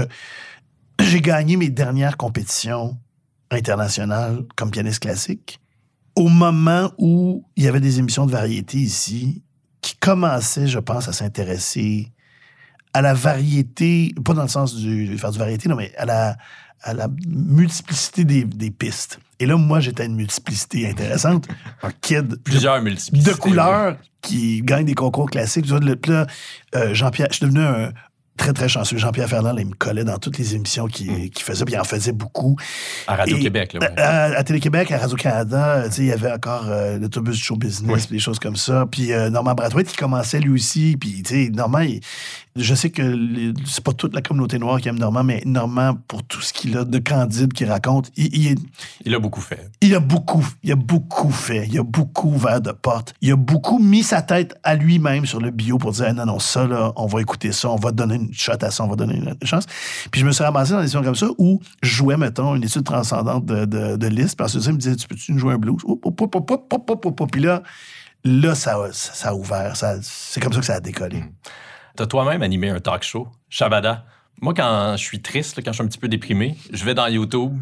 j'ai 1.00 1.20
gagné 1.20 1.56
mes 1.56 1.68
dernières 1.70 2.16
compétitions 2.16 2.96
internationales 3.50 4.44
comme 4.56 4.70
pianiste 4.70 5.00
classique 5.00 5.60
au 6.16 6.28
moment 6.28 6.92
où 6.98 7.44
il 7.56 7.64
y 7.64 7.68
avait 7.68 7.80
des 7.80 7.98
émissions 7.98 8.26
de 8.26 8.32
variété 8.32 8.78
ici 8.78 9.42
qui 9.80 9.96
commençaient, 9.96 10.66
je 10.68 10.78
pense, 10.78 11.08
à 11.08 11.12
s'intéresser 11.12 12.10
à 12.92 13.02
la 13.02 13.12
variété, 13.12 14.14
pas 14.24 14.32
dans 14.34 14.42
le 14.42 14.48
sens 14.48 14.74
de 14.76 15.16
faire 15.16 15.30
du 15.32 15.38
variété, 15.38 15.68
non, 15.68 15.74
mais 15.76 15.92
à 15.96 16.04
la, 16.06 16.36
à 16.82 16.94
la 16.94 17.08
multiplicité 17.26 18.24
des, 18.24 18.44
des 18.44 18.70
pistes. 18.70 19.18
Et 19.40 19.46
là, 19.46 19.56
moi, 19.56 19.80
j'étais 19.80 20.02
à 20.02 20.06
une 20.06 20.16
multiplicité 20.16 20.88
intéressante. 20.88 21.46
Un 21.82 21.90
kid 22.00 22.28
de, 22.28 22.36
Plusieurs 22.36 22.80
multiplicités. 22.82 23.32
de 23.32 23.36
couleurs 23.36 23.96
qui 24.22 24.62
gagne 24.62 24.86
des 24.86 24.94
concours 24.94 25.30
classiques. 25.30 25.66
Puis 25.66 26.12
là, 26.12 26.26
euh, 26.74 26.94
Jean-Pierre, 26.94 27.28
je 27.30 27.36
suis 27.36 27.46
devenu 27.46 27.60
un 27.60 27.92
très, 28.36 28.52
très 28.52 28.68
chanceux. 28.68 28.96
Jean-Pierre 28.98 29.28
Ferland, 29.28 29.52
là, 29.54 29.60
il 29.62 29.66
me 29.68 29.74
collait 29.74 30.04
dans 30.04 30.18
toutes 30.18 30.38
les 30.38 30.54
émissions 30.54 30.86
qu'il 30.86 31.30
qu'il 31.30 31.42
faisait, 31.44 31.64
puis 31.64 31.74
il 31.74 31.80
en 31.80 31.84
faisait 31.84 32.12
beaucoup. 32.12 32.56
À 33.06 33.16
Radio-Québec, 33.16 33.74
là. 33.74 33.80
ouais. 33.80 34.00
À, 34.00 34.22
à 34.38 34.44
Télé-Québec, 34.44 34.90
à 34.92 34.98
Radio-Canada, 34.98 35.76
euh, 35.84 35.88
il 35.98 36.04
y 36.06 36.12
avait 36.12 36.32
encore 36.32 36.64
euh, 36.68 36.98
l'autobus 36.98 37.36
du 37.36 37.42
show 37.42 37.56
business, 37.56 38.04
Oui. 38.04 38.08
des 38.10 38.18
choses 38.18 38.38
comme 38.38 38.56
ça. 38.56 38.86
Puis 38.90 39.12
euh, 39.12 39.30
Normand 39.30 39.54
Brathwaite, 39.54 39.88
qui 39.88 39.96
commençait 39.96 40.40
lui 40.40 40.50
aussi. 40.54 40.96
Puis, 40.98 41.22
tu 41.22 41.44
sais, 41.46 41.50
Normand, 41.50 41.80
il- 41.80 42.00
je 42.56 42.72
sais 42.76 42.90
que 42.90 43.52
c'est 43.66 43.82
pas 43.82 43.92
toute 43.92 44.14
la 44.14 44.22
communauté 44.22 44.60
noire 44.60 44.80
qui 44.80 44.88
aime 44.88 44.98
Normand, 44.98 45.24
mais 45.24 45.42
Normand, 45.44 45.98
pour 46.06 46.22
tout 46.22 46.40
ce 46.40 46.52
qu'il 46.52 46.76
a 46.78 46.84
de 46.84 46.98
candide 46.98 47.52
qu'il 47.52 47.68
raconte, 47.68 48.10
il, 48.16 48.26
il 48.32 48.46
est- 48.52 48.58
Il 49.04 49.12
a 49.14 49.18
beaucoup 49.18 49.40
fait. 49.40 49.70
il 49.80 49.92
a 49.94 49.98
beaucoup, 50.00 50.46
il 50.62 50.70
a 50.70 50.76
beaucoup 50.76 51.30
fait. 51.30 51.66
Il 51.68 51.78
a 51.78 51.82
beaucoup 51.82 52.28
ouvert 52.30 52.60
de 52.60 52.70
portes. 52.70 53.12
Il 53.22 53.32
a 53.32 53.36
beaucoup 53.36 53.80
mis 53.80 54.04
sa 54.04 54.22
tête 54.22 54.54
à 54.62 54.76
lui-même 54.76 55.26
sur 55.26 55.40
le 55.40 55.50
bio 55.50 55.78
pour 55.78 55.90
dire, 55.92 56.14
non, 56.14 56.26
non, 56.26 56.38
ça, 56.38 56.64
là, 56.66 56.92
on 56.94 57.06
va 57.06 57.20
écouter 57.20 57.50
ça, 57.50 57.70
on 57.70 57.76
va 57.76 57.90
donner 57.90 58.14
une 58.14 58.23
shot 58.32 58.52
à 58.62 58.70
ça, 58.70 58.84
on 58.84 58.88
va 58.88 58.96
donner 58.96 59.16
une 59.16 59.36
chance. 59.46 59.66
Puis 60.10 60.20
je 60.20 60.26
me 60.26 60.32
suis 60.32 60.44
ramassé 60.44 60.72
dans 60.72 60.80
des 60.80 60.86
situations 60.86 61.04
comme 61.04 61.14
ça 61.14 61.34
où 61.38 61.60
je 61.82 61.88
jouais, 61.88 62.16
mettons, 62.16 62.54
une 62.54 62.64
étude 62.64 62.84
transcendante 62.84 63.44
de, 63.46 63.64
de, 63.96 64.06
liste. 64.06 64.36
Puis 64.36 64.44
ensuite, 64.44 64.64
il 64.66 64.72
me 64.72 64.78
disait, 64.78 64.96
tu 64.96 65.06
peux-tu 65.06 65.32
nous 65.32 65.38
jouer 65.38 65.54
un 65.54 65.58
blues? 65.58 65.82
Puis 67.32 67.40
là, 67.42 67.62
là, 68.24 68.54
ça, 68.54 68.76
a- 68.76 68.92
ça 68.92 69.28
a 69.30 69.34
ouvert. 69.34 69.76
Ça, 69.76 69.96
c'est 70.02 70.40
comme 70.40 70.52
ça 70.52 70.60
que 70.60 70.66
ça 70.66 70.74
a 70.74 70.80
décollé. 70.80 71.24
T'as 71.96 72.06
toi-même 72.06 72.42
animé 72.42 72.70
un 72.70 72.80
talk 72.80 73.02
show, 73.02 73.28
Shabada. 73.48 74.04
Moi, 74.40 74.52
quand 74.54 74.94
je 74.96 75.02
suis 75.02 75.22
triste, 75.22 75.62
quand 75.64 75.70
je 75.70 75.76
suis 75.76 75.84
un 75.84 75.88
petit 75.88 75.98
peu 75.98 76.08
déprimé, 76.08 76.56
je 76.72 76.84
vais 76.84 76.94
dans 76.94 77.06
YouTube, 77.06 77.56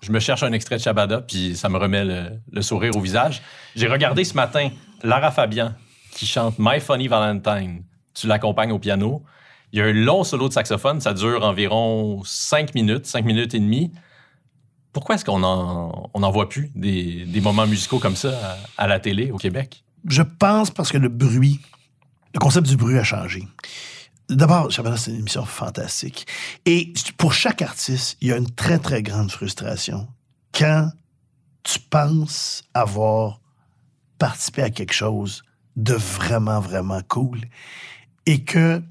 je 0.00 0.12
me 0.12 0.20
cherche 0.20 0.42
un 0.42 0.52
extrait 0.52 0.76
de 0.76 0.82
Shabada, 0.82 1.20
puis 1.22 1.56
ça 1.56 1.68
me 1.68 1.78
remet 1.78 2.04
le 2.04 2.62
sourire 2.62 2.96
au 2.96 3.00
visage. 3.00 3.42
J'ai 3.74 3.88
regardé 3.88 4.24
ce 4.24 4.34
matin 4.34 4.70
Lara 5.02 5.30
Fabian 5.30 5.74
qui 6.12 6.26
chante 6.26 6.56
My 6.58 6.80
Funny 6.80 7.08
Valentine. 7.08 7.82
Tu 8.14 8.26
l'accompagnes 8.26 8.72
au 8.72 8.78
piano. 8.78 9.22
Il 9.72 9.78
y 9.78 9.82
a 9.82 9.86
un 9.86 9.92
long 9.92 10.22
solo 10.22 10.48
de 10.48 10.52
saxophone, 10.52 11.00
ça 11.00 11.14
dure 11.14 11.44
environ 11.44 12.22
5 12.24 12.74
minutes, 12.74 13.06
5 13.06 13.24
minutes 13.24 13.54
et 13.54 13.58
demie. 13.58 13.90
Pourquoi 14.92 15.14
est-ce 15.14 15.24
qu'on 15.24 15.38
n'en 15.38 16.10
on 16.12 16.22
en 16.22 16.30
voit 16.30 16.50
plus 16.50 16.70
des, 16.74 17.24
des 17.24 17.40
moments 17.40 17.66
musicaux 17.66 17.98
comme 17.98 18.16
ça 18.16 18.58
à, 18.76 18.86
la 18.86 19.00
télé 19.00 19.30
au 19.30 19.38
Québec? 19.38 19.82
Je 20.06 20.22
pense 20.22 20.70
parce 20.70 20.92
que 20.92 20.98
le 20.98 21.08
bruit, 21.08 21.60
le 22.34 22.38
concept 22.38 22.68
du 22.68 22.76
bruit 22.76 22.98
a 22.98 23.04
changé. 23.04 23.48
D'abord, 24.28 24.70
c'est 24.70 25.10
une 25.10 25.20
émission 25.20 25.46
fantastique. 25.46 26.26
Et 26.66 26.92
pour 27.16 27.32
chaque 27.32 27.62
artiste, 27.62 28.18
il 28.20 28.28
y 28.28 28.32
a 28.32 28.36
une 28.36 28.50
très, 28.50 28.78
très 28.78 29.02
grande 29.02 29.30
frustration 29.30 30.06
quand 30.52 30.90
tu 31.62 31.78
penses 31.78 32.62
avoir 32.74 33.40
participé 34.18 34.62
à 34.62 34.70
quelque 34.70 34.92
chose 34.92 35.42
de 35.76 35.94
vraiment, 35.94 36.60
vraiment 36.60 37.00
cool 37.08 37.40
et 38.26 38.44
que 38.44 38.82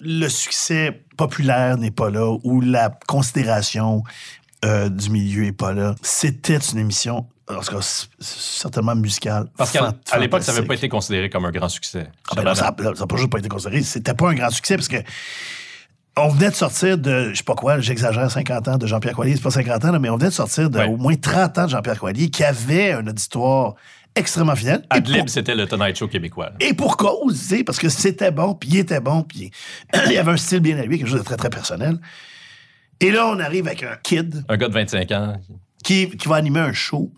le 0.00 0.28
succès 0.28 1.02
populaire 1.16 1.76
n'est 1.78 1.90
pas 1.90 2.10
là 2.10 2.36
ou 2.44 2.60
la 2.60 2.90
considération 3.06 4.02
euh, 4.64 4.88
du 4.88 5.10
milieu 5.10 5.42
n'est 5.44 5.52
pas 5.52 5.72
là. 5.72 5.94
C'était 6.02 6.58
une 6.58 6.78
émission, 6.78 7.26
en 7.48 7.60
tout 7.60 7.76
cas, 7.76 8.06
certainement 8.20 8.94
musicale. 8.96 9.46
Parce 9.56 9.72
qu'à 9.72 10.18
l'époque, 10.18 10.42
ça 10.42 10.52
n'avait 10.52 10.66
pas 10.66 10.74
été 10.74 10.88
considéré 10.88 11.30
comme 11.30 11.44
un 11.44 11.50
grand 11.50 11.68
succès. 11.68 12.08
Ah 12.30 12.34
ben 12.36 12.42
là, 12.42 12.54
ça 12.54 12.64
n'a 12.64 12.72
pas 13.06 13.16
juste 13.16 13.30
pas 13.30 13.38
été 13.38 13.48
considéré. 13.48 13.82
C'était 13.82 14.14
pas 14.14 14.30
un 14.30 14.34
grand 14.34 14.50
succès 14.50 14.76
parce 14.76 14.88
que 14.88 14.98
on 16.20 16.28
venait 16.30 16.50
de 16.50 16.54
sortir 16.56 16.98
de, 16.98 17.30
je 17.30 17.36
sais 17.36 17.44
pas 17.44 17.54
quoi, 17.54 17.78
j'exagère, 17.78 18.28
50 18.28 18.66
ans 18.68 18.76
de 18.76 18.86
Jean-Pierre 18.88 19.14
Coilier. 19.14 19.36
C'est 19.36 19.42
pas 19.42 19.52
50 19.52 19.84
ans, 19.84 19.92
là, 19.92 19.98
mais 20.00 20.10
on 20.10 20.16
venait 20.16 20.30
de 20.30 20.34
sortir 20.34 20.68
de 20.68 20.78
Ouais. 20.78 20.86
au 20.86 20.96
moins 20.96 21.14
30 21.14 21.58
ans 21.58 21.64
de 21.66 21.70
Jean-Pierre 21.70 21.98
Coilier 22.00 22.28
qui 22.28 22.42
avait 22.42 22.90
un 22.92 23.06
auditoire 23.06 23.74
extrêmement 24.14 24.56
fidèle. 24.56 24.82
Et 24.92 24.96
Adlib, 24.96 25.18
pour- 25.20 25.28
c'était 25.30 25.54
le 25.54 25.66
Tonight 25.66 25.96
Show 25.96 26.08
québécois. 26.08 26.50
et 26.60 26.74
pour 26.74 26.96
cause, 26.96 27.38
tu 27.38 27.56
sais, 27.58 27.64
parce 27.64 27.78
que 27.78 27.88
c'était 27.88 28.30
bon, 28.30 28.54
puis 28.54 28.68
il 28.70 28.76
était 28.78 29.00
bon, 29.00 29.22
puis 29.22 29.50
il 30.06 30.12
y 30.12 30.16
avait 30.18 30.32
un 30.32 30.36
style 30.36 30.60
bien 30.60 30.78
à 30.78 30.82
lui, 30.84 30.98
quelque 30.98 31.08
chose 31.08 31.20
de 31.20 31.24
très, 31.24 31.36
très 31.36 31.50
personnel. 31.50 31.98
Et 33.00 33.10
là, 33.12 33.26
on 33.28 33.38
arrive 33.38 33.66
avec 33.68 33.82
un 33.84 33.96
kid 34.02 34.44
Un 34.48 34.56
gars 34.56 34.68
de 34.68 34.74
25 34.74 35.10
ans. 35.12 35.40
qui, 35.84 36.10
qui 36.10 36.28
va 36.28 36.36
animer 36.36 36.60
un 36.60 36.72
show. 36.72 37.12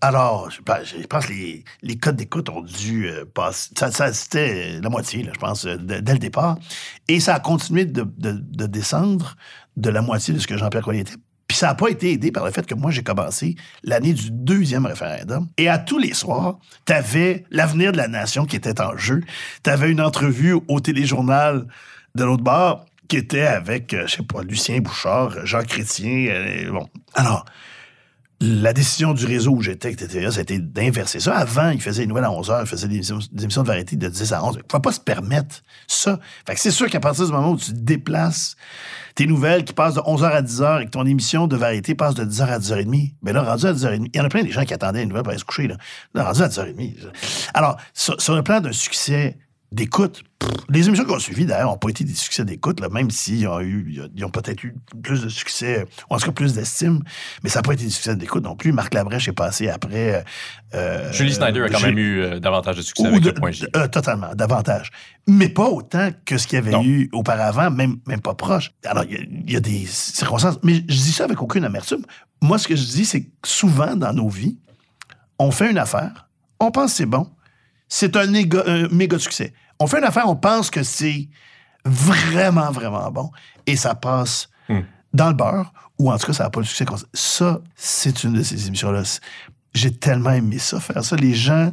Alors, 0.00 0.50
je, 0.50 0.62
pense- 0.62 0.94
je 0.98 1.06
pense 1.06 1.26
que 1.26 1.32
les, 1.32 1.64
les 1.82 1.98
codes 1.98 2.16
d'écoute 2.16 2.48
ont 2.48 2.62
dû 2.62 3.06
euh, 3.08 3.24
passer. 3.26 3.70
Ça, 3.76 3.90
ça, 3.90 4.12
C'était 4.14 4.80
la 4.80 4.88
moitié, 4.88 5.22
là, 5.24 5.32
je 5.34 5.38
pense, 5.40 5.66
euh, 5.66 5.76
de- 5.76 5.98
dès 6.00 6.12
le 6.14 6.18
départ. 6.18 6.56
Et 7.08 7.20
ça 7.20 7.34
a 7.34 7.40
continué 7.40 7.84
de, 7.84 8.02
de- 8.16 8.32
de 8.32 8.66
descendre 8.66 9.36
de 9.76 9.90
la 9.90 10.00
moitié 10.00 10.32
de 10.32 10.38
ce 10.38 10.46
que 10.46 10.56
Jean-Pierre 10.56 10.84
Collier 10.84 11.00
était. 11.00 11.16
Puis 11.54 11.60
ça 11.60 11.68
n'a 11.68 11.76
pas 11.76 11.86
été 11.86 12.10
aidé 12.10 12.32
par 12.32 12.44
le 12.44 12.50
fait 12.50 12.66
que 12.66 12.74
moi, 12.74 12.90
j'ai 12.90 13.04
commencé 13.04 13.54
l'année 13.84 14.12
du 14.12 14.32
deuxième 14.32 14.86
référendum. 14.86 15.46
Et 15.56 15.68
à 15.68 15.78
tous 15.78 15.98
les 15.98 16.12
soirs, 16.12 16.58
tu 16.84 16.92
avais 16.92 17.44
l'avenir 17.52 17.92
de 17.92 17.96
la 17.96 18.08
nation 18.08 18.44
qui 18.44 18.56
était 18.56 18.80
en 18.80 18.96
jeu. 18.96 19.22
Tu 19.62 19.70
avais 19.70 19.88
une 19.88 20.00
entrevue 20.00 20.56
au 20.66 20.80
téléjournal 20.80 21.64
de 22.16 22.24
l'autre 22.24 22.42
bord 22.42 22.86
qui 23.06 23.18
était 23.18 23.46
avec, 23.46 23.94
euh, 23.94 24.02
je 24.08 24.16
sais 24.16 24.24
pas, 24.24 24.42
Lucien 24.42 24.80
Bouchard, 24.80 25.46
Jean 25.46 25.62
Chrétien. 25.62 26.26
euh, 26.28 26.72
bon. 26.72 26.88
Alors, 27.14 27.44
la 28.40 28.72
décision 28.72 29.14
du 29.14 29.24
réseau 29.24 29.52
où 29.52 29.62
j'étais, 29.62 29.90
a 29.90 30.40
été 30.40 30.58
d'inverser 30.58 31.20
ça. 31.20 31.36
Avant, 31.36 31.70
ils 31.70 31.80
faisaient 31.80 32.02
les 32.02 32.08
nouvelles 32.08 32.24
à 32.24 32.30
11h, 32.30 32.62
ils 32.62 32.66
faisaient 32.66 32.88
des 32.88 32.96
émissions, 32.96 33.18
de 33.62 33.66
variété 33.68 33.94
de 33.94 34.08
10 34.08 34.32
à 34.32 34.44
11. 34.44 34.54
Ils 34.54 34.58
ne 34.58 34.62
pouvaient 34.64 34.80
pas 34.80 34.90
se 34.90 34.98
permettre 34.98 35.62
ça. 35.86 36.18
Fait 36.44 36.54
que 36.54 36.60
c'est 36.60 36.72
sûr 36.72 36.90
qu'à 36.90 36.98
partir 36.98 37.26
du 37.26 37.32
moment 37.32 37.52
où 37.52 37.56
tu 37.56 37.72
déplaces 37.72 38.56
tes 39.14 39.26
nouvelles 39.26 39.64
qui 39.64 39.72
passent 39.72 39.94
de 39.94 40.00
11h 40.00 40.24
à 40.24 40.42
10h 40.42 40.82
et 40.82 40.84
que 40.86 40.90
ton 40.90 41.06
émission 41.06 41.46
de 41.46 41.56
variété 41.56 41.94
passe 41.94 42.14
de 42.14 42.24
10h 42.24 42.46
à 42.46 42.58
10h30, 42.58 43.14
ben 43.22 43.32
là, 43.32 43.42
rendu 43.42 43.66
à 43.66 43.72
10h30, 43.72 44.10
il 44.12 44.16
y 44.16 44.20
en 44.20 44.24
a 44.24 44.28
plein 44.28 44.42
des 44.42 44.50
gens 44.50 44.64
qui 44.64 44.74
attendaient 44.74 45.00
les 45.00 45.06
nouvelles 45.06 45.22
pour 45.22 45.30
aller 45.30 45.38
se 45.38 45.44
coucher. 45.44 45.68
Là, 45.68 45.76
Là, 46.14 46.24
rendu 46.24 46.42
à 46.42 46.48
10h30. 46.48 46.94
Alors, 47.54 47.76
sur 47.92 48.34
le 48.34 48.42
plan 48.42 48.60
d'un 48.60 48.72
succès 48.72 49.38
d'écoute. 49.72 50.22
Les 50.68 50.86
émissions 50.86 51.04
qu'on 51.04 51.16
a 51.16 51.20
suivies, 51.20 51.46
d'ailleurs, 51.46 51.70
n'ont 51.70 51.76
pas 51.78 51.88
été 51.88 52.04
des 52.04 52.14
succès 52.14 52.44
d'écoute, 52.44 52.80
même 52.92 53.10
s'ils 53.10 53.48
ont, 53.48 53.60
eu, 53.60 53.98
ils 54.14 54.24
ont 54.24 54.28
peut-être 54.30 54.62
eu 54.62 54.74
plus 55.02 55.22
de 55.22 55.28
succès, 55.28 55.86
ou 56.10 56.14
en 56.14 56.18
tout 56.18 56.26
cas 56.26 56.32
plus 56.32 56.52
d'estime, 56.54 57.02
mais 57.42 57.50
ça 57.50 57.58
n'a 57.58 57.62
pas 57.62 57.72
été 57.72 57.84
des 57.84 57.90
succès 57.90 58.14
d'écoute 58.14 58.44
non 58.44 58.54
plus. 58.54 58.70
Marc 58.72 58.94
Labrèche 58.94 59.26
est 59.28 59.32
passé 59.32 59.68
après. 59.68 60.24
euh, 60.74 61.12
Julie 61.12 61.32
Snyder 61.34 61.62
a 61.62 61.68
quand 61.70 61.80
même 61.80 61.98
eu 61.98 62.20
euh, 62.20 62.40
davantage 62.40 62.76
de 62.76 62.82
succès 62.82 63.06
avec 63.06 63.20
de- 63.20 63.28
le 63.30 63.34
point 63.34 63.50
J. 63.50 63.66
euh, 63.74 63.88
totalement, 63.88 64.34
davantage. 64.34 64.90
Mais 65.26 65.48
pas 65.48 65.68
autant 65.68 66.10
que 66.24 66.36
ce 66.38 66.46
qu'il 66.46 66.56
y 66.56 66.58
avait 66.58 66.70
Non. 66.70 66.84
eu 66.84 67.08
auparavant, 67.12 67.70
même, 67.70 67.96
même 68.06 68.20
pas 68.20 68.34
proche. 68.34 68.70
Alors, 68.84 69.04
il 69.04 69.12
y 69.12 69.16
a- 69.16 69.20
il 69.46 69.50
y, 69.52 69.56
a 69.56 69.60
des 69.60 69.86
circonstances. 69.86 70.58
Mais 70.62 70.74
je 70.74 70.82
dis 70.82 71.12
ça 71.12 71.24
avec 71.24 71.40
aucune 71.42 71.64
amertume. 71.64 72.04
Moi, 72.42 72.58
ce 72.58 72.68
que 72.68 72.76
je 72.76 72.84
dis, 72.84 73.04
c'est 73.06 73.22
que 73.22 73.30
souvent 73.44 73.96
dans 73.96 74.12
nos 74.12 74.28
vies, 74.28 74.58
on 75.38 75.50
fait 75.50 75.70
une 75.70 75.78
affaire, 75.78 76.28
on 76.60 76.70
pense 76.70 76.92
que 76.92 76.96
c'est 76.98 77.06
bon, 77.06 77.28
c'est 77.88 78.16
un, 78.16 78.32
un 78.34 78.88
méga 78.88 79.18
succès. 79.18 79.52
On 79.78 79.86
fait 79.86 79.98
une 79.98 80.04
affaire, 80.04 80.28
on 80.28 80.36
pense 80.36 80.70
que 80.70 80.82
c'est 80.82 81.28
vraiment, 81.84 82.70
vraiment 82.70 83.10
bon, 83.10 83.30
et 83.66 83.76
ça 83.76 83.94
passe 83.94 84.48
Hmm. 84.68 84.80
dans 85.12 85.28
le 85.28 85.34
beurre, 85.34 85.74
ou 85.98 86.10
en 86.10 86.16
tout 86.16 86.26
cas, 86.26 86.32
ça 86.32 86.44
n'a 86.44 86.50
pas 86.50 86.60
le 86.60 86.64
succès 86.64 86.86
qu'on... 86.86 86.96
Ça, 87.12 87.60
c'est 87.76 88.24
une 88.24 88.32
de 88.32 88.42
ces 88.42 88.66
émissions-là. 88.66 89.02
J'ai 89.74 89.94
tellement 89.94 90.30
aimé 90.30 90.58
ça, 90.58 90.80
faire 90.80 91.04
ça. 91.04 91.16
Les 91.16 91.34
gens 91.34 91.70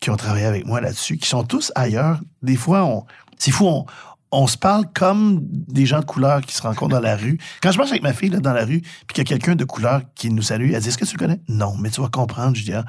qui 0.00 0.08
ont 0.08 0.16
travaillé 0.16 0.46
avec 0.46 0.64
moi 0.64 0.80
là-dessus, 0.80 1.18
qui 1.18 1.28
sont 1.28 1.44
tous 1.44 1.70
ailleurs. 1.74 2.20
Des 2.40 2.56
fois, 2.56 2.84
on, 2.84 3.04
c'est 3.36 3.50
fou, 3.50 3.66
on, 3.66 3.84
on 4.30 4.46
se 4.46 4.56
parle 4.56 4.86
comme 4.94 5.40
des 5.42 5.84
gens 5.84 6.00
de 6.00 6.06
couleur 6.06 6.40
qui 6.40 6.54
se 6.54 6.62
rencontrent 6.62 6.94
dans 6.94 7.00
la 7.00 7.16
rue. 7.16 7.38
Quand 7.60 7.72
je 7.72 7.76
marche 7.78 7.90
avec 7.90 8.02
ma 8.02 8.14
fille 8.14 8.30
là, 8.30 8.40
dans 8.40 8.54
la 8.54 8.64
rue, 8.64 8.80
puis 8.80 9.08
qu'il 9.08 9.18
y 9.18 9.20
a 9.20 9.24
quelqu'un 9.24 9.54
de 9.54 9.64
couleur 9.64 10.00
qui 10.14 10.30
nous 10.30 10.40
salue, 10.42 10.72
elle 10.72 10.80
dit 10.80 10.88
Est-ce 10.88 10.96
que 10.96 11.04
tu 11.04 11.14
le 11.14 11.18
connais 11.18 11.40
Non, 11.46 11.76
mais 11.76 11.90
tu 11.90 12.00
vas 12.00 12.08
comprendre, 12.08 12.56
Julien. 12.56 12.86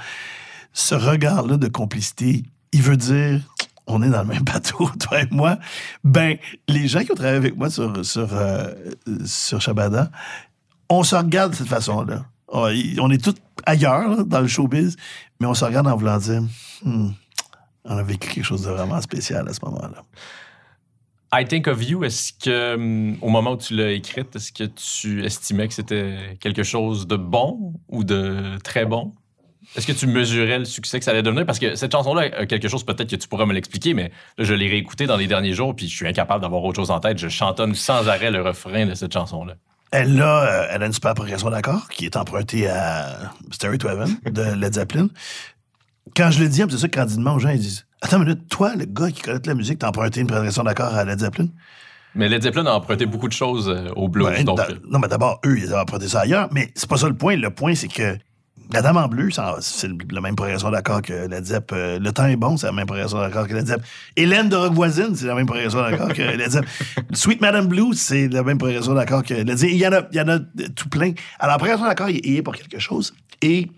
Ce 0.74 0.96
regard-là 0.96 1.58
de 1.58 1.68
complicité, 1.68 2.44
il 2.72 2.82
veut 2.82 2.98
dire 2.98 3.42
on 3.90 4.04
est 4.04 4.10
dans 4.10 4.22
le 4.22 4.28
même 4.28 4.44
bateau, 4.44 4.90
toi 5.00 5.22
et 5.22 5.28
moi. 5.32 5.58
Ben, 6.04 6.38
les 6.68 6.88
gens 6.88 7.04
qui 7.04 7.12
ont 7.12 7.16
travaillé 7.16 7.38
avec 7.38 7.58
moi 7.58 7.70
sur, 7.70 8.06
sur, 8.06 8.30
euh, 8.32 8.74
sur 9.26 9.60
Shabada, 9.60 10.12
on 10.90 11.04
se 11.04 11.16
regarde 11.16 11.52
de 11.52 11.58
cette 11.58 11.68
façon-là. 11.68 12.26
On 12.48 12.72
on 13.00 13.12
est 13.12 13.24
tous 13.24 13.36
ailleurs, 13.66 14.26
dans 14.26 14.42
le 14.42 14.48
showbiz, 14.48 14.96
mais 15.40 15.48
on 15.48 15.54
se 15.54 15.66
regarde 15.66 15.88
en 15.88 15.96
voulant 15.96 16.18
dire 16.18 16.42
Hmm, 16.84 17.10
on 17.84 17.98
a 17.98 18.04
vécu 18.04 18.30
quelque 18.30 18.46
chose 18.46 18.64
de 18.64 18.70
vraiment 18.70 19.02
spécial 19.02 19.48
à 19.48 19.54
ce 19.54 19.60
moment-là. 19.66 20.04
I 21.32 21.46
Think 21.46 21.68
of 21.68 21.88
You, 21.88 22.04
est-ce 22.04 22.34
que, 22.34 22.76
hum, 22.76 23.18
au 23.22 23.30
moment 23.30 23.52
où 23.52 23.58
tu 23.58 23.76
l'as 23.76 23.92
écrite, 23.92 24.36
est-ce 24.36 24.52
que 24.52 24.64
tu 24.64 25.24
estimais 25.24 25.68
que 25.68 25.74
c'était 25.74 26.38
quelque 26.40 26.64
chose 26.64 27.06
de 27.06 27.18
bon 27.18 27.74
ou 27.88 28.04
de 28.04 28.58
très 28.64 28.86
bon? 28.86 29.14
Est-ce 29.76 29.86
que 29.86 29.92
tu 29.92 30.08
mesurais 30.08 30.60
le 30.60 30.66
succès 30.66 30.98
que 31.00 31.06
ça 31.06 31.12
allait 31.12 31.22
devenir? 31.22 31.46
Parce 31.46 31.60
que 31.60 31.76
cette 31.76 31.92
chanson-là 31.92 32.30
a 32.36 32.46
quelque 32.46 32.68
chose, 32.68 32.84
peut-être 32.84 33.10
que 33.10 33.16
tu 33.16 33.28
pourras 33.28 33.46
me 33.46 33.54
l'expliquer, 33.54 33.94
mais 33.94 34.12
là, 34.38 34.44
je 34.44 34.54
l'ai 34.54 34.68
réécoutée 34.68 35.06
dans 35.06 35.18
les 35.18 35.28
derniers 35.28 35.54
jours, 35.54 35.76
puis 35.76 35.88
je 35.88 35.96
suis 35.96 36.08
incapable 36.08 36.42
d'avoir 36.42 36.64
autre 36.64 36.78
chose 36.78 36.92
en 36.92 37.00
tête. 37.00 37.18
Je 37.18 37.28
chantonne 37.28 37.76
sans 37.76 38.08
arrêt 38.08 38.32
le 38.32 38.42
refrain 38.42 38.86
de 38.86 38.96
cette 38.96 39.14
chanson-là. 39.14 39.56
Elle 39.92 40.22
a, 40.22 40.44
euh, 40.44 40.68
elle 40.72 40.84
a 40.84 40.86
une 40.86 40.94
super 40.94 41.14
progression 41.14 41.50
d'accord 41.50 41.88
qui 41.90 42.06
est 42.06 42.16
empruntée 42.16 42.68
à 42.68 43.32
Stairway 43.52 43.78
to 43.78 43.90
Heaven 43.90 44.18
de 44.32 44.54
Led 44.56 44.74
Zeppelin. 44.74 45.08
Quand 46.16 46.32
je 46.32 46.42
le 46.42 46.50
dis, 46.50 46.64
c'est 46.70 46.78
ça 46.78 46.88
candidement 46.88 47.36
aux 47.36 47.40
gens, 47.40 47.50
ils 47.50 47.60
disent 47.60 47.86
Attends 48.02 48.18
une 48.18 48.26
minute, 48.26 48.48
toi, 48.50 48.76
le 48.76 48.86
gars 48.86 49.12
qui 49.12 49.22
connaît 49.22 49.40
la 49.46 49.56
musique, 49.56 49.80
t'as 49.80 49.90
emprunté 49.90 50.22
une 50.22 50.28
progression 50.28 50.64
d'accord 50.64 50.94
à 50.94 51.06
Led 51.06 51.20
Zeppelin 51.20 51.48
Mais 52.16 52.30
Led 52.30 52.44
Zeppelin 52.44 52.66
a 52.68 52.74
emprunté 52.74 53.06
beaucoup 53.06 53.28
de 53.28 53.34
choses 53.34 53.68
euh, 53.70 53.90
au 53.96 54.08
blues, 54.08 54.28
Ben, 54.28 54.46
donc... 54.46 54.60
non, 54.90 55.00
mais 55.00 55.08
d'abord, 55.08 55.40
eux, 55.46 55.58
ils 55.58 55.74
ont 55.74 55.80
emprunté 55.80 56.08
ça 56.08 56.22
ailleurs, 56.22 56.50
mais 56.52 56.72
c'est 56.76 56.90
pas 56.90 56.98
ça 56.98 57.08
le 57.08 57.16
point. 57.16 57.36
Le 57.36 57.50
point, 57.50 57.76
c'est 57.76 57.88
que 57.88 58.18
la 58.72 58.82
Dame 58.84 58.98
en 58.98 59.08
bleu, 59.08 59.30
c'est 59.62 59.90
la 60.12 60.22
même 60.22 60.36
progression 60.36 60.70
d'accord 60.70 61.02
que 61.02 61.28
Led 61.28 61.44
Zepp. 61.46 61.72
Euh, 61.72 61.98
le 62.00 62.12
temps 62.12 62.28
est 62.28 62.36
bon, 62.36 62.56
c'est 62.56 62.68
la 62.68 62.72
même 62.74 62.86
progression 62.86 63.18
d'accord 63.20 63.48
que 63.48 63.54
Led 63.54 63.66
Zepp. 63.68 63.82
Hélène 64.16 64.48
de 64.50 64.56
Rock 64.56 64.74
voisine, 64.74 65.16
c'est 65.16 65.26
la 65.26 65.34
même 65.36 65.48
progression 65.48 65.82
d'accord 65.82 66.10
que 66.14 66.22
Led 66.22 66.50
Zepp. 66.52 66.66
Sweet 67.14 67.42
Madame 67.42 67.68
Blue, 67.68 67.94
c'est 67.94 68.28
la 68.28 68.44
même 68.44 68.58
progression 68.60 68.94
d'accord 68.94 69.24
que 69.24 69.34
Led 69.34 69.58
Zepp. 69.58 69.70
Il 69.72 69.78
y 69.78 69.88
en 69.88 69.94
a, 69.94 70.02
il 70.12 70.18
y 70.18 70.22
en 70.22 70.28
a 70.30 70.40
tout 70.76 70.88
plein. 70.90 71.14
Alors, 71.40 71.54
la 71.56 71.58
progression 71.58 71.86
d'accord, 71.86 72.10
il 72.10 72.20
il 72.24 72.36
est 72.38 72.42
pour 72.44 72.56
quelque 72.56 72.78
chose. 72.80 73.14
Et 73.42 73.70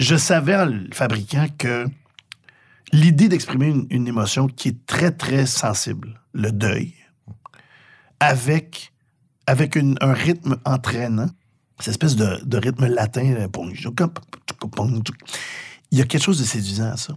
je 0.00 0.16
savais 0.16 0.56
en 0.56 0.66
le 0.66 0.88
fabriquant 0.92 1.46
que 1.58 1.86
l'idée 2.92 3.28
d'exprimer 3.28 3.66
une, 3.68 3.86
une 3.90 4.08
émotion 4.08 4.46
qui 4.46 4.68
est 4.68 4.86
très, 4.86 5.10
très 5.10 5.44
sensible, 5.46 6.20
le 6.32 6.50
deuil, 6.50 6.94
avec, 8.20 8.92
avec 9.46 9.76
une- 9.76 9.96
un 10.00 10.12
rythme 10.12 10.56
entraînant, 10.64 11.28
cette 11.78 11.88
espèce 11.92 12.16
de, 12.16 12.40
de 12.44 12.58
rythme 12.58 12.86
latin, 12.86 13.22
il 13.22 13.30
y 15.98 16.02
a 16.02 16.04
quelque 16.04 16.22
chose 16.22 16.38
de 16.38 16.44
séduisant 16.44 16.92
à 16.92 16.96
ça. 16.96 17.16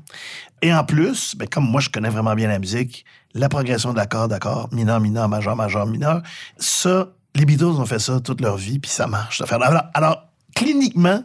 Et 0.61 0.73
en 0.73 0.83
plus, 0.83 1.35
ben, 1.35 1.47
comme 1.47 1.69
moi, 1.69 1.81
je 1.81 1.89
connais 1.89 2.09
vraiment 2.09 2.33
bien 2.35 2.47
la 2.47 2.59
musique, 2.59 3.05
la 3.33 3.49
progression 3.49 3.93
d'accord, 3.93 4.27
d'accord, 4.27 4.69
mineur, 4.71 4.99
mineur, 4.99 5.27
majeur, 5.29 5.55
majeur, 5.55 5.85
mineur, 5.85 6.21
ça, 6.57 7.09
les 7.35 7.45
Beatles 7.45 7.65
ont 7.65 7.85
fait 7.85 7.99
ça 7.99 8.19
toute 8.19 8.41
leur 8.41 8.57
vie, 8.57 8.79
puis 8.79 8.89
ça 8.89 9.07
marche. 9.07 9.37
Ça 9.39 9.45
fait- 9.45 9.55
Alors, 9.55 9.83
alors, 9.93 10.23
cliniquement, 10.55 11.23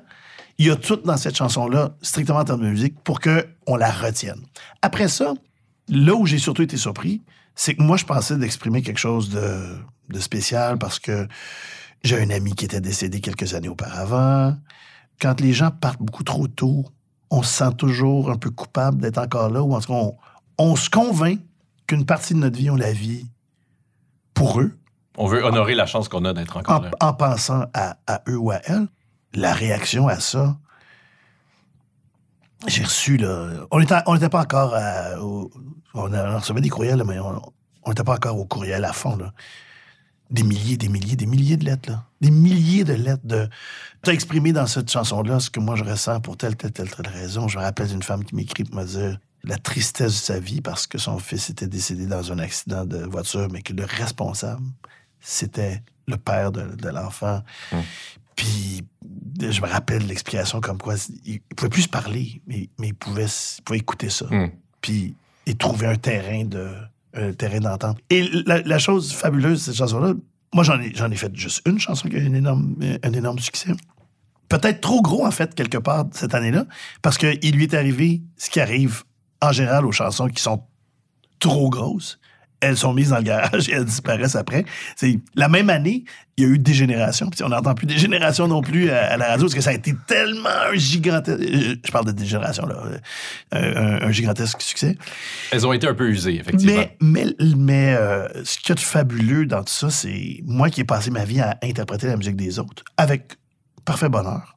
il 0.58 0.66
y 0.66 0.70
a 0.70 0.76
tout 0.76 0.96
dans 0.96 1.16
cette 1.16 1.36
chanson-là, 1.36 1.94
strictement 2.02 2.40
en 2.40 2.44
termes 2.44 2.60
de 2.62 2.68
musique, 2.68 3.00
pour 3.02 3.20
qu'on 3.20 3.76
la 3.76 3.90
retienne. 3.90 4.40
Après 4.82 5.08
ça, 5.08 5.32
là 5.88 6.14
où 6.14 6.26
j'ai 6.26 6.38
surtout 6.38 6.62
été 6.62 6.76
surpris, 6.76 7.22
c'est 7.54 7.74
que 7.74 7.82
moi, 7.82 7.96
je 7.96 8.04
pensais 8.04 8.36
d'exprimer 8.36 8.82
quelque 8.82 8.98
chose 9.00 9.30
de, 9.30 9.76
de 10.10 10.20
spécial 10.20 10.78
parce 10.78 10.98
que 10.98 11.26
j'ai 12.04 12.20
un 12.20 12.30
ami 12.30 12.54
qui 12.54 12.64
était 12.64 12.80
décédé 12.80 13.20
quelques 13.20 13.54
années 13.54 13.68
auparavant. 13.68 14.56
Quand 15.20 15.40
les 15.40 15.52
gens 15.52 15.70
partent 15.70 16.02
beaucoup 16.02 16.24
trop 16.24 16.48
tôt, 16.48 16.84
on 17.30 17.42
se 17.42 17.52
sent 17.54 17.74
toujours 17.78 18.30
un 18.30 18.36
peu 18.36 18.50
coupable 18.50 19.00
d'être 19.00 19.18
encore 19.18 19.50
là, 19.50 19.62
ou 19.62 19.74
en 19.74 19.80
tout 19.80 19.88
cas, 19.92 19.98
on, 19.98 20.16
on 20.58 20.76
se 20.76 20.90
convainc 20.90 21.40
qu'une 21.86 22.04
partie 22.04 22.34
de 22.34 22.38
notre 22.40 22.56
vie, 22.58 22.70
on 22.70 22.76
la 22.76 22.92
vit 22.92 23.26
pour 24.34 24.60
eux, 24.60 24.72
On 25.18 25.26
veut 25.26 25.44
honorer 25.44 25.74
la 25.74 25.86
chance 25.86 26.08
qu'on 26.08 26.24
a 26.24 26.32
d'être 26.32 26.56
encore 26.56 26.80
en, 26.80 26.82
là. 26.82 26.90
en 27.00 27.12
pensant 27.14 27.66
à, 27.74 27.96
à 28.06 28.22
eux 28.28 28.36
ou 28.36 28.50
à 28.50 28.56
elles. 28.64 28.86
La 29.34 29.52
réaction 29.52 30.08
à 30.08 30.18
ça, 30.20 30.56
j'ai 32.66 32.84
reçu, 32.84 33.16
là, 33.16 33.48
on 33.70 33.80
n'était 33.80 33.96
on 34.06 34.14
était 34.14 34.28
pas 34.28 34.42
encore 34.42 34.74
à- 34.74 35.20
au- 35.20 35.50
on, 35.94 36.12
a- 36.12 36.34
on 36.34 36.38
recevait 36.38 36.60
des 36.60 36.68
courriels, 36.68 37.02
mais 37.06 37.18
on 37.18 37.40
n'était 37.88 38.04
pas 38.04 38.14
encore 38.14 38.38
au 38.38 38.44
courriel 38.44 38.84
à 38.84 38.92
fond, 38.92 39.16
là. 39.16 39.32
Des 40.32 40.42
milliers, 40.42 40.76
des 40.76 40.88
milliers, 40.88 41.16
des 41.16 41.26
milliers 41.26 41.56
de 41.56 41.64
lettres, 41.64 41.90
là. 41.90 42.04
Des 42.20 42.30
milliers 42.30 42.84
de 42.84 42.94
lettres 42.94 43.24
de... 43.24 43.48
T'as 44.02 44.12
exprimé 44.12 44.52
dans 44.52 44.66
cette 44.66 44.90
chanson-là 44.90 45.40
ce 45.40 45.50
que 45.50 45.60
moi 45.60 45.76
je 45.76 45.84
ressens 45.84 46.20
pour 46.20 46.36
telle, 46.36 46.56
telle, 46.56 46.72
telle, 46.72 46.90
telle 46.90 47.08
raison. 47.08 47.48
Je 47.48 47.58
me 47.58 47.62
rappelle 47.62 47.88
d'une 47.88 48.02
femme 48.02 48.24
qui 48.24 48.34
m'écrit 48.34 48.64
pour 48.64 48.76
me 48.76 48.84
dire 48.84 49.18
la 49.44 49.58
tristesse 49.58 50.12
de 50.12 50.18
sa 50.18 50.40
vie 50.40 50.60
parce 50.60 50.86
que 50.86 50.98
son 50.98 51.18
fils 51.18 51.50
était 51.50 51.66
décédé 51.66 52.06
dans 52.06 52.32
un 52.32 52.38
accident 52.38 52.84
de 52.84 52.98
voiture, 52.98 53.48
mais 53.52 53.62
que 53.62 53.72
le 53.72 53.84
responsable, 53.84 54.62
c'était 55.20 55.82
le 56.08 56.16
père 56.16 56.50
de, 56.50 56.74
de 56.76 56.88
l'enfant. 56.88 57.42
Mm. 57.72 57.76
Puis 58.36 58.84
je 59.40 59.60
me 59.60 59.66
rappelle 59.66 60.06
l'explication 60.06 60.60
comme 60.60 60.78
quoi 60.78 60.94
il, 61.24 61.34
il 61.50 61.54
pouvait 61.56 61.68
plus 61.68 61.82
se 61.82 61.88
parler, 61.88 62.40
mais, 62.46 62.68
mais 62.78 62.88
il, 62.88 62.94
pouvait, 62.94 63.26
il 63.26 63.62
pouvait 63.62 63.78
écouter 63.78 64.10
ça. 64.10 64.26
Hmm. 64.30 64.50
Puis 64.80 65.14
et 65.46 65.54
trouver 65.54 65.86
un 65.86 65.96
terrain 65.96 66.44
de 66.44 66.70
terrain 67.36 67.60
d'entente. 67.60 67.98
Et 68.10 68.28
la, 68.46 68.78
chose 68.78 69.12
fabuleuse 69.12 69.60
de 69.60 69.64
cette 69.72 69.76
chanson-là, 69.76 70.14
moi 70.54 70.64
j'en 70.64 70.80
ai, 70.80 70.92
ai 70.92 71.16
fait 71.16 71.34
juste 71.34 71.62
une 71.66 71.78
chanson 71.78 72.08
qui 72.08 72.16
a 72.16 72.20
eu 72.20 72.28
un 72.28 72.34
énorme, 72.34 72.76
un 73.02 73.12
énorme 73.12 73.38
succès. 73.38 73.72
Peut-être 74.48 74.80
trop 74.82 75.00
gros, 75.00 75.26
en 75.26 75.30
fait, 75.30 75.54
quelque 75.54 75.78
part, 75.78 76.06
cette 76.12 76.34
année-là, 76.34 76.66
parce 77.00 77.16
qu'il 77.16 77.56
lui 77.56 77.64
est 77.64 77.74
arrivé 77.74 78.22
ce 78.36 78.50
qui 78.50 78.60
arrive 78.60 79.02
en 79.40 79.50
général 79.50 79.86
aux 79.86 79.92
chansons 79.92 80.28
qui 80.28 80.42
sont 80.42 80.62
trop 81.38 81.70
grosses. 81.70 82.18
Elles 82.62 82.76
sont 82.78 82.94
mises 82.94 83.10
dans 83.10 83.18
le 83.18 83.22
garage 83.24 83.68
et 83.68 83.72
elles 83.72 83.84
disparaissent 83.84 84.36
après. 84.36 84.64
C'est 84.96 85.18
la 85.34 85.48
même 85.48 85.68
année, 85.68 86.04
il 86.36 86.44
y 86.44 86.46
a 86.46 86.50
eu 86.50 86.58
Dégénération. 86.58 87.28
Puis 87.28 87.42
on 87.42 87.48
n'entend 87.50 87.74
plus 87.74 87.86
Dégénération 87.86 88.48
non 88.48 88.62
plus 88.62 88.88
à, 88.88 89.12
à 89.12 89.16
la 89.16 89.26
radio 89.28 89.44
parce 89.44 89.54
que 89.54 89.60
ça 89.60 89.70
a 89.70 89.74
été 89.74 89.94
tellement 90.06 90.48
un 90.72 90.74
gigantesque. 90.76 91.40
euh, 91.42 91.74
Je 91.84 91.90
parle 91.90 92.06
de 92.06 92.12
Dégénération, 92.12 92.64
là. 92.66 92.76
euh, 93.54 93.98
Un, 94.00 94.06
un 94.08 94.12
gigantesque 94.12 94.62
succès. 94.62 94.96
Elles 95.50 95.66
ont 95.66 95.72
été 95.72 95.86
un 95.88 95.94
peu 95.94 96.08
usées, 96.08 96.36
effectivement. 96.40 96.72
Mais, 97.00 97.26
mais, 97.38 97.54
mais 97.56 97.94
euh, 97.98 98.28
ce 98.44 98.58
qu'il 98.58 98.68
y 98.70 98.72
a 98.72 98.74
de 98.76 98.80
fabuleux 98.80 99.44
dans 99.46 99.64
tout 99.64 99.72
ça, 99.72 99.90
c'est 99.90 100.40
moi 100.44 100.70
qui 100.70 100.80
ai 100.80 100.84
passé 100.84 101.10
ma 101.10 101.24
vie 101.24 101.40
à 101.40 101.58
interpréter 101.62 102.06
la 102.06 102.16
musique 102.16 102.36
des 102.36 102.58
autres 102.58 102.84
avec 102.96 103.32
parfait 103.84 104.08
bonheur. 104.08 104.56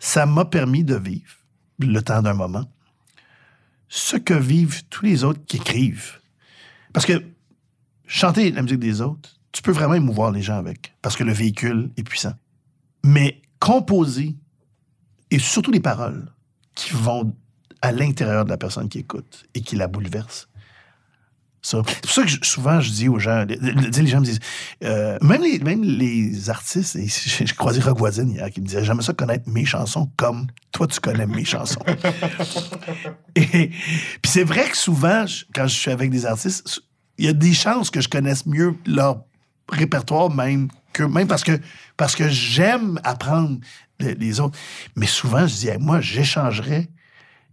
Ça 0.00 0.26
m'a 0.26 0.44
permis 0.44 0.82
de 0.84 0.96
vivre, 0.96 1.32
le 1.78 2.00
temps 2.02 2.20
d'un 2.22 2.34
moment, 2.34 2.64
ce 3.88 4.16
que 4.16 4.34
vivent 4.34 4.82
tous 4.90 5.04
les 5.04 5.24
autres 5.24 5.40
qui 5.46 5.56
écrivent. 5.56 6.18
Parce 6.98 7.06
que 7.06 7.22
chanter 8.08 8.50
la 8.50 8.60
musique 8.62 8.80
des 8.80 9.00
autres, 9.00 9.36
tu 9.52 9.62
peux 9.62 9.70
vraiment 9.70 9.94
émouvoir 9.94 10.32
les 10.32 10.42
gens 10.42 10.56
avec, 10.58 10.94
parce 11.00 11.14
que 11.14 11.22
le 11.22 11.32
véhicule 11.32 11.92
est 11.96 12.02
puissant. 12.02 12.32
Mais 13.04 13.40
composer, 13.60 14.34
et 15.30 15.38
surtout 15.38 15.70
les 15.70 15.78
paroles 15.78 16.26
qui 16.74 16.94
vont 16.94 17.36
à 17.82 17.92
l'intérieur 17.92 18.44
de 18.44 18.50
la 18.50 18.56
personne 18.56 18.88
qui 18.88 18.98
écoute 18.98 19.44
et 19.54 19.60
qui 19.60 19.76
la 19.76 19.86
bouleverse. 19.86 20.48
C'est 21.60 21.76
pour 21.76 22.10
ça 22.10 22.22
que 22.22 22.28
je- 22.28 22.38
souvent, 22.42 22.80
je 22.80 22.90
dis 22.90 23.08
aux 23.08 23.18
gens, 23.18 23.44
les, 23.44 24.06
gens 24.06 24.20
me 24.20 24.24
disent, 24.24 24.38
euh, 24.84 25.18
même, 25.22 25.42
les, 25.42 25.58
même 25.58 25.82
les 25.84 26.50
artistes, 26.50 26.96
et 26.96 27.06
j'ai 27.08 27.44
croisé 27.54 27.80
hier 28.22 28.50
qui 28.50 28.60
me 28.60 28.66
disait, 28.66 28.84
j'aimerais 28.84 29.04
ça 29.04 29.12
connaître 29.12 29.48
mes 29.48 29.64
chansons 29.64 30.10
comme 30.16 30.46
toi, 30.72 30.86
tu 30.86 30.98
connais 31.00 31.26
mes 31.26 31.44
chansons. 31.44 31.82
et 33.34 33.68
puis 33.70 34.30
c'est 34.30 34.44
vrai 34.44 34.68
que 34.70 34.76
souvent, 34.76 35.26
je- 35.26 35.44
quand 35.54 35.66
je 35.66 35.74
suis 35.76 35.90
avec 35.90 36.10
des 36.10 36.26
artistes, 36.26 36.80
il 37.18 37.24
y 37.24 37.28
a 37.28 37.32
des 37.32 37.52
chances 37.52 37.90
que 37.90 38.00
je 38.00 38.08
connaisse 38.08 38.46
mieux 38.46 38.74
leur 38.86 39.22
répertoire 39.68 40.30
même 40.30 40.68
que 40.92 41.02
même 41.02 41.28
parce 41.28 41.44
que 41.44 41.58
parce 41.96 42.16
que 42.16 42.28
j'aime 42.28 42.98
apprendre 43.04 43.58
les, 44.00 44.14
les 44.14 44.40
autres. 44.40 44.58
Mais 44.96 45.06
souvent, 45.06 45.46
je 45.46 45.54
dis, 45.54 45.68
Hey, 45.68 45.78
moi, 45.78 46.00
j'échangerais 46.00 46.88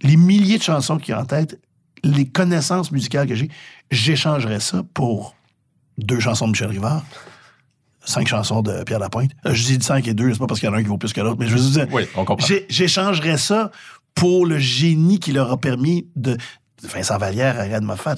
les 0.01 0.15
milliers 0.17 0.57
de 0.57 0.63
chansons 0.63 0.97
qu'il 0.97 1.11
y 1.13 1.17
a 1.17 1.21
en 1.21 1.25
tête, 1.25 1.59
les 2.03 2.27
connaissances 2.27 2.91
musicales 2.91 3.27
que 3.27 3.35
j'ai, 3.35 3.49
j'échangerais 3.91 4.59
ça 4.59 4.83
pour 4.93 5.35
deux 5.97 6.19
chansons 6.19 6.45
de 6.45 6.51
Michel 6.51 6.69
Rivard, 6.69 7.03
cinq 8.03 8.27
chansons 8.27 8.61
de 8.61 8.83
Pierre 8.83 8.99
Lapointe. 8.99 9.31
Euh, 9.45 9.53
Je 9.53 9.63
dis 9.63 9.83
cinq 9.83 10.07
et 10.07 10.13
deux, 10.13 10.31
c'est 10.33 10.39
pas 10.39 10.47
parce 10.47 10.59
qu'il 10.59 10.67
y 10.69 10.71
en 10.71 10.75
a 10.75 10.77
un 10.77 10.83
qui 10.83 10.89
vaut 10.89 10.97
plus 10.97 11.13
que 11.13 11.21
l'autre, 11.21 11.37
mais 11.39 11.47
je 11.47 11.55
veux 11.57 11.69
dire, 11.71 11.87
Oui, 11.91 12.03
j'échangerais 12.69 13.37
ça 13.37 13.71
pour 14.13 14.45
le 14.45 14.59
génie 14.59 15.19
qui 15.19 15.31
leur 15.31 15.51
a 15.51 15.57
permis 15.57 16.07
de. 16.15 16.37
Vincent 16.83 17.17
Vallière, 17.17 17.57
Ariane 17.57 17.85
Moffat, 17.85 18.15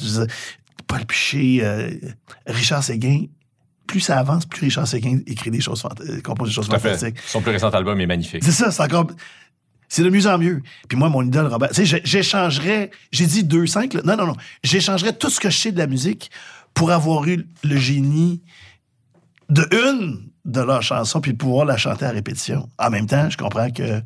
Paul 0.86 1.06
Piché, 1.06 1.60
euh, 1.64 1.92
Richard 2.46 2.84
Séguin. 2.84 3.26
Plus 3.88 4.02
ça 4.02 4.20
avance, 4.20 4.46
plus 4.46 4.66
Richard 4.66 4.88
Séguin 4.88 5.20
écrit 5.28 5.50
des 5.50 5.62
choses, 5.62 5.84
euh, 6.02 6.22
compose 6.22 6.50
des 6.50 6.54
choses 6.54 6.68
Tout 6.68 6.76
à 6.76 6.80
fait. 6.80 6.90
fantastiques. 6.96 7.18
Son 7.26 7.42
plus 7.42 7.52
récent 7.52 7.70
album 7.70 8.00
est 8.02 8.06
magnifique. 8.06 8.44
C'est 8.44 8.52
ça, 8.52 8.70
c'est 8.72 8.84
encore. 8.84 9.08
C'est 9.90 10.04
de 10.04 10.10
mieux 10.10 10.28
en 10.28 10.38
mieux. 10.38 10.62
Puis 10.90 10.98
moi, 10.98 11.08
mon 11.08 11.24
idole, 11.24 11.48
Robert, 11.48 11.70
tu 11.70 11.86
sais, 11.86 12.02
j'échangerais. 12.04 12.92
J'ai 13.12 13.26
dit 13.26 13.44
2-5. 13.46 13.94
là. 13.94 14.02
Non, 14.04 14.18
non, 14.18 14.28
non. 14.28 14.36
J'échangerais 14.62 15.14
tout 15.14 15.30
ce 15.30 15.40
que 15.40 15.50
je 15.50 15.58
sais 15.58 15.72
de 15.72 15.78
la 15.78 15.88
musique 15.88 16.30
pour 16.74 16.92
avoir 16.92 17.26
eu 17.26 17.48
le 17.64 17.78
génie 17.78 18.42
de 19.50 19.66
une 19.72 20.30
de 20.44 20.60
leurs 20.62 20.84
chansons 20.84 21.22
puis 21.22 21.32
pouvoir 21.34 21.66
la 21.66 21.78
chanter 21.78 22.06
à 22.06 22.12
répétition. 22.12 22.70
En 22.78 22.90
même 22.90 23.06
temps, 23.06 23.30
je 23.30 23.38
comprends 23.38 23.72
que. 23.72 24.02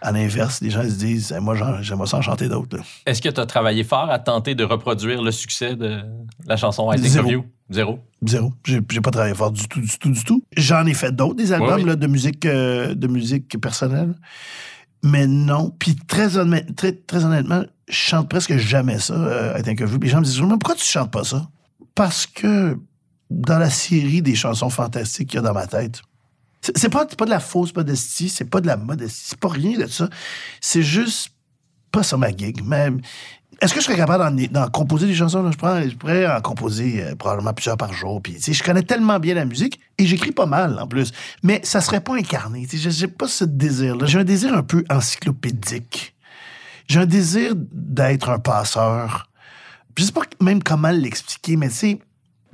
À 0.00 0.12
l'inverse, 0.12 0.60
les 0.60 0.70
gens 0.70 0.82
se 0.84 0.94
disent, 0.94 1.34
Eh, 1.36 1.40
moi, 1.40 1.56
j'aimerais 1.82 2.06
ça 2.06 2.18
en 2.18 2.22
chanter 2.22 2.48
d'autres. 2.48 2.78
Est-ce 3.06 3.20
que 3.20 3.28
tu 3.28 3.40
as 3.40 3.46
travaillé 3.46 3.82
fort 3.84 4.10
à 4.10 4.18
tenter 4.18 4.54
de 4.54 4.62
reproduire 4.64 5.22
le 5.22 5.32
succès 5.32 5.74
de 5.74 6.00
la 6.46 6.56
chanson 6.56 6.90
I 6.92 6.96
Think 6.96 7.06
Zéro. 7.08 7.26
of 7.26 7.32
You? 7.32 7.44
Zéro. 7.70 7.98
Zéro. 8.24 8.52
J'ai 8.64 8.80
j'ai 8.90 9.00
pas 9.00 9.10
travaillé 9.10 9.34
fort 9.34 9.50
du 9.50 9.66
tout, 9.68 9.80
du 9.80 9.98
tout, 9.98 10.10
du 10.10 10.24
tout. 10.24 10.42
J'en 10.56 10.86
ai 10.86 10.94
fait 10.94 11.12
d'autres, 11.14 11.34
des 11.34 11.52
albums 11.52 11.74
oui. 11.76 11.84
là, 11.84 11.96
de, 11.96 12.06
musique, 12.06 12.46
euh, 12.46 12.94
de 12.94 13.06
musique 13.08 13.60
personnelle. 13.60 14.14
Mais 15.02 15.26
non. 15.26 15.70
Puis 15.78 15.94
très, 15.96 16.36
honnête- 16.38 16.74
très, 16.76 16.92
très 16.92 17.24
honnêtement, 17.24 17.62
je 17.88 17.94
chante 17.94 18.28
presque 18.28 18.56
jamais 18.56 18.98
ça, 18.98 19.14
euh, 19.14 19.58
I 19.58 19.62
Think 19.62 19.80
of 19.82 19.92
You. 19.92 19.98
Puis 19.98 20.08
les 20.08 20.12
gens 20.12 20.20
me 20.20 20.24
disent, 20.24 20.40
mais 20.40 20.48
pourquoi 20.50 20.74
tu 20.76 20.84
chantes 20.84 21.10
pas 21.10 21.24
ça? 21.24 21.48
Parce 21.94 22.26
que 22.26 22.78
dans 23.30 23.58
la 23.58 23.68
série 23.70 24.22
des 24.22 24.34
chansons 24.34 24.70
fantastiques 24.70 25.28
qu'il 25.30 25.36
y 25.36 25.38
a 25.40 25.42
dans 25.46 25.52
ma 25.54 25.66
tête, 25.66 26.00
c'est 26.74 26.88
pas, 26.88 27.06
pas 27.06 27.24
de 27.24 27.30
la 27.30 27.40
fausse 27.40 27.74
modestie, 27.74 28.28
c'est 28.28 28.44
pas 28.44 28.60
de 28.60 28.66
la 28.66 28.76
modestie, 28.76 29.26
c'est 29.30 29.40
pas 29.40 29.48
rien 29.48 29.78
de 29.78 29.86
ça. 29.86 30.08
C'est 30.60 30.82
juste 30.82 31.30
pas 31.90 32.02
ça 32.02 32.16
ma 32.16 32.30
gig. 32.30 32.62
Est-ce 33.60 33.74
que 33.74 33.80
je 33.80 33.86
serais 33.86 33.96
capable 33.96 34.48
d'en, 34.50 34.68
composer 34.68 35.06
des 35.06 35.14
chansons? 35.14 35.44
Je, 35.50 35.90
je 35.90 35.96
pourrais 35.96 36.26
en 36.28 36.40
composer 36.40 37.02
euh, 37.02 37.16
probablement 37.16 37.52
plusieurs 37.52 37.76
par 37.76 37.92
jour. 37.92 38.22
Puis, 38.22 38.38
je 38.40 38.62
connais 38.62 38.82
tellement 38.82 39.18
bien 39.18 39.34
la 39.34 39.44
musique 39.44 39.80
et 39.98 40.06
j'écris 40.06 40.30
pas 40.30 40.46
mal 40.46 40.78
en 40.78 40.86
plus. 40.86 41.10
Mais 41.42 41.60
ça 41.64 41.80
serait 41.80 42.00
pas 42.00 42.14
incarné. 42.14 42.68
J'ai, 42.70 42.90
j'ai 42.90 43.08
pas 43.08 43.26
ce 43.26 43.44
désir-là. 43.44 44.06
J'ai 44.06 44.20
un 44.20 44.24
désir 44.24 44.54
un 44.54 44.62
peu 44.62 44.84
encyclopédique. 44.88 46.14
J'ai 46.86 47.00
un 47.00 47.06
désir 47.06 47.54
d'être 47.56 48.30
un 48.30 48.38
passeur. 48.38 49.28
Je 49.96 50.04
sais 50.04 50.12
pas 50.12 50.22
même 50.40 50.62
comment 50.62 50.90
l'expliquer, 50.90 51.56
mais 51.56 51.68
tu 51.68 51.74
sais, 51.74 51.98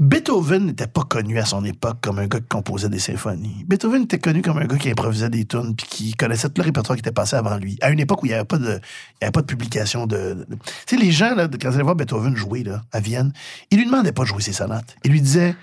Beethoven 0.00 0.66
n'était 0.66 0.88
pas 0.88 1.02
connu 1.02 1.38
à 1.38 1.44
son 1.44 1.64
époque 1.64 1.98
comme 2.00 2.18
un 2.18 2.26
gars 2.26 2.40
qui 2.40 2.46
composait 2.48 2.88
des 2.88 2.98
symphonies. 2.98 3.64
Beethoven 3.68 4.02
était 4.02 4.18
connu 4.18 4.42
comme 4.42 4.58
un 4.58 4.66
gars 4.66 4.76
qui 4.76 4.90
improvisait 4.90 5.30
des 5.30 5.44
tunes 5.44 5.76
puis 5.76 5.86
qui 5.88 6.14
connaissait 6.14 6.48
tout 6.48 6.60
le 6.60 6.64
répertoire 6.64 6.96
qui 6.96 7.00
était 7.00 7.12
passé 7.12 7.36
avant 7.36 7.56
lui. 7.58 7.78
À 7.80 7.90
une 7.90 8.00
époque 8.00 8.22
où 8.24 8.26
il 8.26 8.30
n'y 8.30 8.34
avait 8.34 8.44
pas 8.44 8.58
de, 8.58 8.80
il 9.20 9.24
avait 9.24 9.30
pas 9.30 9.42
de 9.42 9.46
publication 9.46 10.08
de. 10.08 10.46
Tu 10.86 10.96
sais, 10.96 10.96
les 10.96 11.12
gens, 11.12 11.36
là, 11.36 11.46
quand 11.46 11.70
ils 11.70 11.74
allaient 11.74 11.82
voir 11.84 11.94
Beethoven 11.94 12.34
jouer 12.34 12.64
là, 12.64 12.82
à 12.90 12.98
Vienne, 12.98 13.32
ils 13.70 13.78
lui 13.78 13.86
demandaient 13.86 14.10
pas 14.12 14.22
de 14.24 14.28
jouer 14.28 14.42
ses 14.42 14.52
sonates. 14.52 14.96
Ils 15.04 15.12
lui 15.12 15.20
disaient 15.20 15.54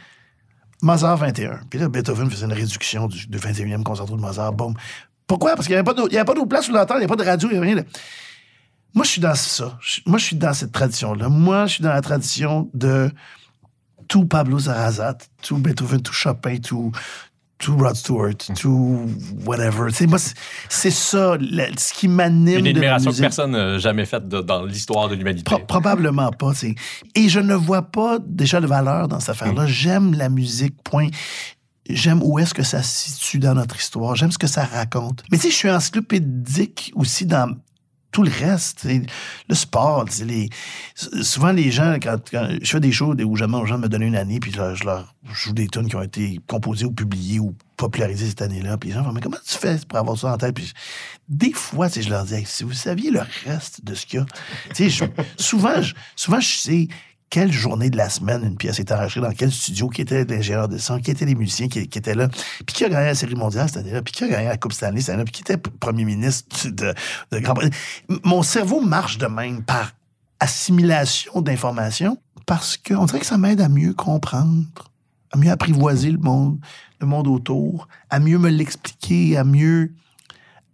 Mozart 0.82 1.18
21. 1.18 1.60
Puis 1.70 1.80
là, 1.80 1.90
Beethoven 1.90 2.30
faisait 2.32 2.46
une 2.46 2.54
réduction 2.54 3.08
du, 3.08 3.28
du 3.28 3.38
21e 3.38 3.84
concerto 3.84 4.16
de 4.16 4.22
Mozart. 4.22 4.54
Boum. 4.54 4.76
Pourquoi? 5.28 5.56
Parce 5.56 5.68
qu'il 5.68 5.76
n'y 5.76 5.80
avait 5.80 6.24
pas 6.26 6.34
d'autre 6.34 6.48
place 6.48 6.70
où 6.70 6.72
l'entendre, 6.72 6.96
il 7.02 7.06
n'y 7.06 7.12
avait 7.12 7.18
pas 7.18 7.22
de 7.24 7.30
radio, 7.30 7.50
il 7.50 7.52
n'y 7.52 7.58
avait 7.58 7.68
rien. 7.74 7.76
de- 7.84 7.86
Moi, 8.94 9.04
je 9.04 9.10
suis 9.10 9.22
dans 9.22 9.36
ça. 9.36 9.78
Moi, 10.06 10.18
je 10.20 10.24
suis 10.26 10.36
dans 10.38 10.54
cette 10.54 10.72
tradition-là. 10.72 11.28
Moi, 11.28 11.66
je 11.66 11.74
suis 11.74 11.84
dans 11.84 11.92
la 11.94 12.02
tradition 12.02 12.70
de 12.74 13.12
tout 14.12 14.26
Pablo 14.26 14.60
Sarrazat, 14.60 15.18
tout 15.42 15.58
Beethoven, 15.58 16.02
tout 16.02 16.12
Chopin, 16.12 16.58
tout, 16.58 16.92
tout 17.58 17.78
Rod 17.78 17.96
Stewart, 17.96 18.36
tout 18.60 19.08
whatever. 19.46 19.90
Tu 19.92 19.94
sais, 20.00 20.08
moi, 20.08 20.18
c'est- 20.20 20.90
ça, 20.92 21.38
ce 21.40 21.94
qui 21.94 22.10
m'anime 22.10 22.58
Une 22.60 22.66
de 22.66 22.70
énumération 22.72 23.12
que 23.12 23.20
personne 23.22 23.52
n'a 23.52 23.78
jamais 23.78 24.06
faite 24.06 24.28
dans 24.28 24.66
l'histoire 24.66 25.08
de 25.08 25.16
l'humanité. 25.16 25.44
Pro- 25.46 25.60
probablement 25.60 26.32
pas. 26.32 26.52
Et 27.16 27.30
je 27.30 27.40
ne 27.40 27.56
vois 27.56 27.84
pas 27.84 28.20
déjà 28.20 28.60
de 28.60 28.68
valeur 28.68 29.08
dans 29.08 29.20
cette 29.22 29.30
Mm. 29.30 29.32
affaire-là. 29.32 29.66
J'aime 29.68 30.14
la 30.14 30.28
musique, 30.28 30.76
point. 30.84 31.08
J'aime 31.90 32.22
où 32.22 32.38
est-ce 32.38 32.54
que 32.54 32.64
ça 32.64 32.84
se 32.84 33.10
situe 33.12 33.40
dans 33.40 33.54
notre 33.56 33.78
histoire. 33.78 34.16
J'aime 34.18 34.32
ce 34.32 34.38
que 34.38 34.48
ça 34.48 34.66
raconte. 34.66 35.24
Mais 35.32 35.38
tu 35.38 35.44
sais, 35.44 35.52
je 35.52 35.56
suis 35.56 35.70
encyclopédique 35.70 36.92
aussi 36.96 37.26
dans 37.26 37.56
tout 38.12 38.24
le 38.24 38.32
reste. 38.32 38.88
Le 39.50 39.56
sport, 39.56 40.06
les... 40.26 40.50
souvent 40.96 41.52
les 41.52 41.72
gens, 41.72 41.96
quand, 42.02 42.18
quand 42.30 42.50
je 42.62 42.70
fais 42.70 42.80
des 42.80 42.92
shows 42.92 43.16
où 43.16 43.38
demande 43.38 43.64
aux 43.64 43.66
gens 43.66 43.78
me 43.78 43.88
donner 43.88 44.06
une 44.08 44.16
année, 44.16 44.40
puis 44.40 44.52
je 44.52 44.84
leur, 44.84 45.14
joue 45.34 45.54
des 45.54 45.68
tunes 45.68 45.88
qui 45.88 45.96
ont 45.96 46.02
été 46.02 46.40
composées 46.48 46.86
ou 46.86 46.92
publiées 46.92 47.40
ou 47.40 47.56
popularisées 47.78 48.28
cette 48.28 48.42
année-là, 48.42 48.78
puis 48.78 48.90
les 48.90 48.96
gens 48.96 49.04
vont 49.04 49.12
mais 49.12 49.22
comment 49.22 49.38
tu 49.46 49.58
fais 49.58 49.80
pour 49.88 49.98
avoir 49.98 50.18
ça 50.18 50.34
en 50.34 50.38
tête? 50.38 50.54
Puis 50.54 50.72
des 51.28 51.54
fois, 51.54 51.88
je 51.88 52.10
leur 52.10 52.26
dis, 52.26 52.44
si 52.46 52.64
vous 52.64 52.74
saviez 52.74 53.12
le 53.12 53.22
reste 53.46 53.84
de 53.84 53.96
ce 53.96 54.06
qu'il 54.06 54.20
y 54.20 54.22
a, 54.22 54.90
je- 54.90 55.06
souvent, 55.38 55.82
je, 55.82 55.94
souvent, 56.16 56.40
je 56.40 56.48
sais 56.58 56.88
quelle 57.32 57.52
journée 57.52 57.90
de 57.90 57.96
la 57.96 58.10
semaine 58.10 58.44
une 58.44 58.58
pièce 58.58 58.80
est 58.80 58.92
enregistrée, 58.92 59.22
dans 59.22 59.34
quel 59.34 59.52
studio, 59.52 59.88
qui 59.88 60.02
était 60.02 60.26
l'ingénieur 60.26 60.68
de 60.68 60.78
son, 60.78 61.00
qui 61.00 61.12
étaient 61.12 61.26
les 61.26 61.34
musiciens 61.34 61.70
qui, 61.70 61.80
étaient 61.80 62.14
là, 62.14 62.28
puis 62.28 62.76
qui 62.76 62.84
a 62.84 62.90
gagné 62.90 63.06
la 63.08 63.16
série 63.16 63.36
mondiale 63.36 63.70
cette 63.70 63.78
année-là, 63.78 64.02
puis 64.02 64.14
qui 64.14 64.26
a 64.26 64.28
gagné 64.28 64.50
la 64.50 64.58
Coupe 64.58 64.74
Stanley 64.74 65.00
cette 65.00 65.12
année-là, 65.12 65.24
puis 65.24 65.32
qui 65.32 65.42
était 65.42 65.58
premier 65.58 66.04
ministre 66.04 66.68
de, 66.68 66.94
de 67.32 67.40
Grande-Bretagne. 67.40 67.74
Mon 68.26 68.44
cerveau 68.44 68.82
marche 68.82 69.18
de 69.18 69.28
même 69.28 69.64
par 69.64 69.94
assimilation 70.42 71.42
d'informations 71.42 72.18
parce 72.46 72.76
qu'on 72.76 73.06
dirait 73.06 73.22
que 73.22 73.26
ça 73.26 73.38
m'aide 73.38 73.62
à 73.62 73.70
mieux 73.70 73.94
comprendre, 73.94 74.66
à 75.32 75.38
mieux 75.38 75.52
apprivoiser 75.52 76.12
le 76.12 76.18
monde, 76.18 76.60
le 77.00 77.08
monde 77.08 77.30
autour, 77.30 77.88
à 78.10 78.20
mieux 78.20 78.40
me 78.40 78.50
l'expliquer, 78.50 79.38
à 79.38 79.46
mieux 79.46 79.94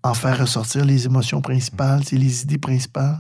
en 0.02 0.16
faire 0.16 0.40
ressortir 0.40 0.86
les 0.86 1.06
émotions 1.06 1.42
principales, 1.42 2.02
les 2.12 2.42
idées 2.42 2.58
principales. 2.58 3.20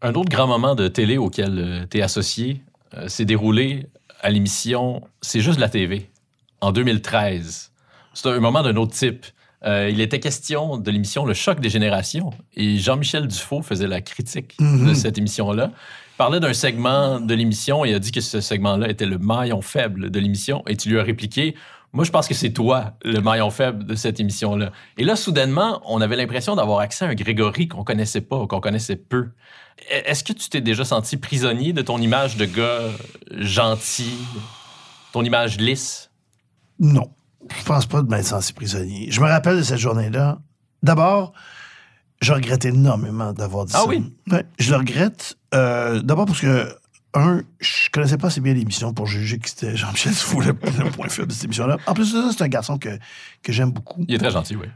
Un 0.00 0.14
autre 0.14 0.28
grand 0.28 0.46
moment 0.46 0.76
de 0.76 0.86
télé 0.86 1.18
auquel 1.18 1.88
tu 1.90 1.98
es 1.98 2.02
associé 2.02 2.62
euh, 2.96 3.08
s'est 3.08 3.24
déroulé 3.24 3.86
à 4.20 4.30
l'émission 4.30 5.02
C'est 5.20 5.40
juste 5.40 5.58
la 5.60 5.68
TV, 5.68 6.08
en 6.60 6.72
2013. 6.72 7.70
C'est 8.14 8.28
un 8.28 8.40
moment 8.40 8.62
d'un 8.62 8.76
autre 8.76 8.94
type. 8.94 9.26
Euh, 9.64 9.88
il 9.90 10.00
était 10.00 10.20
question 10.20 10.76
de 10.76 10.90
l'émission 10.90 11.24
Le 11.24 11.34
choc 11.34 11.58
des 11.60 11.68
générations 11.68 12.30
et 12.54 12.78
Jean-Michel 12.78 13.26
Dufaux 13.26 13.62
faisait 13.62 13.88
la 13.88 14.00
critique 14.00 14.54
de 14.60 14.64
Mhm. 14.64 14.94
cette 14.94 15.18
émission-là. 15.18 15.72
Il 16.14 16.16
parlait 16.16 16.40
d'un 16.40 16.52
segment 16.54 17.20
de 17.20 17.34
l'émission 17.34 17.84
et 17.84 17.94
a 17.94 17.98
dit 17.98 18.12
que 18.12 18.20
ce 18.20 18.40
segment-là 18.40 18.88
était 18.88 19.06
le 19.06 19.18
maillon 19.18 19.60
faible 19.60 20.10
de 20.10 20.18
l'émission 20.20 20.62
et 20.68 20.76
tu 20.76 20.88
lui 20.88 20.98
as 20.98 21.02
répliqué 21.04 21.54
Moi, 21.92 22.04
je 22.04 22.10
pense 22.10 22.28
que 22.28 22.34
c'est 22.34 22.50
toi 22.52 22.92
le 23.02 23.20
maillon 23.20 23.50
faible 23.50 23.84
de 23.86 23.94
cette 23.94 24.20
émission-là. 24.20 24.72
Et 24.98 25.04
là, 25.04 25.16
soudainement, 25.16 25.80
on 25.86 26.00
avait 26.02 26.16
l'impression 26.16 26.54
d'avoir 26.54 26.80
accès 26.80 27.06
à 27.06 27.08
un 27.08 27.14
Grégory 27.14 27.66
qu'on 27.66 27.82
connaissait 27.82 28.20
pas 28.20 28.36
ou 28.36 28.46
qu'on 28.46 28.60
connaissait 28.60 28.96
peu. 28.96 29.28
E- 29.90 30.02
Est-ce 30.04 30.22
que 30.22 30.34
tu 30.34 30.48
t'es 30.50 30.60
déjà 30.60 30.84
senti 30.84 31.16
prisonnier 31.16 31.72
de 31.72 31.80
ton 31.82 31.98
image 31.98 32.36
de 32.36 32.44
gars 32.44 32.82
gentil, 33.32 34.12
ton 35.12 35.22
image 35.22 35.56
lisse? 35.58 36.10
Non. 36.78 37.10
Je 37.58 37.64
pense 37.64 37.86
pas 37.86 38.02
de 38.02 38.08
m'être 38.10 38.26
senti 38.26 38.52
prisonnier. 38.52 39.10
Je 39.10 39.20
me 39.20 39.26
rappelle 39.26 39.56
de 39.56 39.62
cette 39.62 39.78
journée-là. 39.78 40.38
D'abord, 40.82 41.32
je 42.20 42.32
regrette 42.32 42.64
énormément 42.66 43.32
d'avoir 43.32 43.64
dit 43.64 43.72
Ah 43.74 43.80
ça. 43.82 43.88
oui? 43.88 44.12
Ouais, 44.30 44.44
je 44.58 44.70
le 44.72 44.76
regrette. 44.76 45.38
euh, 45.54 46.00
D'abord 46.02 46.26
parce 46.26 46.40
que, 46.40 46.68
un, 47.14 47.42
je 47.60 47.90
connaissais 47.90 48.18
pas 48.18 48.28
assez 48.28 48.40
bien 48.40 48.54
l'émission 48.54 48.92
pour 48.92 49.06
juger 49.06 49.38
que 49.38 49.48
c'était 49.48 49.76
Jean-Michel 49.76 50.12
Dufault 50.12 50.40
le, 50.40 50.48
le 50.48 50.90
point 50.90 51.08
faible 51.08 51.28
de 51.28 51.32
cette 51.32 51.44
émission-là. 51.44 51.78
En 51.86 51.94
plus 51.94 52.12
de 52.12 52.22
ça, 52.22 52.30
c'est 52.32 52.44
un 52.44 52.48
garçon 52.48 52.78
que, 52.78 52.98
que 53.42 53.52
j'aime 53.52 53.70
beaucoup. 53.70 54.04
Il 54.08 54.14
est 54.14 54.18
très 54.18 54.30
gentil, 54.30 54.56
oui. 54.56 54.66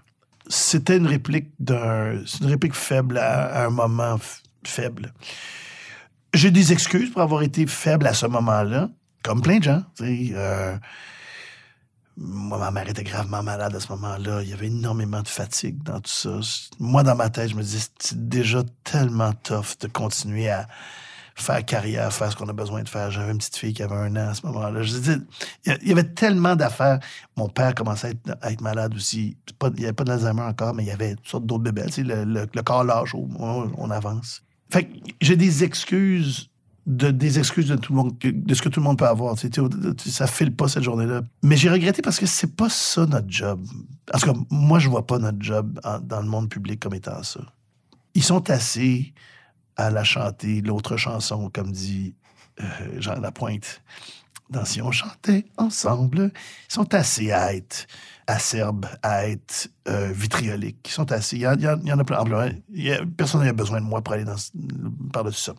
C'était 0.48 0.96
une 0.96 1.06
réplique 1.06 1.50
d'un. 1.60 2.22
C'est 2.26 2.40
une 2.40 2.50
réplique 2.50 2.74
faible 2.74 3.18
à, 3.18 3.62
à 3.62 3.66
un 3.66 3.70
moment 3.70 4.18
faible. 4.64 5.12
J'ai 6.34 6.50
des 6.50 6.72
excuses 6.72 7.10
pour 7.10 7.20
avoir 7.20 7.42
été 7.42 7.66
faible 7.66 8.06
à 8.06 8.14
ce 8.14 8.26
moment-là, 8.26 8.88
comme 9.22 9.42
plein 9.42 9.58
de 9.58 9.64
gens. 9.64 9.84
sais, 9.94 10.30
euh, 10.32 10.76
moi, 12.16 12.58
ma 12.58 12.70
mère 12.70 12.88
était 12.88 13.04
gravement 13.04 13.42
malade 13.42 13.74
à 13.74 13.80
ce 13.80 13.88
moment-là. 13.92 14.42
Il 14.42 14.48
y 14.48 14.52
avait 14.52 14.66
énormément 14.66 15.22
de 15.22 15.28
fatigue 15.28 15.82
dans 15.82 16.00
tout 16.00 16.10
ça. 16.10 16.40
Moi, 16.78 17.02
dans 17.02 17.14
ma 17.16 17.30
tête, 17.30 17.50
je 17.50 17.54
me 17.54 17.62
disais, 17.62 17.86
c'est 17.98 18.28
déjà 18.28 18.62
tellement 18.84 19.32
tough 19.32 19.78
de 19.80 19.86
continuer 19.88 20.50
à 20.50 20.66
faire 21.42 21.64
carrière, 21.64 22.12
faire 22.12 22.30
ce 22.30 22.36
qu'on 22.36 22.48
a 22.48 22.52
besoin 22.52 22.82
de 22.82 22.88
faire. 22.88 23.10
J'avais 23.10 23.32
une 23.32 23.38
petite 23.38 23.56
fille 23.56 23.74
qui 23.74 23.82
avait 23.82 23.94
un 23.94 24.14
an 24.16 24.30
à 24.30 24.34
ce 24.34 24.46
moment-là. 24.46 24.82
Je 24.82 24.96
dis, 24.96 25.10
il 25.66 25.88
y 25.88 25.92
avait 25.92 26.08
tellement 26.08 26.56
d'affaires. 26.56 27.00
Mon 27.36 27.48
père 27.48 27.74
commençait 27.74 28.14
à 28.40 28.50
être, 28.50 28.60
malade 28.60 28.94
aussi. 28.94 29.36
Il 29.62 29.72
n'y 29.78 29.84
avait 29.84 29.92
pas 29.92 30.04
d'Alzheimer 30.04 30.42
encore, 30.42 30.74
mais 30.74 30.84
il 30.84 30.88
y 30.88 30.92
avait 30.92 31.16
toutes 31.16 31.28
sortes 31.28 31.46
d'autres 31.46 31.64
bébés. 31.64 31.84
Tu 31.86 31.92
sais, 31.92 32.02
le, 32.04 32.46
corps 32.62 32.84
lâche, 32.84 33.14
on, 33.14 33.70
on 33.76 33.90
avance. 33.90 34.42
Fait 34.70 34.88
j'ai 35.20 35.36
des 35.36 35.64
excuses 35.64 36.48
de, 36.86 37.10
des 37.10 37.38
excuses 37.38 37.68
de 37.68 37.76
tout 37.76 37.92
le 37.92 37.96
monde, 37.96 38.18
de 38.18 38.54
ce 38.54 38.62
que 38.62 38.68
tout 38.68 38.80
le 38.80 38.84
monde 38.84 38.98
peut 38.98 39.06
avoir. 39.06 39.36
Tu 39.36 39.48
sais, 39.48 40.10
ça 40.10 40.26
file 40.26 40.54
pas 40.54 40.68
cette 40.68 40.82
journée-là. 40.82 41.22
Mais 41.42 41.56
j'ai 41.56 41.70
regretté 41.70 42.02
parce 42.02 42.18
que 42.18 42.26
c'est 42.26 42.56
pas 42.56 42.68
ça 42.68 43.06
notre 43.06 43.28
job. 43.28 43.64
En 44.12 44.18
tout 44.18 44.32
cas, 44.32 44.38
moi, 44.50 44.78
je 44.78 44.88
vois 44.88 45.06
pas 45.06 45.18
notre 45.18 45.40
job 45.40 45.80
dans 46.02 46.20
le 46.20 46.28
monde 46.28 46.48
public 46.48 46.80
comme 46.80 46.94
étant 46.94 47.22
ça. 47.22 47.40
Ils 48.14 48.22
sont 48.22 48.50
assez 48.50 49.14
à 49.76 49.90
la 49.90 50.04
chanter, 50.04 50.60
l'autre 50.60 50.96
chanson, 50.96 51.50
comme 51.50 51.72
dit 51.72 52.14
euh, 52.60 52.64
Jean 53.00 53.18
Lapointe. 53.20 53.82
Dans 54.50 54.66
Si 54.66 54.82
on 54.82 54.92
chantait 54.92 55.46
ensemble, 55.56 56.30
ils 56.68 56.72
sont 56.74 56.92
assez 56.94 57.32
à 57.32 57.54
être 57.54 57.86
acerbes, 58.26 58.84
à 59.02 59.26
être 59.26 59.68
euh, 59.88 60.12
vitrioliques. 60.12 60.86
Ils 60.88 60.92
sont 60.92 61.10
assez. 61.10 61.36
Il 61.36 61.42
y, 61.42 61.46
en- 61.46 61.98
a 61.98 62.04
plein. 62.04 62.18
En 62.18 62.24
plein. 62.24 62.50
Il 62.70 62.82
y 62.82 62.92
a- 62.92 63.02
personne 63.16 63.42
n'a 63.44 63.52
besoin 63.54 63.80
de 63.80 63.86
moi 63.86 64.02
pour 64.02 64.12
aller 64.12 64.24
dans, 64.24 64.36
par-dessus 65.10 65.40
ça. 65.40 65.54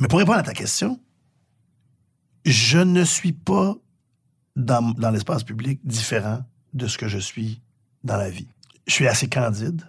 Mais 0.00 0.08
pour 0.08 0.18
répondre 0.18 0.38
à 0.38 0.42
ta 0.42 0.54
question, 0.54 0.98
je 2.46 2.78
ne 2.78 3.04
suis 3.04 3.32
pas 3.32 3.74
dans, 4.54 4.92
dans 4.92 5.10
l'espace 5.10 5.44
public 5.44 5.80
différent 5.84 6.42
de 6.72 6.86
ce 6.86 6.96
que 6.96 7.08
je 7.08 7.18
suis 7.18 7.60
dans 8.04 8.16
la 8.16 8.30
vie. 8.30 8.48
Je 8.86 8.92
suis 8.94 9.08
assez 9.08 9.28
candide. 9.28 9.82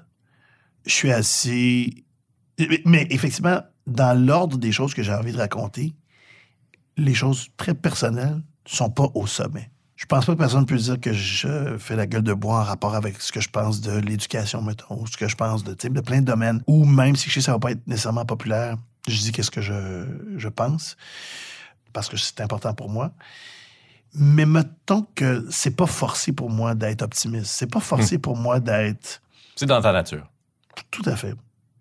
Je 0.85 0.91
suis 0.91 1.11
assez. 1.11 2.03
Mais 2.85 3.07
effectivement, 3.09 3.61
dans 3.85 4.17
l'ordre 4.19 4.57
des 4.57 4.71
choses 4.71 4.93
que 4.93 5.03
j'ai 5.03 5.13
envie 5.13 5.31
de 5.31 5.37
raconter, 5.37 5.93
les 6.97 7.13
choses 7.13 7.49
très 7.57 7.73
personnelles 7.73 8.41
sont 8.65 8.89
pas 8.89 9.09
au 9.13 9.27
sommet. 9.27 9.69
Je 9.95 10.05
pense 10.05 10.25
pas 10.25 10.33
que 10.33 10.37
personne 10.37 10.65
peut 10.65 10.77
dire 10.77 10.99
que 10.99 11.11
je 11.11 11.77
fais 11.79 11.95
la 11.95 12.05
gueule 12.05 12.21
de 12.21 12.33
bois 12.33 12.59
en 12.59 12.63
rapport 12.63 12.93
avec 12.95 13.19
ce 13.19 13.31
que 13.31 13.41
je 13.41 13.49
pense 13.49 13.81
de 13.81 13.97
l'éducation, 13.97 14.61
mettons, 14.61 15.01
ou 15.01 15.07
ce 15.07 15.17
que 15.17 15.27
je 15.27 15.35
pense 15.35 15.63
de, 15.63 15.73
de 15.73 16.01
plein 16.01 16.21
de 16.21 16.25
domaines. 16.25 16.61
Ou 16.67 16.85
même 16.85 17.15
si 17.15 17.29
je 17.29 17.35
sais 17.35 17.39
que 17.39 17.45
ça 17.45 17.51
va 17.53 17.59
pas 17.59 17.71
être 17.71 17.85
nécessairement 17.87 18.25
populaire, 18.25 18.77
je 19.07 19.17
dis 19.17 19.31
qu'est-ce 19.31 19.49
que 19.49 19.61
je, 19.61 20.05
je 20.37 20.47
pense, 20.49 20.97
parce 21.93 22.09
que 22.09 22.17
c'est 22.17 22.41
important 22.41 22.73
pour 22.75 22.89
moi. 22.89 23.11
Mais 24.13 24.45
mettons 24.45 25.07
que 25.15 25.45
c'est 25.49 25.75
pas 25.75 25.87
forcé 25.87 26.31
pour 26.31 26.49
moi 26.49 26.75
d'être 26.75 27.01
optimiste. 27.01 27.47
C'est 27.47 27.71
pas 27.71 27.79
forcé 27.79 28.19
pour 28.19 28.37
moi 28.37 28.59
d'être 28.59 29.21
C'est 29.55 29.65
dans 29.65 29.81
ta 29.81 29.91
nature. 29.91 30.29
tout 30.91 31.03
à 31.05 31.15
fait. 31.15 31.33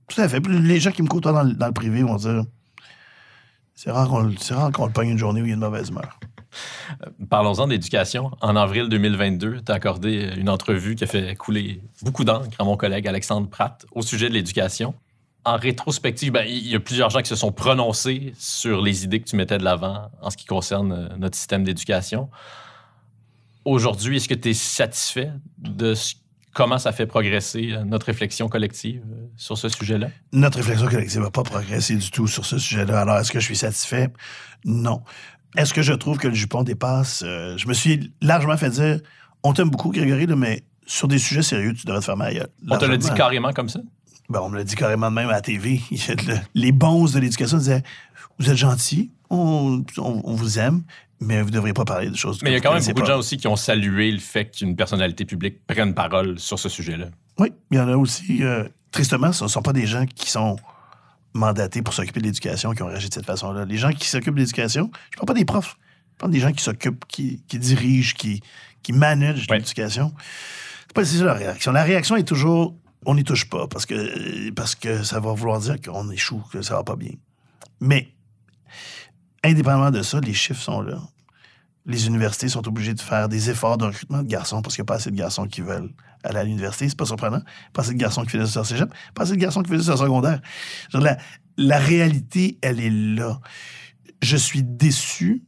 Tout 0.09 0.21
à 0.21 0.29
fait. 0.29 0.41
Les 0.47 0.81
gens 0.81 0.93
qui 0.93 1.03
me 1.03 1.09
côtoient 1.09 1.33
dans, 1.33 1.43
le- 1.43 1.73
privé 1.73 2.03
vont 2.03 2.17
dire 2.17 2.45
c'est 3.75 3.91
rare 3.91 4.09
qu'on 4.09 4.33
qu'on 4.73 4.87
le 4.87 4.93
pogne 4.93 5.11
une 5.11 5.19
journée 5.19 5.43
où 5.43 5.45
il 5.45 5.49
y 5.49 5.53
a 5.53 5.55
une 5.55 5.61
mauvaise 5.61 5.89
humeur. 5.91 6.19
Parlons-en 7.29 7.67
d'éducation. 7.69 8.31
En 8.41 8.57
avril 8.57 8.89
2022, 8.89 9.61
tu 9.67 9.71
as 9.73 9.75
accordé 9.75 10.33
une 10.39 10.49
entrevue 10.49 10.95
qui 10.95 11.05
a 11.05 11.07
fait 11.07 11.35
couler 11.37 11.83
beaucoup 12.03 12.25
d'encre 12.25 12.49
à 12.59 12.65
mon 12.65 12.77
collègue 12.79 13.07
Alexandre 13.07 13.49
Pratt 13.51 13.85
au 13.93 14.01
sujet 14.01 14.29
de 14.31 14.35
l'éducation. 14.35 14.95
En 15.45 15.57
rétrospective, 15.57 16.33
ben, 16.33 16.47
il 16.49 16.67
y 16.69 16.75
a 16.75 16.81
plusieurs 16.81 17.11
gens 17.11 17.21
qui 17.21 17.29
se 17.29 17.37
sont 17.37 17.53
prononcés 17.53 18.33
sur 18.39 18.81
les 18.81 19.05
idées 19.05 19.21
que 19.21 19.29
tu 19.29 19.37
mettais 19.37 19.59
de 19.59 19.65
l'avant 19.65 20.11
en 20.23 20.31
ce 20.31 20.37
qui 20.37 20.47
concerne 20.47 20.93
euh, 20.93 21.09
notre 21.19 21.37
système 21.37 21.63
d'éducation. 21.63 22.31
Aujourd'hui, 23.65 24.17
est-ce 24.17 24.29
que 24.29 24.35
tu 24.35 24.51
es 24.51 24.55
satisfait 24.55 25.31
de 25.59 25.95
ce- 25.95 26.15
comment 26.57 26.79
ça 26.79 26.91
fait 26.91 27.07
progresser 27.07 27.73
euh, 27.73 27.85
notre 27.85 28.07
réflexion 28.07 28.49
collective 28.49 29.03
euh, 29.13 29.27
sur 29.37 29.59
ce 29.59 29.69
sujet-là? 29.69 30.09
Notre 30.33 30.57
réflexion 30.57 30.89
collective 30.89 31.21
n'a 31.21 31.31
pas 31.31 31.43
progressé 31.43 31.97
du 31.97 32.11
tout 32.11 32.27
sur 32.27 32.47
ce 32.47 32.57
sujet-là. 32.59 33.03
Alors, 33.03 33.19
est-ce 33.19 33.31
que 33.31 33.39
je 33.39 33.45
suis 33.45 33.57
satisfait? 33.57 34.09
Non. 34.65 35.03
Est-ce 35.59 35.75
que 35.75 35.83
je 35.83 35.93
trouve 35.93 36.17
que 36.17 36.29
le 36.29 36.35
jupon 36.35 36.63
dépasse? 36.63 37.23
Euh, 37.27 37.59
je 37.59 37.69
me 37.69 37.75
suis 37.75 38.11
largement 38.23 38.57
fait 38.57 38.71
dire 38.71 39.01
on 39.43 39.53
t'aime 39.53 39.69
beaucoup, 39.69 39.91
Grégory, 39.91 40.27
là, 40.27 40.35
mais 40.35 40.65
sur 40.87 41.09
des 41.09 41.19
sujets 41.19 41.43
sérieux, 41.43 41.75
tu 41.75 41.85
devrais 41.85 42.01
te 42.01 42.07
faire 42.07 42.17
ma 42.17 42.33
gueule. 42.33 42.49
On 42.69 42.79
te 42.79 42.87
l'a 42.87 42.97
dit 42.97 43.11
carrément 43.15 43.53
comme 43.53 43.69
ça? 43.69 43.81
Ben, 44.31 44.41
on 44.43 44.49
me 44.49 44.57
l'a 44.57 44.65
dit 44.65 44.75
carrément 44.75 45.11
de 45.11 45.15
même 45.15 45.29
à 45.29 45.33
la 45.33 45.41
TV. 45.43 45.81
Les 46.55 46.73
bons 46.73 47.13
de 47.13 47.21
l'éducation 47.21 47.59
disaient 47.59 47.83
Vous 48.39 48.51
êtes 48.51 48.65
on, 49.29 49.85
on- 49.99 50.23
on 50.25 50.35
vous 50.35 50.59
aime, 50.59 50.83
mais 51.21 51.41
vous 51.41 51.49
ne 51.49 51.55
devriez 51.55 51.73
pas 51.75 51.85
parler 51.85 52.11
de 52.11 52.17
choses 52.17 52.41
Mais 52.43 52.51
il 52.51 52.53
y 52.55 52.57
a 52.57 52.61
quand 52.61 52.75
même 52.75 52.85
beaucoup 52.85 53.01
de 53.03 53.07
gens 53.07 53.19
aussi 53.19 53.37
qui 53.37 53.47
ont 53.49 53.57
salué 53.57 54.11
le 54.13 54.19
fait 54.19 54.51
qu'une 54.51 54.77
personnalité 54.77 55.25
publique 55.25 55.67
prenne 55.67 55.95
parole 55.95 56.39
sur 56.39 56.59
ce 56.59 56.69
sujet-là. 56.69 57.07
Oui, 57.39 57.53
il 57.71 57.77
y 57.79 57.81
en 57.81 57.89
a 57.89 57.97
aussi. 57.97 58.43
euh, 58.43 58.69
tristement, 58.91 59.33
ce 59.33 59.45
ne 59.45 59.49
sont 59.49 59.63
pas 59.63 59.73
des 59.73 59.87
gens 59.87 60.07
qui 60.07 60.31
sont 60.31 60.57
mandatés 61.35 61.83
pour 61.83 61.93
s'occuper 61.95 62.21
de 62.21 62.25
l'éducation 62.27 62.73
qui 62.73 62.83
ont 62.83 62.87
réagi 62.87 63.09
de 63.09 63.15
cette 63.15 63.27
façon-là. 63.27 63.65
Les 63.67 63.77
gens 63.77 63.91
qui 63.91 64.09
s'occupent 64.09 64.35
de 64.35 64.41
l'éducation, 64.41 64.91
je 65.11 65.17
ne 65.17 65.21
parle 65.21 65.27
pas 65.27 65.35
des 65.39 65.45
profs, 65.45 65.77
je 66.15 66.19
parle 66.19 66.33
des 66.33 66.41
gens 66.41 66.53
qui 66.53 66.63
s'occupent, 66.63 67.05
qui, 67.07 67.43
qui 67.47 67.59
dirigent, 67.59 68.15
qui, 68.17 68.41
qui 68.83 68.93
managent 68.93 69.47
Ouais. 69.51 69.59
l'éducation. 69.59 70.13
C'est 70.87 70.95
pas 70.95 71.05
ça 71.05 71.25
la 71.25 71.35
réaction. 71.35 71.73
La 71.73 71.83
réaction 71.83 72.17
est 72.17 72.25
toujours 72.25 72.75
on 73.09 73.15
n'y 73.15 73.23
touche 73.23 73.49
pas 73.49 73.69
parce 73.69 73.87
que, 73.87 74.51
parce 74.51 74.75
que 74.75 75.05
ça 75.05 75.21
va 75.21 75.33
vouloir 75.33 75.61
dire 75.61 75.77
qu'on 75.81 76.11
échoue, 76.11 76.43
que 76.53 76.61
ça 76.63 76.75
va 76.75 76.83
pas 76.83 76.97
bien. 76.97 77.13
Mais 77.81 78.09
indépendamment 79.47 79.91
de 79.91 80.03
ça, 80.03 80.21
les 80.21 80.35
chiffres 80.35 80.61
sont 80.63 80.81
là. 80.81 81.01
Les 81.85 82.07
universités 82.07 82.49
sont 82.49 82.67
obligées 82.67 82.95
de 82.95 83.01
faire 83.01 83.29
des 83.29 83.51
efforts 83.51 83.79
de 83.79 83.85
recrutement 83.85 84.23
de 84.23 84.29
garçons 84.29 84.61
parce 84.61 84.75
qu'il 84.75 84.83
n'y 84.83 84.87
a 84.87 84.91
pas 84.93 84.97
assez 84.97 85.11
de 85.11 85.17
garçons 85.17 85.47
qui 85.47 85.61
veulent 85.61 85.91
aller 86.25 86.39
à 86.39 86.45
l'université. 86.45 86.89
C'est 86.89 86.99
pas 86.99 87.07
surprenant. 87.07 87.43
Pas 87.73 87.83
assez 87.83 87.93
de 87.93 87.99
garçons 87.99 88.23
qui 88.23 88.31
finissent 88.31 88.57
leur 88.57 88.67
cégep, 88.67 88.93
pas 89.15 89.23
assez 89.23 89.33
de 89.33 89.41
garçons 89.41 89.63
qui 89.63 89.71
finissent 89.71 89.87
leur 89.87 89.99
secondaire. 89.99 90.41
La, 90.93 91.17
la 91.57 91.79
réalité, 91.79 92.59
elle 92.61 92.81
est 92.81 92.91
là. 92.91 93.41
Je 94.21 94.37
suis 94.37 94.65
déçu 94.65 95.45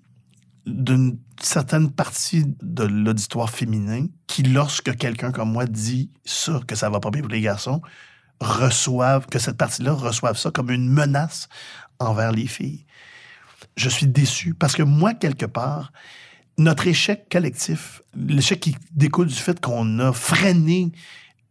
d'une 0.66 1.18
certaine 1.40 1.90
partie 1.90 2.44
de 2.62 2.84
l'auditoire 2.84 3.50
féminin 3.50 4.06
qui, 4.26 4.42
lorsque 4.42 4.96
quelqu'un 4.96 5.32
comme 5.32 5.50
moi 5.50 5.66
dit 5.66 6.10
ça, 6.24 6.60
que 6.66 6.76
ça 6.76 6.90
va 6.90 7.00
pas 7.00 7.10
bien 7.10 7.22
pour 7.22 7.30
les 7.30 7.40
garçons, 7.40 7.80
reçoivent, 8.40 9.26
que 9.26 9.38
cette 9.38 9.56
partie-là 9.56 9.92
reçoive 9.92 10.36
ça 10.36 10.50
comme 10.50 10.70
une 10.70 10.88
menace 10.88 11.48
envers 11.98 12.32
les 12.32 12.46
filles. 12.46 12.84
Je 13.78 13.88
suis 13.88 14.08
déçu 14.08 14.54
parce 14.54 14.74
que 14.74 14.82
moi, 14.82 15.14
quelque 15.14 15.46
part, 15.46 15.92
notre 16.58 16.88
échec 16.88 17.28
collectif, 17.30 18.02
l'échec 18.16 18.58
qui 18.58 18.76
découle 18.90 19.28
du 19.28 19.34
fait 19.34 19.60
qu'on 19.60 20.00
a 20.00 20.12
freiné 20.12 20.90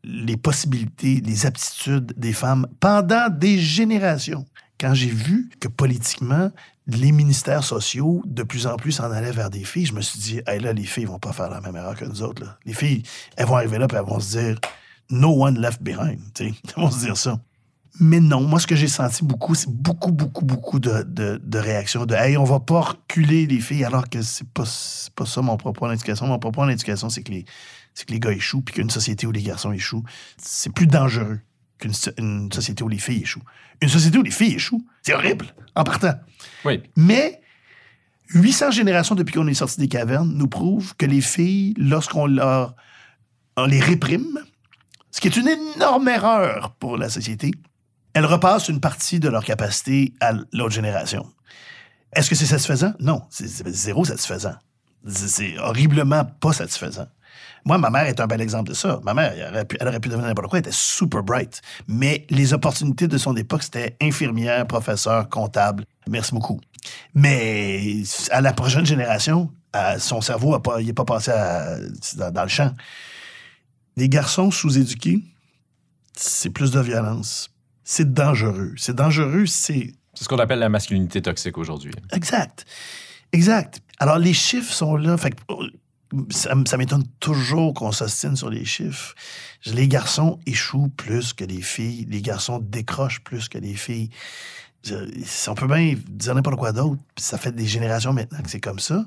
les 0.04 0.36
possibilités, 0.36 1.22
les 1.26 1.46
aptitudes 1.46 2.14
des 2.18 2.34
femmes 2.34 2.68
pendant 2.82 3.30
des 3.30 3.58
générations. 3.58 4.46
Quand 4.78 4.94
j'ai 4.94 5.10
vu 5.10 5.50
que 5.62 5.70
politiquement, 5.70 6.52
les 6.86 7.14
ministères 7.14 7.64
sociaux, 7.64 8.22
de 8.26 8.44
plus 8.44 8.68
en 8.68 8.76
plus, 8.76 8.92
s'en 8.92 9.10
allaient 9.10 9.32
vers 9.32 9.50
des 9.50 9.64
filles, 9.64 9.86
je 9.86 9.94
me 9.94 10.02
suis 10.02 10.20
dit, 10.20 10.42
hey, 10.48 10.60
là, 10.60 10.74
les 10.74 10.84
filles 10.84 11.06
vont 11.06 11.20
pas 11.20 11.32
faire 11.32 11.50
la 11.50 11.62
même 11.62 11.78
erreur 11.78 11.96
que 11.96 12.06
nous 12.06 12.22
autres. 12.22 12.44
Les 12.66 12.74
filles, 12.74 13.04
elles 13.38 13.46
vont 13.46 13.56
arriver 13.56 13.78
là 13.78 13.88
et 13.90 13.96
elles 13.96 14.04
vont 14.04 14.20
se 14.20 14.38
dire, 14.38 14.60
no 15.10 15.30
one 15.30 15.60
left 15.60 15.82
behind. 15.82 16.20
Elles 16.40 16.54
vont 16.76 16.92
se 16.92 17.06
dire 17.06 17.16
ça. 17.16 17.40
Mais 18.00 18.20
non, 18.20 18.42
moi, 18.42 18.60
ce 18.60 18.68
que 18.68 18.76
j'ai 18.76 18.88
senti 18.88 19.24
beaucoup, 19.24 19.56
c'est 19.56 19.70
beaucoup, 19.72 20.12
beaucoup, 20.12 20.46
beaucoup 20.46 20.80
de, 20.80 21.04
de, 21.04 21.42
de 21.44 21.58
réactions 21.60 22.06
de 22.06 22.14
Hey, 22.14 22.38
on 22.38 22.44
va 22.44 22.60
pas 22.60 22.82
reculer 22.82 23.48
les 23.48 23.60
filles, 23.60 23.84
alors 23.84 24.10
que 24.10 24.22
c'est 24.22 24.48
pas, 24.48 24.66
pas 25.16 25.26
ça 25.26 25.42
mon 25.42 25.58
propos 25.58 25.86
en 25.88 25.92
éducation. 25.92 26.28
Mon 26.28 26.38
propos 26.40 26.62
en 26.62 26.70
éducation, 26.70 27.10
c'est 27.10 27.24
que 27.24 27.32
les, 27.32 27.44
que 27.44 28.12
les 28.12 28.20
gars 28.20 28.32
échouent, 28.32 28.62
puis 28.62 28.76
qu'une 28.76 28.90
société 28.90 29.26
où 29.26 29.32
les 29.32 29.42
garçons 29.42 29.72
échouent, 29.72 30.04
c'est 30.38 30.72
plus 30.72 30.86
dangereux 30.88 31.40
qu'une 31.80 31.94
so- 31.94 32.12
une 32.18 32.52
société 32.52 32.84
où 32.84 32.88
les 32.88 33.00
filles 33.00 33.22
échouent. 33.24 33.44
Une 33.82 33.90
société 33.90 34.18
où 34.18 34.24
les 34.24 34.32
filles 34.32 34.54
échouent, 34.56 34.86
c'est 35.04 35.14
horrible, 35.14 35.48
en 35.76 35.84
partant. 35.84 36.14
Oui. 36.66 36.84
Mais 36.96 37.42
800 38.34 38.72
générations 38.72 39.16
depuis 39.16 39.34
qu'on 39.34 39.48
est 39.48 39.54
sorti 39.54 39.80
des 39.80 39.88
cavernes 39.88 40.32
nous 40.36 40.48
prouvent 40.48 40.96
que 40.98 41.06
les 41.06 41.22
filles, 41.22 41.74
lorsqu'on 41.78 42.28
leur, 42.28 42.76
on 43.56 43.66
les 43.66 43.80
réprime, 43.80 44.40
ce 45.12 45.20
qui 45.22 45.28
est 45.28 45.38
une 45.38 45.48
énorme 45.48 46.08
erreur 46.10 46.76
pour 46.80 46.98
la 46.98 47.10
société, 47.10 47.52
elles 48.18 48.26
repassent 48.26 48.68
une 48.68 48.80
partie 48.80 49.20
de 49.20 49.30
leur 49.30 49.44
capacité 49.44 50.12
à 50.20 50.32
l'autre 50.52 50.72
génération. 50.72 51.24
Est-ce 52.14 52.30
que 52.32 52.36
c'est 52.36 52.48
satisfaisant? 52.48 52.94
Non, 53.00 53.22
c'est 53.30 53.48
zéro 53.48 54.06
satisfaisant. 54.06 54.56
C'est- 55.08 55.56
horriblement 55.60 56.26
pas 56.26 56.52
satisfaisant. 56.52 57.08
Moi, 57.64 57.78
ma 57.78 57.92
mère 57.92 58.08
est 58.08 58.20
un 58.20 58.26
bel 58.26 58.42
exemple 58.42 58.70
de 58.70 58.74
ça. 58.74 59.00
Ma 59.04 59.14
mère, 59.14 59.34
elle 59.36 59.88
aurait 59.88 60.00
pu, 60.00 60.10
devenir 60.10 60.26
n'importe 60.28 60.50
quoi, 60.50 60.58
elle 60.58 60.66
était 60.66 60.76
super 60.76 61.22
bright. 61.22 61.62
Mais 61.88 62.26
les 62.32 62.54
opportunités 62.54 63.08
de 63.08 63.18
son 63.20 63.36
époque, 63.36 63.62
c'était 63.62 63.96
infirmière, 64.02 64.66
professeur, 64.66 65.30
comptable. 65.30 65.86
Merci 66.10 66.34
beaucoup. 66.34 66.60
Mais 67.14 68.02
à 68.32 68.42
la 68.42 68.54
prochaine 68.54 68.86
génération, 68.86 69.52
son 70.00 70.22
cerveau 70.22 70.56
a 70.56 70.64
pas, 70.64 70.82
n'est 70.82 70.94
pas 70.94 71.06
passé 71.06 71.32
dans, 72.16 72.32
dans 72.32 72.44
le 72.44 72.50
champ. 72.50 72.74
Les 73.96 74.10
garçons 74.10 74.50
sous-éduqués, 74.50 75.22
c'est 76.16 76.50
plus 76.50 76.72
de 76.72 76.80
violence. 76.80 77.52
C'est 77.90 78.14
dangereux. 78.14 78.74
C'est 78.76 78.98
dangereux, 78.98 79.46
c'est 79.46 79.94
C'est 80.14 80.26
ce 80.26 80.28
qu'on 80.28 80.40
appelle 80.40 80.60
la 80.60 80.68
masculinité 80.68 81.22
toxique 81.22 81.58
aujourd'hui. 81.58 81.94
Exact. 82.12 82.66
Exact. 83.32 83.80
Alors, 83.98 84.18
les 84.18 84.34
chiffres 84.34 84.74
sont 84.74 84.98
là. 84.98 85.16
Fait 85.16 85.32
que, 85.32 85.38
oh, 85.48 85.64
ça, 86.30 86.54
ça 86.66 86.76
m'étonne 86.76 87.06
toujours 87.22 87.74
qu'on 87.74 87.94
s'ostine 87.94 88.36
sur 88.36 88.50
les 88.50 88.66
chiffres. 88.66 89.16
Les 89.68 89.88
garçons 89.88 90.38
échouent 90.46 90.90
plus 90.90 91.32
que 91.32 91.46
les 91.46 91.62
filles. 91.62 92.06
Les 92.10 92.22
garçons 92.22 92.60
décrochent 92.60 93.22
plus 93.22 93.48
que 93.48 93.58
les 93.58 93.76
filles. 93.76 94.10
On 95.48 95.56
peut 95.56 95.68
bien 95.68 95.96
dire 96.08 96.36
n'importe 96.36 96.58
quoi 96.58 96.72
d'autre, 96.72 97.02
ça 97.18 97.38
fait 97.38 97.52
des 97.52 97.66
générations 97.66 98.14
maintenant 98.14 98.40
que 98.42 98.50
c'est 98.50 98.60
comme 98.60 98.80
ça. 98.80 99.06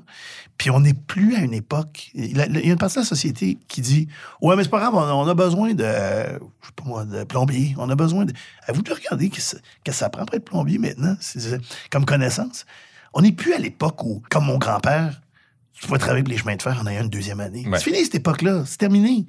Puis 0.57 0.69
on 0.69 0.79
n'est 0.79 0.93
plus 0.93 1.35
à 1.35 1.39
une 1.39 1.53
époque. 1.53 2.11
Il 2.13 2.37
y 2.37 2.41
a 2.41 2.45
une 2.45 2.77
partie 2.77 2.95
de 2.95 3.01
la 3.01 3.05
société 3.05 3.57
qui 3.67 3.81
dit 3.81 4.07
Ouais, 4.41 4.55
mais 4.55 4.63
c'est 4.63 4.69
pas 4.69 4.79
grave, 4.79 4.93
on 4.95 5.27
a, 5.27 5.33
besoin 5.33 5.73
de, 5.73 5.83
je 5.83 7.23
plombier. 7.23 7.73
On 7.77 7.89
a 7.89 7.95
besoin 7.95 8.25
de. 8.25 8.33
Vous 8.69 8.81
de 8.81 8.93
regarder 8.93 9.29
qu'est-ce 9.29 9.55
que 9.83 9.91
ça 9.91 10.09
prend 10.09 10.25
pour 10.25 10.35
être 10.35 10.45
plombier 10.45 10.77
maintenant, 10.77 11.15
comme 11.89 12.05
connaissance. 12.05 12.65
On 13.13 13.21
n'est 13.21 13.31
plus 13.31 13.53
à 13.53 13.57
l'époque 13.57 14.03
où, 14.03 14.21
comme 14.29 14.45
mon 14.45 14.57
grand-père, 14.57 15.21
tu 15.73 15.87
pouvais 15.87 15.99
travailler 15.99 16.23
pour 16.23 16.31
les 16.31 16.37
chemins 16.37 16.55
de 16.55 16.61
fer 16.61 16.79
en 16.81 16.87
ayant 16.87 17.03
une 17.03 17.09
deuxième 17.09 17.39
année. 17.39 17.67
Ouais. 17.67 17.77
C'est 17.77 17.85
fini 17.85 18.03
cette 18.03 18.15
époque-là, 18.15 18.63
c'est 18.65 18.77
terminé. 18.77 19.25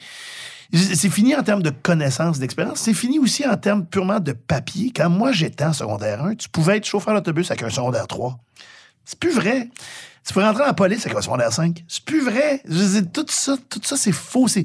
C'est 0.75 1.11
fini 1.11 1.35
en 1.35 1.43
termes 1.43 1.63
de 1.63 1.71
connaissances, 1.71 2.39
d'expérience. 2.39 2.81
C'est 2.81 2.95
fini 2.95 3.19
aussi 3.19 3.47
en 3.47 3.57
termes 3.59 3.85
purement 3.85 4.21
de 4.21 4.33
papier. 4.33 4.91
Quand 4.95 5.11
moi, 5.11 5.31
j'étais 5.31 5.65
en 5.65 5.75
secondaire 5.75 6.25
1, 6.25 6.37
tu 6.37 6.49
pouvais 6.49 6.79
être 6.79 6.87
chauffeur 6.87 7.15
d'autobus 7.15 7.51
avec 7.51 7.63
un 7.63 7.69
secondaire 7.69 8.07
3. 8.07 8.39
C'est 9.05 9.19
plus 9.19 9.33
vrai. 9.33 9.69
Tu 10.27 10.33
peux 10.33 10.41
rentrer 10.41 10.65
en 10.65 10.73
police 10.73 11.05
avec 11.05 11.19
un 11.19 11.21
secondaire 11.21 11.53
5. 11.53 11.85
C'est 11.89 12.05
plus 12.05 12.23
vrai. 12.23 12.63
Je 12.67 12.75
veux 12.75 13.01
dire, 13.03 13.13
tout 13.13 13.27
ça, 13.29 13.57
tout 13.69 13.81
ça, 13.83 13.97
c'est 13.99 14.13
faux. 14.13 14.49
C'est, 14.49 14.65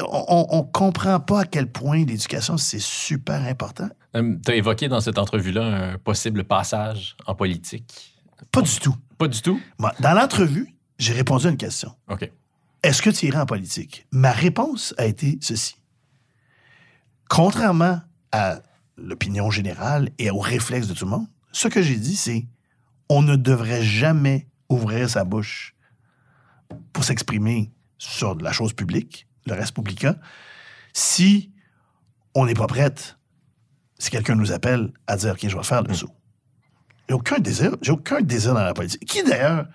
on, 0.00 0.46
on 0.50 0.62
comprend 0.62 1.20
pas 1.20 1.40
à 1.40 1.44
quel 1.44 1.70
point 1.70 2.04
l'éducation, 2.04 2.56
c'est 2.56 2.80
super 2.80 3.42
important. 3.42 3.88
tu 4.14 4.50
as 4.50 4.54
évoqué 4.54 4.88
dans 4.88 5.00
cette 5.00 5.18
entrevue-là 5.18 5.64
un 5.64 5.98
possible 5.98 6.44
passage 6.44 7.16
en 7.26 7.34
politique. 7.34 8.16
Pas 8.50 8.62
du 8.62 8.78
tout. 8.78 8.94
Pas 9.18 9.28
du 9.28 9.40
tout? 9.40 9.60
Dans 10.00 10.12
l'entrevue, 10.12 10.74
j'ai 10.98 11.12
répondu 11.12 11.46
à 11.46 11.50
une 11.50 11.56
question. 11.56 11.94
OK. 12.08 12.30
Est-ce 12.82 13.02
que 13.02 13.10
tu 13.10 13.26
irais 13.26 13.40
en 13.40 13.46
politique? 13.46 14.06
Ma 14.12 14.32
réponse 14.32 14.94
a 14.98 15.06
été 15.06 15.38
ceci. 15.40 15.76
Contrairement 17.28 18.00
à 18.32 18.60
l'opinion 18.96 19.50
générale 19.50 20.10
et 20.18 20.30
au 20.30 20.38
réflexe 20.38 20.86
de 20.86 20.94
tout 20.94 21.04
le 21.04 21.10
monde, 21.10 21.26
ce 21.52 21.68
que 21.68 21.82
j'ai 21.82 21.96
dit, 21.96 22.16
c'est 22.16 22.46
on 23.08 23.22
ne 23.22 23.36
devrait 23.36 23.82
jamais 23.82 24.46
ouvrir 24.68 25.08
sa 25.08 25.24
bouche 25.24 25.74
pour 26.92 27.04
s'exprimer 27.04 27.72
sur 27.98 28.36
de 28.36 28.44
la 28.44 28.52
chose 28.52 28.72
publique, 28.72 29.26
le 29.46 29.54
reste 29.54 29.74
publica, 29.74 30.16
si 30.92 31.52
on 32.34 32.46
n'est 32.46 32.54
pas 32.54 32.66
prête, 32.66 33.18
si 33.98 34.10
quelqu'un 34.10 34.34
nous 34.34 34.52
appelle 34.52 34.92
à 35.06 35.16
dire, 35.16 35.32
OK, 35.32 35.48
je 35.48 35.56
vais 35.56 35.62
faire 35.62 35.82
le 35.82 35.94
saut. 35.94 36.10
J'ai 37.08 37.14
aucun 37.14 37.38
désir, 37.38 37.76
j'ai 37.82 37.92
aucun 37.92 38.20
désir 38.20 38.54
dans 38.54 38.62
la 38.64 38.74
politique. 38.74 39.04
Qui 39.06 39.22
d'ailleurs 39.22 39.66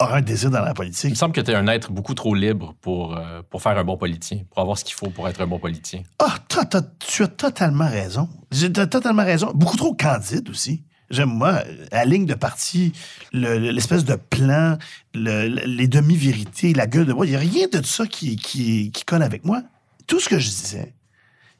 aura 0.00 0.16
un 0.16 0.20
désir 0.22 0.50
dans 0.50 0.60
la 0.60 0.66
Il 0.66 0.70
me 0.70 0.74
politique? 0.74 1.16
semble 1.16 1.34
que 1.34 1.40
tu 1.40 1.50
es 1.50 1.54
un 1.54 1.66
être 1.68 1.90
beaucoup 1.92 2.14
trop 2.14 2.34
libre 2.34 2.74
pour, 2.80 3.16
euh, 3.16 3.42
pour 3.50 3.62
faire 3.62 3.76
un 3.78 3.84
bon 3.84 3.96
politicien, 3.96 4.42
pour 4.50 4.60
avoir 4.62 4.78
ce 4.78 4.84
qu'il 4.84 4.94
faut 4.94 5.10
pour 5.10 5.28
être 5.28 5.40
un 5.40 5.46
bon 5.46 5.58
politicien. 5.58 6.02
Ah, 6.18 6.36
t'as- 6.48 6.64
t'as- 6.64 6.82
tu 6.98 7.22
as 7.24 7.28
totalement 7.28 7.88
raison. 7.88 8.28
J'ai 8.50 8.72
t'as 8.72 8.86
totalement 8.86 9.24
raison. 9.24 9.50
Beaucoup 9.54 9.76
trop 9.76 9.94
candide 9.94 10.48
aussi. 10.50 10.82
J'aime, 11.10 11.28
moi, 11.28 11.62
la 11.90 12.04
ligne 12.06 12.24
de 12.26 12.34
parti, 12.34 12.92
le- 13.32 13.58
le- 13.58 13.70
l'espèce 13.70 14.04
de 14.04 14.14
plan, 14.14 14.78
le- 15.14 15.46
le- 15.48 15.66
les 15.66 15.86
demi-vérités, 15.86 16.72
la 16.72 16.86
gueule 16.86 17.04
de 17.06 17.12
bois, 17.12 17.26
il 17.26 17.30
n'y 17.30 17.36
a 17.36 17.40
rien 17.40 17.66
de 17.68 17.82
ça 17.84 18.06
qui, 18.06 18.36
qui, 18.36 18.90
qui 18.92 19.04
colle 19.04 19.22
avec 19.22 19.44
moi. 19.44 19.62
Tout 20.06 20.20
ce 20.20 20.28
que 20.28 20.38
je 20.38 20.48
disais, 20.48 20.94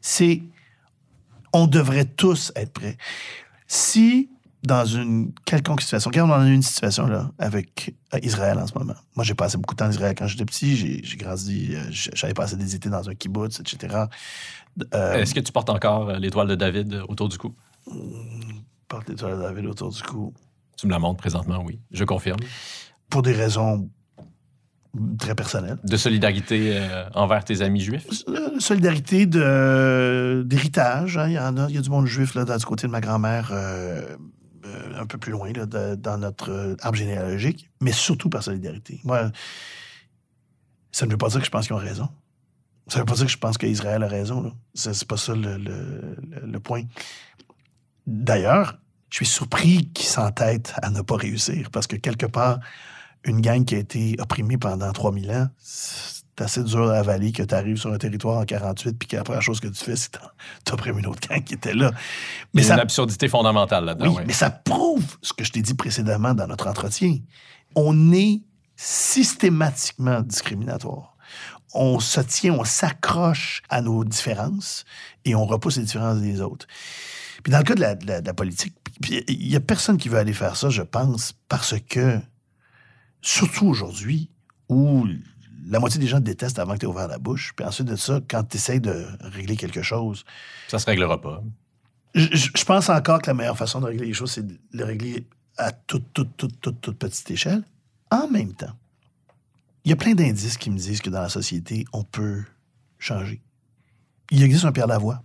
c'est 0.00 0.42
on 1.52 1.66
devrait 1.66 2.06
tous 2.06 2.50
être 2.56 2.72
prêts. 2.72 2.96
Si, 3.66 4.30
dans 4.62 4.84
une 4.84 5.32
quelconque 5.44 5.80
situation, 5.80 6.10
regarde, 6.10 6.30
on 6.30 6.34
en 6.34 6.40
a 6.42 6.48
une 6.48 6.62
situation 6.62 7.06
là, 7.06 7.32
avec 7.38 7.94
euh, 8.14 8.18
Israël 8.22 8.58
en 8.58 8.66
ce 8.66 8.78
moment. 8.78 8.94
Moi, 9.16 9.24
j'ai 9.24 9.34
passé 9.34 9.56
beaucoup 9.58 9.74
de 9.74 9.78
temps 9.78 9.86
en 9.86 9.90
Israël 9.90 10.14
quand 10.16 10.26
j'étais 10.28 10.44
petit. 10.44 10.76
J'ai 11.04 11.16
grandi, 11.16 11.70
euh, 11.74 11.80
j'avais 11.90 12.34
passé 12.34 12.56
des 12.56 12.74
étés 12.74 12.88
dans 12.88 13.08
un 13.08 13.14
kibbutz, 13.14 13.58
etc. 13.60 14.04
Euh, 14.94 15.14
Est-ce 15.14 15.34
que 15.34 15.40
tu 15.40 15.50
portes 15.52 15.70
encore 15.70 16.12
l'étoile 16.12 16.48
de 16.48 16.54
David 16.54 17.02
autour 17.08 17.28
du 17.28 17.38
cou? 17.38 17.54
porte 18.88 19.08
l'étoile 19.08 19.36
de 19.38 19.42
David 19.42 19.66
autour 19.66 19.90
du 19.90 20.02
cou. 20.02 20.32
Tu 20.78 20.86
me 20.86 20.92
la 20.92 20.98
montres 20.98 21.18
présentement, 21.20 21.62
oui. 21.64 21.80
Je 21.90 22.04
confirme. 22.04 22.38
Pour 23.10 23.22
des 23.22 23.32
raisons 23.32 23.88
très 25.18 25.34
personnelles. 25.34 25.78
De 25.84 25.96
solidarité 25.96 26.74
euh, 26.76 27.04
envers 27.14 27.44
tes 27.44 27.62
amis 27.62 27.80
juifs? 27.80 28.06
Solidarité 28.58 29.26
de- 29.26 30.44
d'héritage. 30.46 31.16
hein. 31.18 31.28
Il 31.28 31.32
y 31.32 31.38
en 31.38 31.56
a, 31.56 31.68
il 31.68 31.74
y 31.74 31.78
a 31.78 31.80
du 31.80 31.90
monde 31.90 32.06
juif 32.06 32.34
là, 32.34 32.44
du 32.44 32.64
côté 32.64 32.86
de 32.86 32.92
ma 32.92 33.00
grand-mère, 33.00 33.50
euh, 33.52 34.16
un 34.96 35.06
peu 35.06 35.18
plus 35.18 35.32
loin, 35.32 35.52
là, 35.52 35.66
dans 35.66 36.18
notre 36.18 36.50
euh, 36.50 36.76
arbre 36.80 36.96
généalogique, 36.98 37.70
mais 37.80 37.92
surtout 37.92 38.28
par 38.28 38.42
solidarité. 38.42 39.00
Moi, 39.04 39.30
ça 40.90 41.06
ne 41.06 41.10
veut 41.10 41.18
pas 41.18 41.28
dire 41.28 41.40
que 41.40 41.46
je 41.46 41.50
pense 41.50 41.66
qu'ils 41.66 41.74
ont 41.76 41.78
raison. 41.78 42.08
Ça 42.88 42.98
ne 42.98 43.02
veut 43.02 43.06
pas 43.06 43.14
dire 43.14 43.26
que 43.26 43.32
je 43.32 43.38
pense 43.38 43.56
qu'Israël 43.58 44.02
a 44.02 44.08
raison. 44.08 44.42
là. 44.42 44.50
C'est 44.74 44.92
c'est 44.94 45.06
pas 45.08 45.16
ça 45.16 45.34
le- 45.34 45.56
le- 45.56 46.16
le 46.44 46.60
point. 46.60 46.82
D'ailleurs, 48.06 48.78
je 49.10 49.16
suis 49.16 49.26
surpris 49.26 49.88
qu'ils 49.92 50.06
s'entêtent 50.08 50.74
à 50.82 50.90
ne 50.90 51.00
pas 51.02 51.16
réussir 51.16 51.70
parce 51.70 51.86
que 51.86 51.96
quelque 51.96 52.26
part, 52.26 52.58
une 53.24 53.40
gang 53.40 53.64
qui 53.64 53.74
a 53.76 53.78
été 53.78 54.16
opprimée 54.18 54.58
pendant 54.58 54.90
3000 54.92 55.30
ans, 55.30 55.48
c'est 56.38 56.44
assez 56.44 56.64
dur 56.64 56.90
à 56.90 56.96
avaler 56.98 57.30
que 57.32 57.42
tu 57.42 57.54
arrives 57.54 57.76
sur 57.76 57.92
un 57.92 57.98
territoire 57.98 58.38
en 58.40 58.44
48 58.44 58.98
puis 58.98 59.06
que 59.08 59.16
la 59.16 59.22
première 59.24 59.42
chose 59.42 59.60
que 59.60 59.68
tu 59.68 59.84
fais, 59.84 59.96
c'est 59.96 60.10
t'opprimes 60.64 60.98
une 60.98 61.06
autre 61.06 61.26
gang 61.28 61.42
qui 61.44 61.54
était 61.54 61.74
là. 61.74 61.90
Il 61.94 62.46
Mais 62.54 62.62
y 62.62 62.64
a 62.64 62.68
ça 62.68 62.74
une 62.74 62.80
absurdité 62.80 63.28
fondamentale 63.28 63.84
là-dedans. 63.84 64.14
oui, 64.16 64.22
mais 64.26 64.32
ça 64.32 64.50
prouve 64.50 65.18
ce 65.22 65.32
que 65.32 65.44
je 65.44 65.52
t'ai 65.52 65.60
dit 65.62 65.74
précédemment 65.74 66.32
dans 66.34 66.46
notre 66.46 66.68
entretien. 66.68 67.18
On 67.74 68.12
est 68.12 68.40
systématiquement 68.76 70.20
discriminatoire. 70.22 71.16
On 71.74 72.00
se 72.00 72.20
tient, 72.20 72.52
on 72.54 72.64
s'accroche 72.64 73.62
à 73.68 73.80
nos 73.80 74.04
différences 74.04 74.84
et 75.24 75.34
on 75.34 75.46
repousse 75.46 75.76
les 75.78 75.84
différences 75.84 76.20
des 76.20 76.40
autres. 76.40 76.66
Puis 77.42 77.50
dans 77.52 77.58
le 77.58 77.64
cas 77.64 77.74
de 77.74 77.80
la, 77.80 77.94
de 77.94 78.06
la- 78.06 78.20
de 78.20 78.26
la 78.26 78.34
politique, 78.34 78.74
il 79.28 79.48
n'y 79.48 79.56
a 79.56 79.60
personne 79.60 79.96
qui 79.96 80.08
veut 80.08 80.18
aller 80.18 80.32
faire 80.34 80.56
ça, 80.56 80.68
je 80.70 80.82
pense, 80.82 81.32
parce 81.48 81.74
que, 81.88 82.18
surtout 83.22 83.66
aujourd'hui, 83.66 84.30
où 84.68 85.06
la 85.66 85.78
moitié 85.78 86.00
des 86.00 86.06
gens 86.06 86.18
te 86.18 86.24
détestent 86.24 86.58
avant 86.58 86.74
que 86.74 86.78
tu 86.78 86.86
aies 86.86 86.88
ouvert 86.88 87.08
la 87.08 87.18
bouche, 87.18 87.52
puis 87.54 87.64
ensuite 87.64 87.88
de 87.88 87.96
ça, 87.96 88.20
quand 88.28 88.44
tu 88.44 88.56
essaies 88.56 88.80
de 88.80 89.06
régler 89.20 89.56
quelque 89.56 89.82
chose, 89.82 90.24
Ça 90.68 90.78
se 90.78 90.86
réglera 90.86 91.20
pas. 91.20 91.42
je, 92.14 92.64
pense 92.64 92.88
encore 92.88 93.22
que 93.22 93.28
la 93.28 93.34
meilleure 93.34 93.56
façon 93.56 93.80
de 93.80 93.86
régler 93.86 94.06
les 94.06 94.14
choses, 94.14 94.32
c'est 94.32 94.46
de 94.46 94.58
les 94.72 94.84
régler 94.84 95.26
à 95.56 95.72
toute, 95.72 96.12
toute, 96.12 96.36
toute, 96.36 96.60
toute, 96.60 96.80
toute 96.80 96.98
petite 96.98 97.30
échelle. 97.30 97.62
En 98.10 98.28
même 98.28 98.52
temps, 98.52 98.74
il 99.84 99.90
y 99.90 99.92
a 99.92 99.96
plein 99.96 100.14
d'indices 100.14 100.56
qui 100.56 100.70
me 100.70 100.76
disent 100.76 101.00
que 101.00 101.10
dans 101.10 101.22
la 101.22 101.28
société, 101.28 101.84
on 101.92 102.04
peut 102.04 102.42
changer. 102.98 103.42
Il 104.30 104.42
existe 104.42 104.64
un 104.64 104.72
Pierre 104.72 104.86
Lavoie. 104.86 105.22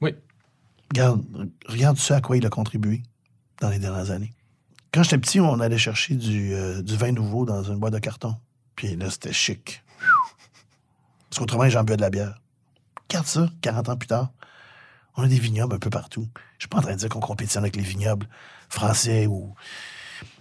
Oui. 0.00 0.14
Regarde, 0.90 1.24
regarde 1.66 1.96
ce 1.98 2.14
à 2.14 2.20
quoi 2.20 2.36
il 2.36 2.46
a 2.46 2.50
contribué 2.50 3.02
dans 3.60 3.70
les 3.70 3.78
dernières 3.78 4.10
années. 4.10 4.32
Quand 4.92 5.02
j'étais 5.02 5.18
petit, 5.18 5.40
on 5.40 5.60
allait 5.60 5.78
chercher 5.78 6.14
du, 6.14 6.54
euh, 6.54 6.82
du 6.82 6.96
vin 6.96 7.12
nouveau 7.12 7.44
dans 7.44 7.62
une 7.62 7.76
boîte 7.76 7.92
de 7.92 7.98
carton. 7.98 8.36
Puis 8.78 8.94
là, 8.94 9.10
c'était 9.10 9.32
chic. 9.32 9.82
Parce 11.28 11.40
qu'autrement, 11.40 11.68
gens 11.68 11.82
buvaient 11.82 11.96
de 11.96 12.02
la 12.02 12.10
bière. 12.10 12.40
Regarde 13.10 13.26
ça, 13.26 13.50
40 13.60 13.88
ans 13.88 13.96
plus 13.96 14.06
tard. 14.06 14.30
On 15.16 15.24
a 15.24 15.26
des 15.26 15.40
vignobles 15.40 15.74
un 15.74 15.78
peu 15.80 15.90
partout. 15.90 16.28
Je 16.58 16.62
suis 16.62 16.68
pas 16.68 16.78
en 16.78 16.82
train 16.82 16.92
de 16.92 16.98
dire 16.98 17.08
qu'on 17.08 17.18
compétitionne 17.18 17.64
avec 17.64 17.74
les 17.74 17.82
vignobles 17.82 18.28
français 18.68 19.26
ou 19.26 19.52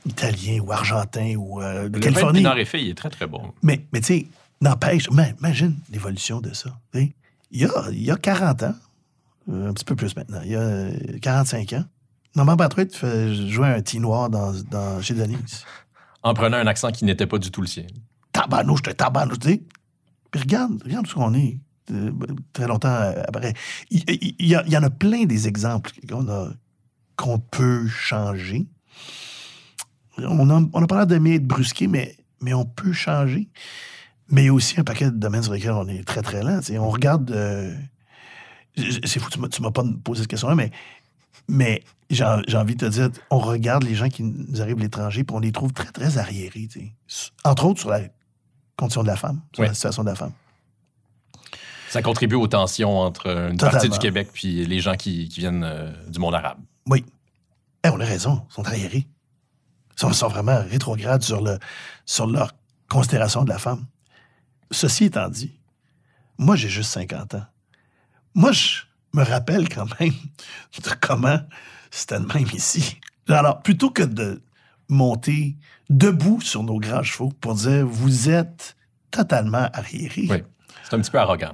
italiens 0.06 0.60
ou 0.60 0.72
argentins 0.72 1.34
ou 1.36 1.64
euh, 1.64 1.90
de 1.90 1.98
Le 1.98 2.00
Californie. 2.00 2.42
Pinard 2.42 2.60
et 2.60 2.66
Fille, 2.66 2.86
il 2.86 2.90
est 2.92 2.94
très, 2.94 3.10
très 3.10 3.26
bon. 3.26 3.56
Mais, 3.64 3.88
mais 3.92 4.02
tu 4.02 4.06
sais, 4.06 4.28
n'empêche, 4.62 5.08
imagine 5.08 5.76
l'évolution 5.92 6.40
de 6.40 6.54
ça. 6.54 6.78
Il 6.94 7.12
y 7.52 7.66
a, 7.66 7.90
il 7.92 8.04
y 8.04 8.12
a 8.12 8.18
40 8.18 8.62
ans, 8.62 8.76
euh, 9.50 9.70
un 9.70 9.74
petit 9.74 9.86
peu 9.86 9.96
plus 9.96 10.16
maintenant, 10.16 10.42
il 10.44 10.52
y 10.52 10.56
a 10.56 10.60
euh, 10.60 11.18
45 11.24 11.74
ans, 11.74 11.86
Normand 12.36 12.56
Patrouille 12.56 12.92
jouer 13.50 13.70
un 13.70 13.82
petit 13.82 14.00
noir 14.00 14.30
dans, 14.30 14.54
dans, 14.70 15.02
chez 15.02 15.16
Denise. 15.16 15.66
En 16.22 16.36
prenant 16.36 16.58
un 16.58 16.68
accent 16.68 16.92
qui 16.92 17.04
n'était 17.04 17.26
pas 17.26 17.40
du 17.40 17.50
tout 17.50 17.62
le 17.62 17.68
sien. 17.68 17.86
Tabarnouche, 18.42 18.82
te 18.84 18.92
tabarnouche, 18.92 19.40
tu 19.40 19.50
sais. 19.50 19.64
Puis 20.32 20.42
regarde, 20.42 20.82
regarde 20.84 21.08
où 21.08 21.20
on 21.22 21.34
est. 21.34 21.58
euh, 21.92 22.12
très 22.54 22.68
longtemps 22.68 22.90
euh, 22.90 23.24
après. 23.28 23.54
Il, 23.90 24.04
y 24.40 24.56
a- 24.56 24.64
il 24.66 24.72
y 24.74 24.78
en 24.78 24.84
a 24.84 24.90
plein 24.90 25.24
des 25.26 25.48
exemples 25.48 25.92
qu'on 26.08 26.54
qu'on 27.16 27.40
peut 27.40 27.88
changer. 27.88 28.68
On 30.20 30.50
a, 30.50 30.62
on 30.74 30.84
a 30.84 30.96
l'air 30.96 31.08
d'aimer 31.08 31.36
être 31.36 31.46
brusqué, 31.48 31.88
mais, 31.88 32.16
mais 32.42 32.54
on 32.54 32.66
peut 32.66 32.92
changer. 32.94 33.50
Mais 34.30 34.44
il 34.44 34.46
y 34.48 34.50
a 34.50 34.54
aussi 34.54 34.80
un 34.80 34.84
paquet 34.84 35.06
de 35.06 35.18
domaines 35.18 35.44
sur 35.44 35.54
lesquels 35.54 35.72
on 35.72 35.88
est 35.88 36.04
très, 36.04 36.22
très 36.22 36.44
lent. 36.44 36.60
On 36.80 36.90
regarde... 36.90 37.32
euh, 37.32 37.74
c'est 39.06 39.20
fou, 39.20 39.30
tu 39.32 39.40
tu 39.50 39.62
m'as 39.62 39.72
pas 39.72 39.84
posé 40.04 40.22
cette 40.22 40.30
question-là, 40.30 40.56
mais, 40.56 40.72
mais 41.48 41.84
j'ai 42.10 42.24
envie 42.26 42.76
de 42.76 42.86
te 42.86 42.92
dire, 42.92 43.10
on 43.32 43.40
regarde 43.40 43.84
les 43.84 43.96
gens 43.96 44.10
qui 44.10 44.22
nous 44.24 44.62
arrivent 44.62 44.76
de 44.76 44.82
l'étranger, 44.82 45.24
puis 45.24 45.36
on 45.36 45.40
les 45.40 45.52
trouve 45.52 45.74
très, 45.74 45.92
très 45.92 46.18
arriérés. 46.18 46.68
Entre 47.44 47.66
autres 47.66 47.80
sur 47.80 47.90
la 47.90 48.02
condition 48.78 49.02
de 49.04 49.08
la 49.08 49.16
femme, 49.18 49.42
sur 49.54 49.62
Oui. 49.64 49.68
la 49.68 49.74
situation 49.74 50.04
de 50.04 50.10
la 50.10 50.16
femme. 50.16 50.32
Ça 51.90 52.02
contribue 52.02 52.36
aux 52.36 52.48
tensions 52.48 53.00
entre 53.00 53.28
une 53.28 53.58
Totalement. 53.58 53.72
partie 53.72 53.90
du 53.90 53.98
Québec 54.00 54.30
puis 54.34 54.66
les 54.66 54.80
gens 54.82 54.96
qui, 54.96 55.30
qui 55.30 55.40
viennent 55.40 55.64
euh, 55.64 55.92
du 56.08 56.20
monde 56.20 56.36
arabe. 56.36 56.60
Oui. 56.86 57.06
Eh, 57.84 57.90
on 57.90 58.00
a 58.00 58.06
raison, 58.06 58.46
ils 58.50 58.54
sont 58.54 58.68
arriérés. 58.68 59.08
Ils 59.96 60.00
sont, 60.02 60.12
sont 60.14 60.28
vraiment 60.28 60.62
rétrogrades 60.70 61.24
sur, 61.24 61.42
le, 61.42 61.58
sur 62.06 62.28
leur 62.28 62.54
considération 62.90 63.44
de 63.44 63.50
la 63.50 63.58
femme. 63.58 63.86
Ceci 64.72 65.06
étant 65.06 65.30
dit, 65.30 65.58
moi, 66.38 66.56
j'ai 66.56 66.70
juste 66.70 66.92
50 66.92 67.36
ans. 67.36 67.46
Moi, 68.36 68.52
je 68.52 68.82
me 69.14 69.24
rappelle 69.24 69.68
quand 69.70 69.88
même 70.00 70.14
de 70.84 70.90
comment 71.02 71.40
c'était 71.90 72.20
le 72.20 72.26
même 72.28 72.48
ici. 72.54 73.00
Alors, 73.30 73.62
plutôt 73.64 73.90
que 73.90 74.04
de 74.04 74.42
monter 74.90 75.56
debout 75.90 76.42
sur 76.42 76.64
nos 76.64 76.80
grands 76.80 77.04
chevaux 77.04 77.32
pour 77.42 77.56
dire 77.56 77.86
vous 77.88 78.30
êtes 78.30 78.76
totalement 79.12 79.70
arriérés, 79.74 80.28
Oui. 80.30 80.44
C'est 80.84 80.96
un 80.96 81.00
petit 81.02 81.12
peu 81.12 81.20
arrogant. 81.20 81.54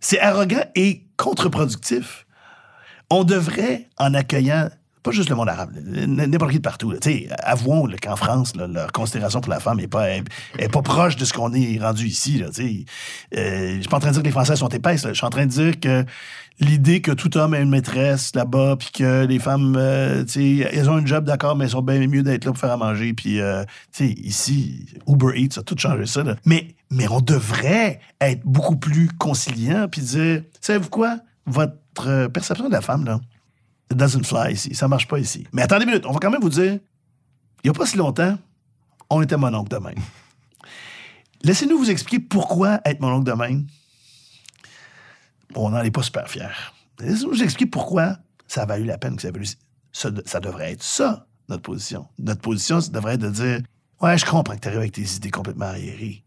c'est 0.00 0.20
arrogant 0.20 0.64
et 0.74 1.06
contre-productif. 1.16 2.26
On 3.10 3.24
devrait, 3.24 3.88
en 3.98 4.14
accueillant 4.14 4.68
pas 5.02 5.10
juste 5.10 5.30
le 5.30 5.36
monde 5.36 5.48
arabe, 5.48 5.72
n'importe 5.84 6.52
qui 6.52 6.58
de 6.58 6.62
partout, 6.62 6.94
sais, 7.02 7.28
avouons 7.42 7.88
qu'en 8.00 8.16
France, 8.16 8.54
là, 8.56 8.66
leur 8.66 8.92
considération 8.92 9.40
pour 9.40 9.50
la 9.50 9.60
femme 9.60 9.78
n'est 9.78 9.88
pas, 9.88 10.08
est, 10.10 10.22
pas 10.70 10.82
proche 10.82 11.16
de 11.16 11.24
ce 11.24 11.32
qu'on 11.32 11.52
est 11.52 11.78
rendu 11.80 12.06
ici. 12.06 12.38
là, 12.38 12.46
sais. 12.52 12.84
Euh, 13.36 13.74
je 13.76 13.80
suis 13.80 13.88
pas 13.88 13.96
en 13.96 14.00
train 14.00 14.10
de 14.10 14.14
dire 14.14 14.22
que 14.22 14.28
les 14.28 14.32
Français 14.32 14.56
sont 14.56 14.68
épaisses. 14.68 15.06
Je 15.06 15.14
suis 15.14 15.26
en 15.26 15.30
train 15.30 15.46
de 15.46 15.50
dire 15.50 15.80
que 15.80 16.04
l'idée 16.60 17.00
que 17.00 17.10
tout 17.10 17.36
homme 17.36 17.54
a 17.54 17.58
une 17.58 17.68
maîtresse 17.68 18.34
là-bas, 18.34 18.76
puis 18.78 18.90
que 18.92 19.24
les 19.24 19.38
femmes, 19.38 19.74
euh, 19.76 20.24
sais, 20.26 20.58
elles 20.58 20.88
ont 20.88 20.96
un 20.96 21.06
job, 21.06 21.24
d'accord, 21.24 21.56
mais 21.56 21.64
elles 21.64 21.70
sont 21.70 21.82
bien 21.82 22.06
mieux 22.06 22.22
d'être 22.22 22.44
là 22.44 22.52
pour 22.52 22.60
faire 22.60 22.72
à 22.72 22.76
manger. 22.76 23.12
Puis, 23.12 23.40
euh, 23.40 23.64
sais, 23.90 24.08
ici, 24.08 24.86
Uber 25.06 25.32
Eats 25.34 25.58
a 25.58 25.62
tout 25.62 25.76
changé 25.76 26.06
ça. 26.06 26.22
là. 26.22 26.36
Mais, 26.44 26.68
mais 26.90 27.08
on 27.08 27.20
devrait 27.20 28.00
être 28.20 28.42
beaucoup 28.44 28.76
plus 28.76 29.08
conciliant, 29.18 29.88
puis 29.90 30.02
dire, 30.02 30.42
savez-vous 30.60 30.90
quoi? 30.90 31.18
Votre 31.46 31.74
euh, 32.06 32.28
perception 32.28 32.68
de 32.68 32.72
la 32.72 32.80
femme, 32.80 33.04
là, 33.04 33.20
it 33.92 33.98
doesn't 33.98 34.24
fly 34.24 34.52
ici. 34.52 34.74
Ça 34.74 34.88
marche 34.88 35.06
pas 35.06 35.18
ici. 35.18 35.46
Mais 35.52 35.62
attendez 35.62 35.84
une 35.84 35.90
minute, 35.90 36.06
on 36.06 36.12
va 36.12 36.18
quand 36.18 36.30
même 36.30 36.40
vous 36.40 36.48
dire, 36.48 36.78
il 37.62 37.66
y 37.66 37.70
a 37.70 37.72
pas 37.72 37.86
si 37.86 37.96
longtemps, 37.96 38.38
on 39.10 39.22
était 39.22 39.36
mon 39.36 39.54
oncle 39.54 39.68
de. 39.68 39.78
Laissez-nous 41.44 41.78
vous 41.78 41.90
expliquer 41.90 42.24
pourquoi 42.24 42.80
être 42.84 43.00
mon 43.00 43.12
oncle 43.12 43.30
de 43.30 43.36
même. 43.36 43.66
On 45.54 45.70
n'en 45.70 45.82
est 45.82 45.90
pas 45.90 46.02
super 46.02 46.28
fiers. 46.28 46.72
Laissez-nous 46.98 47.30
vous 47.30 47.42
expliquer 47.42 47.70
pourquoi 47.70 48.18
ça 48.46 48.62
a 48.62 48.66
valu 48.66 48.84
la 48.84 48.98
peine 48.98 49.16
que 49.16 49.22
ça 49.22 49.28
a 49.28 49.32
valu. 49.32 49.46
Ça, 49.92 50.10
ça 50.24 50.40
devrait 50.40 50.72
être 50.72 50.82
ça, 50.82 51.26
notre 51.48 51.62
position. 51.62 52.08
Notre 52.18 52.40
position, 52.40 52.80
ça 52.80 52.90
devrait 52.90 53.14
être 53.14 53.20
de 53.20 53.30
dire 53.30 53.60
Ouais, 54.00 54.16
je 54.18 54.24
comprends 54.24 54.54
que 54.54 54.60
tu 54.60 54.68
arrives 54.68 54.80
avec 54.80 54.92
tes 54.92 55.02
idées 55.02 55.30
complètement 55.30 55.66
arriérées. 55.66 56.24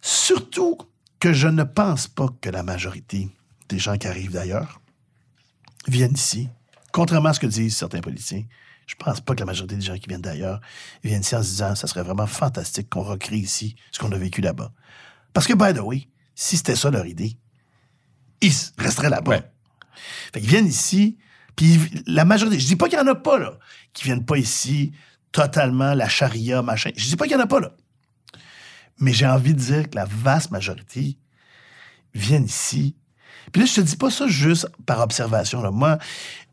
Surtout 0.00 0.78
que 1.20 1.32
je 1.32 1.48
ne 1.48 1.64
pense 1.64 2.06
pas 2.06 2.28
que 2.40 2.50
la 2.50 2.62
majorité 2.62 3.28
des 3.68 3.78
gens 3.78 3.96
qui 3.96 4.06
arrivent 4.06 4.32
d'ailleurs 4.32 4.80
viennent 5.86 6.14
ici. 6.14 6.48
Contrairement 6.98 7.28
à 7.28 7.32
ce 7.32 7.38
que 7.38 7.46
disent 7.46 7.76
certains 7.76 8.00
politiciens, 8.00 8.42
je 8.88 8.96
pense 8.96 9.20
pas 9.20 9.36
que 9.36 9.38
la 9.38 9.46
majorité 9.46 9.76
des 9.76 9.82
gens 9.82 9.96
qui 9.96 10.08
viennent 10.08 10.20
d'ailleurs 10.20 10.60
viennent 11.04 11.20
ici 11.20 11.36
en 11.36 11.44
se 11.44 11.50
disant 11.50 11.76
ça 11.76 11.86
serait 11.86 12.02
vraiment 12.02 12.26
fantastique 12.26 12.88
qu'on 12.88 13.04
recrée 13.04 13.36
ici 13.36 13.76
ce 13.92 14.00
qu'on 14.00 14.10
a 14.10 14.18
vécu 14.18 14.40
là-bas. 14.40 14.72
Parce 15.32 15.46
que, 15.46 15.52
by 15.52 15.78
the 15.78 15.80
way, 15.80 16.08
si 16.34 16.56
c'était 16.56 16.74
ça 16.74 16.90
leur 16.90 17.06
idée, 17.06 17.38
ils 18.40 18.52
resteraient 18.78 19.10
là-bas. 19.10 19.30
Ouais. 19.30 19.52
Fait 20.32 20.40
qu'ils 20.40 20.50
viennent 20.50 20.66
ici, 20.66 21.18
puis 21.54 21.78
la 22.08 22.24
majorité, 22.24 22.58
je 22.58 22.66
dis 22.66 22.74
pas 22.74 22.88
qu'il 22.88 22.98
y 22.98 23.00
en 23.00 23.06
a 23.06 23.14
pas, 23.14 23.38
là, 23.38 23.60
qui 23.92 24.02
viennent 24.02 24.24
pas 24.24 24.36
ici 24.36 24.90
totalement 25.30 25.94
la 25.94 26.08
charia, 26.08 26.62
machin. 26.62 26.90
Je 26.96 27.06
dis 27.06 27.14
pas 27.14 27.26
qu'il 27.26 27.34
y 27.34 27.36
en 27.36 27.44
a 27.44 27.46
pas, 27.46 27.60
là. 27.60 27.76
Mais 28.98 29.12
j'ai 29.12 29.28
envie 29.28 29.54
de 29.54 29.60
dire 29.60 29.88
que 29.88 29.94
la 29.94 30.04
vaste 30.04 30.50
majorité 30.50 31.16
viennent 32.12 32.46
ici. 32.46 32.96
Puis 33.52 33.60
là, 33.62 33.66
je 33.66 33.74
te 33.74 33.80
dis 33.80 33.96
pas 33.96 34.10
ça 34.10 34.26
juste 34.26 34.68
par 34.86 35.00
observation. 35.00 35.62
Là. 35.62 35.70
Moi, 35.70 35.98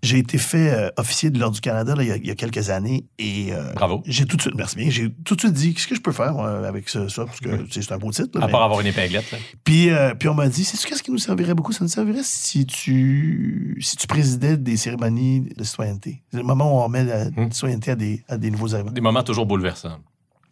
j'ai 0.03 0.19
été 0.19 0.37
fait 0.37 0.71
euh, 0.71 0.89
officier 0.97 1.29
de 1.31 1.39
l'Ordre 1.39 1.55
du 1.55 1.61
Canada 1.61 1.95
là, 1.95 2.03
il, 2.03 2.09
y 2.09 2.11
a, 2.11 2.15
il 2.17 2.27
y 2.27 2.31
a 2.31 2.35
quelques 2.35 2.69
années 2.69 3.05
et 3.17 3.47
euh, 3.53 3.73
Bravo. 3.73 4.03
j'ai 4.05 4.25
tout 4.25 4.37
de 4.37 4.41
suite, 4.41 4.53
merci 4.55 4.75
bien, 4.75 4.89
j'ai 4.91 5.09
tout 5.25 5.35
de 5.35 5.39
suite 5.41 5.53
dit 5.53 5.73
qu'est-ce 5.73 5.87
que 5.87 5.95
je 5.95 6.01
peux 6.01 6.11
faire 6.11 6.33
moi, 6.33 6.67
avec 6.67 6.89
ça, 6.89 7.09
ça, 7.09 7.25
parce 7.25 7.39
que 7.39 7.49
c'est 7.71 7.91
un 7.91 7.97
beau 7.97 8.11
titre. 8.11 8.37
là, 8.37 8.43
À 8.43 8.47
mais- 8.47 8.51
part 8.51 8.61
avoir 8.63 8.81
une 8.81 8.87
épinglette. 8.87 9.31
là. 9.31 9.37
puis, 9.63 9.89
euh, 9.89 10.13
puis 10.13 10.29
on 10.29 10.35
m'a 10.35 10.47
dit, 10.47 10.63
c'est 10.63 10.77
qu'est-ce 10.87 11.01
qui 11.01 11.09
nous 11.11 11.17
servirait 11.17 11.55
beaucoup? 11.55 11.71
Ça 11.73 11.83
nous 11.83 11.89
servirait 11.89 12.21
si 12.23 12.65
tu, 12.67 13.77
si 13.81 13.95
tu 13.97 14.05
présidais 14.05 14.57
des 14.57 14.77
cérémonies 14.77 15.49
de 15.57 15.63
citoyenneté. 15.63 16.21
C'est 16.31 16.37
le 16.37 16.43
moment 16.43 16.65
où 16.79 16.83
on 16.83 16.89
met 16.89 17.03
la 17.03 17.25
Hmm. 17.25 17.51
citoyenneté 17.51 17.91
à 17.91 17.95
des, 17.95 18.23
à 18.29 18.37
des 18.37 18.51
nouveaux 18.51 18.75
arrivants. 18.75 18.91
Des 18.91 19.01
moments 19.01 19.23
toujours 19.23 19.47
bouleversants. 19.47 19.97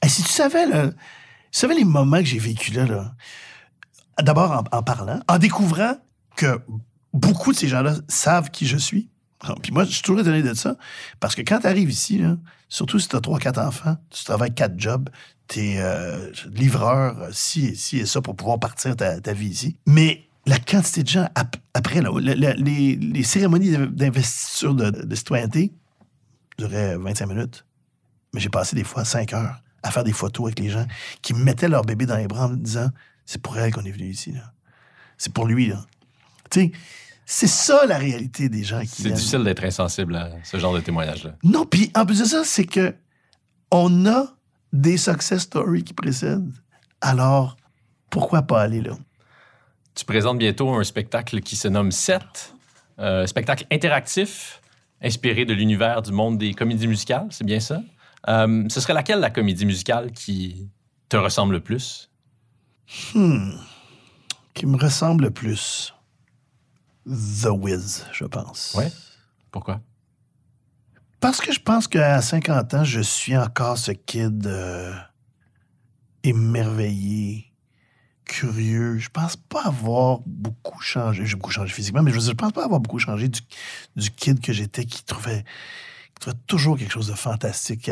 Et 0.03 0.10
si 0.10 0.23
tu 0.23 0.30
savais, 0.30 0.65
là, 0.65 0.88
tu 0.89 0.95
savais 1.51 1.76
les 1.76 1.85
moments 1.85 2.18
que 2.18 2.26
j'ai 2.26 2.39
vécu 2.39 2.72
là, 2.72 2.85
là 2.88 3.14
d'abord 4.22 4.51
en, 4.51 4.77
en 4.77 4.84
parlant, 4.84 5.19
en 5.27 5.38
découvrant 5.38 5.93
que 6.35 6.60
beaucoup 7.14 7.51
de 7.51 7.57
ces 7.57 7.68
gens-là 7.68 7.95
savent 8.07 8.49
qui 8.51 8.65
je 8.68 8.77
suis. 8.77 9.10
Puis 9.61 9.72
moi, 9.73 9.84
je 9.84 9.91
suis 9.91 10.01
toujours 10.01 10.22
étonné 10.22 10.41
de 10.41 10.53
ça. 10.53 10.77
Parce 11.19 11.35
que 11.35 11.41
quand 11.41 11.60
tu 11.60 11.68
arrives 11.68 11.91
ici, 11.91 12.22
surtout 12.69 12.97
si 12.99 13.10
tu 13.10 13.15
as 13.15 13.22
trois, 13.22 13.39
quatre 13.39 13.60
enfants, 13.60 13.97
tu 14.10 14.23
travailles 14.23 14.53
quatre 14.53 14.80
jobs, 14.80 15.10
tu 15.49 15.60
es 15.60 15.84
livreur, 16.53 17.19
euh, 17.19 17.30
ci 17.34 17.65
et 17.65 17.76
ci 17.76 17.97
et 17.99 18.05
ça 18.05 18.22
pour 18.22 18.35
pouvoir 18.35 18.60
partir 18.60 18.95
ta, 18.95 19.34
vie 19.34 19.49
ici. 19.49 19.77
Mais 19.85 20.23
la 20.45 20.57
quantité 20.60 21.03
de 21.03 21.10
gens 21.10 21.27
ap- 21.35 21.57
après, 21.73 22.01
là, 22.01 22.10
le- 22.14 22.34
le- 22.34 22.53
les, 23.03 23.23
cérémonies 23.23 23.72
d'investiture 23.89 24.73
de, 24.73 25.14
citoyenneté 25.15 25.73
duraient 26.57 26.97
25 26.97 27.26
minutes. 27.27 27.65
Mais 28.34 28.39
j'ai 28.39 28.49
passé 28.49 28.76
des 28.77 28.84
fois 28.85 29.03
5 29.05 29.34
heures 29.34 29.61
à 29.84 29.91
faire 29.91 30.05
des 30.05 30.14
photos 30.14 30.45
avec 30.47 30.60
les 30.60 30.69
gens 30.69 30.85
qui 31.22 31.34
me 31.34 31.43
mettaient 31.43 31.68
leur 31.68 31.84
bébé 31.84 32.05
dans 32.05 32.15
les 32.18 32.27
bras 32.27 32.45
en 32.45 32.49
me 32.49 32.55
disant 32.55 32.89
c'est 33.26 33.41
pour 33.41 33.57
elle 33.57 33.73
qu'on 33.73 33.84
est 33.84 33.91
venu 33.91 34.07
ici. 34.07 34.34
C'est 35.18 35.34
pour 35.34 35.45
lui. 35.45 35.68
Là. 35.68 35.85
C'est 37.25 37.47
ça 37.47 37.85
la 37.85 37.97
réalité 37.97 38.49
des 38.49 38.63
gens 38.63 38.81
qui 38.81 39.03
C'est 39.03 39.11
difficile 39.11 39.43
d'être 39.43 39.63
insensible 39.63 40.15
à 40.15 40.31
ce 40.43 40.57
genre 40.57 40.73
de 40.73 40.81
témoignage-là. 40.81 41.35
Non, 41.43 41.65
puis 41.65 41.91
en 41.95 42.05
plus 42.05 42.19
de 42.19 42.25
ça, 42.25 42.43
c'est 42.43 42.65
que 42.65 42.93
on 43.71 44.05
a 44.05 44.27
des 44.71 44.97
success 44.97 45.43
stories 45.43 45.84
qui 45.84 45.93
précèdent. 45.93 46.51
Alors, 47.01 47.57
pourquoi 48.09 48.43
pas 48.43 48.61
aller 48.61 48.81
là? 48.81 48.97
Tu 49.95 50.05
présentes 50.05 50.38
bientôt 50.38 50.73
un 50.73 50.84
spectacle 50.84 51.39
qui 51.41 51.55
se 51.55 51.67
nomme 51.67 51.91
7, 51.91 52.21
euh, 52.99 53.25
spectacle 53.25 53.65
interactif 53.71 54.61
inspiré 55.03 55.45
de 55.45 55.53
l'univers 55.53 56.01
du 56.01 56.11
monde 56.11 56.38
des 56.38 56.53
comédies 56.53 56.88
musicales, 56.88 57.27
c'est 57.30 57.43
bien 57.43 57.59
ça? 57.59 57.81
Euh, 58.30 58.63
ce 58.69 58.80
serait 58.80 58.93
laquelle 58.93 59.19
la 59.19 59.30
comédie 59.30 59.65
musicale 59.65 60.11
qui 60.11 60.69
te 61.09 61.17
ressemble 61.17 61.55
le 61.55 61.59
plus? 61.59 62.09
Hmm. 63.13 63.51
Qui 64.53 64.65
me 64.65 64.77
ressemble 64.77 65.25
le 65.25 65.31
plus. 65.31 65.93
The 67.05 67.49
Wiz, 67.49 68.05
je 68.11 68.25
pense. 68.25 68.73
Ouais. 68.75 68.91
Pourquoi? 69.51 69.81
Parce 71.19 71.39
que 71.39 71.53
je 71.53 71.59
pense 71.59 71.88
qu'à 71.88 72.21
50 72.21 72.73
ans, 72.73 72.84
je 72.84 72.99
suis 72.99 73.38
encore 73.38 73.77
ce 73.77 73.91
kid 73.91 74.45
euh, 74.45 74.93
émerveillé, 76.23 77.53
curieux. 78.25 78.97
Je 78.97 79.09
pense 79.09 79.35
pas 79.35 79.63
avoir 79.63 80.19
beaucoup 80.25 80.81
changé. 80.81 81.25
J'ai 81.25 81.35
beaucoup 81.35 81.51
changé 81.51 81.73
physiquement, 81.73 82.03
mais 82.03 82.11
je 82.11 82.15
veux 82.17 82.21
dire, 82.21 82.31
je 82.31 82.35
pense 82.35 82.51
pas 82.51 82.65
avoir 82.65 82.80
beaucoup 82.80 82.99
changé 82.99 83.30
du, 83.30 83.39
du 83.95 84.11
kid 84.11 84.41
que 84.41 84.51
j'étais 84.51 84.85
qui 84.85 85.03
trouvait, 85.03 85.45
qui 86.14 86.19
trouvait 86.19 86.38
toujours 86.48 86.77
quelque 86.77 86.91
chose 86.91 87.07
de 87.07 87.14
fantastique. 87.14 87.90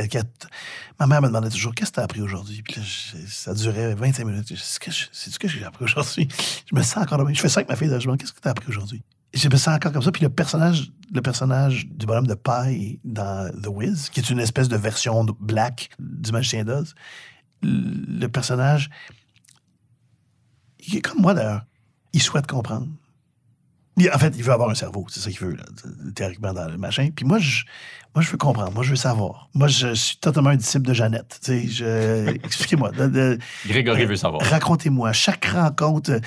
ma 1.00 1.08
mère 1.08 1.22
me 1.22 1.28
demandait 1.28 1.50
toujours 1.50 1.74
Qu'est-ce 1.74 1.92
que 1.92 1.96
tu 1.96 2.00
as 2.00 2.04
appris 2.04 2.22
aujourd'hui? 2.22 2.62
Puis 2.62 2.80
là, 2.80 2.88
ça 3.28 3.54
durait 3.54 3.96
25 3.96 4.26
minutes. 4.26 4.54
C'est-tu 4.56 5.38
que 5.40 5.48
j'ai 5.48 5.64
appris 5.64 5.86
aujourd'hui? 5.86 6.28
Je 6.70 6.76
me 6.76 6.82
sens 6.82 7.04
encore. 7.04 7.28
Je 7.32 7.42
fais 7.42 7.50
ça 7.50 7.60
avec 7.60 7.70
ma 7.70 7.76
fille. 7.76 7.90
Je 8.00 8.10
me 8.10 8.16
Qu'est-ce 8.16 8.34
que 8.34 8.42
tu 8.42 8.48
as 8.48 8.52
appris 8.52 8.68
aujourd'hui? 8.70 9.04
Je 9.34 9.48
me 9.48 9.56
sens 9.56 9.76
encore 9.76 9.92
comme 9.92 10.02
ça. 10.02 10.12
Puis 10.12 10.24
le 10.24 10.30
personnage, 10.30 10.92
le 11.14 11.22
personnage 11.22 11.88
du 11.88 12.06
bonhomme 12.06 12.28
de 12.28 12.34
paille 12.34 13.00
dans 13.04 13.50
The 13.62 13.68
Wiz, 13.68 14.10
qui 14.10 14.20
est 14.20 14.30
une 14.30 14.40
espèce 14.40 14.68
de 14.68 14.78
version 14.78 15.26
black 15.40 15.90
du 16.00 16.32
magicien 16.32 16.66
d'Oz, 16.66 16.96
le 17.64 18.28
personnage, 18.28 18.90
il 20.80 20.98
est 20.98 21.02
comme 21.02 21.22
moi 21.22 21.34
d'ailleurs. 21.34 21.66
Il 22.14 22.22
souhaite 22.22 22.48
comprendre. 22.48 22.88
Il- 23.98 24.10
en 24.14 24.18
fait, 24.18 24.34
il 24.38 24.44
veut 24.44 24.54
avoir 24.54 24.70
un 24.70 24.76
cerveau, 24.76 25.06
c'est 25.10 25.20
ça 25.20 25.30
qu'il 25.30 25.40
veut, 25.40 25.56
là, 25.56 25.64
théoriquement, 26.16 26.54
dans 26.54 26.68
le 26.68 26.78
machin. 26.78 27.10
Puis 27.16 27.26
moi, 27.26 27.40
je, 27.40 27.64
moi, 28.16 28.22
je 28.24 28.32
veux 28.32 28.38
comprendre, 28.38 28.72
moi, 28.74 28.84
je 28.84 28.92
veux 28.92 28.96
savoir. 28.96 29.50
Moi, 29.54 29.68
je 29.68 29.94
suis 29.94 30.18
totalement 30.18 30.50
un 30.52 30.56
disciple 30.56 30.86
de 30.88 30.94
Jeannette. 30.94 31.40
Je- 31.46 32.28
Expliquez-moi. 32.44 32.92
Grégory 33.68 34.06
veut 34.06 34.16
savoir. 34.16 34.42
Racontez-moi, 34.44 35.12
chaque 35.14 35.46
rencontre. 35.46 36.12
euh, 36.12 36.20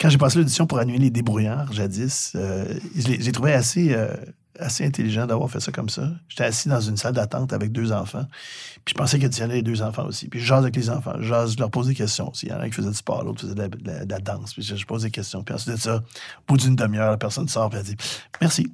Quand 0.00 0.08
j'ai 0.08 0.18
passé 0.18 0.38
l'audition 0.38 0.66
pour 0.66 0.78
annuler 0.78 0.98
les 0.98 1.10
débrouillards, 1.10 1.72
jadis, 1.72 2.32
euh, 2.34 2.64
je 2.96 3.06
l'ai- 3.08 3.32
trouvé 3.32 3.52
assez, 3.52 3.92
euh, 3.92 4.08
assez 4.58 4.84
intelligent 4.84 5.26
d'avoir 5.26 5.50
fait 5.50 5.60
ça 5.60 5.72
comme 5.72 5.88
ça. 5.88 6.10
J'étais 6.28 6.44
assis 6.44 6.68
dans 6.68 6.80
une 6.80 6.96
salle 6.96 7.14
d'attente 7.14 7.52
avec 7.52 7.72
deux 7.72 7.92
enfants. 7.92 8.26
Puis 8.84 8.92
je 8.92 8.94
pensais 8.94 9.18
qu'il 9.18 9.30
y 9.36 9.42
avait 9.42 9.54
les 9.54 9.62
deux 9.62 9.82
enfants 9.82 10.06
aussi. 10.06 10.28
Puis 10.28 10.40
je 10.40 10.46
jase 10.46 10.62
avec 10.62 10.76
les 10.76 10.90
enfants. 10.90 11.14
Je, 11.20 11.58
leur 11.58 11.70
pose 11.70 11.88
des 11.88 11.94
questions 11.94 12.30
aussi. 12.30 12.46
Il 12.46 12.50
y 12.50 12.52
en 12.52 12.58
a 12.58 12.62
un 12.62 12.68
qui 12.68 12.74
faisait 12.74 12.90
du 12.90 12.94
sport, 12.94 13.24
l'autre 13.24 13.40
faisait 13.40 13.54
de 13.54 14.10
la, 14.10 14.18
danse. 14.18 14.54
Puis 14.54 14.62
je, 14.62 14.84
pose 14.84 15.02
des 15.02 15.10
questions. 15.10 15.42
Puis 15.42 15.54
ensuite 15.54 15.76
ça, 15.76 15.96
au 15.96 16.00
bout 16.46 16.56
d'une 16.56 16.76
demi-heure, 16.76 17.10
la 17.10 17.16
personne 17.16 17.48
sort 17.48 17.74
et 17.74 17.78
elle 17.78 17.84
dit 17.84 17.96
Merci. 18.40 18.72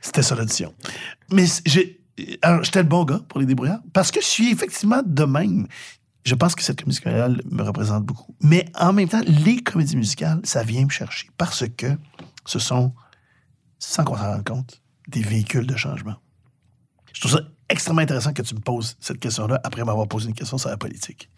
C'était 0.00 0.22
ça 0.22 0.34
l'audition. 0.34 0.74
Mais 1.32 1.46
j'étais 1.64 1.98
le 2.18 2.88
bon 2.88 3.04
gars 3.04 3.20
pour 3.28 3.40
les 3.40 3.46
débrouillards 3.46 3.80
parce 3.92 4.10
que 4.10 4.20
je 4.20 4.26
suis 4.26 4.50
effectivement 4.50 5.02
de 5.04 5.24
même. 5.24 5.66
Je 6.24 6.34
pense 6.34 6.56
que 6.56 6.62
cette 6.62 6.82
comédie 6.82 7.00
musicale 7.00 7.40
me 7.50 7.62
représente 7.62 8.04
beaucoup. 8.04 8.34
Mais 8.40 8.66
en 8.74 8.92
même 8.92 9.08
temps, 9.08 9.22
les 9.26 9.58
comédies 9.58 9.96
musicales, 9.96 10.40
ça 10.42 10.64
vient 10.64 10.84
me 10.84 10.90
chercher 10.90 11.30
parce 11.38 11.64
que 11.76 11.86
ce 12.44 12.58
sont, 12.58 12.92
sans 13.78 14.02
qu'on 14.02 14.16
s'en 14.16 14.32
rende 14.32 14.44
compte, 14.44 14.82
des 15.08 15.22
véhicules 15.22 15.66
de 15.66 15.76
changement. 15.76 16.16
Je 17.12 17.20
trouve 17.20 17.32
ça 17.32 17.40
extrêmement 17.68 18.02
intéressant 18.02 18.32
que 18.32 18.42
tu 18.42 18.54
me 18.54 18.60
poses 18.60 18.96
cette 19.00 19.18
question-là 19.18 19.60
après 19.64 19.84
m'avoir 19.84 20.06
posé 20.08 20.28
une 20.28 20.34
question 20.34 20.58
sur 20.58 20.68
la 20.68 20.76
politique. 20.76 21.30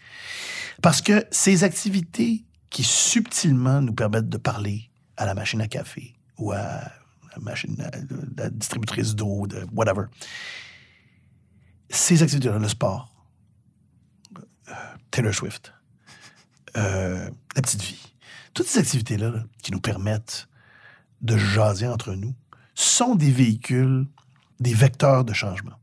Parce 0.82 1.00
que 1.02 1.24
ces 1.30 1.64
activités 1.64 2.44
qui 2.70 2.82
subtilement 2.84 3.80
nous 3.80 3.94
permettent 3.94 4.28
de 4.28 4.36
parler 4.36 4.90
à 5.16 5.24
la 5.26 5.34
machine 5.34 5.60
à 5.60 5.68
café 5.68 6.14
ou 6.36 6.52
à 6.52 6.80
machine, 7.40 7.80
à- 7.80 7.90
la 8.36 8.50
distributrice 8.50 9.14
d'eau, 9.14 9.46
de 9.46 9.64
whatever. 9.72 10.04
Ces 11.90 12.22
activités-là, 12.22 12.58
le 12.58 12.68
sport, 12.68 13.08
euh, 14.68 14.72
Taylor 15.10 15.34
Swift, 15.34 15.72
euh, 16.76 17.30
la 17.56 17.62
petite 17.62 17.82
vie, 17.82 18.12
toutes 18.54 18.66
ces 18.66 18.80
activités-là 18.80 19.30
là, 19.30 19.44
qui 19.62 19.72
nous 19.72 19.80
permettent 19.80 20.48
de 21.22 21.36
jaser 21.36 21.86
entre 21.86 22.12
nous 22.14 22.34
sont 22.78 23.16
des 23.16 23.30
véhicules, 23.30 24.06
des 24.60 24.72
vecteurs 24.72 25.24
de 25.24 25.32
changement. 25.32 25.74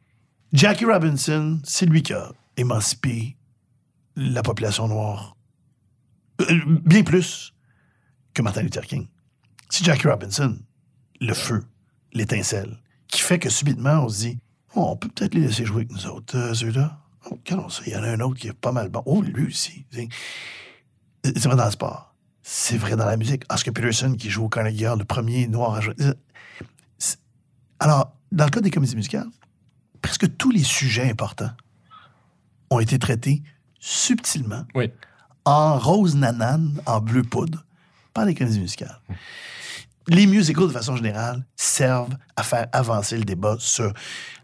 Jackie 0.54 0.86
Robinson, 0.86 1.60
c'est 1.66 1.86
lui 1.86 2.02
qui 2.02 2.14
a 2.14 2.32
émancipé 2.56 3.36
la 4.16 4.42
population 4.42 4.88
noire 4.88 5.36
euh, 6.42 6.62
bien 6.66 7.04
plus 7.04 7.54
que 8.34 8.42
Martin 8.42 8.62
Luther 8.62 8.86
King. 8.86 9.08
C'est 9.70 9.84
Jackie 9.84 10.08
Robinson, 10.08 10.58
le 11.20 11.34
feu, 11.34 11.66
l'étincelle, 12.14 12.78
qui 13.08 13.20
fait 13.20 13.40
que 13.40 13.50
subitement, 13.50 14.06
on 14.06 14.10
se 14.10 14.20
dit 14.20 14.40
Oh, 14.76 14.92
on 14.92 14.96
peut 14.96 15.10
peut-être 15.10 15.34
les 15.34 15.42
laisser 15.42 15.66
jouer 15.66 15.82
avec 15.82 15.92
nous 15.92 16.08
autres, 16.08 16.38
euh, 16.38 16.54
ceux-là. 16.54 17.00
Oh, 17.30 17.38
il 17.86 17.92
y 17.92 17.96
en 17.98 18.04
a 18.04 18.10
un 18.10 18.20
autre 18.22 18.40
qui 18.40 18.48
est 18.48 18.54
pas 18.54 18.72
mal 18.72 18.88
bon. 18.90 19.04
Oh, 19.06 19.22
lui 19.22 19.48
aussi. 19.48 19.86
C'est 19.92 21.44
vrai 21.44 21.56
dans 21.58 21.66
le 21.66 21.72
sport. 21.72 22.16
C'est 22.42 22.78
vrai 22.78 22.96
dans 22.96 23.06
la 23.06 23.18
musique. 23.18 23.44
Oscar 23.50 23.74
Peterson 23.74 24.16
qui 24.18 24.30
joue 24.30 24.46
au 24.46 24.50
Carnegie 24.50 24.86
le 24.86 25.04
premier 25.04 25.48
noir 25.48 25.74
à 25.76 25.82
jouer. 25.82 25.96
Alors, 27.80 28.14
dans 28.32 28.46
le 28.46 28.52
cas 28.52 28.62
des 28.62 28.72
comédies 28.72 28.96
musicales, 28.96 29.28
presque 30.02 30.36
tous 30.38 30.52
les 30.52 30.64
sujets 30.64 31.10
importants 31.10 31.52
ont 32.70 32.80
été 32.80 32.98
traités 33.00 33.44
subtilement, 33.80 34.64
Oui. 34.76 34.92
en 35.46 35.78
rose 35.78 36.16
nanane, 36.16 36.82
en 36.86 37.00
bleu 37.02 37.22
poudre, 37.24 37.64
par 38.14 38.26
les 38.26 38.34
comédies 38.34 38.60
musicales. 38.60 39.00
Les 40.08 40.26
musicals, 40.28 40.68
de 40.68 40.72
façon 40.72 40.96
générale, 40.96 41.44
servent 41.56 42.16
à 42.36 42.44
faire 42.44 42.68
avancer 42.72 43.18
le 43.18 43.24
débat 43.26 43.56
sur. 43.60 43.92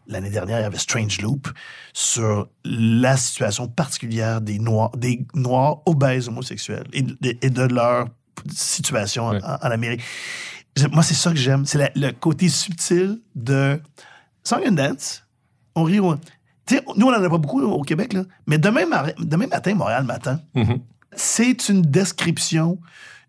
L'année 0.08 0.32
dernière, 0.32 0.60
il 0.60 0.64
y 0.64 0.66
avait 0.66 0.78
Strange 0.80 1.22
Loop 1.22 1.48
sur 1.94 2.50
la 2.66 3.16
situation 3.18 3.68
particulière 3.68 4.42
des 4.42 4.58
Noirs, 4.60 4.90
des 4.98 5.26
noirs 5.36 5.78
obèses 5.86 6.28
homosexuels 6.28 6.84
et, 6.92 7.04
de- 7.04 7.16
et 7.42 7.50
de 7.50 7.62
leur 7.62 8.08
situation 8.52 9.28
en 9.28 9.40
Amérique. 9.72 10.02
Moi, 10.92 11.04
c'est 11.04 11.14
ça 11.14 11.32
que 11.32 11.38
j'aime. 11.38 11.66
C'est 11.66 11.78
la- 11.78 11.92
le 11.96 12.12
côté 12.12 12.48
subtil 12.50 13.20
de 13.36 13.80
Song 14.44 14.62
and 14.68 14.72
Dance. 14.74 15.24
On 15.76 15.84
rit. 15.84 16.00
on- 16.00 16.18
Tu 16.66 16.76
sais, 16.78 16.84
nous, 16.96 17.08
on 17.08 17.12
n'en 17.12 17.22
a 17.24 17.30
pas 17.30 17.38
beaucoup 17.38 17.62
au 17.62 17.82
Québec, 17.82 18.14
là. 18.14 18.24
mais 18.48 18.58
demain, 18.58 18.86
mar- 18.86 19.08
demain 19.20 19.48
matin, 19.48 19.74
Montréal 19.76 20.04
matin, 20.06 20.40
Mhm. 20.56 20.80
c'est 21.16 21.70
une 21.70 21.82
description 21.82 22.78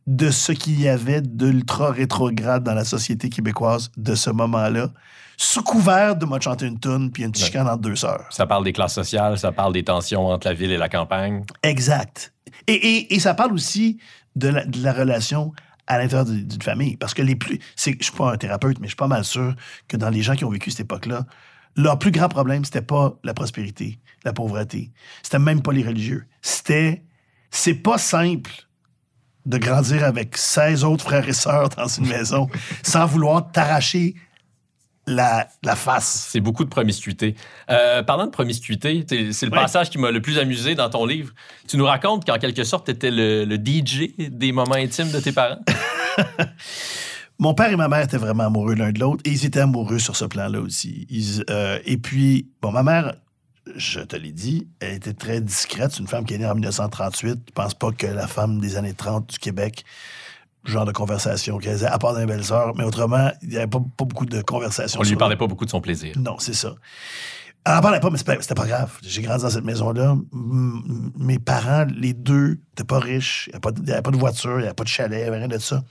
de 0.06 0.30
ce 0.30 0.52
qu'il 0.52 0.80
y 0.80 0.88
avait 0.88 1.20
d'ultra 1.22 1.90
rétrograde 1.90 2.62
dans 2.62 2.74
la 2.74 2.84
société 2.84 3.28
québécoise 3.30 3.90
de 3.96 4.14
ce 4.14 4.30
moment-là, 4.30 4.88
sous 5.36 5.62
couvert 5.62 6.14
de 6.16 6.26
m'a 6.26 6.38
chanter 6.40 6.66
une 6.66 6.78
tune 6.78 7.10
puis 7.10 7.22
une 7.24 7.34
chicane 7.34 7.66
entre 7.68 7.78
deux 7.82 7.96
sœurs. 7.96 8.26
Ça 8.30 8.46
parle 8.46 8.64
des 8.64 8.72
classes 8.72 8.94
sociales, 8.94 9.38
ça 9.38 9.50
parle 9.50 9.72
des 9.72 9.82
tensions 9.84 10.26
entre 10.26 10.46
la 10.48 10.54
ville 10.54 10.70
et 10.72 10.76
la 10.76 10.88
campagne. 10.88 11.44
Exact. 11.62 12.32
Et, 12.66 12.74
et- 12.74 13.14
et 13.14 13.18
ça 13.20 13.34
parle 13.34 13.52
aussi 13.52 13.98
de 14.36 14.48
la, 14.48 14.64
de 14.64 14.82
la 14.82 14.92
relation 14.92 15.52
à 15.86 15.98
l'intérieur 15.98 16.24
du- 16.24 16.44
d'une 16.44 16.62
famille. 16.62 16.96
Parce 16.96 17.14
que 17.14 17.22
les 17.22 17.36
plus. 17.36 17.58
Je 17.76 17.82
suis 18.00 18.12
pas 18.16 18.32
un 18.32 18.36
thérapeute, 18.36 18.78
mais 18.80 18.86
je 18.86 18.90
suis 18.90 18.96
pas 18.96 19.08
mal 19.08 19.24
sûr 19.24 19.54
que 19.88 19.96
dans 19.96 20.10
les 20.10 20.22
gens 20.22 20.34
qui 20.34 20.44
ont 20.44 20.50
vécu 20.50 20.70
cette 20.70 20.80
époque-là, 20.80 21.26
leur 21.76 21.98
plus 21.98 22.10
grand 22.10 22.28
problème, 22.28 22.64
c'était 22.64 22.82
pas 22.82 23.14
la 23.24 23.34
prospérité, 23.34 23.98
la 24.24 24.32
pauvreté. 24.32 24.90
C'était 25.22 25.38
même 25.38 25.62
pas 25.62 25.72
les 25.72 25.82
religieux. 25.82 26.26
C'était. 26.42 27.02
C'est 27.50 27.74
pas 27.74 27.98
simple 27.98 28.50
de 29.44 29.58
grandir 29.58 30.04
avec 30.04 30.36
16 30.38 30.84
autres 30.84 31.04
frères 31.04 31.28
et 31.28 31.32
sœurs 31.32 31.68
dans 31.70 31.88
une 31.88 32.06
maison 32.06 32.48
sans 32.82 33.04
vouloir 33.06 33.50
t'arracher 33.50 34.14
la, 35.06 35.48
la 35.62 35.74
face. 35.76 36.28
C'est 36.30 36.40
beaucoup 36.40 36.64
de 36.64 36.68
promiscuité. 36.68 37.34
Euh, 37.70 38.02
parlant 38.02 38.26
de 38.26 38.30
promiscuité, 38.30 39.04
c'est 39.08 39.46
le 39.46 39.50
Ouais. 39.52 39.58
passage 39.58 39.90
qui 39.90 39.98
m'a 39.98 40.10
le 40.10 40.22
plus 40.22 40.38
amusé 40.38 40.74
dans 40.74 40.88
ton 40.90 41.06
livre. 41.06 41.32
Tu 41.68 41.76
nous 41.76 41.84
racontes 41.86 42.24
qu'en 42.24 42.38
quelque 42.38 42.64
sorte, 42.64 42.86
tu 42.86 42.92
étais 42.92 43.10
le, 43.10 43.44
le 43.44 43.56
DJ 43.56 44.10
des 44.18 44.52
moments 44.52 44.74
intimes 44.76 45.10
de 45.10 45.18
tes 45.20 45.32
parents? 45.32 45.58
Mon 47.38 47.54
père 47.54 47.72
et 47.72 47.76
ma 47.76 47.88
mère 47.88 48.02
étaient 48.04 48.18
vraiment 48.18 48.44
amoureux 48.46 48.74
l'un 48.74 48.92
de 48.92 49.00
l'autre 49.00 49.22
et 49.24 49.30
ils 49.30 49.44
étaient 49.44 49.60
amoureux 49.60 49.98
sur 49.98 50.14
ce 50.14 50.24
plan-là 50.26 50.60
aussi. 50.60 51.06
Ils, 51.10 51.44
euh, 51.50 51.78
et 51.84 51.96
puis, 51.96 52.48
bon, 52.60 52.70
ma 52.70 52.84
mère, 52.84 53.14
je 53.74 54.00
te 54.00 54.14
l'ai 54.14 54.30
dit, 54.32 54.68
elle 54.80 54.94
était 54.94 55.14
très 55.14 55.40
discrète. 55.40 55.90
C'est 55.92 56.00
une 56.00 56.06
femme 56.06 56.24
qui 56.24 56.34
est 56.34 56.38
née 56.38 56.46
en 56.46 56.54
1938. 56.54 57.40
Je 57.48 57.52
pense 57.52 57.74
pas 57.74 57.90
que 57.90 58.06
la 58.06 58.28
femme 58.28 58.60
des 58.60 58.76
années 58.76 58.94
30 58.94 59.28
du 59.28 59.38
Québec, 59.38 59.84
genre 60.64 60.84
de 60.84 60.92
conversation 60.92 61.58
qu'elle 61.58 61.72
faisait, 61.72 61.86
à 61.86 61.98
part 61.98 62.12
dans 62.14 62.20
les 62.20 62.26
belles-sœurs, 62.26 62.74
mais 62.76 62.84
autrement, 62.84 63.30
il 63.42 63.48
n'y 63.50 63.56
avait 63.56 63.66
pas, 63.66 63.80
pas 63.96 64.04
beaucoup 64.04 64.26
de 64.26 64.40
conversations. 64.42 65.00
On 65.00 65.02
lui 65.02 65.16
parlait 65.16 65.36
pas 65.36 65.46
beaucoup 65.46 65.64
de 65.64 65.70
son 65.70 65.80
plaisir. 65.80 66.14
non, 66.18 66.36
c'est 66.38 66.54
ça. 66.54 66.74
Elle 67.64 67.74
en 67.74 67.80
parlait 67.80 68.00
pas, 68.00 68.10
mais 68.10 68.18
c'était 68.18 68.54
pas- 68.54 68.66
grave. 68.66 68.92
J'ai 69.02 69.22
grandi 69.22 69.42
dans 69.44 69.50
cette 69.50 69.64
maison-là. 69.64 70.16
Mes 71.16 71.38
parents, 71.38 71.86
les 71.96 72.12
deux, 72.12 72.58
n'étaient 72.70 72.82
pas 72.84 72.98
riches. 72.98 73.48
Il 73.52 73.82
n'y 73.84 73.90
avait, 73.92 74.02
pas 74.02 74.10
de 74.10 74.16
voiture, 74.16 74.54
il 74.54 74.58
n'y 74.58 74.64
avait 74.64 74.74
pas 74.74 74.82
de 74.82 74.88
chalet, 74.88 75.20
il 75.20 75.22
n'y 75.22 75.28
avait 75.28 75.38
rien 75.38 75.48
de 75.48 75.58
ça. 75.58 75.82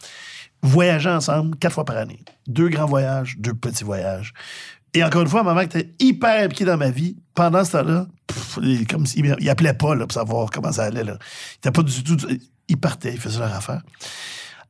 Voyageaient 0.62 1.10
ensemble 1.10 1.56
quatre 1.58 1.74
fois 1.74 1.86
par 1.86 1.96
année. 1.98 2.20
Deux 2.48 2.68
grands 2.70 2.86
voyages, 2.88 3.36
deux 3.40 3.54
petits 3.54 3.84
voyages. 3.86 4.34
Et 4.94 5.02
encore 5.04 5.22
une 5.22 5.30
fois, 5.30 5.44
ma 5.44 5.54
mère 5.54 5.64
était 5.64 5.94
hyper 6.00 6.44
impliquée 6.44 6.66
dans 6.66 6.76
ma 6.78 6.90
vie. 6.90 7.16
Pendant 7.34 7.64
ce 7.64 7.72
temps-là, 7.72 8.08
il- 8.62 8.86
comme 8.86 9.06
s'il- 9.06 9.36
il 9.40 9.50
appelait 9.50 9.74
pas 9.74 9.96
là, 9.96 10.06
pour 10.06 10.12
savoir 10.14 10.50
comment 10.52 10.74
ça 10.74 10.84
allait. 10.84 11.06
Là. 11.06 11.18
Il 11.20 11.58
était 11.60 11.72
pas 11.72 11.84
du 11.84 12.04
tout. 12.04 12.18
Il 12.68 12.78
partait, 12.78 13.14
il 13.14 13.20
faisait 13.20 13.40
leur 13.40 13.54
affaire. 13.56 13.82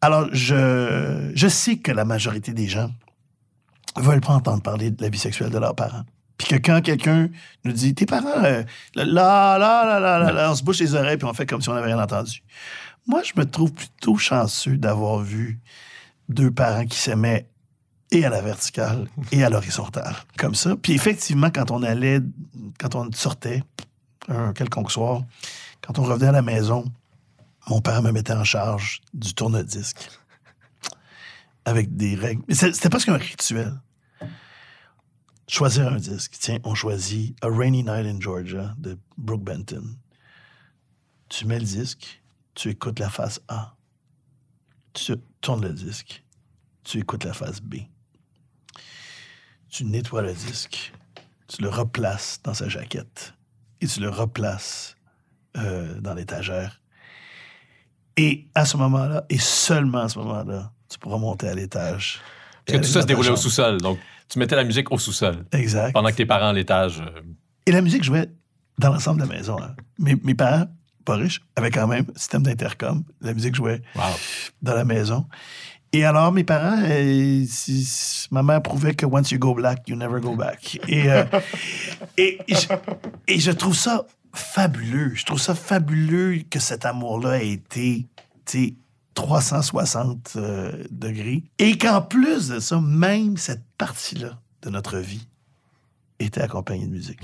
Alors, 0.02 0.28
je, 0.32 1.32
je 1.36 1.48
sais 1.48 1.78
que 1.78 1.92
la 1.92 2.06
majorité 2.06 2.54
des 2.54 2.68
gens 2.68 2.90
veulent 3.98 4.22
pas 4.22 4.34
entendre 4.34 4.64
parler 4.64 4.92
de 4.92 5.02
la 5.02 5.10
vie 5.10 5.20
sexuelle 5.20 5.52
de 5.52 5.58
leurs 5.58 5.76
parents. 5.76 6.04
Puis 6.38 6.48
que 6.48 6.56
quand 6.56 6.82
quelqu'un 6.82 7.30
nous 7.64 7.72
dit 7.72 7.94
Tes 7.94 8.08
parents, 8.08 8.44
euh, 8.44 8.64
là, 8.96 9.06
là, 9.06 9.58
là, 9.60 9.86
là, 9.86 10.00
là, 10.00 10.20
là, 10.20 10.32
là, 10.32 10.52
on 10.52 10.56
se 10.56 10.64
bouche 10.64 10.80
les 10.80 10.96
oreilles 10.96 11.18
puis 11.18 11.28
on 11.28 11.34
fait 11.34 11.46
comme 11.46 11.62
si 11.62 11.70
on 11.70 11.76
n'avait 11.76 11.94
rien 11.94 12.02
entendu. 12.02 12.42
Moi, 13.06 13.22
je 13.24 13.40
me 13.40 13.46
trouve 13.46 13.74
plutôt 13.74 14.18
chanceux 14.18 14.78
d'avoir 14.78 15.20
vu 15.20 15.60
deux 16.30 16.50
parents 16.50 16.86
qui 16.86 16.98
s'aimaient 16.98 17.48
et 18.12 18.26
à 18.26 18.30
la 18.30 18.42
verticale 18.42 19.08
et 19.32 19.44
à 19.44 19.50
l'horizontale, 19.50 20.16
comme 20.38 20.56
ça. 20.56 20.76
Puis 20.76 20.94
effectivement, 20.94 21.50
quand 21.50 21.72
on 21.72 21.84
allait, 21.84 22.20
quand 22.80 22.96
on 22.96 23.12
sortait, 23.12 23.64
un 24.28 24.54
quelconque 24.54 24.92
soir, 24.92 25.22
quand 25.82 26.00
on 26.00 26.04
revenait 26.04 26.28
à 26.28 26.32
la 26.32 26.42
maison, 26.42 26.86
mon 27.68 27.82
père 27.82 28.02
me 28.02 28.12
mettait 28.12 28.34
en 28.34 28.44
charge 28.44 29.02
du 29.14 29.34
tourne-disque 29.34 30.10
avec 31.66 31.96
des 31.96 32.16
règles. 32.16 32.44
Mais 32.48 32.56
c'était 32.56 32.90
presque 32.90 33.10
un 33.10 33.18
rituel. 33.18 33.80
Choisir 35.48 35.92
un 35.92 35.98
disque. 35.98 36.38
Tiens, 36.40 36.60
on 36.64 36.76
choisit 36.76 37.36
A 37.44 37.50
Rainy 37.50 37.84
Night 37.84 38.06
in 38.06 38.20
Georgia 38.20 38.74
de 38.78 38.98
Brooke 39.18 39.44
Benton. 39.44 39.98
Tu 41.30 41.46
mets 41.46 41.60
le 41.60 41.66
disque, 41.66 42.22
tu 42.56 42.70
écoutes 42.70 43.00
la 43.00 43.10
face 43.10 43.42
A. 43.48 43.76
Tu 44.94 45.14
tournes 45.40 45.64
le 45.66 45.74
disque, 45.74 46.24
tu 46.84 47.00
écoutes 47.00 47.24
la 47.24 47.34
face 47.34 47.62
B. 47.62 47.76
Tu 49.70 49.86
nettoies 49.86 50.22
le 50.22 50.34
disque, 50.34 50.94
tu 51.48 51.62
le 51.62 51.70
replaces 51.70 52.42
dans 52.44 52.54
sa 52.54 52.68
jaquette 52.68 53.34
et 53.80 53.88
tu 53.88 54.00
le 54.02 54.10
replaces 54.10 54.96
euh, 55.58 56.00
dans 56.02 56.14
l'étagère. 56.14 56.81
Et 58.18 58.48
à 58.56 58.66
ce 58.66 58.78
moment-là, 58.78 59.24
et 59.30 59.38
seulement 59.40 60.00
à 60.00 60.10
ce 60.10 60.20
moment-là, 60.20 60.72
tu 60.90 61.00
pourras 61.00 61.18
monter 61.18 61.48
à 61.48 61.54
l'étage. 61.56 62.20
Parce 62.66 62.80
que 62.80 62.84
tout 62.86 62.90
ça 62.92 63.02
se 63.02 63.08
déroulait 63.08 63.30
au 63.30 63.36
sous-sol. 63.38 63.78
Donc, 63.82 64.00
tu 64.28 64.38
mettais 64.40 64.56
la 64.56 64.64
musique 64.64 64.92
au 64.92 64.98
sous-sol. 64.98 65.46
Exact. 65.52 65.94
Pendant 65.94 66.10
que 66.10 66.16
tes 66.16 66.26
parents 66.26 66.50
à 66.50 66.54
l'étage. 66.54 67.00
euh, 67.02 67.22
Et 67.66 67.72
la 67.72 67.82
musique 67.82 68.04
jouait 68.04 68.30
dans 68.78 68.90
l'ensemble 68.94 69.22
de 69.22 69.28
la 69.28 69.34
maison. 69.38 69.58
hein. 69.62 69.76
Mes, 70.00 70.16
mes 70.24 70.36
parents, 70.36 70.66
pas 71.06 71.16
riches, 71.16 71.42
avaient 71.56 71.72
quand 71.72 71.88
même 71.88 72.06
un 72.16 72.20
système 72.20 72.44
d'intercom. 72.44 73.04
La 73.22 73.34
musique 73.34 73.56
jouait 73.56 73.82
wow. 73.96 74.02
dans 74.62 74.76
la 74.76 74.86
maison. 74.86 75.26
Et 75.94 76.06
alors, 76.06 76.32
mes 76.32 76.44
parents, 76.46 76.78
euh, 76.84 77.44
si- 77.48 78.28
ma 78.32 78.44
mère 78.44 78.62
prouvait 78.62 78.94
que 78.94 79.06
once 79.06 79.32
you 79.32 79.40
go 79.40 79.54
black, 79.54 79.88
you 79.90 79.96
never 79.98 80.22
go 80.22 80.36
back. 80.36 80.80
Et, 80.88 81.10
euh, 81.12 81.26
et, 82.18 82.38
je, 82.48 82.68
et 83.28 83.40
je 83.40 83.52
trouve 83.52 83.76
ça 83.76 84.06
fabuleux. 84.34 85.14
Je 85.16 85.26
trouve 85.26 85.40
ça 85.40 85.56
fabuleux 85.56 86.44
que 86.50 86.60
cet 86.60 86.86
amour-là 86.86 87.44
ait 87.44 87.52
été, 87.52 88.08
tu 88.46 88.66
sais, 88.68 88.76
360 89.14 90.34
euh, 90.36 90.84
degrés. 90.90 91.44
Et 91.60 91.78
qu'en 91.78 92.02
plus 92.02 92.48
de 92.48 92.60
ça, 92.60 92.80
même 92.80 93.38
cette 93.38 93.64
partie-là 93.78 94.40
de 94.62 94.70
notre 94.70 94.98
vie 94.98 95.28
était 96.20 96.42
accompagnée 96.42 96.86
de 96.86 96.92
musique. 96.92 97.20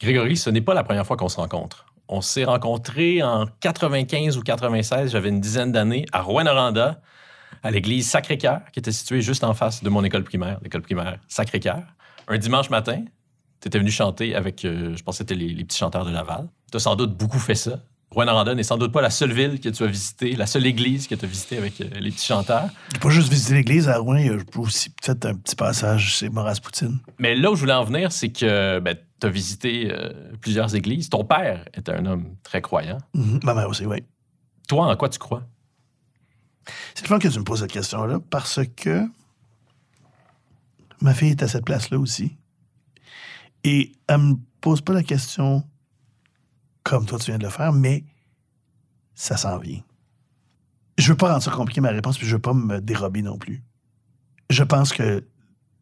Grégory, 0.00 0.36
ce 0.36 0.50
n'est 0.50 0.62
pas 0.62 0.74
la 0.74 0.82
première 0.82 1.06
fois 1.06 1.16
qu'on 1.16 1.28
se 1.28 1.36
rencontre. 1.36 1.86
On 2.08 2.22
s'est 2.22 2.44
rencontrés 2.44 3.22
en 3.22 3.46
95 3.60 4.36
ou 4.36 4.42
96, 4.42 5.12
j'avais 5.12 5.28
une 5.28 5.40
dizaine 5.40 5.70
d'années, 5.70 6.06
à 6.12 6.22
Rouen-Noranda, 6.22 7.00
à 7.62 7.70
l'église 7.70 8.08
Sacré-Cœur, 8.08 8.62
qui 8.72 8.80
était 8.80 8.92
située 8.92 9.20
juste 9.20 9.44
en 9.44 9.54
face 9.54 9.82
de 9.82 9.90
mon 9.90 10.02
école 10.02 10.24
primaire, 10.24 10.58
l'école 10.62 10.82
primaire 10.82 11.18
Sacré-Cœur. 11.28 11.82
Un 12.26 12.38
dimanche 12.38 12.70
matin, 12.70 13.04
tu 13.60 13.68
étais 13.68 13.78
venu 13.78 13.90
chanter 13.90 14.34
avec, 14.34 14.64
euh, 14.64 14.96
je 14.96 15.02
pense 15.02 15.16
que 15.16 15.18
c'était 15.18 15.34
les, 15.34 15.48
les 15.48 15.64
petits 15.64 15.78
chanteurs 15.78 16.04
de 16.04 16.10
Laval. 16.10 16.48
Tu 16.70 16.76
as 16.76 16.80
sans 16.80 16.96
doute 16.96 17.16
beaucoup 17.16 17.38
fait 17.38 17.54
ça 17.54 17.80
Rouen-Noranda 18.12 18.56
n'est 18.56 18.64
sans 18.64 18.76
doute 18.76 18.90
pas 18.90 19.02
la 19.02 19.10
seule 19.10 19.32
ville 19.32 19.60
que 19.60 19.68
tu 19.68 19.84
as 19.84 19.86
visitée, 19.86 20.34
la 20.34 20.46
seule 20.46 20.66
église 20.66 21.06
que 21.06 21.14
tu 21.14 21.24
as 21.24 21.28
visitée 21.28 21.58
avec 21.58 21.80
euh, 21.80 21.88
les 22.00 22.10
petits 22.10 22.26
chanteurs. 22.26 22.68
J'ai 22.92 22.98
pas 22.98 23.08
juste 23.08 23.28
visité 23.28 23.54
l'église 23.54 23.88
à 23.88 23.98
Rouen, 23.98 24.18
j'ai 24.18 24.36
aussi 24.56 24.92
fait 25.00 25.24
un 25.24 25.36
petit 25.36 25.54
passage 25.54 26.16
chez 26.16 26.28
Maurice 26.28 26.58
Poutine. 26.58 26.98
Mais 27.20 27.36
là 27.36 27.52
où 27.52 27.54
je 27.54 27.60
voulais 27.60 27.72
en 27.72 27.84
venir, 27.84 28.10
c'est 28.10 28.30
que 28.30 28.80
ben, 28.80 28.96
tu 29.20 29.26
as 29.26 29.30
visité 29.30 29.92
euh, 29.92 30.12
plusieurs 30.40 30.74
églises. 30.74 31.08
Ton 31.08 31.24
père 31.24 31.64
était 31.72 31.92
un 31.92 32.04
homme 32.04 32.34
très 32.42 32.60
croyant. 32.60 32.98
Mhm. 33.14 33.40
Ma 33.44 33.54
mère 33.54 33.68
aussi, 33.68 33.86
oui. 33.86 34.02
Toi, 34.66 34.86
en 34.86 34.96
quoi 34.96 35.08
tu 35.08 35.20
crois? 35.20 35.44
C'est 36.94 37.04
le 37.04 37.08
fun 37.08 37.20
que 37.20 37.28
tu 37.28 37.38
me 37.38 37.44
poses 37.44 37.60
cette 37.60 37.72
question-là 37.72 38.18
parce 38.28 38.60
que 38.76 39.06
ma 41.00 41.14
fille 41.14 41.30
est 41.30 41.42
à 41.44 41.48
cette 41.48 41.64
place-là 41.64 41.98
aussi. 41.98 42.36
Et 43.64 43.92
elle 44.06 44.18
me 44.18 44.34
pose 44.60 44.80
pas 44.80 44.92
la 44.92 45.02
question 45.02 45.64
comme 46.82 47.06
toi 47.06 47.18
tu 47.18 47.26
viens 47.26 47.38
de 47.38 47.44
le 47.44 47.50
faire, 47.50 47.72
mais 47.72 48.04
ça 49.14 49.36
s'en 49.36 49.58
vient. 49.58 49.80
Je 50.98 51.12
veux 51.12 51.16
pas 51.16 51.30
rendre 51.30 51.42
ça 51.42 51.50
compliqué 51.50 51.80
ma 51.80 51.90
réponse, 51.90 52.18
puis 52.18 52.26
je 52.26 52.36
veux 52.36 52.42
pas 52.42 52.54
me 52.54 52.80
dérober 52.80 53.22
non 53.22 53.38
plus. 53.38 53.62
Je 54.48 54.62
pense 54.62 54.92
que 54.92 55.24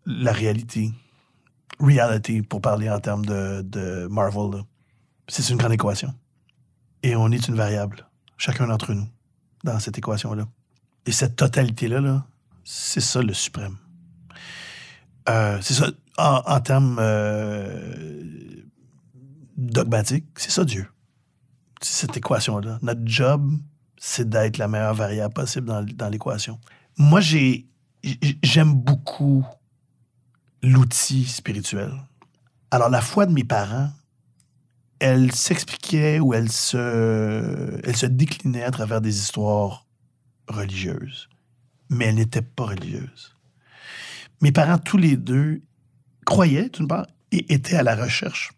la 0.06 0.32
réalité, 0.32 0.90
reality, 1.80 2.42
pour 2.42 2.60
parler 2.60 2.90
en 2.90 3.00
termes 3.00 3.24
de, 3.24 3.62
de 3.62 4.06
Marvel, 4.08 4.62
c'est 5.28 5.48
une 5.50 5.56
grande 5.56 5.72
équation. 5.72 6.12
Et 7.02 7.16
on 7.16 7.30
est 7.30 7.48
une 7.48 7.54
variable, 7.54 8.08
chacun 8.36 8.66
d'entre 8.66 8.92
nous, 8.92 9.08
dans 9.64 9.78
cette 9.78 9.98
équation-là. 9.98 10.46
Et 11.06 11.12
cette 11.12 11.36
totalité-là, 11.36 12.00
là, 12.00 12.26
c'est 12.64 13.00
ça 13.00 13.22
le 13.22 13.32
suprême. 13.32 13.76
Euh, 15.28 15.58
c'est 15.62 15.74
ça, 15.74 15.90
en, 16.18 16.60
termes 16.60 16.98
euh, 17.00 18.62
dogmatiques, 19.56 20.26
c'est 20.36 20.50
ça 20.50 20.64
Dieu. 20.64 20.86
C'est 21.80 22.06
cette 22.06 22.16
équation-là. 22.16 22.78
Notre 22.82 23.02
job, 23.04 23.52
c'est 23.96 24.28
d'être 24.28 24.58
la 24.58 24.66
meilleure 24.66 24.94
variable 24.94 25.32
possible 25.32 25.66
dans, 25.66 26.08
l'équation. 26.08 26.58
Moi, 26.96 27.20
j'aime 27.20 28.74
beaucoup 28.74 29.46
l'outil 30.62 31.24
spirituel. 31.24 31.92
Alors, 32.72 32.88
la 32.88 33.00
foi 33.00 33.26
de 33.26 33.32
mes 33.32 33.44
parents, 33.44 33.90
elle 34.98 35.32
s'expliquait 35.32 36.18
ou 36.18 36.34
elle 36.34 36.50
se, 36.50 37.80
elle 37.84 37.96
se 37.96 38.06
déclinait 38.06 38.64
à 38.64 38.72
travers 38.72 39.00
des 39.00 39.20
histoires 39.20 39.86
religieuses. 40.48 41.28
Mais 41.90 42.06
elle 42.06 42.16
n'était 42.16 42.42
pas 42.42 42.66
religieuse. 42.66 43.36
Mes 44.40 44.50
parents, 44.50 44.78
tous 44.78 44.98
les 44.98 45.16
deux, 45.16 45.62
croyaient, 46.28 46.68
d'une 46.68 46.86
part, 46.86 47.06
et 47.32 47.54
étaient 47.54 47.76
à 47.76 47.82
la 47.82 47.96
recherche 47.96 48.52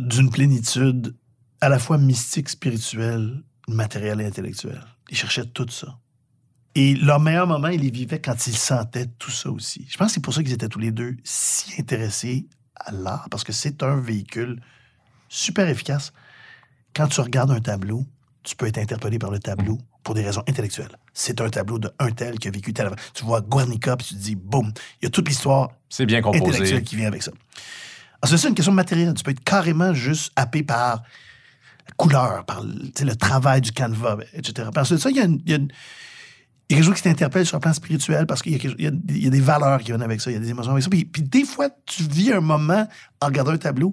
d'une 0.00 0.30
plénitude 0.30 1.14
à 1.60 1.68
la 1.68 1.78
fois 1.78 1.96
mystique, 1.96 2.48
spirituelle, 2.48 3.42
matérielle 3.68 4.20
et 4.20 4.26
intellectuelle. 4.26 4.84
Ils 5.10 5.16
cherchaient 5.16 5.46
tout 5.46 5.68
ça. 5.68 5.98
Et 6.74 6.96
leur 6.96 7.20
meilleur 7.20 7.46
moment, 7.46 7.68
ils 7.68 7.80
les 7.80 7.90
vivaient 7.90 8.20
quand 8.20 8.46
ils 8.48 8.56
sentaient 8.56 9.06
tout 9.18 9.30
ça 9.30 9.50
aussi. 9.50 9.86
Je 9.88 9.96
pense 9.96 10.08
que 10.08 10.14
c'est 10.14 10.24
pour 10.24 10.34
ça 10.34 10.42
qu'ils 10.42 10.52
étaient 10.52 10.68
tous 10.68 10.80
les 10.80 10.90
deux 10.90 11.16
si 11.22 11.80
intéressés 11.80 12.48
à 12.74 12.90
l'art, 12.90 13.28
parce 13.30 13.44
que 13.44 13.52
c'est 13.52 13.84
un 13.84 14.00
véhicule 14.00 14.60
super 15.28 15.68
efficace. 15.68 16.12
Quand 16.96 17.06
tu 17.06 17.20
regardes 17.20 17.52
un 17.52 17.60
tableau, 17.60 18.06
tu 18.42 18.56
peux 18.56 18.66
être 18.66 18.78
interpellé 18.78 19.20
par 19.20 19.30
le 19.30 19.38
tableau 19.38 19.78
pour 20.02 20.14
des 20.14 20.22
raisons 20.22 20.42
intellectuelles. 20.48 20.96
C'est 21.12 21.40
un 21.40 21.48
tableau 21.50 21.78
de 21.78 21.90
un 21.98 22.10
tel 22.10 22.38
qui 22.38 22.48
a 22.48 22.50
vécu 22.50 22.72
tel. 22.72 22.90
Tu 23.14 23.24
vois 23.24 23.40
Guernica, 23.40 23.96
puis 23.96 24.06
tu 24.08 24.14
te 24.14 24.18
dis, 24.20 24.34
boum, 24.36 24.72
il 25.00 25.04
y 25.04 25.06
a 25.06 25.10
toute 25.10 25.28
l'histoire 25.28 25.70
C'est 25.88 26.06
bien 26.06 26.22
composé. 26.22 26.44
intellectuelle 26.44 26.82
qui 26.82 26.96
vient 26.96 27.08
avec 27.08 27.22
ça. 27.22 27.32
Alors, 28.22 28.30
c'est 28.30 28.38
ça 28.38 28.48
une 28.48 28.54
question 28.54 28.72
matérielle. 28.72 29.14
Tu 29.14 29.22
peux 29.22 29.30
être 29.30 29.44
carrément 29.44 29.92
juste 29.94 30.32
happé 30.36 30.62
par 30.62 31.02
la 31.86 31.94
couleur, 31.96 32.44
par 32.44 32.62
le, 32.62 33.14
travail 33.16 33.60
du 33.60 33.72
canevas, 33.72 34.18
etc. 34.34 34.68
Puis 34.72 34.80
ensuite, 34.80 34.98
ça, 35.00 35.10
il 35.10 35.16
y 35.16 35.20
a, 35.20 35.24
une- 35.24 35.40
y 35.46 35.52
a 35.52 35.56
une- 35.56 35.72
il 36.68 36.74
y 36.74 36.76
a 36.76 36.76
quelque 36.78 36.86
chose 36.86 36.96
qui 36.96 37.02
t'interpelle 37.02 37.44
sur 37.46 37.56
le 37.56 37.60
plan 37.60 37.72
spirituel 37.72 38.26
parce 38.26 38.42
qu'il 38.42 38.52
y, 38.52 38.86
a 38.86 38.90
y 38.90 39.18
y 39.26 39.30
des 39.30 39.40
valeurs 39.40 39.80
qui 39.80 39.86
viennent 39.86 40.02
avec 40.02 40.20
ça, 40.20 40.30
il 40.30 40.34
y 40.34 40.36
a 40.36 40.40
des 40.40 40.50
émotions 40.50 40.70
avec 40.72 40.84
ça. 40.84 40.90
Puis, 40.90 41.04
puis 41.04 41.22
des 41.22 41.44
fois, 41.44 41.68
tu 41.84 42.04
vis 42.04 42.32
un 42.32 42.40
moment 42.40 42.86
en 43.20 43.26
regardant 43.26 43.50
un 43.52 43.58
tableau 43.58 43.92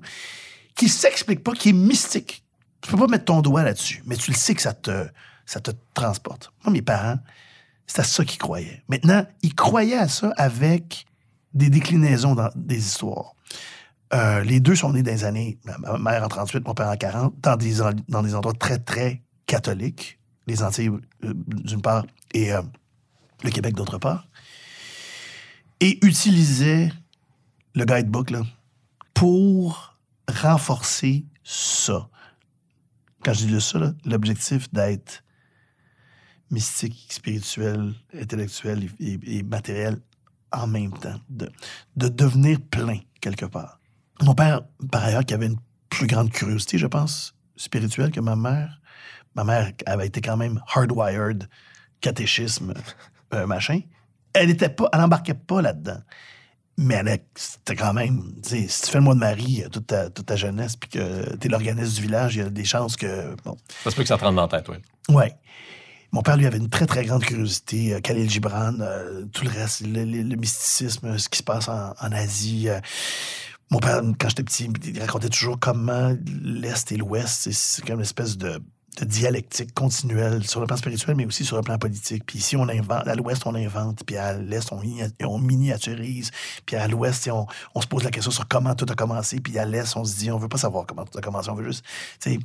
qui 0.76 0.88
s'explique 0.90 1.44
pas, 1.44 1.54
qui 1.54 1.70
est 1.70 1.74
mystique. 1.74 2.44
Tu 2.82 2.92
peux 2.92 2.98
pas 2.98 3.08
mettre 3.08 3.26
ton 3.26 3.42
doigt 3.42 3.64
là-dessus, 3.64 4.04
mais 4.06 4.16
tu 4.16 4.30
le 4.30 4.38
sais 4.38 4.54
que 4.54 4.62
ça 4.62 4.74
te, 4.74 5.08
ça 5.48 5.62
te 5.62 5.72
transporte. 5.96 6.52
Moi, 6.64 6.74
mes 6.74 6.82
parents, 6.84 7.18
c'est 7.88 8.02
à 8.02 8.04
ça 8.04 8.24
qu'ils 8.24 8.38
croyaient. 8.38 8.84
Maintenant, 8.90 9.26
ils 9.42 9.56
croyaient 9.56 9.98
à 9.98 10.08
ça 10.08 10.34
avec 10.38 11.08
des 11.54 11.70
déclinaisons 11.70 12.36
dans 12.36 12.50
des 12.56 12.78
histoires. 12.78 13.34
Euh, 14.14 14.44
les 14.44 14.60
deux 14.60 14.76
sont 14.76 14.94
nés 14.94 15.04
dans 15.04 15.12
les 15.12 15.24
années, 15.24 15.58
ma 15.80 15.98
mère 15.98 16.24
en 16.24 16.28
38, 16.28 16.66
mon 16.66 16.74
père 16.74 16.90
en 16.90 16.96
40, 16.96 17.34
dans 17.42 17.56
des, 17.56 17.76
dans 18.08 18.22
des 18.22 18.36
endroits 18.36 18.54
très, 18.54 18.78
très 18.78 19.24
catholiques. 19.48 20.20
Les 20.46 20.64
Antilles, 20.64 20.90
euh, 20.90 21.34
d'une 21.36 21.82
part, 21.82 22.06
et 22.34 22.54
euh, 22.54 22.62
le 23.44 23.50
Québec, 23.50 23.74
d'autre 23.74 23.98
part. 23.98 24.28
Et 25.80 26.06
utilisaient 26.06 26.92
le 27.76 27.86
guidebook 27.86 28.32
là, 28.32 28.42
pour 29.14 29.98
renforcer 30.30 31.26
ça. 31.44 32.10
Quand 33.24 33.34
je 33.34 33.46
dis 33.46 33.62
ça, 33.62 33.94
l'objectif 34.06 34.72
d'être 34.74 35.24
mystique, 36.50 37.08
spirituel, 37.10 37.94
intellectuel 38.14 38.90
et, 39.00 39.44
matériel 39.44 40.00
en 40.52 40.68
même 40.68 40.92
temps, 40.92 41.20
de, 41.30 41.52
de 41.96 42.08
devenir 42.08 42.60
plein 42.72 43.00
quelque 43.20 43.46
part. 43.46 43.80
Mon 44.22 44.34
père, 44.34 44.62
par 44.92 45.04
ailleurs, 45.04 45.26
qui 45.26 45.34
avait 45.34 45.48
une 45.48 45.60
plus 45.90 46.08
grande 46.08 46.32
curiosité, 46.32 46.78
je 46.78 46.88
pense, 46.88 47.36
spirituelle 47.56 48.12
que 48.12 48.20
ma 48.20 48.36
mère. 48.36 48.80
Ma 49.36 49.44
mère 49.44 49.72
avait 49.86 50.08
été 50.08 50.22
quand 50.22 50.38
même 50.38 50.62
hardwired, 50.74 51.48
catéchisme, 52.02 52.74
euh, 53.34 53.46
machin. 53.46 53.82
Elle 54.34 54.50
était 54.50 54.70
pas, 54.70 54.90
elle 54.94 55.02
embarquait 55.02 55.34
pas 55.34 55.62
là-dedans. 55.62 56.02
Mais 56.80 56.96
elle 56.96 57.20
c'était 57.34 57.76
quand 57.76 57.94
même, 57.94 58.36
si 58.44 58.68
tu 58.68 58.92
fais 58.92 59.00
le 59.00 59.04
mois 59.04 59.16
de 59.16 59.20
Marie 59.20 59.64
toute 59.72 59.88
ta, 59.88 60.12
toute 60.12 60.28
ta 60.28 60.36
jeunesse, 60.36 60.76
puis 60.76 60.90
que 60.92 61.36
tu 61.38 61.48
es 61.48 61.50
l'organisme 61.50 61.96
du 61.96 62.02
village, 62.04 62.36
il 62.36 62.40
y 62.40 62.42
a 62.42 62.50
des 62.50 62.66
chances 62.66 62.96
que, 62.96 63.36
bon, 63.44 63.58
Ça 63.84 63.90
se 63.90 63.96
peut 63.96 64.04
que 64.04 64.08
ça 64.08 64.18
te 64.18 64.24
rentre 64.24 64.36
dans 64.36 64.44
la 64.44 64.48
tête, 64.48 64.70
oui. 64.70 64.78
Ouais. 65.10 65.34
Mon 66.12 66.22
père, 66.22 66.38
lui, 66.38 66.46
avait 66.46 66.58
une 66.58 66.70
très, 66.70 66.86
très 66.86 67.04
grande 67.06 67.24
curiosité. 67.24 67.94
euh, 67.94 68.00
Khalil 68.00 68.30
Gibran, 68.30 68.74
euh, 68.80 69.26
tout 69.34 69.44
le 69.44 69.50
reste, 69.50 69.82
le, 69.86 70.06
mysticisme, 70.36 71.08
euh, 71.08 71.18
ce 71.18 71.28
qui 71.30 71.40
se 71.40 71.44
passe 71.44 71.68
en, 71.68 71.94
Asie. 72.12 72.70
euh. 72.70 72.80
mon 73.70 73.80
père, 73.80 74.02
quand 74.20 74.30
j'étais 74.30 74.44
petit, 74.44 74.70
il 74.86 75.00
racontait 75.00 75.30
toujours 75.30 75.60
comment 75.60 76.16
l'Est 76.42 76.92
et 76.92 76.98
l'Ouest, 76.98 77.52
c'est- 77.52 77.82
comme 77.86 77.96
une 77.98 78.02
espèce 78.02 78.38
de, 78.38 78.62
dialectique 79.06 79.76
continuelle 79.76 80.48
sur 80.48 80.60
le 80.60 80.66
plan 80.66 80.76
spirituel, 80.76 81.16
mais 81.16 81.26
aussi 81.28 81.46
sur 81.46 81.56
le 81.56 81.62
plan 81.62 81.78
politique. 81.78 82.24
Puis 82.26 82.40
ici, 82.40 82.56
on 82.56 82.68
invente, 82.68 83.08
à 83.08 83.14
l'Ouest, 83.14 83.44
on 83.46 83.54
invente, 83.54 84.02
puis 84.08 84.18
à 84.18 84.34
l'Est, 84.34 84.72
on, 84.72 84.82
minia- 84.82 85.12
on 85.24 85.38
miniaturise, 85.38 86.32
puis 86.66 86.78
à 86.78 86.88
l'Ouest, 86.88 87.30
on, 87.32 87.46
on 87.76 87.82
se 87.82 87.86
pose 87.86 88.04
la 88.04 88.10
question 88.10 88.32
sur 88.32 88.48
comment 88.48 88.74
tout 88.74 88.88
a 88.90 88.96
commencé, 88.96 89.40
puis 89.40 89.60
à 89.60 89.66
l'Est, 89.66 89.96
on 89.98 90.04
se 90.04 90.16
dit, 90.16 90.32
on 90.32 90.40
veut 90.40 90.48
pas 90.50 90.58
savoir 90.58 90.88
comment 90.88 91.06
tout 91.06 91.16
a 91.16 91.22
commencé, 91.22 91.48
on 91.52 91.54
veut 91.56 91.66
juste... 91.66 91.86
Et 92.26 92.40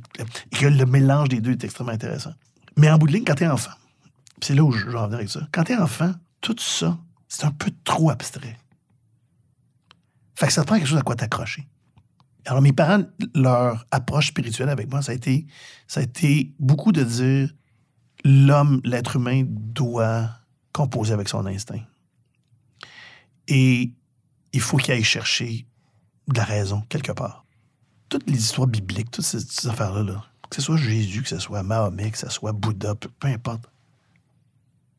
que 0.51 0.67
le 0.67 0.85
mélange 0.85 1.29
des 1.29 1.41
deux 1.41 1.53
est 1.53 1.63
extrêmement 1.63 1.93
intéressant. 1.93 2.33
Mais 2.77 2.89
en 2.89 2.97
bout 2.97 3.07
de 3.07 3.13
ligne, 3.13 3.23
quand 3.25 3.35
t'es 3.35 3.47
enfant, 3.47 3.71
c'est 4.41 4.55
là 4.55 4.63
où 4.63 4.71
je 4.71 4.85
vais 4.85 4.97
en 4.97 5.05
venir 5.05 5.19
avec 5.19 5.29
ça, 5.29 5.47
quand 5.51 5.63
t'es 5.63 5.77
enfant, 5.77 6.13
tout 6.41 6.55
ça, 6.59 6.97
c'est 7.27 7.45
un 7.45 7.51
peu 7.51 7.71
trop 7.83 8.09
abstrait. 8.09 8.57
Fait 10.35 10.47
que 10.47 10.53
ça 10.53 10.61
te 10.61 10.67
prend 10.67 10.77
quelque 10.77 10.87
chose 10.87 10.97
à 10.97 11.03
quoi 11.03 11.15
t'accrocher. 11.15 11.67
Alors, 12.45 12.61
mes 12.61 12.73
parents, 12.73 13.03
leur 13.35 13.85
approche 13.91 14.27
spirituelle 14.27 14.69
avec 14.69 14.89
moi, 14.91 15.01
ça 15.01 15.13
a 15.13 16.01
été, 16.01 16.55
beaucoup 16.59 16.91
de 16.91 17.03
dire 17.03 17.53
l'homme, 18.25 18.81
l'être 18.83 19.15
humain 19.15 19.43
doit 19.47 20.29
composer 20.73 21.13
avec 21.13 21.29
son 21.29 21.45
instinct. 21.45 21.81
Et 23.47 23.93
il 24.51 24.61
faut 24.61 24.77
qu'il 24.77 24.93
aille 24.93 25.03
chercher 25.03 25.67
de 26.27 26.37
la 26.37 26.43
raison 26.43 26.81
quelque 26.89 27.11
part. 27.11 27.45
Toutes 28.09 28.29
les 28.29 28.37
histoires 28.37 28.67
bibliques, 28.67 29.11
toutes 29.11 29.25
ces, 29.25 29.39
ces 29.39 29.67
affaires-là, 29.67 30.03
là, 30.03 30.25
que 30.49 30.55
ce 30.55 30.61
soit 30.61 30.77
Jésus, 30.77 31.23
que 31.23 31.29
ce 31.29 31.39
soit 31.39 31.63
Mahomet, 31.63 32.11
que 32.11 32.17
ce 32.17 32.29
soit 32.29 32.51
Bouddha, 32.51 32.95
peu, 32.95 33.27
importe, 33.27 33.69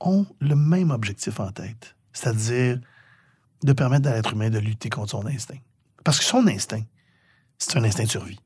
ont 0.00 0.26
le 0.40 0.56
même 0.56 0.90
objectif 0.90 1.40
en 1.40 1.50
tête, 1.50 1.96
c'est-à-dire 2.12 2.80
de 3.62 3.72
permettre 3.72 4.08
à 4.08 4.14
l'être 4.14 4.32
humain 4.32 4.50
de 4.50 4.58
lutter 4.58 4.90
contre 4.90 5.10
son 5.10 5.26
instinct. 5.26 5.58
Parce 6.02 6.18
que 6.18 6.24
son 6.24 6.46
instinct, 6.46 6.82
c'est 7.58 7.76
un 7.76 7.84
instinct 7.84 8.04
de 8.04 8.10
survie. 8.10 8.38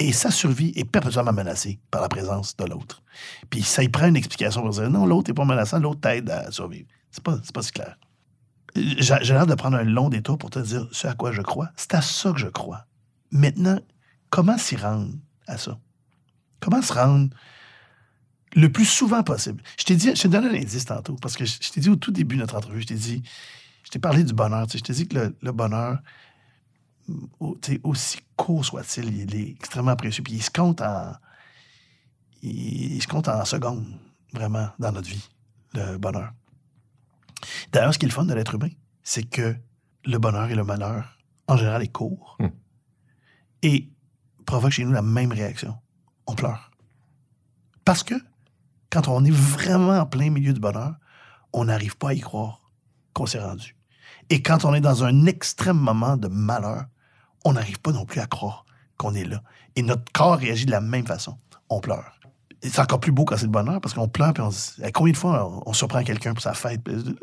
Et 0.00 0.12
sa 0.12 0.30
survie 0.30 0.72
est 0.76 0.84
perpétuellement 0.84 1.32
menacée 1.32 1.78
par 1.90 2.00
la 2.00 2.08
présence 2.08 2.56
de 2.56 2.64
l'autre. 2.64 3.02
Puis 3.50 3.62
ça 3.62 3.82
y 3.82 3.88
prend 3.88 4.06
une 4.06 4.16
explication 4.16 4.62
pour 4.62 4.70
dire 4.70 4.90
non, 4.90 5.06
l'autre 5.06 5.30
n'est 5.30 5.34
pas 5.34 5.44
menaçant, 5.44 5.78
l'autre 5.80 6.00
t'aide 6.00 6.30
à 6.30 6.50
survivre. 6.50 6.88
C'est 7.10 7.22
pas, 7.22 7.38
pas 7.52 7.62
si 7.62 7.72
clair. 7.72 7.96
J'ai 8.74 9.32
l'air 9.32 9.46
de 9.46 9.54
prendre 9.54 9.76
un 9.76 9.84
long 9.84 10.08
détour 10.08 10.38
pour 10.38 10.50
te 10.50 10.58
dire 10.58 10.88
ce 10.92 11.08
à 11.08 11.14
quoi 11.14 11.32
je 11.32 11.42
crois. 11.42 11.70
C'est 11.76 11.94
à 11.94 12.02
ça 12.02 12.32
que 12.32 12.38
je 12.38 12.46
crois. 12.46 12.86
Maintenant, 13.30 13.80
comment 14.30 14.56
s'y 14.56 14.76
rendre 14.76 15.12
à 15.46 15.58
ça? 15.58 15.78
Comment 16.60 16.82
se 16.82 16.92
rendre 16.92 17.34
le 18.54 18.70
plus 18.72 18.84
souvent 18.86 19.22
possible? 19.22 19.62
Je 19.78 19.84
t'ai 19.84 19.96
dit, 19.96 20.14
je 20.14 20.22
t'ai 20.22 20.28
donné 20.28 20.48
un 20.48 20.54
indice 20.62 20.84
tantôt, 20.84 21.16
parce 21.16 21.36
que 21.36 21.44
je, 21.44 21.58
t'ai 21.70 21.80
dit 21.80 21.88
au 21.90 21.96
tout 21.96 22.10
début 22.10 22.36
de 22.36 22.40
notre 22.40 22.56
entrevue, 22.56 22.80
je 22.82 22.86
t'ai 22.86 22.94
dit, 22.94 23.22
je 23.84 23.90
t'ai 23.90 23.98
parlé 23.98 24.24
du 24.24 24.32
bonheur. 24.32 24.66
tu 24.66 24.72
sais, 24.72 24.78
Je 24.78 24.84
t'ai 24.84 24.92
dit 24.92 25.08
que 25.08 25.16
le, 25.18 25.36
le 25.40 25.52
bonheur, 25.52 25.98
au- 27.40 27.56
sais, 27.64 27.80
aussi 27.84 28.18
court 28.36 28.64
soit-il, 28.64 29.14
il 29.16 29.34
est 29.36 29.50
extrêmement 29.50 29.96
précieux. 29.96 30.22
Puis 30.22 30.34
il 30.34 30.42
se 30.42 30.50
compte 30.50 30.80
en. 30.82 31.12
il, 32.42 32.92
il 32.96 33.02
se 33.02 33.06
compte 33.08 33.28
en 33.28 33.44
secondes, 33.44 33.86
vraiment, 34.32 34.68
dans 34.78 34.92
notre 34.92 35.08
vie, 35.08 35.28
le 35.74 35.96
bonheur. 35.98 36.32
D'ailleurs, 37.72 37.94
ce 37.94 37.98
qui 37.98 38.06
est 38.06 38.08
le 38.08 38.14
fun 38.14 38.24
de 38.24 38.34
l'être 38.34 38.54
humain, 38.54 38.70
c'est 39.02 39.22
que 39.22 39.56
le 40.04 40.18
bonheur 40.18 40.50
et 40.50 40.54
le 40.54 40.64
malheur, 40.64 41.18
en 41.46 41.56
général, 41.56 41.82
est 41.82 41.92
court 41.92 42.36
Hmm. 42.40 42.48
et 43.62 43.88
provoque 44.46 44.72
chez 44.72 44.84
nous 44.84 44.92
la 44.92 45.02
même 45.02 45.32
réaction. 45.32 45.76
On 46.28 46.34
pleure. 46.34 46.70
Parce 47.84 48.04
que 48.04 48.14
quand 48.90 49.08
on 49.08 49.24
est 49.24 49.32
vraiment 49.32 49.98
en 49.98 50.06
plein 50.06 50.30
milieu 50.30 50.52
du 50.52 50.60
bonheur, 50.60 50.94
on 51.52 51.64
n'arrive 51.64 51.96
pas 51.96 52.10
à 52.10 52.14
y 52.14 52.20
croire 52.20 52.70
qu'on 53.14 53.26
s'est 53.26 53.40
rendu. 53.40 53.74
Et 54.30 54.42
quand 54.42 54.64
on 54.64 54.74
est 54.74 54.80
dans 54.80 55.04
un 55.04 55.24
extrême 55.26 55.78
moment 55.78 56.16
de 56.16 56.28
malheur, 56.28 56.84
on 57.44 57.54
n'arrive 57.54 57.80
pas 57.80 57.92
non 57.92 58.04
plus 58.04 58.20
à 58.20 58.26
croire 58.26 58.66
qu'on 58.98 59.14
est 59.14 59.24
là. 59.24 59.42
Et 59.74 59.82
notre 59.82 60.12
corps 60.12 60.36
réagit 60.36 60.66
de 60.66 60.70
la 60.70 60.82
même 60.82 61.06
façon. 61.06 61.38
On 61.70 61.80
pleure. 61.80 62.18
C'est 62.62 62.80
encore 62.80 63.00
plus 63.00 63.12
beau 63.12 63.24
quand 63.24 63.36
c'est 63.36 63.46
le 63.46 63.50
bonheur 63.50 63.80
parce 63.80 63.94
qu'on 63.94 64.08
pleure 64.08 64.34
puis 64.34 64.42
on 64.42 64.50
se 64.50 64.82
dit, 64.82 64.92
combien 64.92 65.12
de 65.12 65.16
fois 65.16 65.46
on, 65.46 65.62
on 65.64 65.72
surprend 65.72 66.02
quelqu'un 66.02 66.34
pour 66.34 66.42
sa 66.42 66.54
fête 66.54 66.82
puis, 66.82 66.94
euh, 66.94 67.14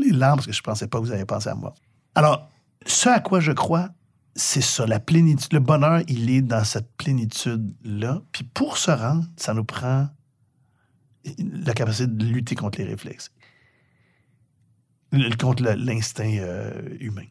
les 0.00 0.10
larmes 0.10 0.36
parce 0.36 0.46
que 0.46 0.52
je 0.52 0.62
pensais 0.62 0.88
pas 0.88 0.98
que 0.98 1.04
vous 1.04 1.12
avez 1.12 1.26
pensé 1.26 1.48
à 1.48 1.54
moi. 1.54 1.74
Alors, 2.14 2.48
ce 2.86 3.08
à 3.08 3.20
quoi 3.20 3.38
je 3.40 3.52
crois, 3.52 3.90
c'est 4.34 4.62
ça, 4.62 4.86
la 4.86 4.98
plénitude. 5.00 5.52
Le 5.52 5.60
bonheur, 5.60 6.02
il 6.08 6.30
est 6.30 6.42
dans 6.42 6.64
cette 6.64 6.90
plénitude-là. 6.96 8.22
Puis 8.32 8.44
pour 8.44 8.78
se 8.78 8.90
rendre, 8.90 9.24
ça 9.36 9.52
nous 9.54 9.64
prend 9.64 10.08
la 11.38 11.72
capacité 11.74 12.06
de 12.08 12.24
lutter 12.24 12.54
contre 12.54 12.78
les 12.78 12.84
réflexes, 12.86 13.30
le- 15.12 15.34
contre 15.36 15.62
l'instinct 15.62 16.36
euh, 16.38 16.96
humain. 17.00 17.26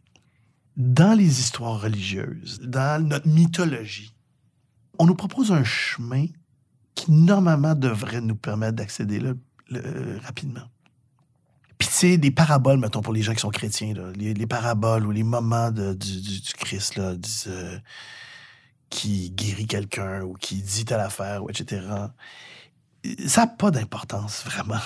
Dans 0.77 1.17
les 1.17 1.39
histoires 1.39 1.81
religieuses, 1.81 2.59
dans 2.61 3.05
notre 3.05 3.27
mythologie, 3.27 4.13
on 4.99 5.05
nous 5.05 5.15
propose 5.15 5.51
un 5.51 5.63
chemin 5.63 6.27
qui 6.95 7.11
normalement 7.11 7.75
devrait 7.75 8.21
nous 8.21 8.35
permettre 8.35 8.75
d'accéder 8.77 9.19
le- 9.19 9.37
rapidement. 10.23 10.69
Puis 11.81 11.87
tu 11.87 11.93
sais, 11.95 12.17
des 12.19 12.29
paraboles, 12.29 12.77
mettons, 12.77 13.01
pour 13.01 13.11
les 13.11 13.23
gens 13.23 13.33
qui 13.33 13.39
sont 13.39 13.49
chrétiens, 13.49 13.95
là, 13.95 14.11
les, 14.13 14.35
les 14.35 14.45
paraboles 14.45 15.03
ou 15.03 15.09
les 15.09 15.23
moments 15.23 15.71
du, 15.71 15.95
du- 15.95 16.39
du 16.41 16.53
Christ, 16.53 16.95
là, 16.95 17.15
euh, 17.47 17.79
qui 18.91 19.31
guérit 19.31 19.65
quelqu'un 19.65 20.21
ou 20.21 20.33
qui 20.33 20.61
dit 20.61 20.85
telle 20.85 20.99
affaire, 20.99 21.43
ou 21.43 21.49
etc. 21.49 21.81
Ça 23.25 23.41
n'a 23.41 23.47
pas 23.47 23.71
d'importance, 23.71 24.43
vraiment, 24.45 24.77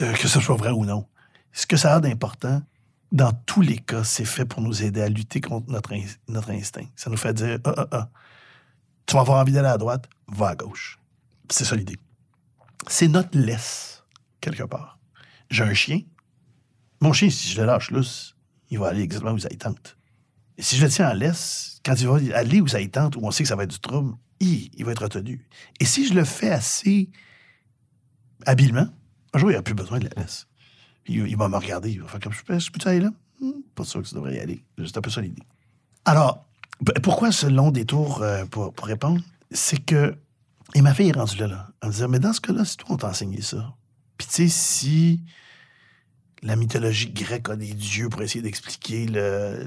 euh, 0.00 0.12
que 0.12 0.28
ce 0.28 0.38
soit 0.38 0.54
vrai 0.54 0.70
ou 0.70 0.84
non. 0.84 1.08
Ce 1.52 1.66
que 1.66 1.76
ça 1.76 1.96
a 1.96 1.98
d'important, 1.98 2.62
dans 3.10 3.32
tous 3.32 3.60
les 3.60 3.78
cas, 3.78 4.04
c'est 4.04 4.24
fait 4.24 4.44
pour 4.44 4.60
nous 4.62 4.84
aider 4.84 5.02
à 5.02 5.08
lutter 5.08 5.40
contre 5.40 5.72
notre, 5.72 5.92
notre 6.28 6.52
instinct. 6.52 6.86
Ça 6.94 7.10
nous 7.10 7.16
fait 7.16 7.34
dire, 7.34 7.58
ah, 7.64 7.74
ah, 7.76 7.86
ah, 7.90 8.08
tu 9.06 9.14
vas 9.14 9.22
avoir 9.22 9.40
envie 9.40 9.50
d'aller 9.50 9.66
à 9.66 9.76
droite, 9.76 10.08
va 10.28 10.50
à 10.50 10.54
gauche. 10.54 11.00
C'est 11.50 11.64
ça 11.64 11.74
l'idée. 11.74 11.98
C'est 12.86 13.08
notre 13.08 13.36
laisse, 13.36 14.04
quelque 14.40 14.62
part. 14.62 15.00
J'ai 15.50 15.64
un 15.64 15.74
chien. 15.74 16.02
Mon 17.02 17.12
chien, 17.12 17.28
si 17.30 17.48
je 17.48 17.60
le 17.60 17.66
lâche 17.66 17.90
lousse, 17.90 18.36
il 18.70 18.78
va 18.78 18.86
aller 18.86 19.02
exactement 19.02 19.32
où 19.32 19.38
ça 19.38 19.48
y 19.50 19.58
tente. 19.58 19.98
Si 20.56 20.76
je 20.76 20.84
le 20.84 20.88
tiens 20.88 21.10
en 21.10 21.14
laisse, 21.14 21.80
quand 21.84 21.96
il 22.00 22.06
va 22.06 22.38
aller 22.38 22.60
où 22.60 22.68
ça 22.68 22.80
y 22.80 22.88
tente, 22.88 23.16
où 23.16 23.20
on 23.24 23.32
sait 23.32 23.42
que 23.42 23.48
ça 23.48 23.56
va 23.56 23.64
être 23.64 23.70
du 23.70 23.80
trouble, 23.80 24.14
il, 24.38 24.70
il 24.74 24.84
va 24.84 24.92
être 24.92 25.02
retenu. 25.02 25.44
Et 25.80 25.84
si 25.84 26.06
je 26.06 26.14
le 26.14 26.24
fais 26.24 26.50
assez 26.50 27.10
habilement, 28.46 28.86
un 29.34 29.38
jour, 29.40 29.50
il 29.50 29.54
n'a 29.54 29.62
plus 29.62 29.74
besoin 29.74 29.98
de 29.98 30.04
la 30.04 30.22
laisse. 30.22 30.46
Il, 31.06 31.26
il 31.26 31.36
va 31.36 31.48
me 31.48 31.56
regarder, 31.56 31.90
il 31.90 32.00
va 32.00 32.06
faire 32.06 32.20
comme 32.20 32.32
je 32.32 32.44
peux, 32.44 32.56
je 32.56 32.70
peux 32.70 32.88
aller 32.88 33.00
là? 33.00 33.10
Hmm, 33.40 33.62
pas 33.74 33.82
sûr 33.82 34.00
que 34.00 34.06
ça 34.06 34.14
devrait 34.14 34.36
y 34.36 34.38
aller. 34.38 34.64
C'est 34.78 34.96
un 34.96 35.00
peu 35.00 35.10
ça 35.10 35.20
l'idée. 35.20 35.42
Alors, 36.04 36.46
pourquoi 37.02 37.32
ce 37.32 37.48
long 37.48 37.72
détour 37.72 38.22
euh, 38.22 38.44
pour, 38.46 38.72
pour 38.72 38.86
répondre? 38.86 39.20
C'est 39.50 39.84
que. 39.84 40.16
Et 40.76 40.82
ma 40.82 40.94
fille 40.94 41.08
est 41.08 41.18
rendue 41.18 41.36
là, 41.38 41.48
là. 41.48 41.68
Elle 41.82 41.88
me 41.88 41.92
disait, 41.92 42.06
mais 42.06 42.20
dans 42.20 42.32
ce 42.32 42.40
cas-là, 42.40 42.64
c'est 42.64 42.76
toi, 42.76 42.90
on 42.90 42.96
t'a 42.96 43.08
enseigné 43.08 43.42
ça. 43.42 43.74
Puis 44.16 44.28
tu 44.28 44.34
sais, 44.34 44.48
si 44.48 45.24
la 46.42 46.56
mythologie 46.56 47.10
grecque 47.10 47.48
a 47.50 47.56
des 47.56 47.72
dieux 47.74 48.08
pour 48.08 48.22
essayer 48.22 48.42
d'expliquer 48.42 49.06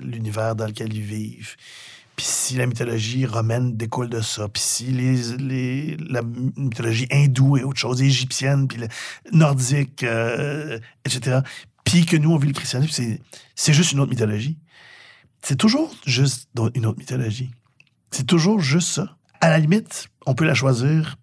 l'univers 0.02 0.56
dans 0.56 0.68
lequel 0.68 0.94
ils 0.94 1.02
vivent, 1.02 1.56
puis 2.16 2.26
si 2.26 2.56
la 2.56 2.66
mythologie 2.66 3.26
romaine 3.26 3.76
découle 3.76 4.10
de 4.10 4.22
ça, 4.22 4.48
puis 4.48 4.62
si 4.64 4.86
les, 4.86 5.38
les- 5.38 5.98
la 5.98 6.22
mythologie 6.22 7.08
hindoue 7.12 7.58
est 7.58 7.64
autre 7.64 7.80
chose, 7.80 8.02
égyptienne, 8.02 8.68
puis 8.68 8.80
nordique, 9.34 10.04
euh, 10.04 10.80
etc., 11.04 11.40
puis 11.84 12.06
que 12.06 12.18
nous, 12.18 12.32
on 12.32 12.38
vit 12.38 12.48
le 12.48 12.54
christianisme, 12.54 13.20
c'est, 13.56 13.74
juste 13.74 13.92
une 13.92 14.00
autre 14.00 14.10
mythologie. 14.10 14.58
C'est 15.42 15.56
toujours 15.58 15.94
juste 16.06 16.50
une 16.74 16.86
autre 16.88 16.98
mythologie. 16.98 17.52
C'est 18.12 18.26
toujours 18.26 18.60
juste 18.60 18.88
ça. 18.90 19.18
À 19.42 19.50
la 19.50 19.60
limite, 19.60 20.08
on 20.26 20.34
peut 20.34 20.46
la 20.46 20.56
choisir 20.56 21.18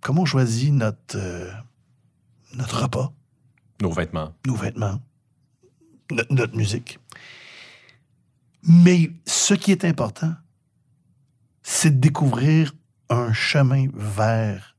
comme 0.00 0.18
on 0.18 0.24
choisit 0.26 0.72
notre, 0.72 1.16
euh, 1.16 1.50
notre 2.54 2.82
repas, 2.82 3.12
Nos 3.82 3.90
vêtements. 3.92 4.32
nos 4.46 4.54
vêtements, 4.56 5.00
no- 6.10 6.22
notre 6.30 6.56
musique. 6.56 6.98
Mais 8.62 9.10
ce 9.26 9.54
qui 9.54 9.72
est 9.72 9.84
important, 9.84 10.34
c'est 11.62 11.90
de 11.90 12.00
découvrir 12.00 12.72
un 13.10 13.32
chemin 13.32 13.86
vers 13.94 14.76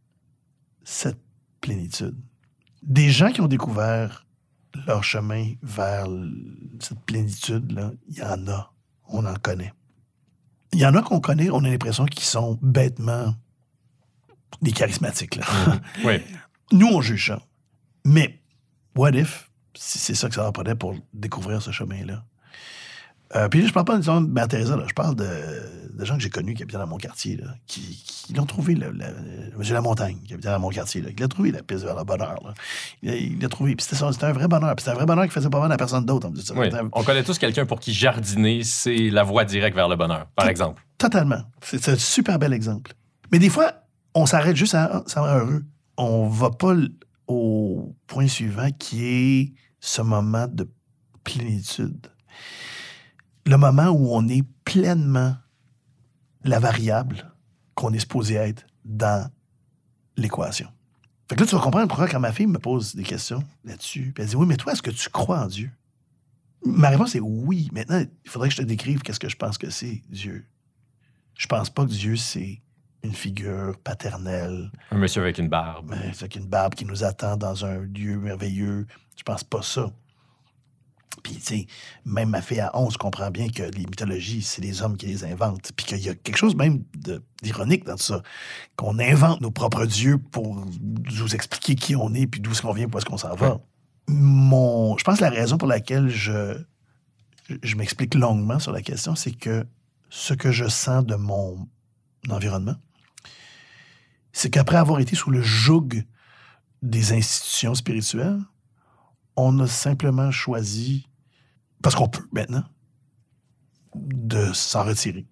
cette 0.84 1.19
plénitude. 1.61 2.15
Des 2.81 3.09
gens 3.09 3.31
qui 3.31 3.41
ont 3.41 3.47
découvert 3.47 4.26
leur 4.88 5.03
chemin 5.03 5.53
vers 5.61 6.07
cette 6.80 6.99
plénitude-là, 7.01 7.91
il 8.09 8.17
y 8.17 8.22
en 8.23 8.47
a. 8.47 8.73
On 9.07 9.26
en 9.26 9.35
connaît. 9.35 9.73
Il 10.73 10.80
y 10.80 10.85
en 10.85 10.95
a 10.95 11.01
qu'on 11.03 11.19
connaît, 11.22 11.49
on 11.49 11.63
a 11.63 11.69
l'impression 11.69 12.05
qu'ils 12.05 12.23
sont 12.23 12.57
bêtement 12.61 13.35
des 14.61 14.72
charismatiques. 14.72 15.35
Là. 15.35 15.45
Oui. 16.03 16.15
Nous, 16.72 16.88
on 16.88 17.01
juge 17.01 17.27
ça. 17.27 17.41
Mais, 18.03 18.41
what 18.95 19.11
if, 19.11 19.49
si 19.76 19.99
c'est 19.99 20.15
ça 20.15 20.30
que 20.30 20.35
ça 20.35 20.41
leur 20.43 20.53
prenait 20.53 20.76
pour 20.76 20.95
découvrir 21.13 21.61
ce 21.61 21.72
chemin-là? 21.72 22.23
Euh, 23.35 23.49
puis 23.49 23.61
là, 23.61 23.67
je 23.67 23.73
parle 23.73 23.85
pas 23.85 23.97
de 23.97 24.27
Mère 24.27 24.47
Teresa, 24.47 24.77
là. 24.77 24.84
je 24.88 24.93
parle 24.93 25.15
de, 25.15 25.26
de 25.97 26.05
gens 26.05 26.15
que 26.15 26.22
j'ai 26.22 26.30
connus 26.30 26.53
qui 26.53 26.61
habitaient 26.61 26.77
dans 26.77 26.85
mon 26.88 26.97
quartier, 26.97 27.35
là, 27.38 27.55
qui, 27.65 27.81
qui 28.05 28.34
l'ont 28.34 28.45
trouvé, 28.45 28.76
le- 28.76 28.93
Monsieur 29.57 29.73
Lamontagne, 29.73 30.19
qui 30.26 30.34
habitait 30.34 30.49
dans 30.49 30.59
mon 30.59 30.69
quartier, 30.69 31.01
là, 31.01 31.11
qui 31.11 31.22
l'a 31.23 31.27
trouvé 31.27 31.51
la 31.51 31.63
piste 31.63 31.84
vers 31.84 31.95
le 31.97 32.03
bonheur. 32.03 32.35
là. 32.45 32.53
Il 33.01 33.09
l'a- 33.38 33.41
l'a 33.41 33.49
trouvé, 33.49 33.76
puis 33.76 33.85
c'était 33.89 34.23
un 34.26 34.31
vrai 34.31 34.47
bonheur. 34.47 34.76
Puis 34.76 34.84
c'était 34.84 34.91
un 34.91 34.95
vrai 34.99 35.07
bonheur 35.07 35.26
qui 35.26 35.31
faisait 35.31 35.49
pas 35.49 35.59
mal 35.59 35.72
à 35.72 35.76
personne 35.76 36.05
d'autre. 36.05 36.27
en. 36.27 36.55
Oui. 36.55 36.69
On 36.93 37.03
connaît 37.03 37.23
tous 37.23 37.39
quelqu'un 37.39 37.65
pour 37.65 37.80
qui 37.80 37.93
jardiner, 37.93 38.63
c'est 38.63 39.09
la 39.09 39.23
voie 39.23 39.43
directe 39.43 39.76
vers 39.76 39.89
le 39.89 39.95
bonheur, 39.95 40.27
par 40.35 40.47
exemple. 40.47 40.84
Totalement. 40.99 41.41
C'est 41.61 41.89
un 41.89 41.97
super 41.97 42.38
bel 42.38 42.53
exemple. 42.53 42.93
Mais 43.31 43.39
des 43.39 43.49
fois, 43.49 43.73
on 44.13 44.27
s'arrête 44.27 44.55
juste 44.55 44.76
à 44.76 45.03
ça 45.07 45.22
rend 45.22 45.35
heureux. 45.39 45.65
On 45.97 46.27
va 46.30 46.51
pas 46.51 46.73
au 47.27 47.95
point 48.07 48.27
suivant 48.27 48.69
qui 48.72 49.06
est 49.06 49.53
ce 49.80 50.02
moment 50.02 50.47
de 50.47 50.69
plénitude. 51.23 52.07
Le 53.45 53.57
moment 53.57 53.89
où 53.89 54.10
on 54.11 54.27
est 54.27 54.43
pleinement 54.64 55.35
la 56.43 56.60
variable 56.60 57.31
qu'on 57.73 57.93
est 57.93 57.99
supposé 57.99 58.35
être 58.35 58.65
dans 58.84 59.30
l'équation. 60.18 60.69
Fait 61.27 61.35
que 61.35 61.41
là, 61.41 61.47
tu 61.47 61.56
vas 61.56 61.61
comprendre 61.61 61.88
pourquoi 61.88 62.07
quand 62.07 62.19
ma 62.19 62.31
fille 62.31 62.47
me 62.47 62.60
pose 62.60 62.95
des 62.95 63.03
questions 63.03 63.43
là-dessus, 63.64 64.14
elle 64.18 64.27
dit 64.27 64.35
Oui, 64.35 64.45
mais 64.45 64.57
toi, 64.57 64.73
est-ce 64.73 64.84
que 64.84 64.91
tu 64.91 65.10
crois 65.10 65.39
en 65.39 65.47
Dieu? 65.47 65.72
Ma 66.64 66.89
réponse 66.89 67.15
est 67.15 67.19
oui. 67.19 67.69
Maintenant, 67.73 68.03
il 68.23 68.30
faudrait 68.30 68.49
que 68.49 68.56
je 68.56 68.61
te 68.61 68.65
décrive 68.65 69.02
qu'est-ce 69.02 69.19
que 69.19 69.30
je 69.30 69.35
pense 69.35 69.57
que 69.57 69.69
c'est, 69.69 70.03
Dieu. 70.10 70.45
Je 71.35 71.47
pense 71.47 71.69
pas 71.69 71.85
que 71.85 71.91
Dieu, 71.91 72.15
c'est 72.15 72.61
une 73.06 73.14
figure 73.14 73.77
paternelle, 73.84 74.72
Un 74.91 74.98
monsieur 74.98 75.22
avec 75.22 75.38
une 75.38 75.48
barbe. 75.49 75.90
ben, 75.90 76.11
c'est 76.14 76.36
une 76.36 76.48
barbe 76.48 76.76
qui 76.76 76.86
nous 76.86 77.03
attend 77.03 77.38
dans 77.38 77.65
un 77.65 77.80
lieu 77.80 78.18
merveilleux. 78.18 78.86
Je 79.18 79.23
pense 79.23 79.44
pas 79.44 79.61
ça. 79.61 79.90
Puis, 81.23 81.36
tu 81.36 81.41
sais, 81.41 81.68
même 82.06 82.30
ma 82.30 82.41
fille 82.41 82.60
à 82.60 82.69
11 82.77 82.98
comprend 82.98 83.32
bien 83.32 83.48
que 83.49 83.64
les 83.64 83.86
mythologies, 83.86 84.44
c'est 84.44 84.61
les 84.61 84.82
hommes 84.84 84.95
qui 84.98 85.07
les 85.07 85.23
inventent. 85.23 85.72
Puis 85.76 85.86
qu'il 85.86 85.99
y 85.99 86.10
a 86.10 86.14
quelque 86.14 86.38
chose 86.38 86.56
même 86.56 86.84
d'ironique 87.41 87.86
dans 87.86 87.95
tout 87.95 88.03
ça. 88.03 88.22
Qu'on 88.76 88.99
invente 88.99 89.41
nos 89.41 89.49
propres 89.49 89.86
dieux 89.86 90.18
pour 90.19 90.56
nous 90.56 91.36
expliquer 91.36 91.76
qui 91.76 91.95
on 91.95 92.14
est, 92.14 92.27
puis 92.27 92.41
d'où 92.41 92.52
est-ce 92.52 92.61
qu'on 92.61 92.73
vient, 92.73 92.86
puis 92.86 92.95
où 92.95 92.98
est-ce 92.99 93.06
qu'on 93.06 93.18
s'en 93.18 93.34
va. 93.34 93.53
Ouais. 93.53 93.60
Mon, 94.07 94.98
je 94.98 95.03
pense 95.03 95.18
que 95.18 95.23
la 95.23 95.32
raison 95.32 95.57
pour 95.57 95.68
laquelle 95.68 96.10
je, 96.10 96.61
je 97.64 97.76
m'explique 97.76 98.14
longuement 98.14 98.60
sur 98.60 98.72
la 98.72 98.82
question, 98.84 99.15
c'est 99.15 99.32
que 99.32 99.65
ce 100.10 100.36
que 100.36 100.52
je 100.52 100.68
sens 100.68 101.03
de 101.06 101.15
mon 101.15 101.68
environnement, 102.30 102.76
c'est 104.38 104.49
qu'après 104.49 104.76
avoir 104.76 104.99
été 104.99 105.16
sous 105.16 105.32
le 105.32 105.41
joug 105.41 106.03
des 106.82 107.14
institutions 107.14 107.74
spirituelles, 107.74 108.41
on 109.38 109.57
a 109.60 109.68
simplement 109.68 110.30
choisi, 110.30 111.07
parce 111.82 111.95
qu'on 111.95 112.10
peut 112.10 112.28
maintenant, 112.34 112.64
de 113.95 114.52
s'en 114.53 114.84
retirer. 114.84 115.26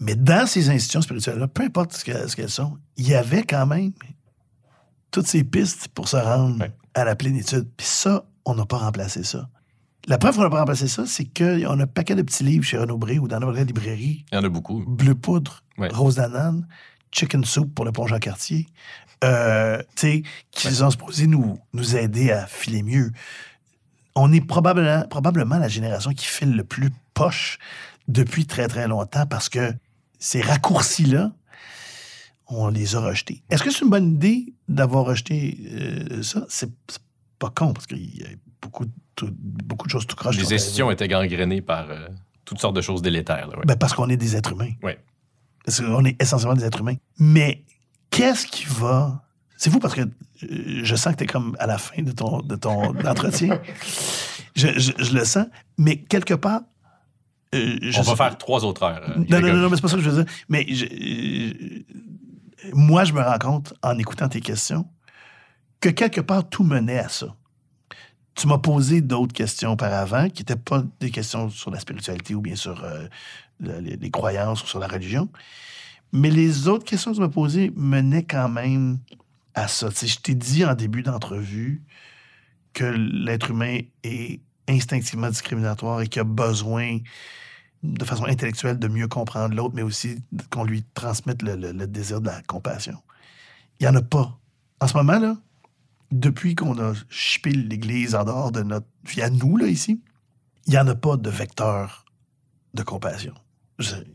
Mais 0.00 0.14
dans 0.14 0.46
ces 0.46 0.68
institutions 0.68 1.00
spirituelles-là, 1.00 1.48
peu 1.48 1.62
importe 1.64 1.94
ce 1.94 2.04
que- 2.04 2.28
ce 2.28 2.36
qu'elles 2.36 2.50
sont, 2.50 2.78
il 2.96 3.08
y 3.08 3.14
avait 3.14 3.42
quand 3.44 3.66
même 3.66 3.92
toutes 5.10 5.26
ces 5.26 5.42
pistes 5.42 5.88
pour 5.88 6.06
se 6.08 6.16
rendre 6.16 6.60
Ouais. 6.60 6.72
à 6.94 7.04
la 7.04 7.16
plénitude. 7.16 7.66
Puis 7.76 7.86
ça, 7.86 8.26
on 8.44 8.54
n'a 8.54 8.66
pas 8.66 8.76
remplacé 8.78 9.24
ça. 9.24 9.48
La 10.06 10.18
preuve 10.18 10.36
qu'on 10.36 10.42
n'a 10.42 10.50
pas 10.50 10.60
remplacé 10.60 10.86
ça, 10.86 11.06
c'est 11.06 11.24
qu'on 11.24 11.80
a 11.80 11.82
un 11.82 11.86
paquet 11.86 12.14
de 12.14 12.22
petits 12.22 12.44
livres 12.44 12.64
chez 12.64 12.76
Renaud 12.78 12.98
Bré 12.98 13.18
ou 13.18 13.26
dans 13.26 13.40
notre 13.40 13.58
librairie 13.60 14.24
Il 14.30 14.34
y 14.34 14.38
en 14.38 14.44
a 14.44 14.48
beaucoup. 14.48 14.84
bleu 14.86 15.14
poudre, 15.14 15.62
Ouais. 15.78 15.88
rose 15.88 16.16
d'anane, 16.16 16.66
chicken 17.12 17.44
soup 17.44 17.74
pour 17.74 17.84
le 17.84 17.92
pont 17.92 18.06
Jean-Cartier, 18.06 18.66
euh, 19.24 19.78
tu 19.96 20.00
sais, 20.00 20.22
qui 20.50 20.70
sont 20.72 20.90
supposés 20.90 21.26
nous, 21.26 21.58
nous 21.72 21.96
aider 21.96 22.30
à 22.30 22.46
filer 22.46 22.82
mieux. 22.82 23.12
On 24.14 24.32
est 24.32 24.40
probablement, 24.40 25.02
probablement 25.08 25.58
la 25.58 25.68
génération 25.68 26.12
qui 26.12 26.26
file 26.26 26.54
le 26.56 26.64
plus 26.64 26.90
poche 27.14 27.58
depuis 28.08 28.46
très, 28.46 28.68
très 28.68 28.88
longtemps 28.88 29.26
parce 29.26 29.48
que 29.48 29.72
ces 30.18 30.40
raccourcis-là, 30.40 31.32
on 32.48 32.68
les 32.68 32.96
a 32.96 33.00
rejetés. 33.00 33.42
Est-ce 33.50 33.62
que 33.62 33.70
c'est 33.70 33.84
une 33.84 33.90
bonne 33.90 34.12
idée 34.14 34.54
d'avoir 34.68 35.04
rejeté 35.04 35.58
euh, 35.72 36.22
ça? 36.22 36.44
C'est 36.48 36.70
pas 37.38 37.50
con 37.50 37.72
parce 37.74 37.86
qu'il 37.86 38.16
y 38.18 38.24
a 38.24 38.28
beaucoup, 38.62 38.86
de- 38.86 38.90
tout- 39.14 39.34
beaucoup 39.38 39.86
de 39.86 39.90
choses 39.92 40.06
tout 40.06 40.16
croche. 40.16 40.36
Les 40.36 40.44
arrivées. 40.52 40.92
étaient 40.92 41.08
gangrénées 41.08 41.60
par 41.60 41.90
euh, 41.90 42.08
toutes 42.44 42.58
sortes 42.58 42.74
de 42.74 42.80
choses 42.80 43.02
délétères. 43.02 43.46
là, 43.48 43.58
ouais. 43.58 43.64
Ben, 43.66 43.76
parce 43.76 43.92
qu'on 43.94 44.08
est 44.08 44.16
des 44.16 44.34
êtres 44.34 44.52
humains. 44.52 44.72
Ouais. 44.82 44.98
Parce 45.68 45.80
qu'on 45.82 46.04
est 46.06 46.20
essentiellement 46.22 46.56
des 46.56 46.64
êtres 46.64 46.80
humains. 46.80 46.94
Mais 47.18 47.62
qu'est-ce 48.08 48.46
qui 48.46 48.64
va. 48.64 49.22
C'est 49.58 49.68
fou 49.70 49.78
parce 49.80 49.94
que 49.94 50.00
euh, 50.00 50.80
je 50.82 50.94
sens 50.96 51.12
que 51.12 51.18
tu 51.18 51.24
es 51.24 51.26
comme 51.26 51.54
à 51.58 51.66
la 51.66 51.76
fin 51.76 52.00
de 52.02 52.12
ton, 52.12 52.40
de 52.40 52.56
ton 52.56 52.96
entretien. 53.06 53.60
Je, 54.56 54.68
je- 54.78 54.92
je 54.98 55.12
le 55.12 55.24
sens. 55.26 55.46
Mais 55.76 55.96
quelque 55.98 56.32
part. 56.34 56.62
euh, 57.54 57.76
je 57.82 57.98
On 58.00 58.02
sais- 58.02 58.10
va 58.10 58.16
faire 58.16 58.38
trois 58.38 58.64
autres 58.64 58.82
heures. 58.82 59.02
euh, 59.10 59.16
Non, 59.28 59.40
non, 59.40 59.48
non, 59.48 59.58
non, 59.58 59.68
mais 59.68 59.76
c'est 59.76 59.82
pas 59.82 59.88
ça 59.88 59.96
que 59.96 60.02
je 60.02 60.08
veux 60.08 60.24
dire. 60.24 60.32
Mais 60.48 60.64
je- 60.68 60.86
euh, 60.86 61.84
moi, 62.72 63.04
je 63.04 63.12
me 63.12 63.20
rends 63.20 63.38
compte, 63.38 63.74
en 63.82 63.98
écoutant 63.98 64.28
tes 64.28 64.40
questions, 64.40 64.86
que 65.80 65.90
quelque 65.90 66.20
part, 66.22 66.48
tout 66.48 66.64
menait 66.64 66.98
à 67.00 67.08
ça. 67.10 67.26
Tu 68.38 68.46
m'as 68.46 68.58
posé 68.58 69.00
d'autres 69.00 69.32
questions 69.32 69.72
auparavant 69.72 70.28
qui 70.28 70.42
n'étaient 70.42 70.56
pas 70.56 70.84
des 71.00 71.10
questions 71.10 71.50
sur 71.50 71.70
la 71.70 71.80
spiritualité 71.80 72.34
ou 72.36 72.40
bien 72.40 72.54
sur 72.54 72.84
euh, 72.84 73.08
le- 73.58 73.80
les, 73.80 74.10
croyances 74.10 74.62
ou 74.62 74.66
sur 74.66 74.78
la 74.78 74.86
religion. 74.86 75.28
Mais 76.12 76.30
les 76.30 76.68
autres 76.68 76.84
questions 76.84 77.10
que 77.10 77.16
tu 77.16 77.20
m'as 77.22 77.28
posées 77.28 77.72
menaient 77.74 78.24
quand 78.24 78.48
même 78.48 78.98
à 79.54 79.66
ça. 79.66 79.88
Tu 79.90 79.96
sais, 79.96 80.06
je 80.06 80.20
t'ai 80.20 80.34
dit 80.34 80.64
en 80.64 80.74
début 80.74 81.02
d'entrevue 81.02 81.82
que 82.74 82.84
l'être 82.84 83.50
humain 83.50 83.80
est 84.04 84.40
instinctivement 84.68 85.28
discriminatoire 85.30 86.00
et 86.02 86.06
qu'il 86.06 86.20
a 86.20 86.24
besoin 86.24 86.98
de 87.82 88.04
façon 88.04 88.24
intellectuelle 88.24 88.78
de 88.78 88.88
mieux 88.88 89.08
comprendre 89.08 89.54
l'autre, 89.54 89.74
mais 89.74 89.82
aussi 89.82 90.22
qu'on 90.50 90.64
lui 90.64 90.84
transmette 90.94 91.42
le, 91.42 91.56
le- 91.56 91.72
le 91.72 91.86
désir 91.88 92.20
de 92.20 92.26
la 92.26 92.40
compassion. 92.42 92.98
Il 93.80 93.84
n'y 93.84 93.88
en 93.88 93.96
a 93.96 94.02
pas. 94.02 94.38
En 94.80 94.86
ce 94.86 94.96
moment, 94.96 95.18
là, 95.18 95.36
depuis 96.10 96.54
qu'on 96.54 96.78
a 96.78 96.94
chippé 97.08 97.50
l'Église 97.50 98.14
en 98.14 98.24
dehors 98.24 98.52
de 98.52 98.62
notre 98.62 98.86
vie 99.04 99.22
à 99.22 99.30
nous, 99.30 99.56
là, 99.56 99.66
ici, 99.66 100.00
il 100.66 100.70
n'y 100.70 100.78
en 100.78 100.86
a 100.88 100.94
pas 100.94 101.16
de 101.16 101.30
vecteur 101.30 102.04
de 102.74 102.82
compassion. 102.82 103.34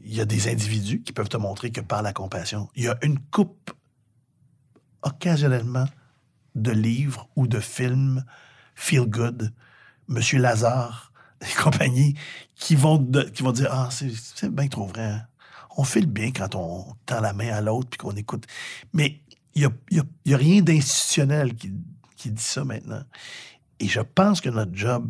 Il 0.03 0.13
y 0.13 0.21
a 0.21 0.25
des 0.25 0.49
individus 0.51 1.01
qui 1.01 1.13
peuvent 1.13 1.29
te 1.29 1.37
montrer 1.37 1.71
que 1.71 1.81
par 1.81 2.01
la 2.01 2.13
compassion, 2.13 2.69
il 2.75 2.83
y 2.83 2.87
a 2.89 2.97
une 3.01 3.19
coupe 3.19 3.71
occasionnellement 5.01 5.85
de 6.55 6.71
livres 6.71 7.29
ou 7.35 7.47
de 7.47 7.59
films 7.59 8.23
feel 8.75 9.05
good, 9.05 9.53
Monsieur 10.07 10.39
Lazare 10.39 11.11
et 11.41 11.61
compagnie, 11.61 12.15
qui 12.55 12.75
vont, 12.75 13.03
qui 13.33 13.43
vont 13.43 13.51
dire 13.51 13.69
Ah, 13.71 13.89
c'est 13.91 14.53
bien 14.53 14.67
trop 14.67 14.87
vrai. 14.87 15.03
hein. 15.03 15.27
On 15.75 15.83
fait 15.83 16.01
le 16.01 16.07
bien 16.07 16.31
quand 16.31 16.53
on 16.55 16.93
tend 17.05 17.19
la 17.19 17.33
main 17.33 17.49
à 17.51 17.61
l'autre 17.61 17.89
puis 17.89 17.97
qu'on 17.97 18.15
écoute. 18.15 18.45
Mais 18.93 19.22
n'y 19.61 19.67
il 19.91 19.97
y 19.97 20.31
a- 20.31 20.35
a 20.35 20.38
rien 20.38 20.61
d'institutionnel 20.61 21.53
qui, 21.55 21.71
dit 22.31 22.41
ça 22.41 22.63
maintenant. 22.63 23.03
Et 23.80 23.88
je 23.88 23.99
pense 23.99 24.39
que 24.41 24.49
notre 24.49 24.73
job, 24.73 25.09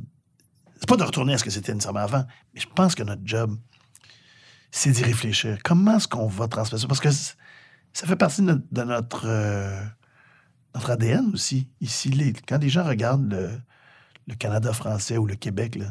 c'est 0.80 0.88
pas 0.88 0.98
de 0.98 1.03
retourner 1.03 1.34
à 1.36 1.38
ce 1.38 1.44
que 1.44 1.49
c'était 1.52 1.74
nécessairement 1.74 1.99
avant, 1.99 2.26
mais 2.53 2.60
je 2.60 2.68
pense 2.68 2.95
que 2.95 3.03
notre 3.03 3.22
job, 3.24 3.56
c'est 4.72 4.91
d'y 4.91 5.03
réfléchir. 5.03 5.57
Comment 5.64 5.98
est-ce 5.98 6.07
qu'on 6.07 6.28
va 6.28 6.48
transmettre 6.48 6.82
ça? 6.82 6.88
Parce 6.88 6.99
que 6.99 7.11
ça 7.11 8.07
fait 8.07 8.15
partie 8.15 8.41
de 8.41 8.84
notre, 8.84 9.26
euh, 9.28 9.84
ADN 10.74 11.30
aussi. 11.34 11.70
Ici, 11.82 12.34
quand 12.48 12.57
les 12.57 12.70
gens 12.70 12.84
regardent 12.84 13.32
le, 13.32 13.52
le 14.28 14.36
Canada 14.36 14.72
français 14.74 15.18
ou 15.18 15.26
le 15.26 15.36
Québec, 15.36 15.76
là, 15.76 15.86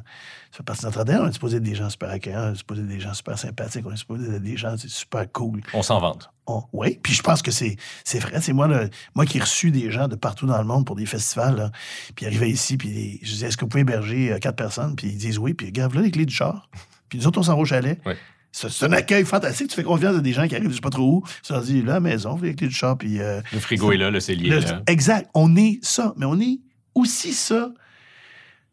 ça 0.51 0.59
fait 0.59 0.63
partie 0.63 0.83
de 0.83 0.87
notre 0.87 1.01
ADN. 1.01 1.21
On 1.23 1.29
est 1.29 1.33
supposé 1.33 1.57
être 1.59 1.63
des 1.63 1.75
gens 1.75 1.91
super 1.91 2.11
accueillants, 2.11 2.49
on 2.49 2.53
est 2.53 2.57
supposé 2.57 2.81
être 2.83 2.89
des 2.89 3.01
gens 3.01 3.15
super 3.15 3.39
sympathiques, 3.39 3.85
on 3.87 3.93
est 3.93 3.97
supposé 3.97 4.35
être 4.37 4.43
des 4.43 4.57
gens 4.57 4.75
super 4.79 5.31
cool. 5.33 5.61
On 5.75 5.83
s'en 5.83 6.01
vante. 6.01 6.31
oui, 6.73 6.99
puis 7.03 7.13
je 7.13 7.23
pense 7.23 7.43
que 7.43 7.51
c'est 7.51 7.77
c'est 8.05 8.19
vrai. 8.19 8.41
C'est 8.41 8.53
moi, 8.53 8.67
le- 8.69 8.89
moi 9.15 9.27
qui 9.27 9.39
ai 9.39 9.41
reçu 9.41 9.71
des 9.71 9.91
gens 9.91 10.09
de 10.09 10.17
partout 10.17 10.47
dans 10.47 10.59
le 10.59 10.65
monde 10.67 10.87
pour 10.87 10.97
des 10.97 11.07
festivals, 11.07 11.57
là, 11.57 11.71
puis 12.17 12.27
arrivaient 12.27 12.51
ici, 12.51 12.77
puis 12.77 13.19
je 13.23 13.31
disais, 13.33 13.47
est-ce 13.49 13.57
que 13.57 13.65
vous 13.65 13.69
pouvez 13.69 13.83
héberger 13.83 14.33
euh, 14.33 14.39
quatre 14.39 14.57
personnes? 14.57 14.97
Puis 14.97 15.09
ils 15.09 15.19
disent 15.19 15.39
oui, 15.39 15.55
puis 15.55 15.67
regarde, 15.67 15.95
là 15.95 16.01
les 16.03 16.11
clés 16.11 16.27
du 16.27 16.35
char. 16.35 16.69
Puis 17.09 17.19
nous 17.19 17.27
autres, 17.27 17.39
on 17.39 17.43
s'en 17.43 17.55
va 17.57 17.61
au 17.61 17.65
chalet. 17.67 18.01
Ouais. 18.07 18.17
C'est 18.55 18.85
un 18.85 18.93
accueil 18.93 19.25
fantastique. 19.25 19.69
Tu 19.69 19.77
fais 19.77 19.83
confiance 19.83 20.15
à 20.17 20.21
des 20.21 20.33
gens 20.35 20.47
qui 20.47 20.55
arrivent, 20.55 20.69
je 20.69 20.75
sais 20.75 20.81
pas 20.83 20.91
trop 20.91 21.11
où. 21.11 21.25
Tu 21.43 21.53
leur 21.55 21.63
dis, 21.63 21.81
là, 21.83 22.01
maison, 22.01 22.39
les 22.43 22.55
clés 22.55 22.69
du 22.69 22.75
char, 22.75 22.99
puis... 22.99 23.19
euh, 23.21 23.41
Le 23.51 23.59
frigo 23.61 23.93
est 23.93 23.97
là, 23.97 24.11
le 24.11 24.21
cellier 24.21 24.51
le- 24.51 24.59
est 24.59 24.71
là. 24.71 24.83
Exact. 24.89 25.31
On 25.33 25.57
est 25.57 25.79
ça, 25.83 26.13
mais 26.19 26.27
on 26.27 26.39
est 26.39 26.61
aussi 26.95 27.33
ça, 27.33 27.71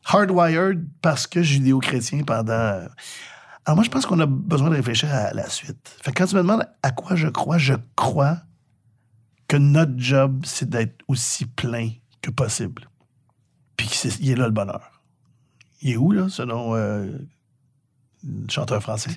hardwired 0.10 0.88
parce 1.02 1.28
que 1.28 1.42
judéo-chrétien 1.42 2.24
pendant. 2.24 2.88
Alors 3.66 3.76
moi, 3.76 3.84
je 3.84 3.90
pense 3.90 4.06
qu'on 4.06 4.20
a 4.20 4.26
besoin 4.26 4.70
de 4.70 4.76
réfléchir 4.76 5.14
à 5.14 5.34
la 5.34 5.48
suite. 5.50 5.96
Fait 6.02 6.12
que 6.12 6.18
quand 6.18 6.28
tu 6.28 6.36
me 6.36 6.42
demandes 6.42 6.66
à 6.82 6.92
quoi 6.92 7.16
je 7.16 7.28
crois, 7.28 7.58
je 7.58 7.76
crois 7.96 8.38
que 9.48 9.58
notre 9.58 9.94
job, 9.98 10.44
c'est 10.46 10.70
d'être 10.70 11.04
aussi 11.08 11.46
plein 11.46 11.92
que 12.22 12.32
possible. 12.32 12.90
Puis 13.78 13.90
il 14.20 14.32
est 14.32 14.36
là 14.36 14.46
le 14.46 14.54
bonheur. 14.54 15.02
Il 15.82 15.92
est 15.92 15.98
où, 15.98 16.12
là, 16.12 16.30
selon 16.30 16.76
euh, 16.76 17.18
le 18.24 18.50
chanteur 18.50 18.82
français? 18.82 19.12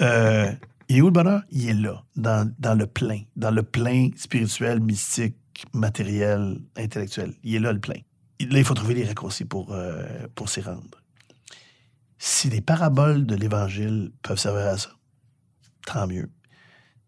Euh, 0.00 0.52
il 0.88 0.98
est 0.98 1.00
où 1.00 1.06
le 1.06 1.12
bonheur? 1.12 1.42
Il 1.50 1.68
est 1.68 1.74
là, 1.74 2.04
dans, 2.14 2.50
dans 2.58 2.74
le 2.74 2.86
plein, 2.86 3.22
dans 3.34 3.50
le 3.50 3.62
plein 3.62 4.10
spirituel, 4.16 4.80
mystique, 4.80 5.36
matériel, 5.72 6.60
intellectuel. 6.76 7.34
Il 7.42 7.56
est 7.56 7.60
là 7.60 7.72
le 7.72 7.80
plein. 7.80 8.00
Là, 8.40 8.58
il 8.58 8.64
faut 8.64 8.74
trouver 8.74 8.94
les 8.94 9.06
raccourcis 9.06 9.44
pour, 9.44 9.72
euh, 9.72 10.26
pour 10.34 10.48
s'y 10.48 10.60
rendre. 10.60 11.02
Si 12.18 12.50
les 12.50 12.60
paraboles 12.60 13.26
de 13.26 13.34
l'Évangile 13.34 14.12
peuvent 14.22 14.38
servir 14.38 14.66
à 14.66 14.78
ça, 14.78 14.90
tant 15.86 16.06
mieux. 16.06 16.30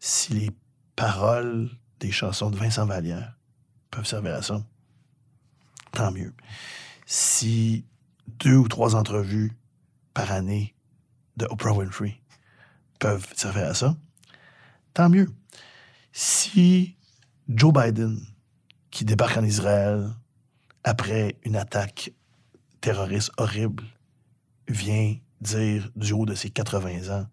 Si 0.01 0.33
les 0.33 0.51
paroles 0.97 1.71
des 2.01 2.11
chansons 2.11 2.51
de 2.51 2.57
Vincent 2.57 2.87
Vallière 2.87 3.37
peuvent 3.91 4.07
servir 4.07 4.35
à 4.35 4.43
ça, 4.43 4.65
tant 5.93 6.13
mieux. 6.13 6.35
Si 7.07 7.85
deux 8.27 8.57
ou 8.57 8.69
trois 8.69 8.95
entrevues 8.95 9.53
par 10.15 10.33
année 10.33 10.75
de 11.37 11.47
Oprah 11.47 11.73
Winfrey 11.73 12.21
peuvent 12.99 13.27
servir 13.37 13.69
à 13.69 13.75
ça, 13.75 13.97
tant 14.95 15.09
mieux. 15.09 15.31
Si 16.13 16.97
Joe 17.49 17.73
Biden, 17.73 18.21
qui 18.91 19.05
débarque 19.05 19.37
en 19.37 19.45
Israël 19.45 20.11
après 20.89 21.37
une 21.45 21.57
attaque 21.57 22.13
terroriste 22.81 23.31
horrible, 23.37 23.85
vient 24.69 25.17
dire 25.41 25.91
du 25.95 26.13
haut 26.13 26.27
de 26.27 26.35
ses 26.35 26.51
80 26.51 27.15
ans, 27.15 27.27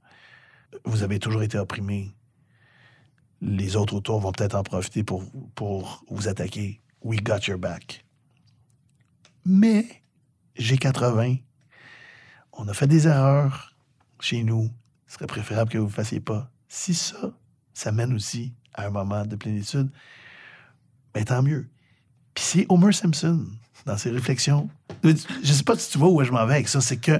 vous 0.84 1.03
avez 1.03 1.19
toujours 1.19 1.41
été 1.41 1.57
opprimé, 1.57 2.14
les 3.41 3.76
autres 3.76 3.95
autour 3.95 4.19
vont 4.19 4.32
peut-être 4.32 4.56
en 4.56 4.64
profiter 4.64 5.03
pour, 5.03 5.23
pour 5.53 6.03
vous 6.10 6.27
attaquer. 6.27 6.82
We 7.02 7.22
got 7.22 7.48
your 7.48 7.57
back. 7.57 8.06
Mais 9.45 9.86
j'ai 10.56 10.77
80. 10.77 11.38
On 12.53 12.68
a 12.68 12.73
fait 12.73 12.88
des 12.88 13.07
erreurs 13.07 13.76
chez 14.19 14.44
nous. 14.44 14.69
Ce 15.07 15.15
serait 15.15 15.27
préférable 15.27 15.72
que 15.72 15.77
vous 15.77 15.86
ne 15.86 15.91
fassiez 15.91 16.19
pas. 16.19 16.52
Si 16.68 16.94
ça, 16.94 17.32
ça 17.73 17.91
mène 17.91 18.14
aussi 18.14 18.53
à 18.73 18.88
un 18.88 18.90
moment 18.90 19.26
de 19.26 19.36
plénitude, 19.36 19.91
ben 21.14 21.23
tant 21.23 21.44
mieux. 21.44 21.69
Puis 22.36 22.44
c'est 22.44 22.66
Homer 22.70 22.91
Simpson, 22.91 23.45
dans 23.86 23.98
ses 23.98 24.12
réflexions. 24.12 24.70
Je 25.03 25.10
ne 25.10 25.44
sais 25.44 25.64
pas 25.64 25.78
si 25.78 25.91
tu 25.91 25.98
vois 25.98 26.10
où 26.10 26.24
je 26.24 26.32
m'en 26.32 26.45
vais 26.45 26.56
avec 26.56 26.68
ça, 26.68 26.82
c'est 26.82 26.98
que 26.98 27.20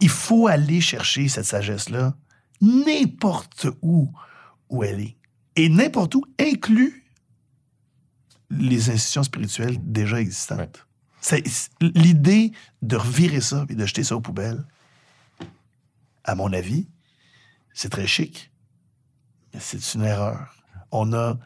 il 0.00 0.08
faut 0.08 0.46
aller 0.46 0.80
chercher 0.80 1.28
cette 1.28 1.44
sagesse-là 1.44 2.14
n'importe 2.60 3.66
où 3.82 4.10
où 4.70 4.84
elle 4.84 5.00
est. 5.00 5.16
Et 5.56 5.68
n'importe 5.68 6.14
où 6.14 6.24
inclut 6.38 7.04
les 8.50 8.90
institutions 8.90 9.24
spirituelles 9.24 9.76
déjà 9.82 10.20
existantes. 10.20 10.86
Ouais. 11.32 11.42
L'idée 11.80 12.52
de 12.82 12.96
revirer 12.96 13.40
ça 13.40 13.66
et 13.68 13.74
de 13.74 13.84
jeter 13.84 14.04
ça 14.04 14.16
aux 14.16 14.20
poubelles, 14.20 14.64
à 16.24 16.34
mon 16.34 16.52
avis, 16.52 16.86
c'est 17.74 17.88
très 17.88 18.06
chic, 18.06 18.50
mais 19.52 19.60
c'est 19.60 19.94
une 19.94 20.04
erreur. 20.04 20.54
On 20.90 21.12
a, 21.12 21.38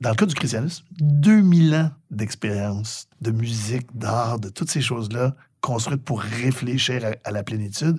dans 0.00 0.10
le 0.10 0.14
cas 0.14 0.26
du 0.26 0.34
christianisme, 0.34 0.84
2000 1.00 1.74
ans 1.74 1.90
d'expérience, 2.10 3.08
de 3.20 3.30
musique, 3.30 3.86
d'art, 3.96 4.38
de 4.38 4.48
toutes 4.48 4.70
ces 4.70 4.80
choses-là 4.80 5.34
construites 5.60 6.04
pour 6.04 6.20
réfléchir 6.20 7.02
à, 7.24 7.30
la 7.30 7.42
plénitude. 7.42 7.98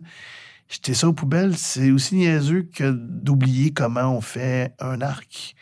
Jeter 0.69 0.93
ça 0.93 1.09
aux 1.09 1.13
poubelles, 1.13 1.57
c'est 1.57 1.91
aussi 1.91 2.15
niaiseux 2.15 2.69
que 2.73 2.91
d'oublier 2.91 3.71
comment 3.71 4.15
on 4.15 4.21
fait 4.21 4.73
un 4.79 5.01
arc 5.01 5.55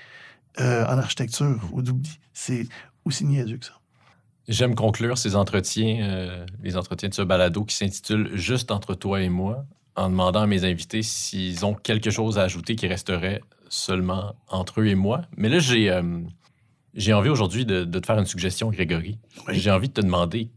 euh, 0.59 0.85
en 0.85 0.97
architecture. 0.97 1.59
ou 1.71 1.81
d'oublier. 1.81 2.15
C'est 2.33 2.67
aussi 3.05 3.25
niaiseux 3.25 3.57
que 3.57 3.65
ça. 3.65 3.79
J'aime 4.47 4.75
conclure 4.75 5.17
ces 5.17 5.35
entretiens, 5.35 6.03
euh, 6.03 6.45
les 6.63 6.77
entretiens 6.77 7.09
de 7.09 7.13
ce 7.13 7.21
balado 7.21 7.63
qui 7.65 7.75
s'intitule 7.75 8.31
Juste 8.35 8.71
entre 8.71 8.93
toi 8.95 9.21
et 9.21 9.29
moi, 9.29 9.65
en 9.95 10.09
demandant 10.09 10.41
à 10.41 10.47
mes 10.47 10.63
invités 10.63 11.01
s'ils 11.01 11.65
ont 11.65 11.73
quelque 11.73 12.11
chose 12.11 12.37
à 12.37 12.43
ajouter 12.43 12.75
qui 12.75 12.87
resterait 12.87 13.41
seulement 13.69 14.35
entre 14.47 14.81
eux 14.81 14.87
et 14.87 14.95
moi. 14.95 15.21
Mais 15.35 15.49
là, 15.49 15.59
j'ai 15.59 15.89
euh, 15.89 16.21
j'ai 16.93 17.13
envie 17.13 17.29
aujourd'hui 17.29 17.65
de, 17.65 17.83
de 17.83 17.99
te 17.99 18.05
faire 18.05 18.17
une 18.17 18.25
suggestion, 18.25 18.69
Grégory. 18.69 19.19
Oui. 19.47 19.59
J'ai 19.59 19.71
envie 19.71 19.89
de 19.89 19.93
te 19.93 20.01
demander 20.01 20.51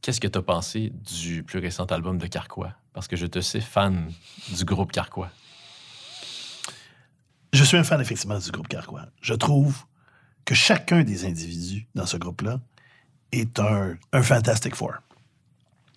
qu'est-ce 0.00 0.20
que 0.20 0.28
tu 0.28 0.38
as 0.38 0.42
pensé 0.42 0.92
du 1.14 1.42
plus 1.42 1.58
récent 1.58 1.84
album 1.86 2.18
de 2.18 2.26
Carquois? 2.26 2.72
Parce 2.92 3.08
que 3.08 3.16
je 3.16 3.26
te 3.26 3.40
sais 3.40 3.60
fan 3.60 4.10
du 4.56 4.64
groupe 4.64 4.92
Carquois. 4.92 5.30
Je 7.52 7.62
suis 7.64 7.76
un 7.76 7.84
fan, 7.84 8.00
effectivement, 8.00 8.38
du 8.38 8.50
groupe 8.50 8.68
Carquois. 8.68 9.06
Je 9.20 9.34
trouve 9.34 9.84
que 10.44 10.54
chacun 10.54 11.04
des 11.04 11.24
individus 11.24 11.86
dans 11.94 12.06
ce 12.06 12.16
groupe-là 12.16 12.60
est 13.32 13.58
un, 13.58 13.96
un 14.12 14.22
Fantastic 14.22 14.74
Four. 14.74 14.94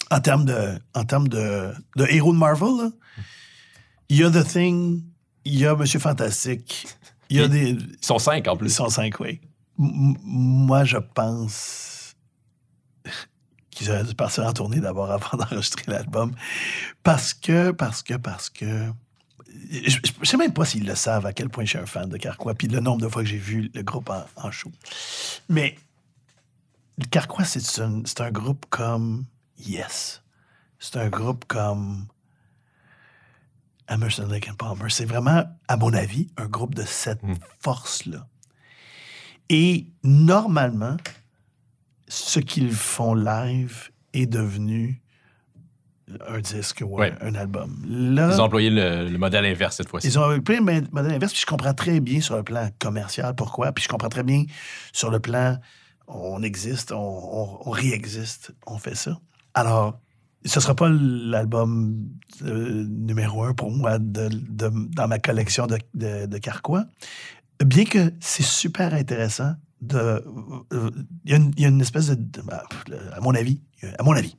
En 0.10 0.20
termes 0.22 0.46
de, 0.46 0.80
en 0.94 1.04
termes 1.04 1.28
de, 1.28 1.74
de 1.96 2.06
héros 2.10 2.32
de 2.32 2.38
Marvel, 2.38 2.92
il 4.10 4.18
y 4.18 4.24
a 4.24 4.32
The 4.32 4.48
Thing, 4.48 5.04
il 5.48 5.60
y 5.60 5.66
a 5.66 5.76
Monsieur 5.76 6.00
Fantastique, 6.00 6.88
il 7.30 7.38
y 7.38 7.42
a 7.42 7.46
Et- 7.46 7.50
des... 7.50 7.70
Ils 7.72 7.98
sont 8.02 8.20
cinq 8.20 8.48
en 8.48 8.54
Ils 8.54 8.58
plus. 8.60 8.70
sont 8.70 8.90
cinq, 8.90 9.20
oui. 9.20 9.40
M- 9.80 10.16
moi, 10.24 10.84
je 10.84 10.98
pense 10.98 12.16
qu'ils 13.72 13.90
auraient 13.92 14.04
dû 14.04 14.16
partir 14.16 14.46
en 14.46 14.54
tournée 14.54 14.80
d'abord 14.80 15.12
avant 15.12 15.38
d'enregistrer 15.38 15.84
l'album. 15.88 16.34
Parce 17.04 17.34
que, 17.34 17.72
parce 17.72 18.02
que, 18.04 18.16
parce 18.16 18.50
que. 18.50 18.90
Je 19.72 19.98
ne 20.20 20.26
sais 20.26 20.38
même 20.38 20.54
pas 20.54 20.66
s'ils 20.66 20.86
le 20.86 20.96
savent 20.96 21.26
à 21.26 21.34
quel 21.34 21.50
point 21.50 21.64
je 21.66 21.70
suis 21.72 21.80
un 21.80 21.86
fan 21.86 22.08
de 22.10 22.18
Carquois, 22.18 22.54
puis 22.54 22.68
le 22.68 22.80
nombre 22.80 23.02
de 23.02 23.08
fois 23.08 23.24
que 23.24 23.30
j'ai 23.30 23.38
vu 23.38 23.72
le 23.74 23.82
groupe 23.84 24.10
en, 24.10 24.24
en 24.36 24.52
show. 24.52 24.72
Mais 25.50 25.78
le 26.98 27.06
Carquois, 27.06 27.44
c'est 27.46 27.82
un, 27.82 28.02
c'est 28.06 28.22
un 28.22 28.32
groupe 28.32 28.66
comme 28.70 29.26
Yes. 29.66 30.22
C'est 30.80 30.98
un 30.98 31.10
groupe 31.10 31.46
comme 31.46 32.06
Emerson, 33.90 34.28
Lake 34.30 34.50
and 34.50 34.56
Palmer. 34.56 34.90
C'est 34.90 35.06
vraiment, 35.06 35.44
à 35.68 35.78
mon 35.78 35.94
avis, 35.94 36.28
un 36.38 36.48
groupe 36.48 36.76
de 36.76 36.84
cette 36.84 37.24
Mm. 37.24 37.36
force-là. 37.60 38.28
Et 39.50 39.88
normalement, 40.04 40.98
ce 42.08 42.40
qu'ils 42.40 42.72
font 42.74 43.14
live 43.14 43.90
est 44.14 44.26
devenu 44.28 45.02
un 46.28 46.40
disque 46.40 46.84
ou 46.86 46.98
un- 46.98 47.02
Ouais. 47.02 47.14
un, 47.22 47.36
album. 47.36 47.84
Là, 47.86 48.30
Ils 48.34 48.40
ont 48.40 48.46
employé 48.46 48.70
le, 48.70 49.10
le 49.10 49.18
modèle 49.18 49.46
inverse 49.46 49.76
cette 49.76 49.90
fois-ci. 49.90 50.08
ils 50.08 50.18
ont 50.18 50.40
plein 50.40 50.62
de 50.62 50.88
modèles 50.92 51.14
inverses, 51.16 51.34
puis 51.34 51.42
je 51.42 51.46
comprends 51.46 51.74
très 51.74 52.00
bien 52.00 52.22
sur 52.22 52.36
le 52.38 52.44
plan 52.44 52.70
commercial 52.80 53.36
pourquoi, 53.36 53.74
puis 53.74 53.84
je 53.84 53.90
comprends 53.90 54.08
très 54.10 54.24
bien 54.24 54.46
sur 54.94 55.12
le 55.12 55.20
plan 55.20 55.58
on 56.10 56.42
existe, 56.44 56.94
on, 56.94 56.98
on, 56.98 57.60
on 57.66 57.70
réexiste, 57.70 58.54
on 58.66 58.78
fait 58.78 58.96
ça. 58.96 59.20
Alors, 59.54 60.00
ce 60.48 60.60
ne 60.60 60.62
sera 60.64 60.76
pas 60.76 60.90
l'album 60.90 61.98
euh, 62.44 62.86
numéro 62.90 63.44
un 63.44 63.54
pour 63.54 63.72
moi 63.72 64.00
de, 64.00 64.30
de- 64.30 64.72
dans 64.96 65.08
ma 65.08 65.20
collection 65.20 65.68
de, 65.68 65.78
de, 65.94 66.26
de 66.26 66.38
Carquois, 66.38 66.86
bien 67.64 67.86
que 67.86 68.12
c'est 68.20 68.44
super 68.44 68.94
intéressant 68.94 69.54
de... 69.82 70.24
euh, 70.74 70.92
Il 71.26 71.32
y, 71.32 71.34
a 71.34 71.38
une- 71.38 71.52
il 71.58 71.62
y 71.64 71.66
a 71.66 71.70
une 71.70 71.82
espèce 71.82 72.08
de... 72.08 72.16
de- 72.16 72.42
À 73.16 73.20
mon 73.22 73.36
avis, 73.36 73.62
à 74.00 74.04
mon 74.04 74.14
avis, 74.14 74.36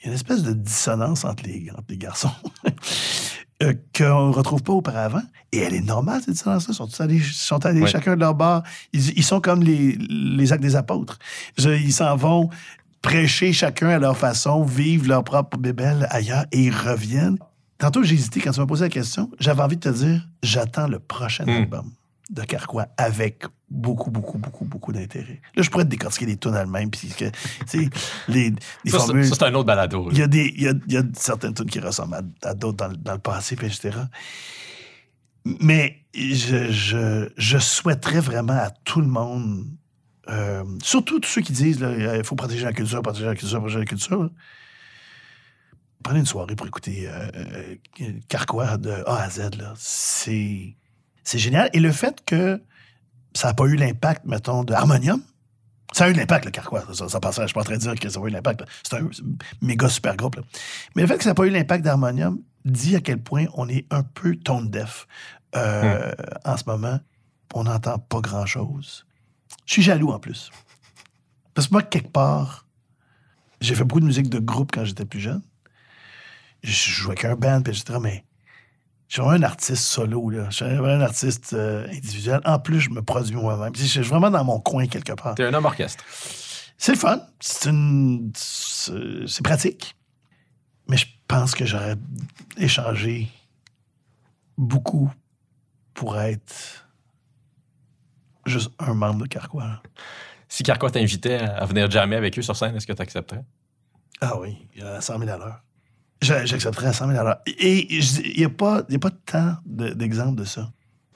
il 0.00 0.04
y 0.04 0.06
a 0.06 0.08
une 0.08 0.14
espèce 0.14 0.42
de 0.42 0.52
dissonance 0.52 1.24
entre 1.24 1.44
les, 1.44 1.70
entre 1.70 1.84
les 1.90 1.98
garçons 1.98 2.30
euh, 3.62 3.74
qu'on 3.96 4.28
ne 4.28 4.32
retrouve 4.32 4.62
pas 4.62 4.72
auparavant. 4.72 5.22
Et 5.52 5.58
elle 5.58 5.74
est 5.74 5.80
normale, 5.84 6.20
cette 6.22 6.34
dissonance-là. 6.34 6.72
Ils 6.72 6.74
sont 6.76 6.86
tous 6.86 7.00
allés, 7.00 7.16
ils 7.16 7.24
sont 7.24 7.66
allés 7.66 7.82
Ouais. 7.82 7.88
chacun 7.88 8.14
de 8.14 8.20
leur 8.20 8.34
bar. 8.34 8.62
Ils, 8.92 9.10
ils 9.18 9.24
sont 9.24 9.40
comme 9.40 9.62
les, 9.62 9.96
les 9.98 10.52
actes 10.52 10.62
des 10.62 10.76
apôtres. 10.76 11.18
Je- 11.58 11.70
ils 11.70 11.92
s'en 11.92 12.16
vont 12.16 12.48
prêcher 13.02 13.52
chacun 13.52 13.88
à 13.88 13.98
leur 13.98 14.16
façon, 14.16 14.64
vivre 14.64 15.08
leur 15.08 15.24
propre 15.24 15.56
bébelle 15.58 16.06
ailleurs 16.10 16.44
et 16.52 16.64
ils 16.64 16.74
reviennent. 16.74 17.38
Tantôt, 17.78 18.02
j'ai 18.02 18.14
hésité 18.14 18.40
quand 18.40 18.50
tu 18.52 18.60
m'as 18.60 18.66
posé 18.66 18.84
la 18.84 18.90
question. 18.90 19.30
J'avais 19.40 19.62
envie 19.62 19.76
de 19.76 19.80
te 19.80 19.88
dire, 19.88 20.28
j'attends 20.42 20.86
le 20.86 20.98
prochain 20.98 21.44
Hmm. 21.46 21.50
album 21.62 21.92
de 22.28 22.42
Carquois 22.42 22.86
avec 22.96 23.44
beaucoup, 23.70 24.10
beaucoup, 24.10 24.38
beaucoup, 24.38 24.64
beaucoup 24.64 24.92
d'intérêt. 24.92 25.40
Là, 25.56 25.62
je 25.62 25.70
pourrais 25.70 25.84
te 25.84 25.88
décortiquer 25.88 26.26
les 26.26 26.36
tunes 26.36 26.54
elles-mêmes, 26.54 26.90
puis 26.90 27.08
que, 27.08 27.24
tu 27.24 27.32
sais, 27.66 27.88
les, 28.28 28.50
les 28.84 28.90
Ça, 28.90 28.98
c'est- 29.00 29.06
formules. 29.06 29.26
ça, 29.26 29.34
c'est 29.34 29.44
un 29.46 29.54
autre 29.54 29.64
balado. 29.66 30.08
Il 30.12 30.18
y 30.18 30.22
a, 30.22 30.26
des, 30.28 30.52
il 30.56 30.62
y 30.62 30.68
a, 30.68 30.72
il 30.86 30.92
y 30.92 30.96
a 30.96 31.02
certaines 31.14 31.54
tunes 31.54 31.66
qui 31.70 31.80
ressemblent 31.80 32.14
à, 32.42 32.48
à 32.48 32.54
d'autres 32.54 32.76
dans, 32.76 32.88
le- 32.88 32.96
dans 32.96 33.14
le 33.14 33.18
passé, 33.18 33.56
puis 33.56 33.66
etc. 33.66 33.96
Mais 35.44 35.96
je, 36.14 36.70
je, 36.70 37.28
je 37.36 37.58
souhaiterais 37.58 38.20
vraiment 38.20 38.52
à 38.58 38.70
tout 38.84 39.00
le 39.00 39.06
monde, 39.08 39.64
euh, 40.30 40.64
surtout 40.82 41.20
tous 41.20 41.28
ceux 41.28 41.42
qui 41.42 41.52
disent 41.52 41.80
il 41.80 42.24
faut 42.24 42.36
protéger 42.36 42.64
la 42.64 42.72
culture, 42.72 43.02
protéger 43.02 43.26
la 43.26 43.34
culture, 43.34 43.58
protéger 43.58 43.78
la 43.80 43.84
culture. 43.84 44.22
là. 44.22 44.30
Prenez 46.02 46.20
une 46.20 46.26
soirée 46.26 46.56
pour 46.56 46.66
écouter 46.66 47.08
euh, 47.08 47.28
euh, 48.00 48.12
Carquois 48.28 48.78
de 48.78 48.90
A 49.06 49.22
à 49.22 49.30
Z. 49.30 49.50
C'est 49.76 51.38
génial. 51.38 51.68
Et 51.74 51.80
le 51.80 51.92
fait 51.92 52.24
que 52.24 52.62
ça 53.34 53.48
n'a 53.48 53.54
pas 53.54 53.64
eu 53.64 53.76
l'impact, 53.76 54.24
mettons, 54.24 54.64
de 54.64 54.72
Harmonium, 54.72 55.22
ça 55.92 56.04
a 56.04 56.10
eu 56.10 56.12
l'impact, 56.12 56.46
le 56.46 56.50
Carquois. 56.52 56.84
Ça, 56.94 57.08
ça 57.08 57.20
passait, 57.20 57.42
je 57.42 57.48
suis 57.48 57.54
pas 57.54 57.60
en 57.60 57.64
train 57.64 57.74
de 57.74 57.80
dire 57.80 57.94
que 57.96 58.08
ça 58.08 58.20
a 58.20 58.26
eu 58.26 58.30
l'impact. 58.30 58.62
C'est 58.82 58.96
un 58.96 59.10
méga 59.60 59.88
super 59.88 60.16
groupe. 60.16 60.36
là. 60.36 60.42
Mais 60.94 61.02
le 61.02 61.08
fait 61.08 61.18
que 61.18 61.24
ça 61.24 61.30
n'a 61.30 61.34
pas 61.34 61.46
eu 61.46 61.50
l'impact 61.50 61.84
d'Harmonium 61.84 62.40
dit 62.64 62.96
à 62.96 63.00
quel 63.00 63.20
point 63.20 63.46
on 63.54 63.68
est 63.68 63.86
un 63.90 64.02
peu 64.02 64.36
tone 64.36 64.70
deaf 64.70 65.06
euh, 65.56 66.12
en 66.44 66.56
ce 66.56 66.64
moment. 66.66 67.00
On 67.54 67.64
n'entend 67.64 67.98
pas 67.98 68.20
grand-chose. 68.20 69.06
Je 69.66 69.74
suis 69.74 69.82
jaloux 69.82 70.10
en 70.10 70.18
plus. 70.18 70.50
Parce 71.54 71.68
que 71.68 71.74
moi, 71.74 71.82
quelque 71.82 72.10
part, 72.10 72.66
j'ai 73.60 73.74
fait 73.74 73.84
beaucoup 73.84 74.00
de 74.00 74.06
musique 74.06 74.28
de 74.28 74.38
groupe 74.38 74.72
quand 74.72 74.84
j'étais 74.84 75.04
plus 75.04 75.20
jeune. 75.20 75.42
Je 76.62 76.72
jouais 76.72 77.12
avec 77.12 77.24
un 77.24 77.36
band, 77.36 77.62
puis 77.62 77.72
etc. 77.72 77.98
Mais 78.00 78.24
je 79.08 79.14
suis 79.14 79.22
vraiment 79.22 79.36
un 79.36 79.42
artiste 79.42 79.82
solo. 79.82 80.30
Là. 80.30 80.46
Je 80.50 80.56
suis 80.56 80.64
vraiment 80.64 80.86
un 80.86 81.00
artiste 81.00 81.52
euh, 81.52 81.86
individuel. 81.88 82.40
En 82.44 82.58
plus, 82.58 82.80
je 82.80 82.90
me 82.90 83.02
produis 83.02 83.36
moi-même. 83.36 83.74
Je 83.74 83.84
suis 83.84 84.00
vraiment 84.00 84.30
dans 84.30 84.44
mon 84.44 84.60
coin 84.60 84.86
quelque 84.86 85.12
part. 85.12 85.34
T'es 85.34 85.44
un 85.44 85.54
homme 85.54 85.64
orchestre. 85.64 86.04
C'est 86.78 86.92
le 86.92 86.98
fun. 86.98 87.20
C'est 87.40 87.70
une. 87.70 88.32
C'est 88.34 89.42
pratique. 89.42 89.96
Mais 90.88 90.96
je 90.96 91.06
pense 91.28 91.54
que 91.54 91.66
j'aurais 91.66 91.96
échangé 92.56 93.28
beaucoup 94.56 95.10
pour 95.94 96.18
être 96.18 96.89
juste 98.50 98.70
un 98.78 98.94
membre 98.94 99.22
de 99.22 99.28
Carquois. 99.28 99.64
là. 99.64 99.82
Si 100.48 100.62
Carquois 100.62 100.90
t'invitait 100.90 101.38
à 101.38 101.64
venir 101.64 101.90
jammer 101.90 102.16
avec 102.16 102.38
eux 102.38 102.42
sur 102.42 102.56
scène, 102.56 102.74
est-ce 102.76 102.86
que 102.86 102.92
tu 102.92 103.02
accepterais? 103.02 103.44
Ah 104.20 104.38
oui, 104.38 104.58
à 104.82 105.00
100 105.00 105.18
000 105.18 105.30
à 105.30 105.38
l'heure. 105.38 105.60
J'a- 106.20 106.44
J'accepterais 106.44 106.88
à 106.88 106.92
100 106.92 107.06
000 107.08 107.18
à 107.18 107.22
l'heure. 107.22 107.38
Et 107.46 107.94
il 107.96 108.36
n'y 108.36 108.44
a, 108.44 108.50
pas- 108.50 108.82
y 108.90 108.96
a 108.96 108.98
pas 108.98 109.10
tant 109.10 109.56
de- 109.64 109.90
d'exemples 109.94 110.38
de, 110.38 110.44
ça. 110.44 110.70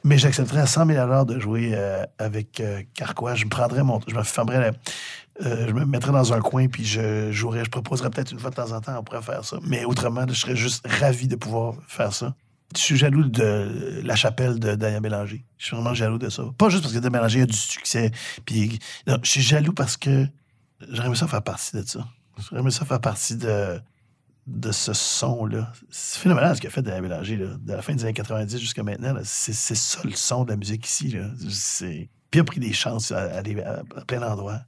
Mais 0.05 0.17
j'accepterais 0.19 0.61
à 0.61 0.67
100 0.67 0.87
000 0.87 0.99
à 0.99 1.05
l'heure 1.07 1.27
de 1.27 1.39
jouer 1.41 1.73
euh, 1.75 2.05
avec 2.19 2.61
euh, 2.61 2.83
Carquois. 2.95 3.35
Je 3.35 3.45
me 3.45 3.51
prendrais 3.51 3.83
mon. 3.83 4.01
Je 4.07 4.15
me 4.15 4.23
fermerais 4.23 4.61
la- 4.71 5.47
euh, 5.47 5.67
je 5.69 5.73
me 5.73 5.85
mettrais 5.85 6.13
dans 6.13 6.33
un 6.33 6.41
coin 6.41 6.69
puis 6.69 6.85
je 6.85 7.33
jouerais. 7.33 7.65
Je 7.65 7.71
proposerais 7.71 8.09
peut-être 8.11 8.31
une 8.33 8.39
fois 8.39 8.51
de 8.51 8.55
temps 8.55 8.71
en 8.73 8.81
temps, 8.81 8.97
on 8.99 9.03
pourrait 9.03 9.21
faire 9.23 9.45
ça. 9.45 9.59
Mais 9.63 9.85
autrement, 9.85 10.25
je 10.29 10.35
serais 10.35 10.57
juste 10.57 10.87
ravi 10.87 11.27
de 11.29 11.37
pouvoir 11.37 11.75
faire 11.89 12.13
ça. 12.15 12.35
Je 12.77 12.83
suis 12.83 12.97
jaloux 12.97 13.25
de 13.25 14.01
la 14.05 14.17
chapelle 14.17 14.59
de 14.59 14.75
Daniel 14.75 15.01
Bélanger. 15.01 15.45
Je 15.59 15.67
suis 15.67 15.77
vraiment 15.77 15.95
jaloux 15.95 16.19
de 16.19 16.29
ça. 16.29 16.45
Pas 16.59 16.69
juste 16.69 16.83
parce 16.83 16.93
que 16.93 16.99
Daniel 16.99 17.13
Bélanger 17.13 17.43
a 17.43 17.47
du 17.47 17.57
succès. 17.57 18.11
Puis, 18.45 18.79
non, 19.07 19.19
je 19.23 19.31
suis 19.31 19.43
jaloux 19.43 19.73
parce 19.73 19.97
que 19.97 20.27
j'aurais 20.89 21.07
aimé 21.07 21.17
ça 21.17 21.29
faire 21.29 21.43
partie 21.43 21.77
de 21.77 21.83
ça. 21.83 22.07
J'aurais 22.39 22.61
aimé 22.61 22.71
ça 22.71 22.85
faire 22.85 23.01
partie 23.01 23.37
de, 23.37 23.81
de 24.47 24.73
ce 24.73 24.93
son-là. 24.93 25.73
C'est 25.91 26.21
phénoménal 26.21 26.57
ce 26.57 26.61
qu'a 26.61 26.71
fait 26.71 26.83
Daniel 26.83 27.03
Bélanger. 27.03 27.37
Là. 27.37 27.47
De 27.59 27.73
la 27.73 27.83
fin 27.83 27.95
des 27.95 28.05
années 28.05 28.13
90 28.13 28.59
jusqu'à 28.59 28.83
maintenant, 28.83 29.15
c'est 29.25 29.53
ça 29.53 30.01
le 30.05 30.13
son 30.13 30.45
de 30.45 30.51
la 30.51 30.57
musique 30.57 30.87
ici. 30.87 31.17
Puis 32.31 32.39
il 32.39 32.41
a 32.41 32.45
pris 32.45 32.61
des 32.61 32.73
chances 32.73 33.13
à, 33.13 33.39
à 33.39 33.43
plein 34.07 34.21
d'endroits. 34.21 34.61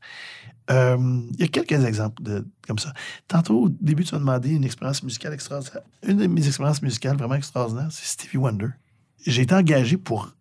Euh, 0.71 0.97
Il 1.35 1.41
y 1.41 1.45
a 1.45 1.49
quelques 1.49 1.85
exemples 1.85 2.23
de, 2.23 2.47
comme 2.67 2.79
ça. 2.79 2.93
Tantôt, 3.29 3.65
au 3.65 3.69
début, 3.69 4.05
tu 4.05 4.15
m'as 4.15 4.19
demandé 4.21 4.51
une 4.51 4.65
expérience 4.65 5.03
musicale 5.03 5.33
extraordinaire. 5.33 5.83
Une 6.03 6.17
de 6.19 6.27
mes 6.27 6.47
expériences 6.47 6.83
musicales 6.83 7.17
vraiment 7.17 7.35
extraordinaires, 7.37 7.89
c'est 7.91 8.05
Stevie 8.07 8.39
Wonder. 8.39 8.69
J'ai 9.25 9.43
été 9.43 9.55
engagé 9.55 9.97
pour 9.97 10.35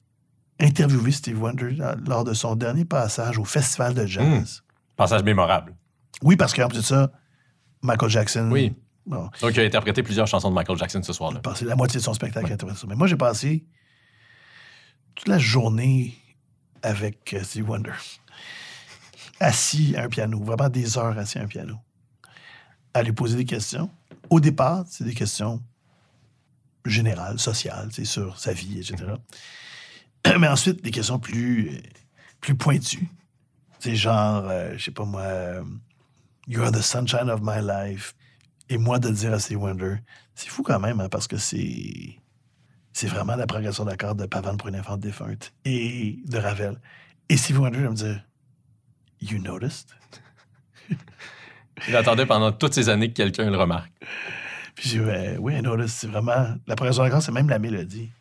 interviewer 0.60 1.11
Stevie 1.11 1.38
Wonder 1.39 1.77
lors 2.07 2.23
de 2.23 2.34
son 2.34 2.56
dernier 2.56 2.85
passage 2.85 3.38
au 3.38 3.43
Festival 3.45 3.93
de 3.93 4.06
jazz. 4.06 4.64
Passage 4.95 5.23
mémorable. 5.23 5.76
Oui, 6.22 6.35
parce 6.38 6.53
qu'en 6.53 6.69
plus 6.69 6.77
de 6.80 6.84
ça, 6.84 7.11
Michael 7.81 8.10
Jackson. 8.10 8.49
Oui. 8.52 8.73
Bon, 9.06 9.30
Donc, 9.41 9.52
il 9.56 9.60
a 9.60 9.64
interprété 9.64 10.02
plusieurs 10.02 10.26
chansons 10.26 10.49
de 10.49 10.56
Michael 10.56 10.77
Jackson 10.80 11.03
ce 11.03 11.14
soir-là. 11.14 11.39
passé 11.39 11.65
la 11.65 11.76
moitié 11.76 11.99
de 11.99 12.03
son 12.03 12.14
spectacle 12.15 12.49
à 12.49 12.53
interpréter 12.53 12.80
ça. 12.81 12.88
Mais 12.88 12.95
moi, 12.95 13.06
j'ai 13.06 13.18
passé 13.18 13.65
toute 15.14 15.27
la 15.27 15.38
journée 15.38 16.15
avec 16.81 17.34
euh, 17.34 17.43
Stevie 17.43 17.68
Wonder. 17.68 17.91
Assis 19.40 19.95
à 19.98 20.03
un 20.03 20.10
piano, 20.10 20.40
vraiment 20.40 20.70
des 20.70 20.98
heures 20.98 21.18
assis 21.18 21.38
à 21.38 21.44
un 21.44 21.48
piano. 21.48 21.78
À 22.94 23.03
lui 23.03 23.12
poser 23.12 23.36
des 23.36 23.45
questions. 23.45 23.90
Au 24.30 24.40
départ, 24.40 24.86
c'est 24.88 25.03
des 25.03 25.14
questions 25.14 25.62
générales, 26.86 27.40
sociales, 27.40 27.90
c'est 27.91 28.06
sur 28.06 28.40
sa 28.40 28.53
vie, 28.53 28.80
etc. 28.80 29.14
Mais 30.40 30.48
ensuite, 30.48 30.84
des 30.84 30.91
questions 30.91 31.20
plus, 31.20 31.82
plus 32.40 32.56
pointues. 32.56 33.07
C'est 33.80 33.95
genre, 33.95 34.45
euh, 34.48 34.74
je 34.78 34.86
sais 34.86 34.91
pas 34.91 35.06
moi, 35.06 35.22
euh, 35.22 35.64
You 36.48 36.62
are 36.62 36.72
the 36.72 36.82
sunshine 36.82 37.30
of 37.30 37.41
my 37.41 37.60
life. 37.62 38.16
Et 38.70 38.78
moi, 38.78 38.99
de 38.99 39.10
dire 39.10 39.34
à 39.34 39.40
Stevie 39.40 39.56
Wonder, 39.56 39.95
c'est 40.36 40.49
fou 40.49 40.64
quand 40.64 40.80
même, 40.80 40.99
hein, 40.99 41.10
parce 41.10 41.28
que 41.28 41.38
c'est. 41.38 42.20
c'est 42.94 43.07
vraiment 43.07 43.36
la 43.36 43.48
progression 43.48 43.86
d'accords 43.86 44.16
de 44.16 44.26
Pavane 44.26 44.57
pour 44.57 44.70
une 44.70 44.76
infante 44.76 44.99
défunte 44.99 45.53
et 45.66 46.20
de 46.26 46.38
Ravel. 46.38 46.80
Et 47.30 47.38
Stevie 47.38 47.60
Wonder 47.60 47.80
va 47.80 47.90
me 47.90 47.95
dire 47.95 48.24
You 49.21 49.39
noticed? 49.39 49.89
Il 51.87 51.95
attendait 51.95 52.25
pendant 52.25 52.51
toutes 52.51 52.73
ces 52.73 52.89
années 52.89 53.09
que 53.09 53.15
quelqu'un 53.15 53.49
le 53.49 53.57
remarque. 53.57 53.91
Puis 54.75 54.89
j'ai 54.89 54.99
dit 54.99 55.37
oui, 55.39 55.55
I 55.55 55.61
noticed. 55.61 55.97
C'est 55.97 56.07
vraiment. 56.07 56.55
La 56.67 56.75
progression 56.75 57.03
d'accords, 57.03 57.21
c'est 57.21 57.31
même 57.31 57.49
la 57.49 57.59
mélodie. 57.59 58.11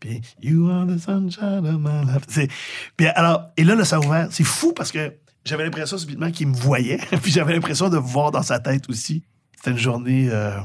Puis 0.00 0.20
You 0.40 0.70
are 0.70 0.86
the 0.86 0.98
sunshine 0.98 1.66
of 1.66 1.78
my 1.78 2.04
life. 2.04 2.48
Puis 2.96 3.06
alors, 3.06 3.50
et 3.56 3.64
là, 3.64 3.74
le 3.74 3.84
ça 3.84 3.98
ouvert. 3.98 4.28
C'est 4.30 4.44
fou 4.44 4.72
parce 4.72 4.90
que 4.90 5.14
j'avais 5.44 5.64
l'impression 5.64 5.98
subitement 5.98 6.30
qu'il 6.30 6.48
me 6.48 6.56
voyait. 6.56 6.98
Puis 7.22 7.32
j'avais 7.32 7.54
l'impression 7.54 7.88
de 7.88 7.96
voir 7.96 8.30
dans 8.30 8.42
sa 8.42 8.58
tête 8.58 8.88
aussi. 8.88 9.24
C'était 9.56 9.70
une 9.72 9.78
journée, 9.78 10.28
euh, 10.30 10.58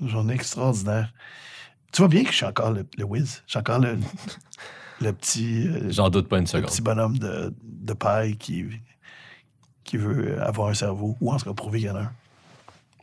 une 0.00 0.08
journée 0.08 0.34
extraordinaire. 0.34 1.12
Tu 1.92 2.02
vois 2.02 2.08
bien 2.08 2.24
que 2.24 2.30
je 2.30 2.36
suis 2.36 2.46
encore 2.46 2.72
le, 2.72 2.86
le 2.96 3.04
whiz. 3.04 3.42
Je 3.46 3.52
suis 3.52 3.58
encore 3.58 3.78
le, 3.78 3.98
le 5.00 5.12
petit, 5.12 5.68
euh, 5.68 5.90
J'en 5.90 6.08
doute 6.10 6.28
pas 6.28 6.36
une 6.38 6.42
le 6.44 6.48
seconde. 6.48 6.66
petit 6.70 6.82
bonhomme 6.82 7.18
de, 7.18 7.52
de 7.62 7.92
paille 7.92 8.36
qui, 8.36 8.64
qui 9.84 9.96
veut 9.96 10.40
avoir 10.42 10.68
un 10.68 10.74
cerveau 10.74 11.16
ou 11.20 11.32
en 11.32 11.36
tout 11.36 11.44
cas 11.46 11.52
prouver 11.54 11.78
qu'il 11.80 11.88
y 11.88 11.90
en 11.90 11.96
a 11.96 12.00
un. 12.02 12.12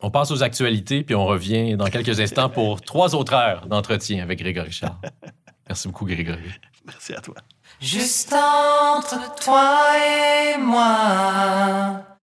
On 0.01 0.11
passe 0.11 0.31
aux 0.31 0.43
actualités, 0.43 1.03
puis 1.03 1.15
on 1.15 1.25
revient 1.25 1.77
dans 1.77 1.85
quelques 1.87 2.19
instants 2.19 2.49
pour 2.49 2.81
trois 2.81 3.15
autres 3.15 3.33
heures 3.33 3.67
d'entretien 3.67 4.21
avec 4.21 4.39
Grégory 4.39 4.71
Charles. 4.71 4.97
Merci 5.69 5.87
beaucoup, 5.87 6.05
Grégory. 6.05 6.41
Merci 6.85 7.13
à 7.13 7.21
toi. 7.21 7.35
Juste 7.79 8.33
entre 8.33 9.33
toi 9.35 9.79
et 9.97 10.57
moi. 10.57 12.03